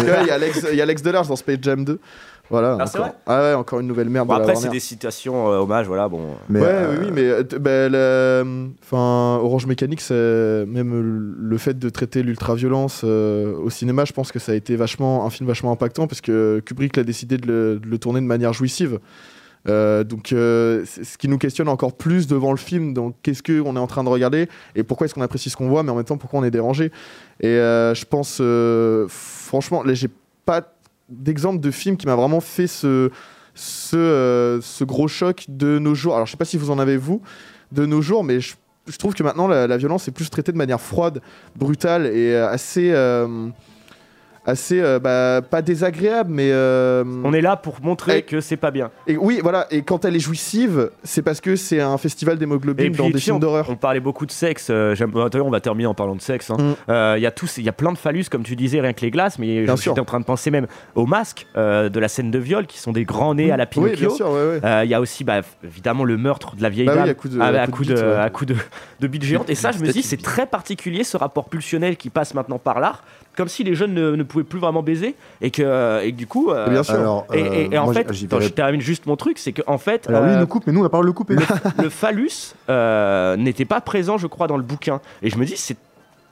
Il 0.00 0.06
y 0.26 0.30
a 0.30 0.34
Alex, 0.34 0.66
il 0.70 0.76
y 0.76 0.80
a 0.80 0.82
Alex 0.82 1.02
Delars 1.02 1.26
dans 1.26 1.36
Space 1.36 1.58
Jam 1.62 1.84
2. 1.84 1.98
Voilà. 2.48 2.76
Ah, 2.80 2.86
c'est 2.86 2.98
encore. 2.98 3.08
vrai 3.10 3.18
Ah 3.26 3.40
ouais, 3.42 3.54
encore 3.54 3.80
une 3.80 3.86
nouvelle 3.88 4.08
merde. 4.08 4.28
Bon, 4.28 4.34
de 4.34 4.38
la 4.38 4.44
après, 4.44 4.56
c'est 4.56 4.68
des 4.68 4.78
citations 4.80 5.50
euh, 5.50 5.58
hommages, 5.58 5.86
voilà, 5.86 6.08
bon. 6.08 6.20
Mais, 6.48 6.60
ouais, 6.60 6.66
euh, 6.68 6.96
oui, 7.00 7.10
mais 7.12 7.22
euh, 7.24 7.42
bah, 7.58 7.88
le- 7.88 8.68
enfin, 8.82 9.40
Orange 9.42 9.66
Mécanique, 9.66 10.00
c'est 10.00 10.64
même 10.66 11.36
le 11.38 11.58
fait 11.58 11.78
de 11.78 11.88
traiter 11.88 12.22
l'ultra-violence 12.22 13.02
euh, 13.04 13.56
au 13.58 13.70
cinéma, 13.70 14.04
je 14.04 14.12
pense 14.12 14.30
que 14.30 14.38
ça 14.38 14.52
a 14.52 14.54
été 14.54 14.76
vachement 14.76 15.24
un 15.26 15.30
film 15.30 15.48
vachement 15.48 15.72
impactant 15.72 16.06
parce 16.06 16.20
que 16.20 16.60
Kubrick 16.64 16.96
a 16.98 17.02
décidé 17.02 17.36
de 17.36 17.46
le, 17.46 17.78
de 17.80 17.88
le 17.88 17.98
tourner 17.98 18.20
de 18.20 18.26
manière 18.26 18.52
jouissive. 18.52 19.00
Euh, 19.68 20.04
donc, 20.04 20.32
euh, 20.32 20.84
ce 20.84 21.18
qui 21.18 21.26
nous 21.26 21.38
questionne 21.38 21.68
encore 21.68 21.94
plus 21.94 22.28
devant 22.28 22.52
le 22.52 22.56
film. 22.56 22.94
Donc, 22.94 23.16
qu'est-ce 23.24 23.42
qu'on 23.42 23.74
est 23.74 23.80
en 23.80 23.88
train 23.88 24.04
de 24.04 24.08
regarder 24.08 24.48
et 24.76 24.84
pourquoi 24.84 25.06
est-ce 25.06 25.14
qu'on 25.14 25.22
apprécie 25.22 25.50
ce 25.50 25.56
qu'on 25.56 25.68
voit, 25.68 25.82
mais 25.82 25.90
en 25.90 25.96
même 25.96 26.04
temps, 26.04 26.18
pourquoi 26.18 26.38
on 26.38 26.44
est 26.44 26.52
dérangé. 26.52 26.92
Et 27.40 27.48
euh, 27.48 27.92
je 27.92 28.04
pense, 28.04 28.38
euh, 28.40 29.06
franchement, 29.08 29.82
là, 29.82 29.92
j'ai 29.94 30.08
pas 30.44 30.62
d'exemple 31.08 31.60
de 31.60 31.70
film 31.70 31.96
qui 31.96 32.06
m'a 32.06 32.16
vraiment 32.16 32.40
fait 32.40 32.66
euh, 32.84 33.10
ce 33.54 34.84
gros 34.84 35.08
choc 35.08 35.44
de 35.48 35.78
nos 35.78 35.94
jours. 35.94 36.14
Alors, 36.14 36.26
je 36.26 36.32
sais 36.32 36.36
pas 36.36 36.44
si 36.44 36.56
vous 36.56 36.70
en 36.70 36.78
avez, 36.78 36.96
vous, 36.96 37.22
de 37.72 37.86
nos 37.86 38.02
jours, 38.02 38.24
mais 38.24 38.40
je, 38.40 38.54
trouve 38.98 39.14
que 39.14 39.22
maintenant, 39.22 39.48
la, 39.48 39.66
la 39.66 39.76
violence 39.76 40.08
est 40.08 40.12
plus 40.12 40.30
traitée 40.30 40.52
de 40.52 40.56
manière 40.56 40.80
froide, 40.80 41.20
brutale 41.56 42.06
et 42.06 42.34
euh, 42.34 42.48
assez. 42.48 42.90
euh, 42.92 43.48
assez 44.46 44.80
euh, 44.80 44.98
bah, 44.98 45.42
pas 45.48 45.60
désagréable 45.62 46.30
mais 46.32 46.50
euh, 46.52 47.04
On 47.24 47.32
est 47.32 47.40
là 47.40 47.56
pour 47.56 47.76
montrer 47.82 48.18
Et- 48.18 48.22
que 48.22 48.40
c'est 48.40 48.56
pas 48.56 48.70
bien. 48.70 48.90
et 49.06 49.16
oui 49.16 49.40
voilà 49.42 49.66
et 49.70 49.82
quand 49.82 50.04
elle 50.04 50.16
est 50.16 50.20
jouissive 50.20 50.90
c'est 51.02 51.22
parce 51.22 51.40
que 51.40 51.56
c'est 51.56 51.80
un 51.80 51.98
festival 51.98 52.38
d'hémoglobine 52.38 52.92
dans 52.92 53.06
des 53.06 53.12
tu 53.12 53.18
sais, 53.18 53.24
films 53.24 53.36
on- 53.36 53.40
d'horreur 53.40 53.66
On 53.70 53.76
parlait 53.76 54.00
beaucoup 54.00 54.26
de 54.26 54.30
sexe. 54.32 54.68
euh, 54.70 54.94
j'aime- 54.94 55.10
D'ailleurs, 55.12 55.46
on 55.46 55.50
va 55.50 55.60
terminer 55.60 55.86
en 55.86 55.94
parlant 55.94 56.14
de 56.14 56.20
sexe. 56.20 56.50
hein. 56.50 56.56
Mm. 56.58 56.74
Euh, 56.90 57.14
Il 57.18 57.22
y 57.22 57.26
a 57.26 57.30
tous, 57.30 57.58
il 57.58 57.64
y 57.64 57.68
a 57.68 57.72
plein 57.72 57.92
de 57.92 57.98
phallus, 57.98 58.24
comme 58.30 58.42
tu 58.44 58.54
disais, 58.56 58.80
rien 58.80 58.92
que 58.92 59.00
les 59.00 59.10
glaces. 59.10 59.38
Mais 59.38 59.62
Bien 59.64 59.76
sûr. 59.76 59.92
j'étais 59.92 60.00
en 60.00 60.04
train 60.04 60.20
de 60.20 60.24
penser 60.24 60.50
même 60.50 60.66
aux 60.94 61.06
masques 61.06 61.46
euh, 61.56 61.88
de 61.88 61.98
la 62.00 62.08
scène 62.08 62.30
de 62.30 62.38
viol, 62.38 62.66
qui 62.66 62.78
sont 62.78 62.92
des 62.92 63.04
grands 63.04 63.34
nez 63.34 63.50
à 63.50 63.56
la 63.56 63.64
oui 63.64 63.68
Pinocchio. 63.70 64.06
bien 64.08 64.16
sûr 64.16 64.30
ouais, 64.30 64.34
ouais. 64.48 64.60
Euh, 64.64 64.82
Il 64.84 64.90
y 64.90 64.94
a 64.94 65.00
aussi, 65.00 65.24
bah, 65.24 65.40
évidemment, 65.64 66.04
le 66.04 66.16
meurtre 66.16 66.54
de 66.56 66.62
la 66.62 66.68
vieille 66.68 66.86
Bah 66.86 66.92
oui, 66.94 66.98
dame 67.00 67.08
à 67.10 67.14
coup 67.14 67.28
de- 67.28 67.40
à, 67.40 67.44
à 67.46 67.62
à 67.62 67.66
coup 67.66 67.84
de 67.84 67.88
de, 67.90 67.94
bite, 67.94 68.04
ouais. 68.04 68.16
à 68.16 68.30
coup 68.30 68.44
de, 68.44 68.56
de 69.00 69.06
bite 69.06 69.22
géante. 69.24 69.50
Et 69.50 69.54
ça, 69.54 69.72
je 69.72 69.78
me 69.78 69.88
dis, 69.90 70.02
c'est 70.02 70.20
très 70.22 70.46
particulier 70.46 71.02
ce 71.04 71.16
rapport 71.16 71.48
pulsionnel 71.48 71.96
qui 71.96 72.10
passe 72.10 72.34
maintenant 72.34 72.58
par 72.58 72.80
l'art, 72.80 73.02
comme 73.36 73.48
si 73.48 73.62
les 73.64 73.74
jeunes 73.74 73.94
ne, 73.94 74.16
ne 74.16 74.22
pouvaient 74.22 74.44
plus 74.44 74.58
vraiment 74.58 74.82
baiser 74.82 75.14
et 75.40 75.50
que, 75.50 76.02
et 76.02 76.10
que 76.12 76.16
du 76.16 76.26
coup. 76.26 76.50
euh, 76.50 76.70
Bien 76.70 76.82
sûr. 76.82 76.94
Alors, 76.94 77.26
et, 77.32 77.40
et- 77.40 77.64
et 77.72 77.76
euh, 77.76 77.80
en 77.80 77.84
moi, 77.84 77.94
fait, 77.94 78.00
attends, 78.10 78.40
je 78.40 78.48
termine 78.48 78.80
juste 78.80 79.06
mon 79.06 79.16
truc, 79.16 79.38
c'est 79.38 79.52
qu'en 79.52 79.78
fait, 79.78 80.08
Alors 80.08 80.22
lui, 80.24 80.32
il 80.32 80.36
euh, 80.36 80.40
nous 80.40 80.46
coupe, 80.46 80.66
mais 80.66 80.72
nous, 80.72 80.80
on 80.80 80.84
a 80.84 80.88
pas 80.88 81.00
le 81.02 81.12
couper. 81.12 81.36
le 81.82 81.88
phallus 81.90 82.54
euh, 82.70 83.36
n'était 83.36 83.64
pas 83.64 83.80
présent, 83.80 84.18
je 84.18 84.26
crois, 84.26 84.46
dans 84.46 84.56
le 84.56 84.62
bouquin. 84.62 85.00
Et 85.22 85.30
je 85.30 85.36
me 85.36 85.44
dis, 85.44 85.56
c'est 85.56 85.76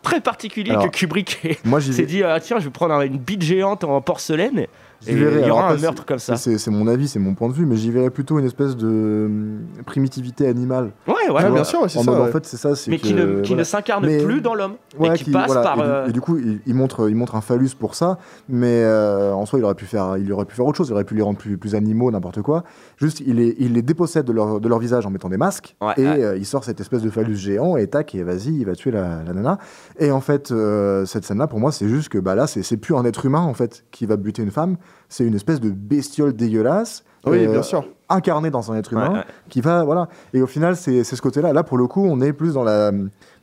très 0.02 0.20
particulier 0.20 0.70
Alors, 0.72 0.90
que 0.90 0.96
Kubrick 0.96 1.40
s'est 1.80 2.02
dit, 2.06 2.22
ah, 2.22 2.38
tiens, 2.40 2.58
je 2.58 2.64
vais 2.64 2.70
prendre 2.70 3.00
une 3.02 3.16
bite 3.18 3.42
géante 3.42 3.84
en 3.84 4.00
porcelaine. 4.00 4.66
Et 5.06 5.12
il 5.12 5.46
y 5.46 5.50
aura 5.50 5.70
un 5.70 5.76
meurtre 5.76 6.04
comme 6.06 6.18
ça. 6.18 6.36
C'est 6.36 6.68
mon 6.68 6.86
avis, 6.86 7.08
c'est 7.08 7.18
mon 7.18 7.34
point 7.34 7.48
de 7.48 7.54
vue, 7.54 7.66
mais 7.66 7.76
j'y 7.76 7.90
verrais 7.90 8.10
plutôt 8.10 8.38
une 8.38 8.46
espèce 8.46 8.76
de 8.76 8.86
hum, 9.26 9.60
primitivité 9.84 10.46
animale. 10.48 10.92
Ouais, 11.06 11.14
ouais, 11.26 11.30
vois, 11.30 11.50
bien 11.50 11.64
sûr, 11.64 11.82
ouais, 11.82 11.88
c'est 11.88 11.98
ça, 11.98 12.04
mode, 12.10 12.20
ouais. 12.20 12.28
En 12.28 12.32
fait, 12.32 12.46
c'est 12.46 12.56
ça. 12.56 12.70
Mais 12.88 12.98
que, 12.98 13.02
qui 13.06 13.14
ne, 13.14 13.40
qui 13.40 13.48
voilà. 13.48 13.56
ne 13.60 13.64
s'incarne 13.64 14.18
plus 14.24 14.40
dans 14.40 14.54
l'homme. 14.54 14.74
Ouais, 14.98 15.14
et 15.14 15.18
qui, 15.18 15.30
passe 15.30 15.46
voilà, 15.46 15.62
par. 15.62 15.78
et, 15.78 15.82
du, 15.82 15.88
euh, 15.88 16.06
et 16.08 16.12
du 16.12 16.20
coup, 16.20 16.38
il, 16.38 16.60
il 16.66 16.74
montre, 16.74 17.08
il 17.08 17.16
montre 17.16 17.34
un 17.34 17.40
phallus 17.40 17.70
pour 17.78 17.94
ça, 17.94 18.18
mais 18.48 18.82
euh, 18.82 19.32
en 19.32 19.44
soi, 19.46 19.58
il 19.58 19.64
aurait 19.64 19.74
pu 19.74 19.86
faire, 19.86 20.16
il 20.16 20.32
aurait 20.32 20.44
pu 20.44 20.54
faire 20.54 20.66
autre 20.66 20.76
chose. 20.78 20.88
Il 20.88 20.92
aurait 20.92 21.04
pu 21.04 21.14
les 21.14 21.22
rendre 21.22 21.38
plus, 21.38 21.58
plus 21.58 21.74
animaux, 21.74 22.10
n'importe 22.10 22.42
quoi. 22.42 22.64
Juste, 22.96 23.20
il 23.26 23.36
les, 23.36 23.54
il 23.58 23.72
les 23.74 23.82
dépossède 23.82 24.24
de 24.24 24.32
leur, 24.32 24.60
de 24.60 24.68
leur 24.68 24.78
visage 24.78 25.06
en 25.06 25.10
mettant 25.10 25.28
des 25.28 25.36
masques, 25.36 25.76
Ouais, 25.80 25.94
et 25.96 26.04
ouais. 26.04 26.22
euh, 26.22 26.36
il 26.36 26.46
sort 26.46 26.64
cette 26.64 26.80
espèce 26.80 27.02
de 27.02 27.10
phallus 27.10 27.36
géant, 27.36 27.76
et 27.76 27.86
tac, 27.88 28.14
et 28.14 28.22
vas-y, 28.22 28.54
il 28.54 28.64
va 28.64 28.74
tuer 28.74 28.90
la, 28.90 29.22
la 29.24 29.32
nana. 29.32 29.58
Et 29.98 30.10
en 30.10 30.20
fait, 30.20 30.50
euh, 30.50 31.04
cette 31.04 31.24
scène-là, 31.24 31.46
pour 31.46 31.60
moi, 31.60 31.72
c'est 31.72 31.88
juste 31.88 32.08
que 32.08 32.18
bah 32.18 32.34
là, 32.34 32.46
c'est 32.46 32.62
c'est 32.62 32.76
plus 32.76 32.94
un 32.96 33.04
être 33.04 33.26
humain 33.26 33.40
en 33.40 33.54
fait 33.54 33.84
qui 33.90 34.06
va 34.06 34.16
buter 34.16 34.42
une 34.42 34.50
femme, 34.50 34.76
c'est 35.08 35.24
une 35.24 35.34
espèce 35.34 35.60
de 35.60 35.70
bestiole 35.70 36.32
dégueulasse. 36.34 37.04
oui 37.26 37.46
euh, 37.46 37.52
bien 37.52 37.62
sûr 37.62 37.86
incarné 38.08 38.50
dans 38.50 38.70
un 38.70 38.76
être 38.76 38.92
humain 38.92 39.08
Ouais, 39.10 39.18
ouais. 39.18 39.24
qui 39.48 39.60
va 39.62 39.82
voilà 39.84 40.08
et 40.34 40.42
au 40.42 40.46
final 40.46 40.76
c'est 40.76 41.02
ce 41.04 41.20
côté 41.22 41.40
là 41.40 41.62
pour 41.62 41.78
le 41.78 41.86
coup 41.86 42.04
on 42.04 42.20
est 42.20 42.32
plus 42.34 42.52
dans 42.54 42.62
la 42.64 42.92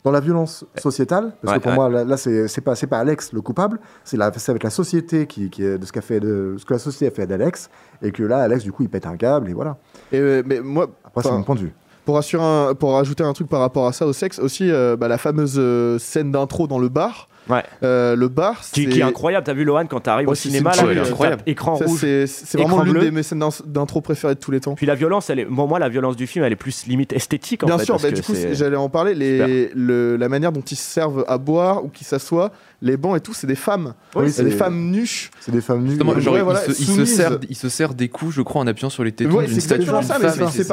dans 0.04 0.12
la 0.12 0.20
violence 0.20 0.66
sociétale 0.78 1.34
parce 1.42 1.54
Ouais, 1.54 1.60
que 1.60 1.64
pour 1.64 1.72
ouais. 1.72 1.76
moi 1.78 1.89
là, 1.89 2.04
là, 2.04 2.18
c'est 2.18 2.48
c'est 2.48 2.62
pas 2.62 2.76
pas 2.76 3.00
Alex 3.00 3.34
le 3.34 3.42
coupable 3.42 3.80
c'est 4.04 4.20
avec 4.22 4.64
la 4.64 4.70
société 4.70 5.26
qui, 5.28 5.50
qui 5.50 5.64
est 5.64 5.78
de 5.80 5.86
ce 5.86 5.92
qu'a 5.92 6.02
fait 6.02 6.20
de 6.20 6.56
ce 6.60 6.66
que 6.66 6.74
la 6.74 6.80
société 6.80 7.08
a 7.08 7.12
fait 7.12 7.26
d'Alex 7.28 7.70
et 8.04 8.12
que 8.12 8.22
là 8.24 8.39
Alex 8.44 8.64
du 8.64 8.72
coup 8.72 8.84
il 8.84 8.89
pète 8.89 9.06
un 9.08 9.18
câble 9.18 9.50
et 9.50 9.54
voilà 9.54 9.78
et, 10.12 10.20
euh, 10.20 10.44
mais 10.46 10.60
moi 10.62 10.88
après 11.04 11.24
c'est 11.24 11.32
mon 11.32 11.44
point 11.44 11.56
de 11.56 11.62
vue 11.62 11.74
Pour, 12.06 12.18
assurer 12.18 12.44
un- 12.44 12.74
pour 12.76 12.94
rajouter 12.94 13.24
un 13.24 13.34
truc 13.34 13.48
par 13.50 13.60
rapport 13.62 13.88
à 13.88 13.94
ça 13.94 14.06
au 14.08 14.14
sexe, 14.14 14.39
aussi 14.39 14.70
euh, 14.72 14.96
bah, 14.96 15.08
la 15.08 15.18
fameuse 15.18 15.56
euh, 15.58 15.98
scène 16.00 16.32
d'intro 16.32 16.68
dans 16.68 16.80
le 16.80 16.89
bar, 16.89 17.28
Ouais. 17.50 17.64
Euh, 17.84 18.16
le 18.16 18.28
bar, 18.28 18.64
c'est 18.64 18.86
qui 18.86 19.00
est 19.00 19.04
incroyable. 19.04 19.44
T'as 19.46 19.54
vu 19.54 19.64
Lohan 19.66 19.86
quand 19.88 20.00
t'arrives 20.00 20.28
au 20.28 20.32
Ouais, 20.32 20.36
cinéma 20.36 20.72
c'est 20.74 20.86
là, 20.86 20.94
tapes 21.02 21.08
incroyable. 21.12 21.44
écran 21.48 21.76
Ça, 21.76 21.86
rouge. 21.86 22.00
c'est 22.02 22.54
vraiment 22.54 22.84
l'une 22.84 22.94
bleu. 22.94 23.02
des 23.02 23.12
mes 23.12 23.24
scènes 23.24 23.39
d'in- 23.39 23.50
d'intro 23.66 24.00
préférées 24.00 24.36
de 24.36 24.39
tous 24.39 24.52
les 24.52 24.60
temps. 24.60 24.76
Puis 24.76 24.86
la 24.86 24.96
violence, 24.96 25.30
elle 25.30 25.39
est, 25.39 25.46
bon, 25.46 25.66
moi 25.68 25.80
la 25.80 25.89
violence 25.89 26.16
du 26.16 26.28
film, 26.28 26.46
elle 26.46 26.54
est 26.54 26.56
plus 26.56 26.86
limite 26.86 27.14
esthétique 27.14 27.64
en 27.64 27.68
Bien 27.68 27.78
fait. 27.80 27.86
sûr, 27.86 27.96
parce 27.96 28.04
bah, 28.04 28.10
que 28.12 28.16
du 28.16 28.22
coup, 28.22 28.36
c'est- 28.36 28.54
j'allais 28.54 28.76
en 28.78 28.89
parler. 28.89 29.16
Les, 29.16 29.72
le- 29.76 30.16
la 30.18 30.30
manière 30.30 30.52
dont 30.52 30.62
ils 30.62 30.76
se 30.76 30.84
servent 30.84 31.26
à 31.28 31.38
boire 31.39 31.84
ou 31.84 31.89
qu'ils 31.89 32.06
s'assoient, 32.08 32.52
les 32.84 32.96
bancs 32.96 33.18
et 33.18 33.22
tout, 33.22 33.34
c'est 33.34 33.48
des 33.48 33.56
femmes. 33.56 33.96
Oui, 34.16 34.32
c'est 34.32 34.44
des 34.44 34.52
femmes 34.52 34.92
nues. 34.92 35.30
C'est 35.39 35.52
des 35.52 35.62
femmes 35.62 35.82
nues. 35.82 35.89
Justement, 35.89 36.14
Ouais, 36.14 36.22
genre, 36.22 36.38
il, 36.38 36.44
voilà, 36.44 36.60
se, 36.62 36.70
il 36.72 36.76
se 36.76 36.84
soumise. 36.94 37.16
sert, 37.16 37.38
il 37.50 37.56
se 37.56 37.70
sert 37.70 37.94
des 37.96 38.08
coups, 38.08 38.36
je 38.36 38.42
crois, 38.44 38.62
en 38.62 38.68
appuyant 38.68 38.89
sur 38.92 39.04
les 39.04 39.12
tétons 39.12 39.38
Ouais, 39.38 39.46
d'une 39.46 39.56
c'est 39.56 39.62
statue 39.62 39.88
par 39.88 40.02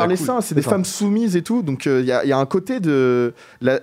les 0.07 0.17
seins, 0.17 0.41
c'est 0.43 0.55
des 0.55 0.63
femmes 0.63 0.85
soumises 0.85 1.35
et 1.35 1.43
tout. 1.43 1.63
Donc 1.63 1.87
il 1.87 2.05
y, 2.05 2.13
a- 2.13 2.39
un 2.39 2.47
côté 2.47 2.79
de. 2.79 3.33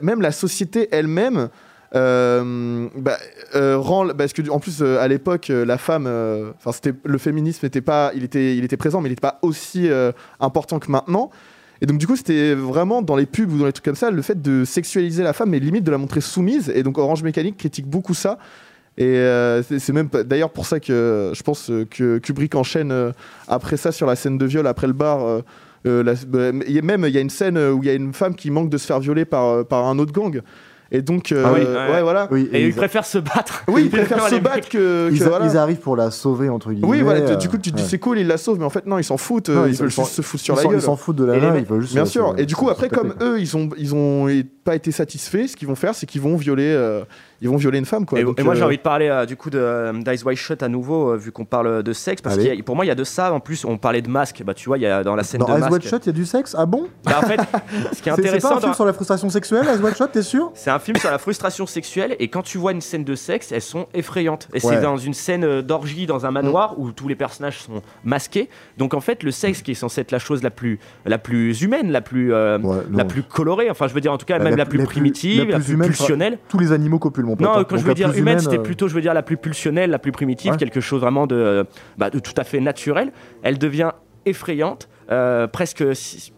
même 0.01 0.21
la 0.21 0.31
société 0.31 0.87
elle-même. 0.91 1.49
Euh, 1.93 2.87
bah, 2.97 3.17
euh, 3.53 4.13
parce 4.17 4.33
que 4.33 4.49
en 4.49 4.59
plus 4.59 4.81
euh, 4.81 4.99
à 4.99 5.07
l'époque 5.07 5.49
la 5.49 5.77
femme 5.77 6.07
enfin 6.63 6.71
le 7.03 7.17
féminisme 7.17 7.65
était 7.65 7.81
pas 7.81 8.11
il 8.15 8.23
était 8.23 8.77
présent 8.77 9.01
mais 9.01 9.09
il 9.09 9.11
n'était 9.11 9.21
pas 9.21 9.39
aussi 9.43 9.89
important 10.39 10.79
que 10.79 10.91
maintenant 10.91 11.29
et 11.81 11.85
donc 11.85 11.97
du 11.99 12.07
coup 12.07 12.15
c'était 12.15 12.55
vraiment 12.55 13.01
dans 13.01 13.15
les 13.15 13.25
pubs 13.25 13.51
ou 13.51 13.59
dans 13.59 13.65
les 13.65 13.71
trucs 13.73 13.85
comme 13.85 13.95
ça 13.95 14.09
le 14.09 14.21
fait 14.21 14.41
de 14.41 14.65
sexualiser 14.65 15.23
la 15.23 15.33
femme 15.33 15.53
et 15.53 15.59
limite 15.59 15.83
de 15.83 15.91
la 15.91 15.97
montrer 15.97 16.21
soumise 16.21 16.71
et 16.73 16.83
donc 16.83 16.97
Orange 16.97 17.23
Mécanique 17.23 17.57
critique 17.57 17.87
beaucoup 17.87 18.13
ça 18.13 18.39
et 18.97 19.21
c'est 19.61 19.93
même 19.93 20.09
d'ailleurs 20.25 20.51
pour 20.51 20.65
ça 20.65 20.79
que 20.79 21.31
je 21.35 21.43
pense 21.43 21.71
que 21.91 22.17
Kubrick 22.17 22.55
enchaîne 22.55 23.13
après 23.47 23.77
ça 23.77 23.91
sur 23.91 24.07
la 24.07 24.15
scène 24.15 24.37
de 24.37 24.45
viol 24.45 24.65
après 24.67 24.87
le 24.87 24.93
bar. 24.93 25.41
la- 25.83 26.13
bah, 26.27 26.51
même 26.51 27.05
il 27.07 27.13
y 27.13 27.17
a 27.17 27.21
une 27.21 27.29
scène 27.29 27.57
où 27.57 27.83
il 27.83 27.87
y 27.87 27.89
a 27.89 27.93
une 27.93 28.13
femme 28.13 28.35
qui 28.35 28.49
manque 28.49 28.69
de 28.69 28.77
se 28.77 28.87
faire 28.87 28.99
violer 28.99 29.25
par 29.25 29.85
un 29.87 29.99
autre 29.99 30.11
gang. 30.13 30.41
Et 30.91 31.01
donc 31.01 31.31
euh, 31.31 31.43
Ah 31.45 31.51
oui, 31.53 31.61
ouais, 31.61 31.93
ouais. 31.95 32.01
voilà. 32.03 32.27
Oui, 32.31 32.47
Et 32.51 32.57
et 32.57 32.61
ils 32.63 32.67
ils, 32.69 32.75
préfèrent 32.75 33.05
se 33.05 33.17
battre. 33.17 33.63
Oui, 33.67 33.83
ils 33.85 33.89
préfèrent 33.89 34.27
se 34.29 34.35
battre 34.35 34.69
que, 34.69 35.09
que 35.09 35.13
ils- 35.13 35.23
voilà. 35.23 35.45
ils 35.45 35.57
arrivent 35.57 35.79
pour 35.79 35.95
la 35.95 36.11
sauver 36.11 36.49
entre 36.49 36.71
guillemets. 36.71 36.87
Oui, 36.87 37.01
voilà. 37.01 37.21
euh, 37.21 37.35
Du 37.35 37.49
coup, 37.49 37.57
tu 37.57 37.71
te 37.71 37.75
dis 37.77 37.81
ouais. 37.83 37.89
c'est 37.89 37.99
cool, 37.99 38.19
ils 38.19 38.27
la 38.27 38.37
sauvent, 38.37 38.59
mais 38.59 38.65
en 38.65 38.69
fait 38.69 38.85
non, 38.85 38.97
ils 38.99 39.03
s'en 39.03 39.17
foutent. 39.17 39.49
Non, 39.49 39.61
euh, 39.63 39.67
ils, 39.67 39.73
ils 39.73 39.77
veulent 39.77 39.91
s'en- 39.91 40.03
juste 40.03 40.15
se 40.15 40.21
foutre 40.21 40.43
sur 40.43 40.55
la 40.55 40.63
gueule. 40.63 40.75
Ils 40.75 40.81
s'en 40.81 40.95
foutent 40.95 41.15
de 41.15 41.25
la 41.25 41.37
main, 41.39 41.57
ils 41.57 41.65
veulent 41.65 41.81
juste. 41.81 41.93
Bien 41.95 42.05
sûr. 42.05 42.35
Et 42.37 42.45
du 42.45 42.55
coup, 42.55 42.69
après, 42.69 42.89
comme 42.89 43.13
eux, 43.21 43.39
ils 43.39 43.57
ont, 43.57 43.69
ils 43.77 43.95
ont 43.95 44.27
pas 44.65 44.75
été 44.75 44.91
satisfaits, 44.91 45.47
ce 45.47 45.55
qu'ils 45.55 45.67
vont 45.67 45.75
faire, 45.75 45.95
c'est 45.95 46.05
qu'ils 46.05 46.21
vont 46.21 46.35
violer, 46.35 46.73
euh, 46.75 47.03
ils 47.41 47.47
vont 47.47 47.55
violer 47.55 47.77
une 47.79 47.85
femme, 47.85 48.05
quoi. 48.05 48.19
Et, 48.19 48.23
Donc, 48.23 48.39
et 48.39 48.43
moi 48.43 48.55
j'ai 48.55 48.63
euh, 48.63 48.65
envie 48.65 48.77
de 48.77 48.81
parler 48.81 49.07
euh, 49.07 49.25
du 49.25 49.35
coup 49.37 49.49
de 49.51 49.91
d'Ice 50.03 50.23
White 50.25 50.37
Shut 50.39 50.63
à 50.63 50.67
nouveau 50.67 51.11
euh, 51.11 51.17
vu 51.17 51.31
qu'on 51.31 51.45
parle 51.45 51.83
de 51.83 51.93
sexe 51.93 52.21
parce 52.21 52.35
que 52.37 52.61
pour 52.63 52.75
moi 52.75 52.83
il 52.83 52.87
y 52.87 52.91
a 52.91 52.95
de 52.95 53.03
ça 53.03 53.31
en 53.31 53.39
plus 53.39 53.63
on 53.63 53.77
parlait 53.77 54.01
de 54.01 54.09
masque 54.09 54.41
bah 54.45 54.53
tu 54.53 54.67
vois 54.67 54.77
il 54.77 54.81
y 54.81 54.85
a 54.87 55.03
dans 55.03 55.15
la 55.15 55.23
scène 55.23 55.39
Dans 55.41 55.47
de 55.47 55.51
Eyes 55.53 55.59
masque 55.59 55.71
Wide 55.73 55.83
Shut, 55.83 56.05
il 56.05 56.07
y 56.07 56.09
a 56.09 56.13
du 56.13 56.25
sexe? 56.25 56.55
Ah 56.57 56.65
bon? 56.65 56.87
Bah, 57.03 57.19
en 57.23 57.27
fait 57.27 57.39
ce 57.93 58.01
qui 58.01 58.09
est 58.09 58.15
C'est- 58.15 58.21
C'est 58.21 58.39
pas 58.41 58.47
intéressant 58.47 58.47
un 58.55 58.59
film 58.59 58.69
dans- 58.71 58.73
sur 58.73 58.85
la 58.85 58.93
frustration 58.93 59.29
sexuelle, 59.29 59.67
Eyes 59.67 59.79
Wide 59.83 59.95
Shut, 59.95 60.11
t'es 60.11 60.21
sûr? 60.23 60.51
C'est 60.55 60.71
un 60.71 60.79
film 60.79 60.97
sur 60.97 61.11
la 61.11 61.17
frustration 61.19 61.67
sexuelle 61.67 62.15
et 62.19 62.27
quand 62.29 62.41
tu 62.41 62.57
vois 62.57 62.71
une 62.71 62.81
scène 62.81 63.03
de 63.03 63.15
sexe 63.15 63.51
elles 63.51 63.61
sont 63.61 63.85
effrayantes. 63.93 64.47
Et 64.53 64.65
Ouais. 64.65 64.75
c'est 64.75 64.81
dans 64.81 64.97
une 64.97 65.13
scène 65.13 65.61
d'orgie 65.61 66.05
dans 66.07 66.25
un 66.25 66.31
manoir 66.31 66.79
où 66.79 66.91
tous 66.91 67.07
les 67.07 67.15
personnages 67.15 67.59
sont 67.59 67.81
masqués. 68.03 68.49
Donc 68.77 68.93
en 68.95 69.01
fait 69.01 69.21
le 69.23 69.31
sexe 69.31 69.61
qui 69.61 69.71
est 69.71 69.75
censé 69.75 70.01
être 70.01 70.11
la 70.11 70.19
chose 70.19 70.41
la 70.41 70.49
plus 70.49 70.79
la 71.05 71.17
plus 71.19 71.61
humaine 71.61 71.91
la 71.91 72.01
plus 72.01 72.33
euh, 72.33 72.57
Ouais, 72.59 72.77
la 72.91 73.05
plus 73.05 73.21
colorée 73.23 73.69
enfin 73.69 73.87
je 73.87 73.93
veux 73.93 74.01
dire 74.01 74.11
en 74.13 74.17
tout 74.17 74.25
cas 74.25 74.37
Bah, 74.39 74.45
même 74.45 74.54
la 74.57 74.63
la, 74.63 74.69
plus- 74.69 74.83
primitive 74.83 75.49
la 75.49 75.59
plus 75.59 75.77
pulsionnelle 75.77 76.39
Tous 76.47 76.59
les 76.59 76.71
animaux 76.71 76.99
copulent, 76.99 77.25
mon 77.25 77.35
pote. 77.35 77.45
Non, 77.47 77.57
hein. 77.57 77.63
quand 77.63 77.77
je 77.77 77.83
veux 77.83 77.93
dire 77.93 78.15
humaine, 78.15 78.39
c'était 78.39 78.57
euh, 78.59 78.63
plutôt, 78.63 78.87
je 78.87 78.95
veux 78.95 79.01
dire, 79.01 79.13
la 79.13 79.23
plus 79.23 79.37
pulsionnelle, 79.37 79.89
la 79.89 79.99
plus 79.99 80.11
primitive, 80.11 80.55
quelque 80.57 80.81
chose 80.81 81.01
vraiment 81.01 81.27
de, 81.27 81.65
bah, 81.97 82.09
de 82.09 82.19
tout 82.19 82.33
à 82.37 82.43
fait 82.43 82.59
naturel. 82.59 83.11
Elle 83.43 83.57
devient 83.57 83.91
effrayante, 84.25 84.89
euh, 85.11 85.47
presque 85.47 85.83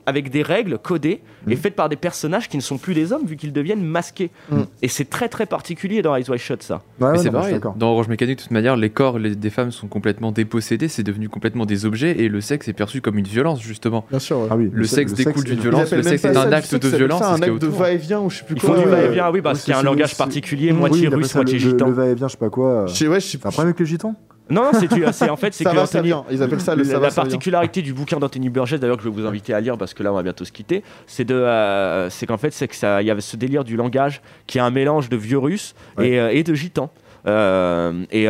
avec 0.05 0.29
des 0.29 0.41
règles 0.41 0.77
codées 0.77 1.21
et 1.49 1.55
Mm. 1.55 1.57
faites 1.57 1.75
par 1.75 1.87
des 1.89 1.95
personnages 1.95 2.49
qui 2.49 2.57
ne 2.57 2.61
sont 2.61 2.77
plus 2.77 2.93
des 2.93 3.13
hommes 3.13 3.25
vu 3.25 3.35
qu'ils 3.37 3.53
deviennent 3.53 3.83
masqués. 3.83 4.29
Mm. 4.49 4.61
Et 4.81 4.87
c'est 4.87 5.09
très 5.09 5.29
très 5.29 5.45
particulier 5.45 6.01
dans 6.01 6.15
Eyes 6.15 6.29
Wide 6.29 6.39
Shut 6.39 6.61
ça. 6.63 6.75
Ouais, 6.75 6.81
Mais 6.99 7.05
ouais, 7.07 7.17
c'est 7.19 7.31
pareil. 7.31 7.59
Dans 7.77 7.91
Orange 7.91 8.07
Mécanique, 8.09 8.37
de 8.37 8.41
toute 8.43 8.51
manière, 8.51 8.75
les 8.75 8.89
corps 8.89 9.19
les- 9.19 9.35
des 9.35 9.49
femmes 9.49 9.71
sont 9.71 9.87
complètement 9.87 10.31
dépossédés, 10.31 10.87
c'est 10.89 11.03
devenu 11.03 11.29
complètement 11.29 11.65
des 11.65 11.85
objets 11.85 12.19
et 12.19 12.27
le 12.29 12.41
sexe 12.41 12.67
est 12.67 12.73
perçu 12.73 12.99
comme 13.01 13.17
une 13.17 13.25
violence, 13.27 13.61
justement. 13.61 14.05
Bien 14.09 14.19
sûr. 14.19 14.39
ouais. 14.39 14.47
Ah 14.51 14.57
oui, 14.57 14.69
Le 14.73 14.83
sexe 14.85 15.13
découle 15.13 15.43
d'une 15.43 15.59
violence, 15.59 15.91
le 15.91 16.03
sexe 16.03 16.25
est 16.25 16.35
un 16.37 16.51
acte 16.51 16.75
de 16.75 16.87
violence. 16.89 17.21
un 17.21 17.41
acte 17.41 17.61
de 17.61 17.67
va-et-vient 17.67 18.19
ou 18.21 18.29
je 18.29 18.39
sais 18.39 18.43
plus 18.45 18.55
Ils 18.55 18.61
quoi. 18.61 18.75
font 18.75 18.81
du 18.81 18.87
va-et-vient, 18.89 19.29
oui, 19.31 19.41
parce 19.41 19.63
qu'il 19.63 19.73
y 19.73 19.75
a 19.75 19.79
un 19.79 19.83
langage 19.83 20.15
particulier, 20.17 20.71
moitié 20.73 21.03
il 21.03 21.07
appelle 21.07 21.19
russe, 21.19 21.35
moitié 21.35 21.59
gitan. 21.59 21.87
Le 21.87 21.93
va-et-vient, 21.93 22.27
je 22.27 22.31
sais 22.33 22.37
pas 22.37 22.49
quoi. 22.49 22.85
Je 22.87 22.93
sais- 22.93 23.07
ouais, 23.07 23.19
je 23.19 23.25
sais 23.27 23.37
problème 23.37 23.67
avec 23.67 23.79
les 23.79 23.85
gitans 23.85 24.15
Non, 24.49 24.63
non, 24.63 24.71
c'est 24.73 24.87
c'est- 25.13 25.29
en 25.29 25.35
fait, 25.35 25.53
c'est 25.53 25.63
que 25.63 25.69
va, 25.69 25.83
Anthony-. 25.83 26.13
Ils 26.31 26.41
appellent 26.43 26.61
ça 26.61 26.75
le 26.75 26.83
la, 26.83 26.89
ça 26.89 26.99
va, 26.99 27.07
la 27.07 27.13
particularité 27.13 27.81
du 27.81 27.93
bouquin 27.93 28.17
d'Anthony 28.17 28.49
Burgess, 28.49 28.79
d'ailleurs 28.79 28.97
que 28.97 29.03
je 29.03 29.09
vais 29.09 29.15
vous 29.15 29.25
inviter 29.27 29.53
à 29.53 29.59
lire 29.59 29.77
parce 29.77 29.93
que 29.93 30.03
là 30.03 30.11
on 30.11 30.15
va 30.15 30.23
bientôt 30.23 30.45
se 30.45 30.51
quitter, 30.51 30.83
c'est 31.05 31.25
de, 31.25 31.35
euh, 31.35 32.09
c'est 32.09 32.25
qu'en 32.25 32.37
fait 32.37 32.51
c'est 32.53 32.67
que 32.67 32.75
ça, 32.75 33.01
il 33.01 33.05
y 33.07 33.11
avait 33.11 33.21
ce 33.21 33.35
délire 33.35 33.63
du 33.63 33.75
langage 33.75 34.21
qui 34.45 34.57
est 34.57 34.61
un 34.61 34.71
mélange 34.71 35.09
de 35.09 35.17
vieux 35.17 35.37
russe 35.39 35.75
Ouais. 35.97 36.09
et, 36.09 36.19
euh, 36.19 36.29
et 36.31 36.43
de 36.43 36.53
gitan. 36.53 36.89
Euh, 37.25 38.05
et, 38.11 38.27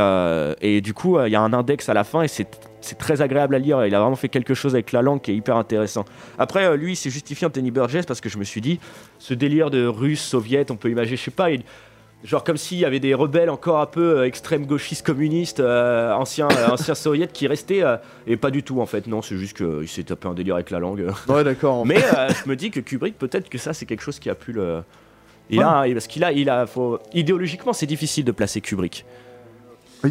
et 0.67 0.81
du 0.81 0.93
coup, 0.93 1.19
il 1.21 1.31
y 1.31 1.35
a 1.35 1.41
un 1.41 1.53
index 1.53 1.87
à 1.89 1.93
la 1.93 2.03
fin 2.03 2.23
et 2.23 2.27
c'est 2.27 2.47
c'est 2.79 2.97
très 2.97 3.21
agréable 3.21 3.53
à 3.55 3.59
lire. 3.59 3.85
Il 3.85 3.93
a 3.93 3.99
vraiment 3.99 4.15
fait 4.15 4.29
quelque 4.29 4.53
chose 4.53 4.73
avec 4.73 4.91
la 4.93 5.01
langue 5.01 5.19
qui 5.21 5.31
est 5.31 5.35
hyper 5.35 5.57
intéressant. 5.57 6.05
Après, 6.39 6.65
euh, 6.65 6.77
lui, 6.77 6.93
il 6.93 6.95
s'est 6.95 7.09
justifié 7.09 7.45
Anthony 7.45 7.69
Burgess 7.69 8.05
parce 8.05 8.21
que 8.21 8.29
je 8.29 8.37
me 8.37 8.43
suis 8.45 8.61
dit, 8.61 8.79
ce 9.19 9.33
délire 9.33 9.69
de 9.71 9.85
russe, 9.85 10.21
soviète, 10.21 10.71
on 10.71 10.77
peut 10.77 10.89
imaginer, 10.89 11.17
je 11.17 11.23
sais 11.23 11.31
pas, 11.31 11.49
il- 11.51 11.63
Genre 12.23 12.43
comme 12.43 12.57
s'il 12.57 12.79
y 12.79 12.85
avait 12.85 12.99
des 12.99 13.13
rebelles 13.13 13.49
encore 13.49 13.79
un 13.79 13.85
peu 13.85 14.19
euh, 14.19 14.25
extrême 14.25 14.65
gauchistes 14.65 15.05
communistes, 15.05 15.59
euh, 15.59 16.11
anciens, 16.13 16.47
euh, 16.51 16.69
anciens 16.71 16.95
soviets 16.95 17.27
qui 17.27 17.47
restaient, 17.47 17.83
euh, 17.83 17.97
et 18.25 18.37
pas 18.37 18.49
du 18.49 18.63
tout 18.63 18.81
en 18.81 18.87
fait. 18.87 19.05
Non, 19.05 19.21
c'est 19.21 19.37
juste 19.37 19.55
qu'il 19.55 19.87
s'est 19.87 20.03
tapé 20.03 20.27
un 20.27 20.33
délire 20.33 20.55
avec 20.55 20.71
la 20.71 20.79
langue. 20.79 21.05
Ouais, 21.27 21.43
d'accord. 21.43 21.85
Mais 21.85 22.03
euh, 22.03 22.29
je 22.29 22.49
me 22.49 22.55
dis 22.55 22.71
que 22.71 22.79
Kubrick, 22.79 23.19
peut-être 23.19 23.49
que 23.49 23.59
ça, 23.59 23.73
c'est 23.73 23.85
quelque 23.85 24.01
chose 24.01 24.17
qui 24.17 24.29
a 24.29 24.35
pu 24.35 24.51
le. 24.51 24.81
Il 25.49 25.61
a, 25.61 25.85
parce 25.93 26.07
qu'il 26.07 26.23
a, 26.25 26.33
il 26.33 26.49
a, 26.49 26.65
faut... 26.65 26.99
idéologiquement, 27.13 27.71
c'est 27.71 27.85
difficile 27.85 28.25
de 28.25 28.33
placer 28.33 28.59
Kubrick. 28.59 29.05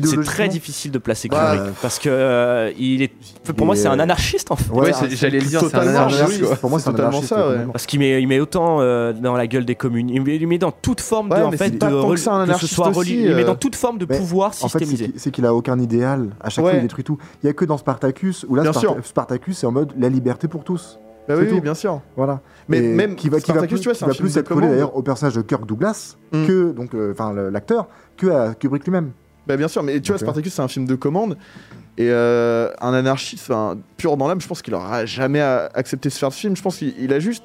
C'est 0.02 0.22
très 0.22 0.48
difficile 0.48 0.90
de 0.90 0.98
placer 0.98 1.28
Bah, 1.28 1.52
Kubrick 1.56 1.74
parce 1.80 1.98
que 1.98 2.08
euh, 2.10 2.72
il 2.78 3.02
est, 3.02 3.12
pour 3.56 3.66
moi, 3.66 3.74
est, 3.74 3.78
c'est 3.78 3.86
un 3.88 3.98
euh, 3.98 4.02
anarchiste 4.02 4.50
en 4.50 4.56
fait. 4.56 4.70
Ouais, 4.72 4.90
j'allais 5.10 5.38
le 5.40 5.46
dire, 5.46 5.60
c'est 5.60 5.74
un 5.76 5.86
anarchiste. 5.86 6.44
quoi. 6.44 6.56
Pour 6.56 6.70
moi, 6.70 6.78
c'est 6.80 6.88
un 6.88 6.92
totalement 6.92 7.10
anarchiste, 7.10 7.34
ça, 7.34 7.48
ouais. 7.48 7.66
Parce 7.72 7.86
qu'il 7.86 8.00
met, 8.00 8.20
il 8.20 8.26
met 8.28 8.40
autant 8.40 8.80
euh, 8.80 9.12
dans 9.12 9.34
la 9.36 9.46
gueule 9.46 9.64
des 9.64 9.74
communes, 9.76 10.10
il 10.10 10.22
met, 10.22 10.36
il 10.36 10.46
met 10.46 10.58
dans 10.58 10.72
toute 10.72 11.00
forme 11.00 11.30
Ouais, 11.30 11.38
de, 11.38 11.44
en 11.44 11.52
fait, 11.52 11.70
de 11.70 11.78
que 11.78 11.84
rel- 11.94 12.18
ça, 12.18 12.32
un 12.32 12.38
ce 12.44 12.50
anarchiste 12.50 12.74
soit 12.74 12.88
aussi, 12.88 12.98
relié. 12.98 13.12
il 13.30 13.34
met 13.36 13.42
euh. 13.42 13.46
dans 13.46 13.54
toute 13.54 13.76
forme 13.76 13.98
de 13.98 14.06
Mais 14.08 14.18
pouvoir 14.18 14.48
En 14.48 14.68
fait, 14.68 14.78
c'est 14.80 14.84
systémisé. 14.86 15.10
qu'il- 15.12 15.20
c'est 15.20 15.30
qu'il 15.30 15.46
a 15.46 15.54
aucun 15.54 15.78
idéal. 15.78 16.30
À 16.40 16.50
chaque 16.50 16.64
Ouais. 16.64 16.72
fois, 16.72 16.78
il 16.78 16.82
détruit 16.82 17.04
tout. 17.04 17.18
Il 17.42 17.46
y 17.46 17.48
a 17.48 17.52
que 17.52 17.64
dans 17.64 17.78
Spartacus 17.78 18.44
où 18.48 18.54
là, 18.56 18.72
sûr. 18.72 18.96
Spartacus, 19.04 19.58
c'est 19.58 19.66
en 19.66 19.72
mode 19.72 19.92
la 19.98 20.08
liberté 20.08 20.48
pour 20.48 20.64
tous. 20.64 20.98
Bah 21.28 21.34
oui, 21.38 21.60
bien 21.60 21.74
sûr. 21.74 22.00
Voilà. 22.16 22.40
Mais 22.68 22.78
Et 22.78 22.82
même 22.82 23.16
qui 23.16 23.28
va, 23.28 23.40
qui 23.40 23.48
va 23.50 23.54
Spartacus, 23.58 23.78
plus, 23.78 23.80
tu 23.80 23.84
vois, 23.88 23.92
qui 23.94 23.98
c'est 23.98 24.04
un 24.04 24.08
va 24.08 24.14
film 24.14 24.26
plus 24.26 24.34
de 24.34 24.40
être 24.40 24.48
collé 24.48 24.68
d'ailleurs 24.68 24.96
au 24.96 25.02
personnage 25.02 25.34
de 25.34 25.42
Kirk 25.42 25.66
Douglas 25.66 26.16
Mm. 26.32 26.46
que 26.46 26.70
donc 26.72 26.94
euh, 26.94 27.12
enfin 27.12 27.32
l'acteur 27.50 27.86
que 28.16 28.26
à 28.28 28.54
Kubrick 28.54 28.84
lui-même. 28.84 29.10
Bah 29.46 29.56
bien 29.56 29.68
sûr, 29.68 29.82
mais 29.82 30.00
tu 30.00 30.12
vois. 30.12 30.18
Spartacus, 30.18 30.52
c'est 30.52 30.62
un 30.62 30.68
film 30.68 30.86
de 30.86 30.94
commande. 30.94 31.36
Et 31.98 32.08
euh, 32.10 32.70
un 32.80 32.92
anarchiste, 32.92 33.50
pur 33.96 34.16
dans 34.16 34.28
l'âme, 34.28 34.40
je 34.40 34.46
pense 34.46 34.60
qu'il 34.60 34.74
aura 34.74 35.06
jamais 35.06 35.40
accepté 35.40 36.08
de 36.08 36.14
faire 36.14 36.32
ce 36.32 36.40
film. 36.40 36.56
Je 36.56 36.62
pense 36.62 36.76
qu'il 36.76 36.94
il 36.98 37.12
a 37.12 37.20
juste 37.20 37.44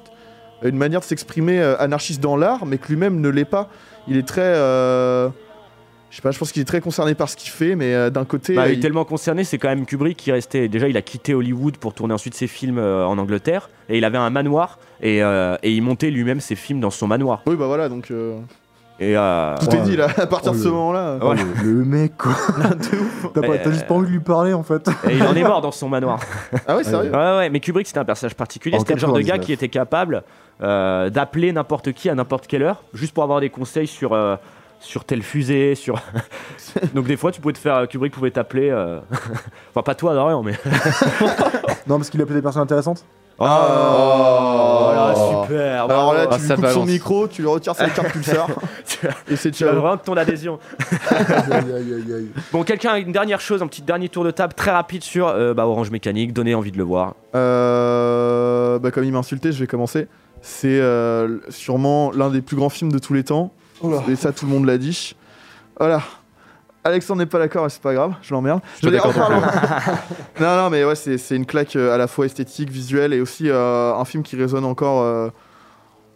une 0.62 0.76
manière 0.76 1.00
de 1.00 1.04
s'exprimer 1.04 1.60
euh, 1.60 1.76
anarchiste 1.78 2.20
dans 2.20 2.36
l'art, 2.36 2.66
mais 2.66 2.78
que 2.78 2.88
lui-même 2.88 3.20
ne 3.20 3.28
l'est 3.28 3.44
pas. 3.44 3.68
Il 4.08 4.16
est 4.16 4.26
très. 4.26 4.42
euh, 4.42 5.28
je 6.10 6.16
sais 6.16 6.22
pas, 6.22 6.30
je 6.30 6.38
pense 6.38 6.52
qu'il 6.52 6.60
est 6.60 6.66
très 6.66 6.82
concerné 6.82 7.14
par 7.14 7.30
ce 7.30 7.36
qu'il 7.36 7.50
fait, 7.50 7.74
mais 7.74 7.94
euh, 7.94 8.10
d'un 8.10 8.26
côté. 8.26 8.54
Bah, 8.54 8.68
il 8.68 8.78
est 8.78 8.82
tellement 8.82 9.06
concerné, 9.06 9.44
c'est 9.44 9.56
quand 9.56 9.70
même 9.70 9.86
Kubrick 9.86 10.18
qui 10.18 10.30
restait. 10.30 10.68
Déjà, 10.68 10.86
il 10.86 10.96
a 10.98 11.02
quitté 11.02 11.32
Hollywood 11.32 11.78
pour 11.78 11.94
tourner 11.94 12.12
ensuite 12.12 12.34
ses 12.34 12.48
films 12.48 12.76
euh, 12.76 13.06
en 13.06 13.16
Angleterre. 13.16 13.70
Et 13.88 13.96
il 13.96 14.04
avait 14.04 14.18
un 14.18 14.28
manoir. 14.28 14.78
Et, 15.00 15.22
euh, 15.22 15.56
et 15.62 15.72
il 15.72 15.80
montait 15.80 16.10
lui-même 16.10 16.40
ses 16.40 16.54
films 16.54 16.80
dans 16.80 16.90
son 16.90 17.06
manoir. 17.06 17.42
Oui, 17.46 17.56
bah 17.56 17.66
voilà, 17.66 17.88
donc. 17.88 18.12
Euh, 19.02 19.10
Et, 19.10 19.16
euh, 19.16 19.54
Tout 19.58 19.66
Ouais. 19.68 19.78
est 19.78 19.82
dit 19.82 19.96
là, 19.96 20.08
à 20.16 20.26
partir 20.26 20.52
Oh, 20.52 20.56
de 20.56 20.60
ce 20.60 20.64
le- 20.66 20.70
moment-là. 20.72 21.18
Oh, 21.20 21.32
le, 21.32 21.62
le 21.72 21.84
mec 21.84 22.16
quoi. 22.16 22.32
T'as 23.34 23.40
pas- 23.40 23.58
t'as 23.58 23.68
Euh, 23.68 23.72
juste 23.72 23.86
pas 23.86 23.94
envie 23.94 24.06
de 24.06 24.12
lui 24.12 24.20
parler 24.20 24.52
en 24.54 24.62
fait. 24.62 24.88
et 25.08 25.16
il 25.16 25.22
en 25.22 25.34
est 25.34 25.42
mort 25.44 25.60
dans 25.60 25.72
son 25.72 25.88
manoir. 25.88 26.20
Ah 26.68 26.76
ouais, 26.76 26.84
sérieux 26.84 27.10
Ouais, 27.10 27.16
ouais, 27.36 27.50
mais 27.50 27.60
Kubrick 27.60 27.86
c'était 27.86 27.98
un 28.00 28.04
personnage 28.04 28.34
particulier. 28.34 28.78
C'était 28.78 28.94
le 28.94 29.00
genre 29.00 29.12
de 29.12 29.20
gars 29.20 29.34
99. 29.38 29.46
qui 29.46 29.52
était 29.52 29.68
capable 29.68 30.22
euh, 30.62 31.10
d'appeler 31.10 31.52
n'importe 31.52 31.92
qui 31.92 32.08
à 32.08 32.14
n'importe 32.14 32.46
quelle 32.46 32.62
heure, 32.62 32.82
juste 32.94 33.12
pour 33.14 33.24
avoir 33.24 33.40
des 33.40 33.50
conseils 33.50 33.86
sur, 33.88 34.12
euh, 34.12 34.36
sur 34.80 35.04
telle 35.04 35.22
fusée. 35.22 35.74
Sur... 35.74 36.00
Donc 36.94 37.06
des 37.06 37.16
fois, 37.16 37.32
tu 37.32 37.40
pouvais 37.40 37.54
te 37.54 37.58
faire. 37.58 37.88
Kubrick 37.88 38.12
pouvait 38.12 38.30
t'appeler. 38.30 38.70
euh, 38.70 39.00
enfin, 39.70 39.82
pas 39.82 39.94
toi, 39.94 40.14
Dorian, 40.14 40.42
mais. 40.42 40.52
Non 41.86 41.96
parce 41.96 42.10
qu'il 42.10 42.20
appelait 42.22 42.36
des 42.36 42.42
personnes 42.42 42.62
intéressantes? 42.62 43.04
Oh, 43.38 43.44
là, 44.94 45.14
super. 45.14 45.84
Alors 45.84 46.14
là, 46.14 46.26
Ah, 46.30 46.36
tu 46.36 46.42
lui 46.46 46.54
coupes 46.54 46.66
son 46.68 46.84
micro, 46.84 47.28
tu 47.28 47.42
lui 47.42 47.48
retires 47.48 47.74
sa 47.74 47.88
carte 47.88 48.12
pulsar, 48.12 48.46
et 49.28 49.36
c'est 49.36 49.50
Tu 49.50 49.64
vas 49.64 49.70
ciao. 49.70 49.80
vraiment 49.80 49.96
ton 49.96 50.16
adhésion. 50.16 50.58
aïe, 51.10 51.18
aïe, 51.50 51.94
aïe, 51.94 52.14
aïe. 52.14 52.28
Bon, 52.52 52.62
quelqu'un 52.62 52.90
a 52.92 52.98
une 52.98 53.12
dernière 53.12 53.40
chose, 53.40 53.62
un 53.62 53.66
petit 53.66 53.82
dernier 53.82 54.08
tour 54.08 54.24
de 54.24 54.30
table 54.30 54.54
très 54.54 54.70
rapide 54.70 55.02
sur 55.02 55.28
euh, 55.28 55.54
bah, 55.54 55.66
Orange 55.66 55.90
Mécanique. 55.90 56.32
Donnez 56.32 56.54
envie 56.54 56.72
de 56.72 56.78
le 56.78 56.84
voir. 56.84 57.14
Euh, 57.34 58.78
bah, 58.78 58.90
comme 58.90 59.04
il 59.04 59.12
m'a 59.12 59.18
insulté, 59.18 59.52
je 59.52 59.58
vais 59.58 59.66
commencer. 59.66 60.08
C'est 60.40 60.80
euh, 60.80 61.38
sûrement 61.48 62.10
l'un 62.12 62.30
des 62.30 62.42
plus 62.42 62.56
grands 62.56 62.68
films 62.68 62.92
de 62.92 62.98
tous 62.98 63.14
les 63.14 63.24
temps. 63.24 63.52
Et 64.08 64.16
ça, 64.16 64.32
tout 64.32 64.46
le 64.46 64.52
monde 64.52 64.66
l'a 64.66 64.78
dit. 64.78 65.16
Voilà. 65.78 66.02
Alexandre 66.84 67.20
n'est 67.20 67.26
pas 67.26 67.38
d'accord, 67.38 67.70
c'est 67.70 67.80
pas 67.80 67.94
grave, 67.94 68.14
je 68.22 68.34
l'emmerde. 68.34 68.60
d'accord 68.82 69.12
oh, 69.14 69.18
pardon. 69.18 69.40
non, 70.40 70.56
non, 70.56 70.70
mais 70.70 70.84
ouais, 70.84 70.96
c'est 70.96 71.36
une 71.36 71.46
claque 71.46 71.76
euh, 71.76 71.94
à 71.94 71.98
la 71.98 72.08
fois 72.08 72.26
esthétique, 72.26 72.70
visuelle 72.70 73.12
et 73.12 73.20
aussi 73.20 73.48
euh, 73.48 73.94
un 73.94 74.04
film 74.04 74.24
qui 74.24 74.34
résonne 74.34 74.64
encore, 74.64 75.02
euh, 75.02 75.28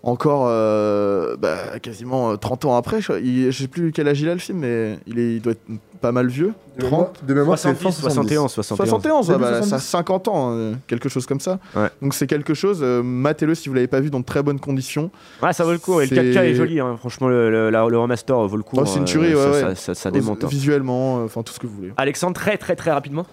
encore 0.02 0.46
euh, 0.48 1.36
bah, 1.36 1.78
quasiment 1.80 2.32
euh, 2.32 2.36
30 2.36 2.64
ans 2.64 2.76
après. 2.76 3.00
Je, 3.00 3.12
je 3.50 3.56
sais 3.56 3.68
plus 3.68 3.92
quel 3.92 4.08
âge 4.08 4.20
il 4.20 4.28
a 4.28 4.34
le 4.34 4.40
film, 4.40 4.58
mais 4.58 4.98
il, 5.06 5.20
est, 5.20 5.36
il 5.36 5.42
doit 5.42 5.52
être 5.52 5.70
pas 6.06 6.12
mal 6.12 6.28
vieux. 6.28 6.52
De 6.78 6.84
mémoire- 6.84 7.12
30 7.12 7.24
de 7.26 7.34
mémoire, 7.34 7.58
c'est 7.58 7.68
70, 7.74 7.82
fin 7.84 7.90
70. 7.90 8.34
71, 8.34 8.50
71. 8.52 8.88
71, 8.88 9.28
ouais, 9.28 9.34
Début 9.34 9.44
bah, 9.44 9.50
ça 9.50 9.56
a 9.58 9.62
70. 9.80 9.84
50 9.86 10.28
ans, 10.28 10.50
euh, 10.52 10.74
quelque 10.86 11.08
chose 11.08 11.26
comme 11.26 11.40
ça. 11.40 11.58
Ouais. 11.74 11.88
Donc 12.00 12.14
c'est 12.14 12.26
quelque 12.28 12.54
chose, 12.54 12.78
euh, 12.82 13.02
matez-le 13.02 13.54
si 13.56 13.68
vous 13.68 13.74
l'avez 13.74 13.86
pas 13.88 14.00
vu 14.00 14.10
dans 14.10 14.20
de 14.20 14.24
très 14.24 14.42
bonnes 14.42 14.60
conditions. 14.60 15.10
Ouais, 15.42 15.52
ça 15.52 15.64
vaut 15.64 15.72
le 15.72 15.78
coup. 15.78 16.00
Et 16.00 16.06
le 16.06 16.08
C'est- 16.08 16.14
4K 16.14 16.44
est 16.44 16.54
joli. 16.54 16.78
hein. 16.78 16.96
Franchement, 16.98 17.26
le, 17.28 17.50
le- 17.50 17.70
la- 17.70 17.88
le 17.88 17.98
remaster 17.98 18.36
vaut 18.46 18.56
le 18.56 18.62
coup. 18.62 18.76
Oh, 18.78 18.84
c'est 18.86 18.96
une 18.98 19.02
hein. 19.02 19.04
tuerie, 19.04 19.34
ouais, 19.34 19.42
ça, 19.42 19.50
ouais. 19.50 19.60
ça- 19.60 19.74
ça- 19.74 19.94
ça 19.94 20.10
démonte. 20.12 20.44
hein. 20.44 20.48
Visuellement, 20.48 21.18
euh, 21.20 21.24
enfin 21.24 21.42
tout 21.42 21.52
ce 21.52 21.58
que 21.58 21.66
vous 21.66 21.74
voulez. 21.74 21.92
Alexandre, 21.96 22.34
très 22.34 22.56
très 22.56 22.76
très 22.76 22.92
rapidement. 22.92 23.26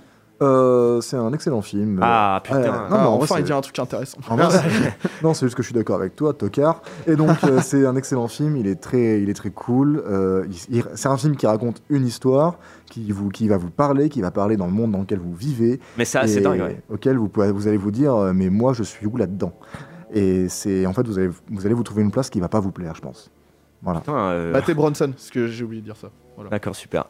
Euh, 0.43 1.01
c'est 1.01 1.15
un 1.17 1.31
excellent 1.33 1.61
film. 1.61 1.99
Ah, 2.01 2.41
putain. 2.43 2.61
Ouais, 2.61 2.67
Ah, 2.69 2.87
non, 3.03 3.15
vrai, 3.17 3.23
enfin, 3.23 3.35
il 3.39 3.43
dit 3.45 3.53
un 3.53 3.61
truc 3.61 3.77
intéressant. 3.79 4.17
Vrai, 4.21 4.47
non, 5.23 5.33
c'est 5.33 5.45
juste 5.45 5.55
que 5.55 5.63
je 5.63 5.67
suis 5.67 5.75
d'accord 5.75 5.95
avec 5.97 6.15
toi, 6.15 6.33
Tocard. 6.33 6.81
Et 7.07 7.15
donc, 7.15 7.43
euh, 7.43 7.59
c'est 7.63 7.85
un 7.85 7.95
excellent 7.95 8.27
film. 8.27 8.57
Il 8.57 8.67
est 8.67 8.75
très, 8.81 9.21
il 9.21 9.29
est 9.29 9.33
très 9.33 9.51
cool. 9.51 10.03
Euh, 10.07 10.45
c'est 10.95 11.07
un 11.09 11.17
film 11.17 11.35
qui 11.35 11.47
raconte 11.47 11.81
une 11.89 12.05
histoire, 12.05 12.57
qui, 12.89 13.11
vous, 13.11 13.29
qui 13.29 13.47
va 13.47 13.57
vous 13.57 13.69
parler, 13.69 14.09
qui 14.09 14.21
va 14.21 14.31
parler 14.31 14.57
dans 14.57 14.67
le 14.67 14.73
monde 14.73 14.91
dans 14.91 14.99
lequel 14.99 15.19
vous 15.19 15.33
vivez. 15.33 15.79
Mais 15.97 16.05
ça, 16.05 16.27
c'est 16.27 16.41
dingue, 16.41 16.61
ouais. 16.61 16.81
Auquel 16.89 17.17
vous, 17.17 17.29
pouvez- 17.29 17.51
vous 17.51 17.67
allez 17.67 17.77
vous 17.77 17.91
dire, 17.91 18.13
euh, 18.15 18.33
mais 18.33 18.49
moi, 18.49 18.73
je 18.73 18.83
suis 18.83 19.05
où 19.07 19.17
là-dedans? 19.17 19.53
Et 20.13 20.47
c'est 20.49 20.85
en 20.85 20.93
fait, 20.93 21.07
vous 21.07 21.17
allez, 21.17 21.29
vous 21.49 21.65
allez 21.65 21.73
vous 21.73 21.83
trouver 21.83 22.03
une 22.03 22.11
place 22.11 22.29
qui 22.29 22.39
va 22.39 22.47
pas 22.49 22.59
vous 22.59 22.71
plaire, 22.71 22.93
je 22.95 23.01
pense. 23.01 23.31
Voilà. 23.81 23.99
Putain, 24.01 24.15
euh, 24.15 24.73
Bronson, 24.75 25.11
parce 25.11 25.29
que 25.29 25.47
j'ai 25.47 25.63
oublié 25.63 25.81
de 25.81 25.85
dire 25.87 25.95
ça. 25.97 26.09
Voilà. 26.35 26.49
D'accord, 26.51 26.75
super. 26.75 27.05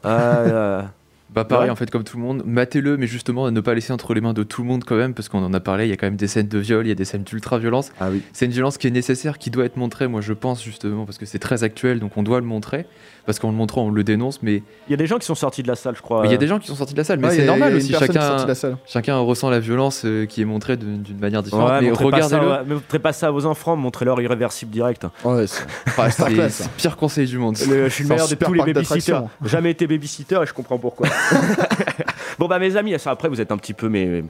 Bah 1.33 1.45
pareil 1.45 1.65
Ouais. 1.67 1.71
en 1.71 1.75
fait 1.75 1.89
comme 1.89 2.03
tout 2.03 2.17
le 2.17 2.23
monde, 2.23 2.43
matez-le 2.45 2.97
mais 2.97 3.07
justement 3.07 3.49
ne 3.49 3.59
pas 3.61 3.73
laisser 3.73 3.91
entre 3.93 4.13
les 4.13 4.21
mains 4.21 4.33
de 4.33 4.43
tout 4.43 4.61
le 4.61 4.67
monde 4.67 4.83
quand 4.83 4.95
même 4.95 5.13
parce 5.13 5.29
qu'on 5.29 5.43
en 5.43 5.53
a 5.53 5.59
parlé, 5.59 5.85
il 5.85 5.89
y 5.89 5.93
a 5.93 5.97
quand 5.97 6.07
même 6.07 6.15
des 6.15 6.27
scènes 6.27 6.47
de 6.47 6.59
viol, 6.59 6.85
il 6.85 6.89
y 6.89 6.91
a 6.91 6.95
des 6.95 7.05
scènes 7.05 7.23
d'ultra 7.23 7.57
violence. 7.57 7.91
Ah 7.99 8.09
oui. 8.11 8.21
C'est 8.33 8.45
une 8.45 8.51
violence 8.51 8.77
qui 8.77 8.87
est 8.87 8.91
nécessaire, 8.91 9.37
qui 9.37 9.49
doit 9.49 9.65
être 9.65 9.77
montrée 9.77 10.07
moi 10.07 10.21
je 10.21 10.33
pense 10.33 10.63
justement 10.63 11.05
parce 11.05 11.17
que 11.17 11.25
c'est 11.25 11.39
très 11.39 11.63
actuel 11.63 11.99
donc 11.99 12.17
on 12.17 12.23
doit 12.23 12.39
le 12.39 12.45
montrer 12.45 12.85
parce 13.25 13.39
qu'en 13.39 13.49
le 13.51 13.55
montrant 13.55 13.83
on 13.85 13.89
le 13.91 14.03
dénonce 14.03 14.41
mais 14.43 14.63
Il 14.87 14.91
y 14.91 14.93
a 14.93 14.97
des 14.97 15.07
gens 15.07 15.17
qui 15.17 15.25
sont 15.25 15.35
sortis 15.35 15.63
de 15.63 15.67
la 15.67 15.75
salle, 15.75 15.95
je 15.95 16.01
crois. 16.01 16.23
il 16.25 16.31
y 16.31 16.35
a 16.35 16.37
des 16.37 16.47
gens 16.47 16.59
qui 16.59 16.67
sont 16.67 16.75
sortis 16.75 16.93
de 16.93 16.99
la 16.99 17.03
salle 17.05 17.19
mais 17.19 17.27
Ouais, 17.29 17.35
il 17.35 17.43
y 17.43 17.45
c'est 17.45 17.49
a- 17.49 17.55
il 17.55 17.59
y 17.59 17.61
a 17.61 17.65
normal 17.65 17.75
aussi 17.77 17.93
chacun 17.93 18.43
de 18.43 18.47
la 18.47 18.55
salle. 18.55 18.77
chacun 18.85 19.17
ressent 19.19 19.49
la 19.49 19.59
violence 19.59 20.03
euh, 20.05 20.25
qui 20.25 20.41
est 20.41 20.45
montrée 20.45 20.77
d'une 20.77 21.03
manière 21.19 21.41
différente 21.41 21.69
Ouais, 21.69 21.81
mais 21.81 21.89
montrez 21.89 22.09
pas 22.11 22.21
ça, 22.21 22.25
regardez-le. 22.37 22.51
ouais, 22.51 22.57
mais 22.67 22.73
montrez 22.75 22.99
pas 22.99 23.13
ça 23.13 23.27
à 23.27 23.31
vos 23.31 23.45
enfants, 23.45 23.75
montrez-leur 23.75 24.19
irréversible 24.21 24.71
direct. 24.71 25.07
Ouais, 25.23 25.47
c'est 25.47 25.63
Ah, 25.97 26.07
le 26.29 26.49
pire 26.77 26.97
conseil 26.97 27.27
du 27.27 27.37
monde. 27.37 27.55
Le- 27.69 27.85
je 27.87 27.93
suis 27.93 28.03
le 28.03 28.09
meilleur 28.09 28.27
de 28.27 28.35
tous 28.35 28.53
les 28.53 28.63
babysitters. 28.73 29.21
Jamais 29.45 29.71
été 29.71 29.87
babysitter 29.87 30.39
et 30.43 30.45
je 30.45 30.53
comprends 30.53 30.77
pourquoi. 30.77 31.07
bon 32.39 32.47
bah 32.47 32.59
mes 32.59 32.75
amis, 32.75 32.95
après 33.05 33.29
vous 33.29 33.41
êtes 33.41 33.51
un 33.51 33.57
petit 33.57 33.73
peu 33.73 33.89
mais 33.89 34.23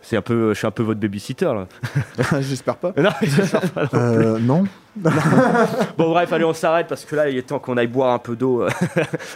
c'est 0.00 0.16
un 0.16 0.22
peu, 0.22 0.54
je 0.54 0.58
suis 0.58 0.66
un 0.66 0.70
peu 0.70 0.82
votre 0.82 1.00
babysitter 1.00 1.46
là. 1.46 1.66
J'espère 2.40 2.76
pas. 2.76 2.92
Non, 2.96 3.10
j'espère 3.22 3.70
pas 3.72 3.82
non. 3.84 3.88
Euh, 3.94 4.38
non. 4.38 4.64
Bon 5.96 6.10
bref, 6.10 6.32
allez 6.32 6.44
on 6.44 6.54
s'arrête 6.54 6.86
parce 6.88 7.04
que 7.04 7.14
là 7.14 7.28
il 7.28 7.36
est 7.36 7.42
temps 7.42 7.58
qu'on 7.58 7.76
aille 7.76 7.88
boire 7.88 8.14
un 8.14 8.18
peu 8.18 8.34
d'eau. 8.34 8.66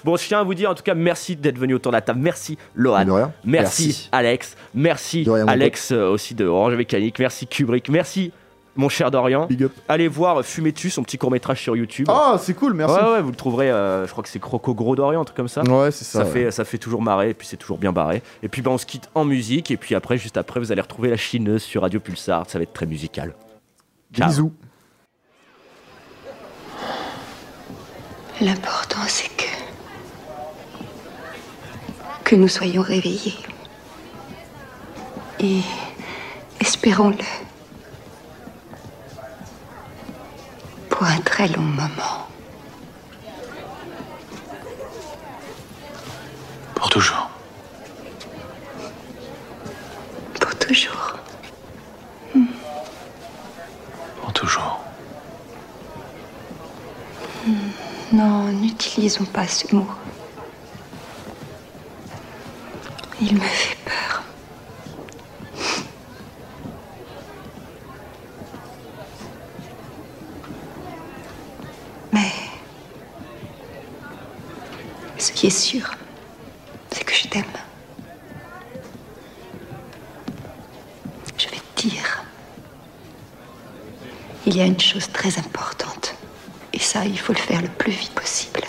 bon, 0.04 0.16
je 0.16 0.26
tiens 0.26 0.40
à 0.40 0.44
vous 0.44 0.54
dire 0.54 0.70
en 0.70 0.74
tout 0.74 0.82
cas 0.82 0.94
merci 0.94 1.36
d'être 1.36 1.58
venu 1.58 1.74
autour 1.74 1.92
de 1.92 1.96
la 1.96 2.00
table. 2.00 2.20
Merci 2.20 2.58
Lohan. 2.74 3.04
Merci, 3.04 3.30
Merci. 3.44 4.08
Alex. 4.12 4.56
Merci 4.74 5.28
Alex 5.46 5.92
euh, 5.92 6.08
aussi 6.08 6.34
de 6.34 6.46
Orange 6.46 6.74
Mécanique. 6.74 7.18
Merci 7.18 7.46
Kubrick. 7.46 7.88
Merci 7.88 8.32
mon 8.76 8.88
cher 8.88 9.10
Dorian. 9.10 9.46
Big 9.46 9.64
up. 9.64 9.72
Allez 9.88 10.08
voir 10.08 10.42
Fumetu, 10.44 10.90
son 10.90 11.02
petit 11.02 11.18
court 11.18 11.30
métrage 11.30 11.60
sur 11.60 11.76
YouTube. 11.76 12.06
Ah, 12.08 12.36
c'est 12.38 12.54
cool, 12.54 12.74
merci. 12.74 12.94
Ouais, 12.96 13.12
ouais, 13.12 13.20
vous 13.20 13.30
le 13.30 13.36
trouverez, 13.36 13.70
euh, 13.70 14.06
je 14.06 14.12
crois 14.12 14.22
que 14.22 14.30
c'est 14.30 14.38
Croco 14.38 14.74
Gros 14.74 14.96
Dorian, 14.96 15.20
un 15.20 15.24
truc 15.24 15.36
comme 15.36 15.48
ça. 15.48 15.62
Ouais, 15.62 15.90
c'est 15.90 16.04
ça. 16.04 16.20
Ça, 16.20 16.24
ouais. 16.24 16.30
fait, 16.30 16.50
ça 16.50 16.64
fait 16.64 16.78
toujours 16.78 17.02
marrer, 17.02 17.30
et 17.30 17.34
puis 17.34 17.46
c'est 17.46 17.56
toujours 17.56 17.78
bien 17.78 17.92
barré. 17.92 18.22
Et 18.42 18.48
puis 18.48 18.62
bah, 18.62 18.70
on 18.70 18.78
se 18.78 18.86
quitte 18.86 19.10
en 19.14 19.24
musique, 19.24 19.70
et 19.70 19.76
puis 19.76 19.94
après, 19.94 20.16
juste 20.16 20.36
après, 20.36 20.60
vous 20.60 20.72
allez 20.72 20.80
retrouver 20.80 21.10
la 21.10 21.16
chineuse 21.16 21.62
sur 21.62 21.82
Radio 21.82 22.00
Pulsar. 22.00 22.44
Ça 22.48 22.58
va 22.58 22.62
être 22.62 22.72
très 22.72 22.86
musical. 22.86 23.34
Ciao. 24.14 24.28
Bisous. 24.28 24.52
L'important, 28.40 29.02
c'est 29.06 29.28
que. 29.36 29.44
que 32.24 32.36
nous 32.36 32.48
soyons 32.48 32.82
réveillés. 32.82 33.34
Et. 35.40 35.60
espérons-le. 36.60 37.16
Pour 41.02 41.10
un 41.10 41.20
très 41.22 41.48
long 41.48 41.62
moment. 41.62 42.28
Pour 46.76 46.88
toujours. 46.90 47.28
Pour 50.40 50.54
toujours. 50.54 51.18
Pour 54.20 54.32
toujours. 54.32 54.78
Non, 58.12 58.44
n'utilisons 58.52 59.24
pas 59.24 59.48
ce 59.48 59.74
mot. 59.74 59.88
Il 63.20 63.34
me 63.34 63.40
fait 63.40 63.76
peur. 63.84 64.22
Mais 72.12 72.32
ce 75.18 75.32
qui 75.32 75.46
est 75.46 75.50
sûr, 75.50 75.90
c'est 76.90 77.04
que 77.04 77.14
je 77.14 77.28
t'aime. 77.28 77.44
Je 81.38 81.48
vais 81.48 81.56
te 81.74 81.80
dire. 81.88 82.24
Il 84.46 84.56
y 84.56 84.60
a 84.60 84.66
une 84.66 84.80
chose 84.80 85.08
très 85.12 85.38
importante. 85.38 86.14
Et 86.72 86.78
ça, 86.78 87.04
il 87.04 87.18
faut 87.18 87.32
le 87.32 87.38
faire 87.38 87.62
le 87.62 87.68
plus 87.68 87.92
vite 87.92 88.12
possible. 88.12 88.60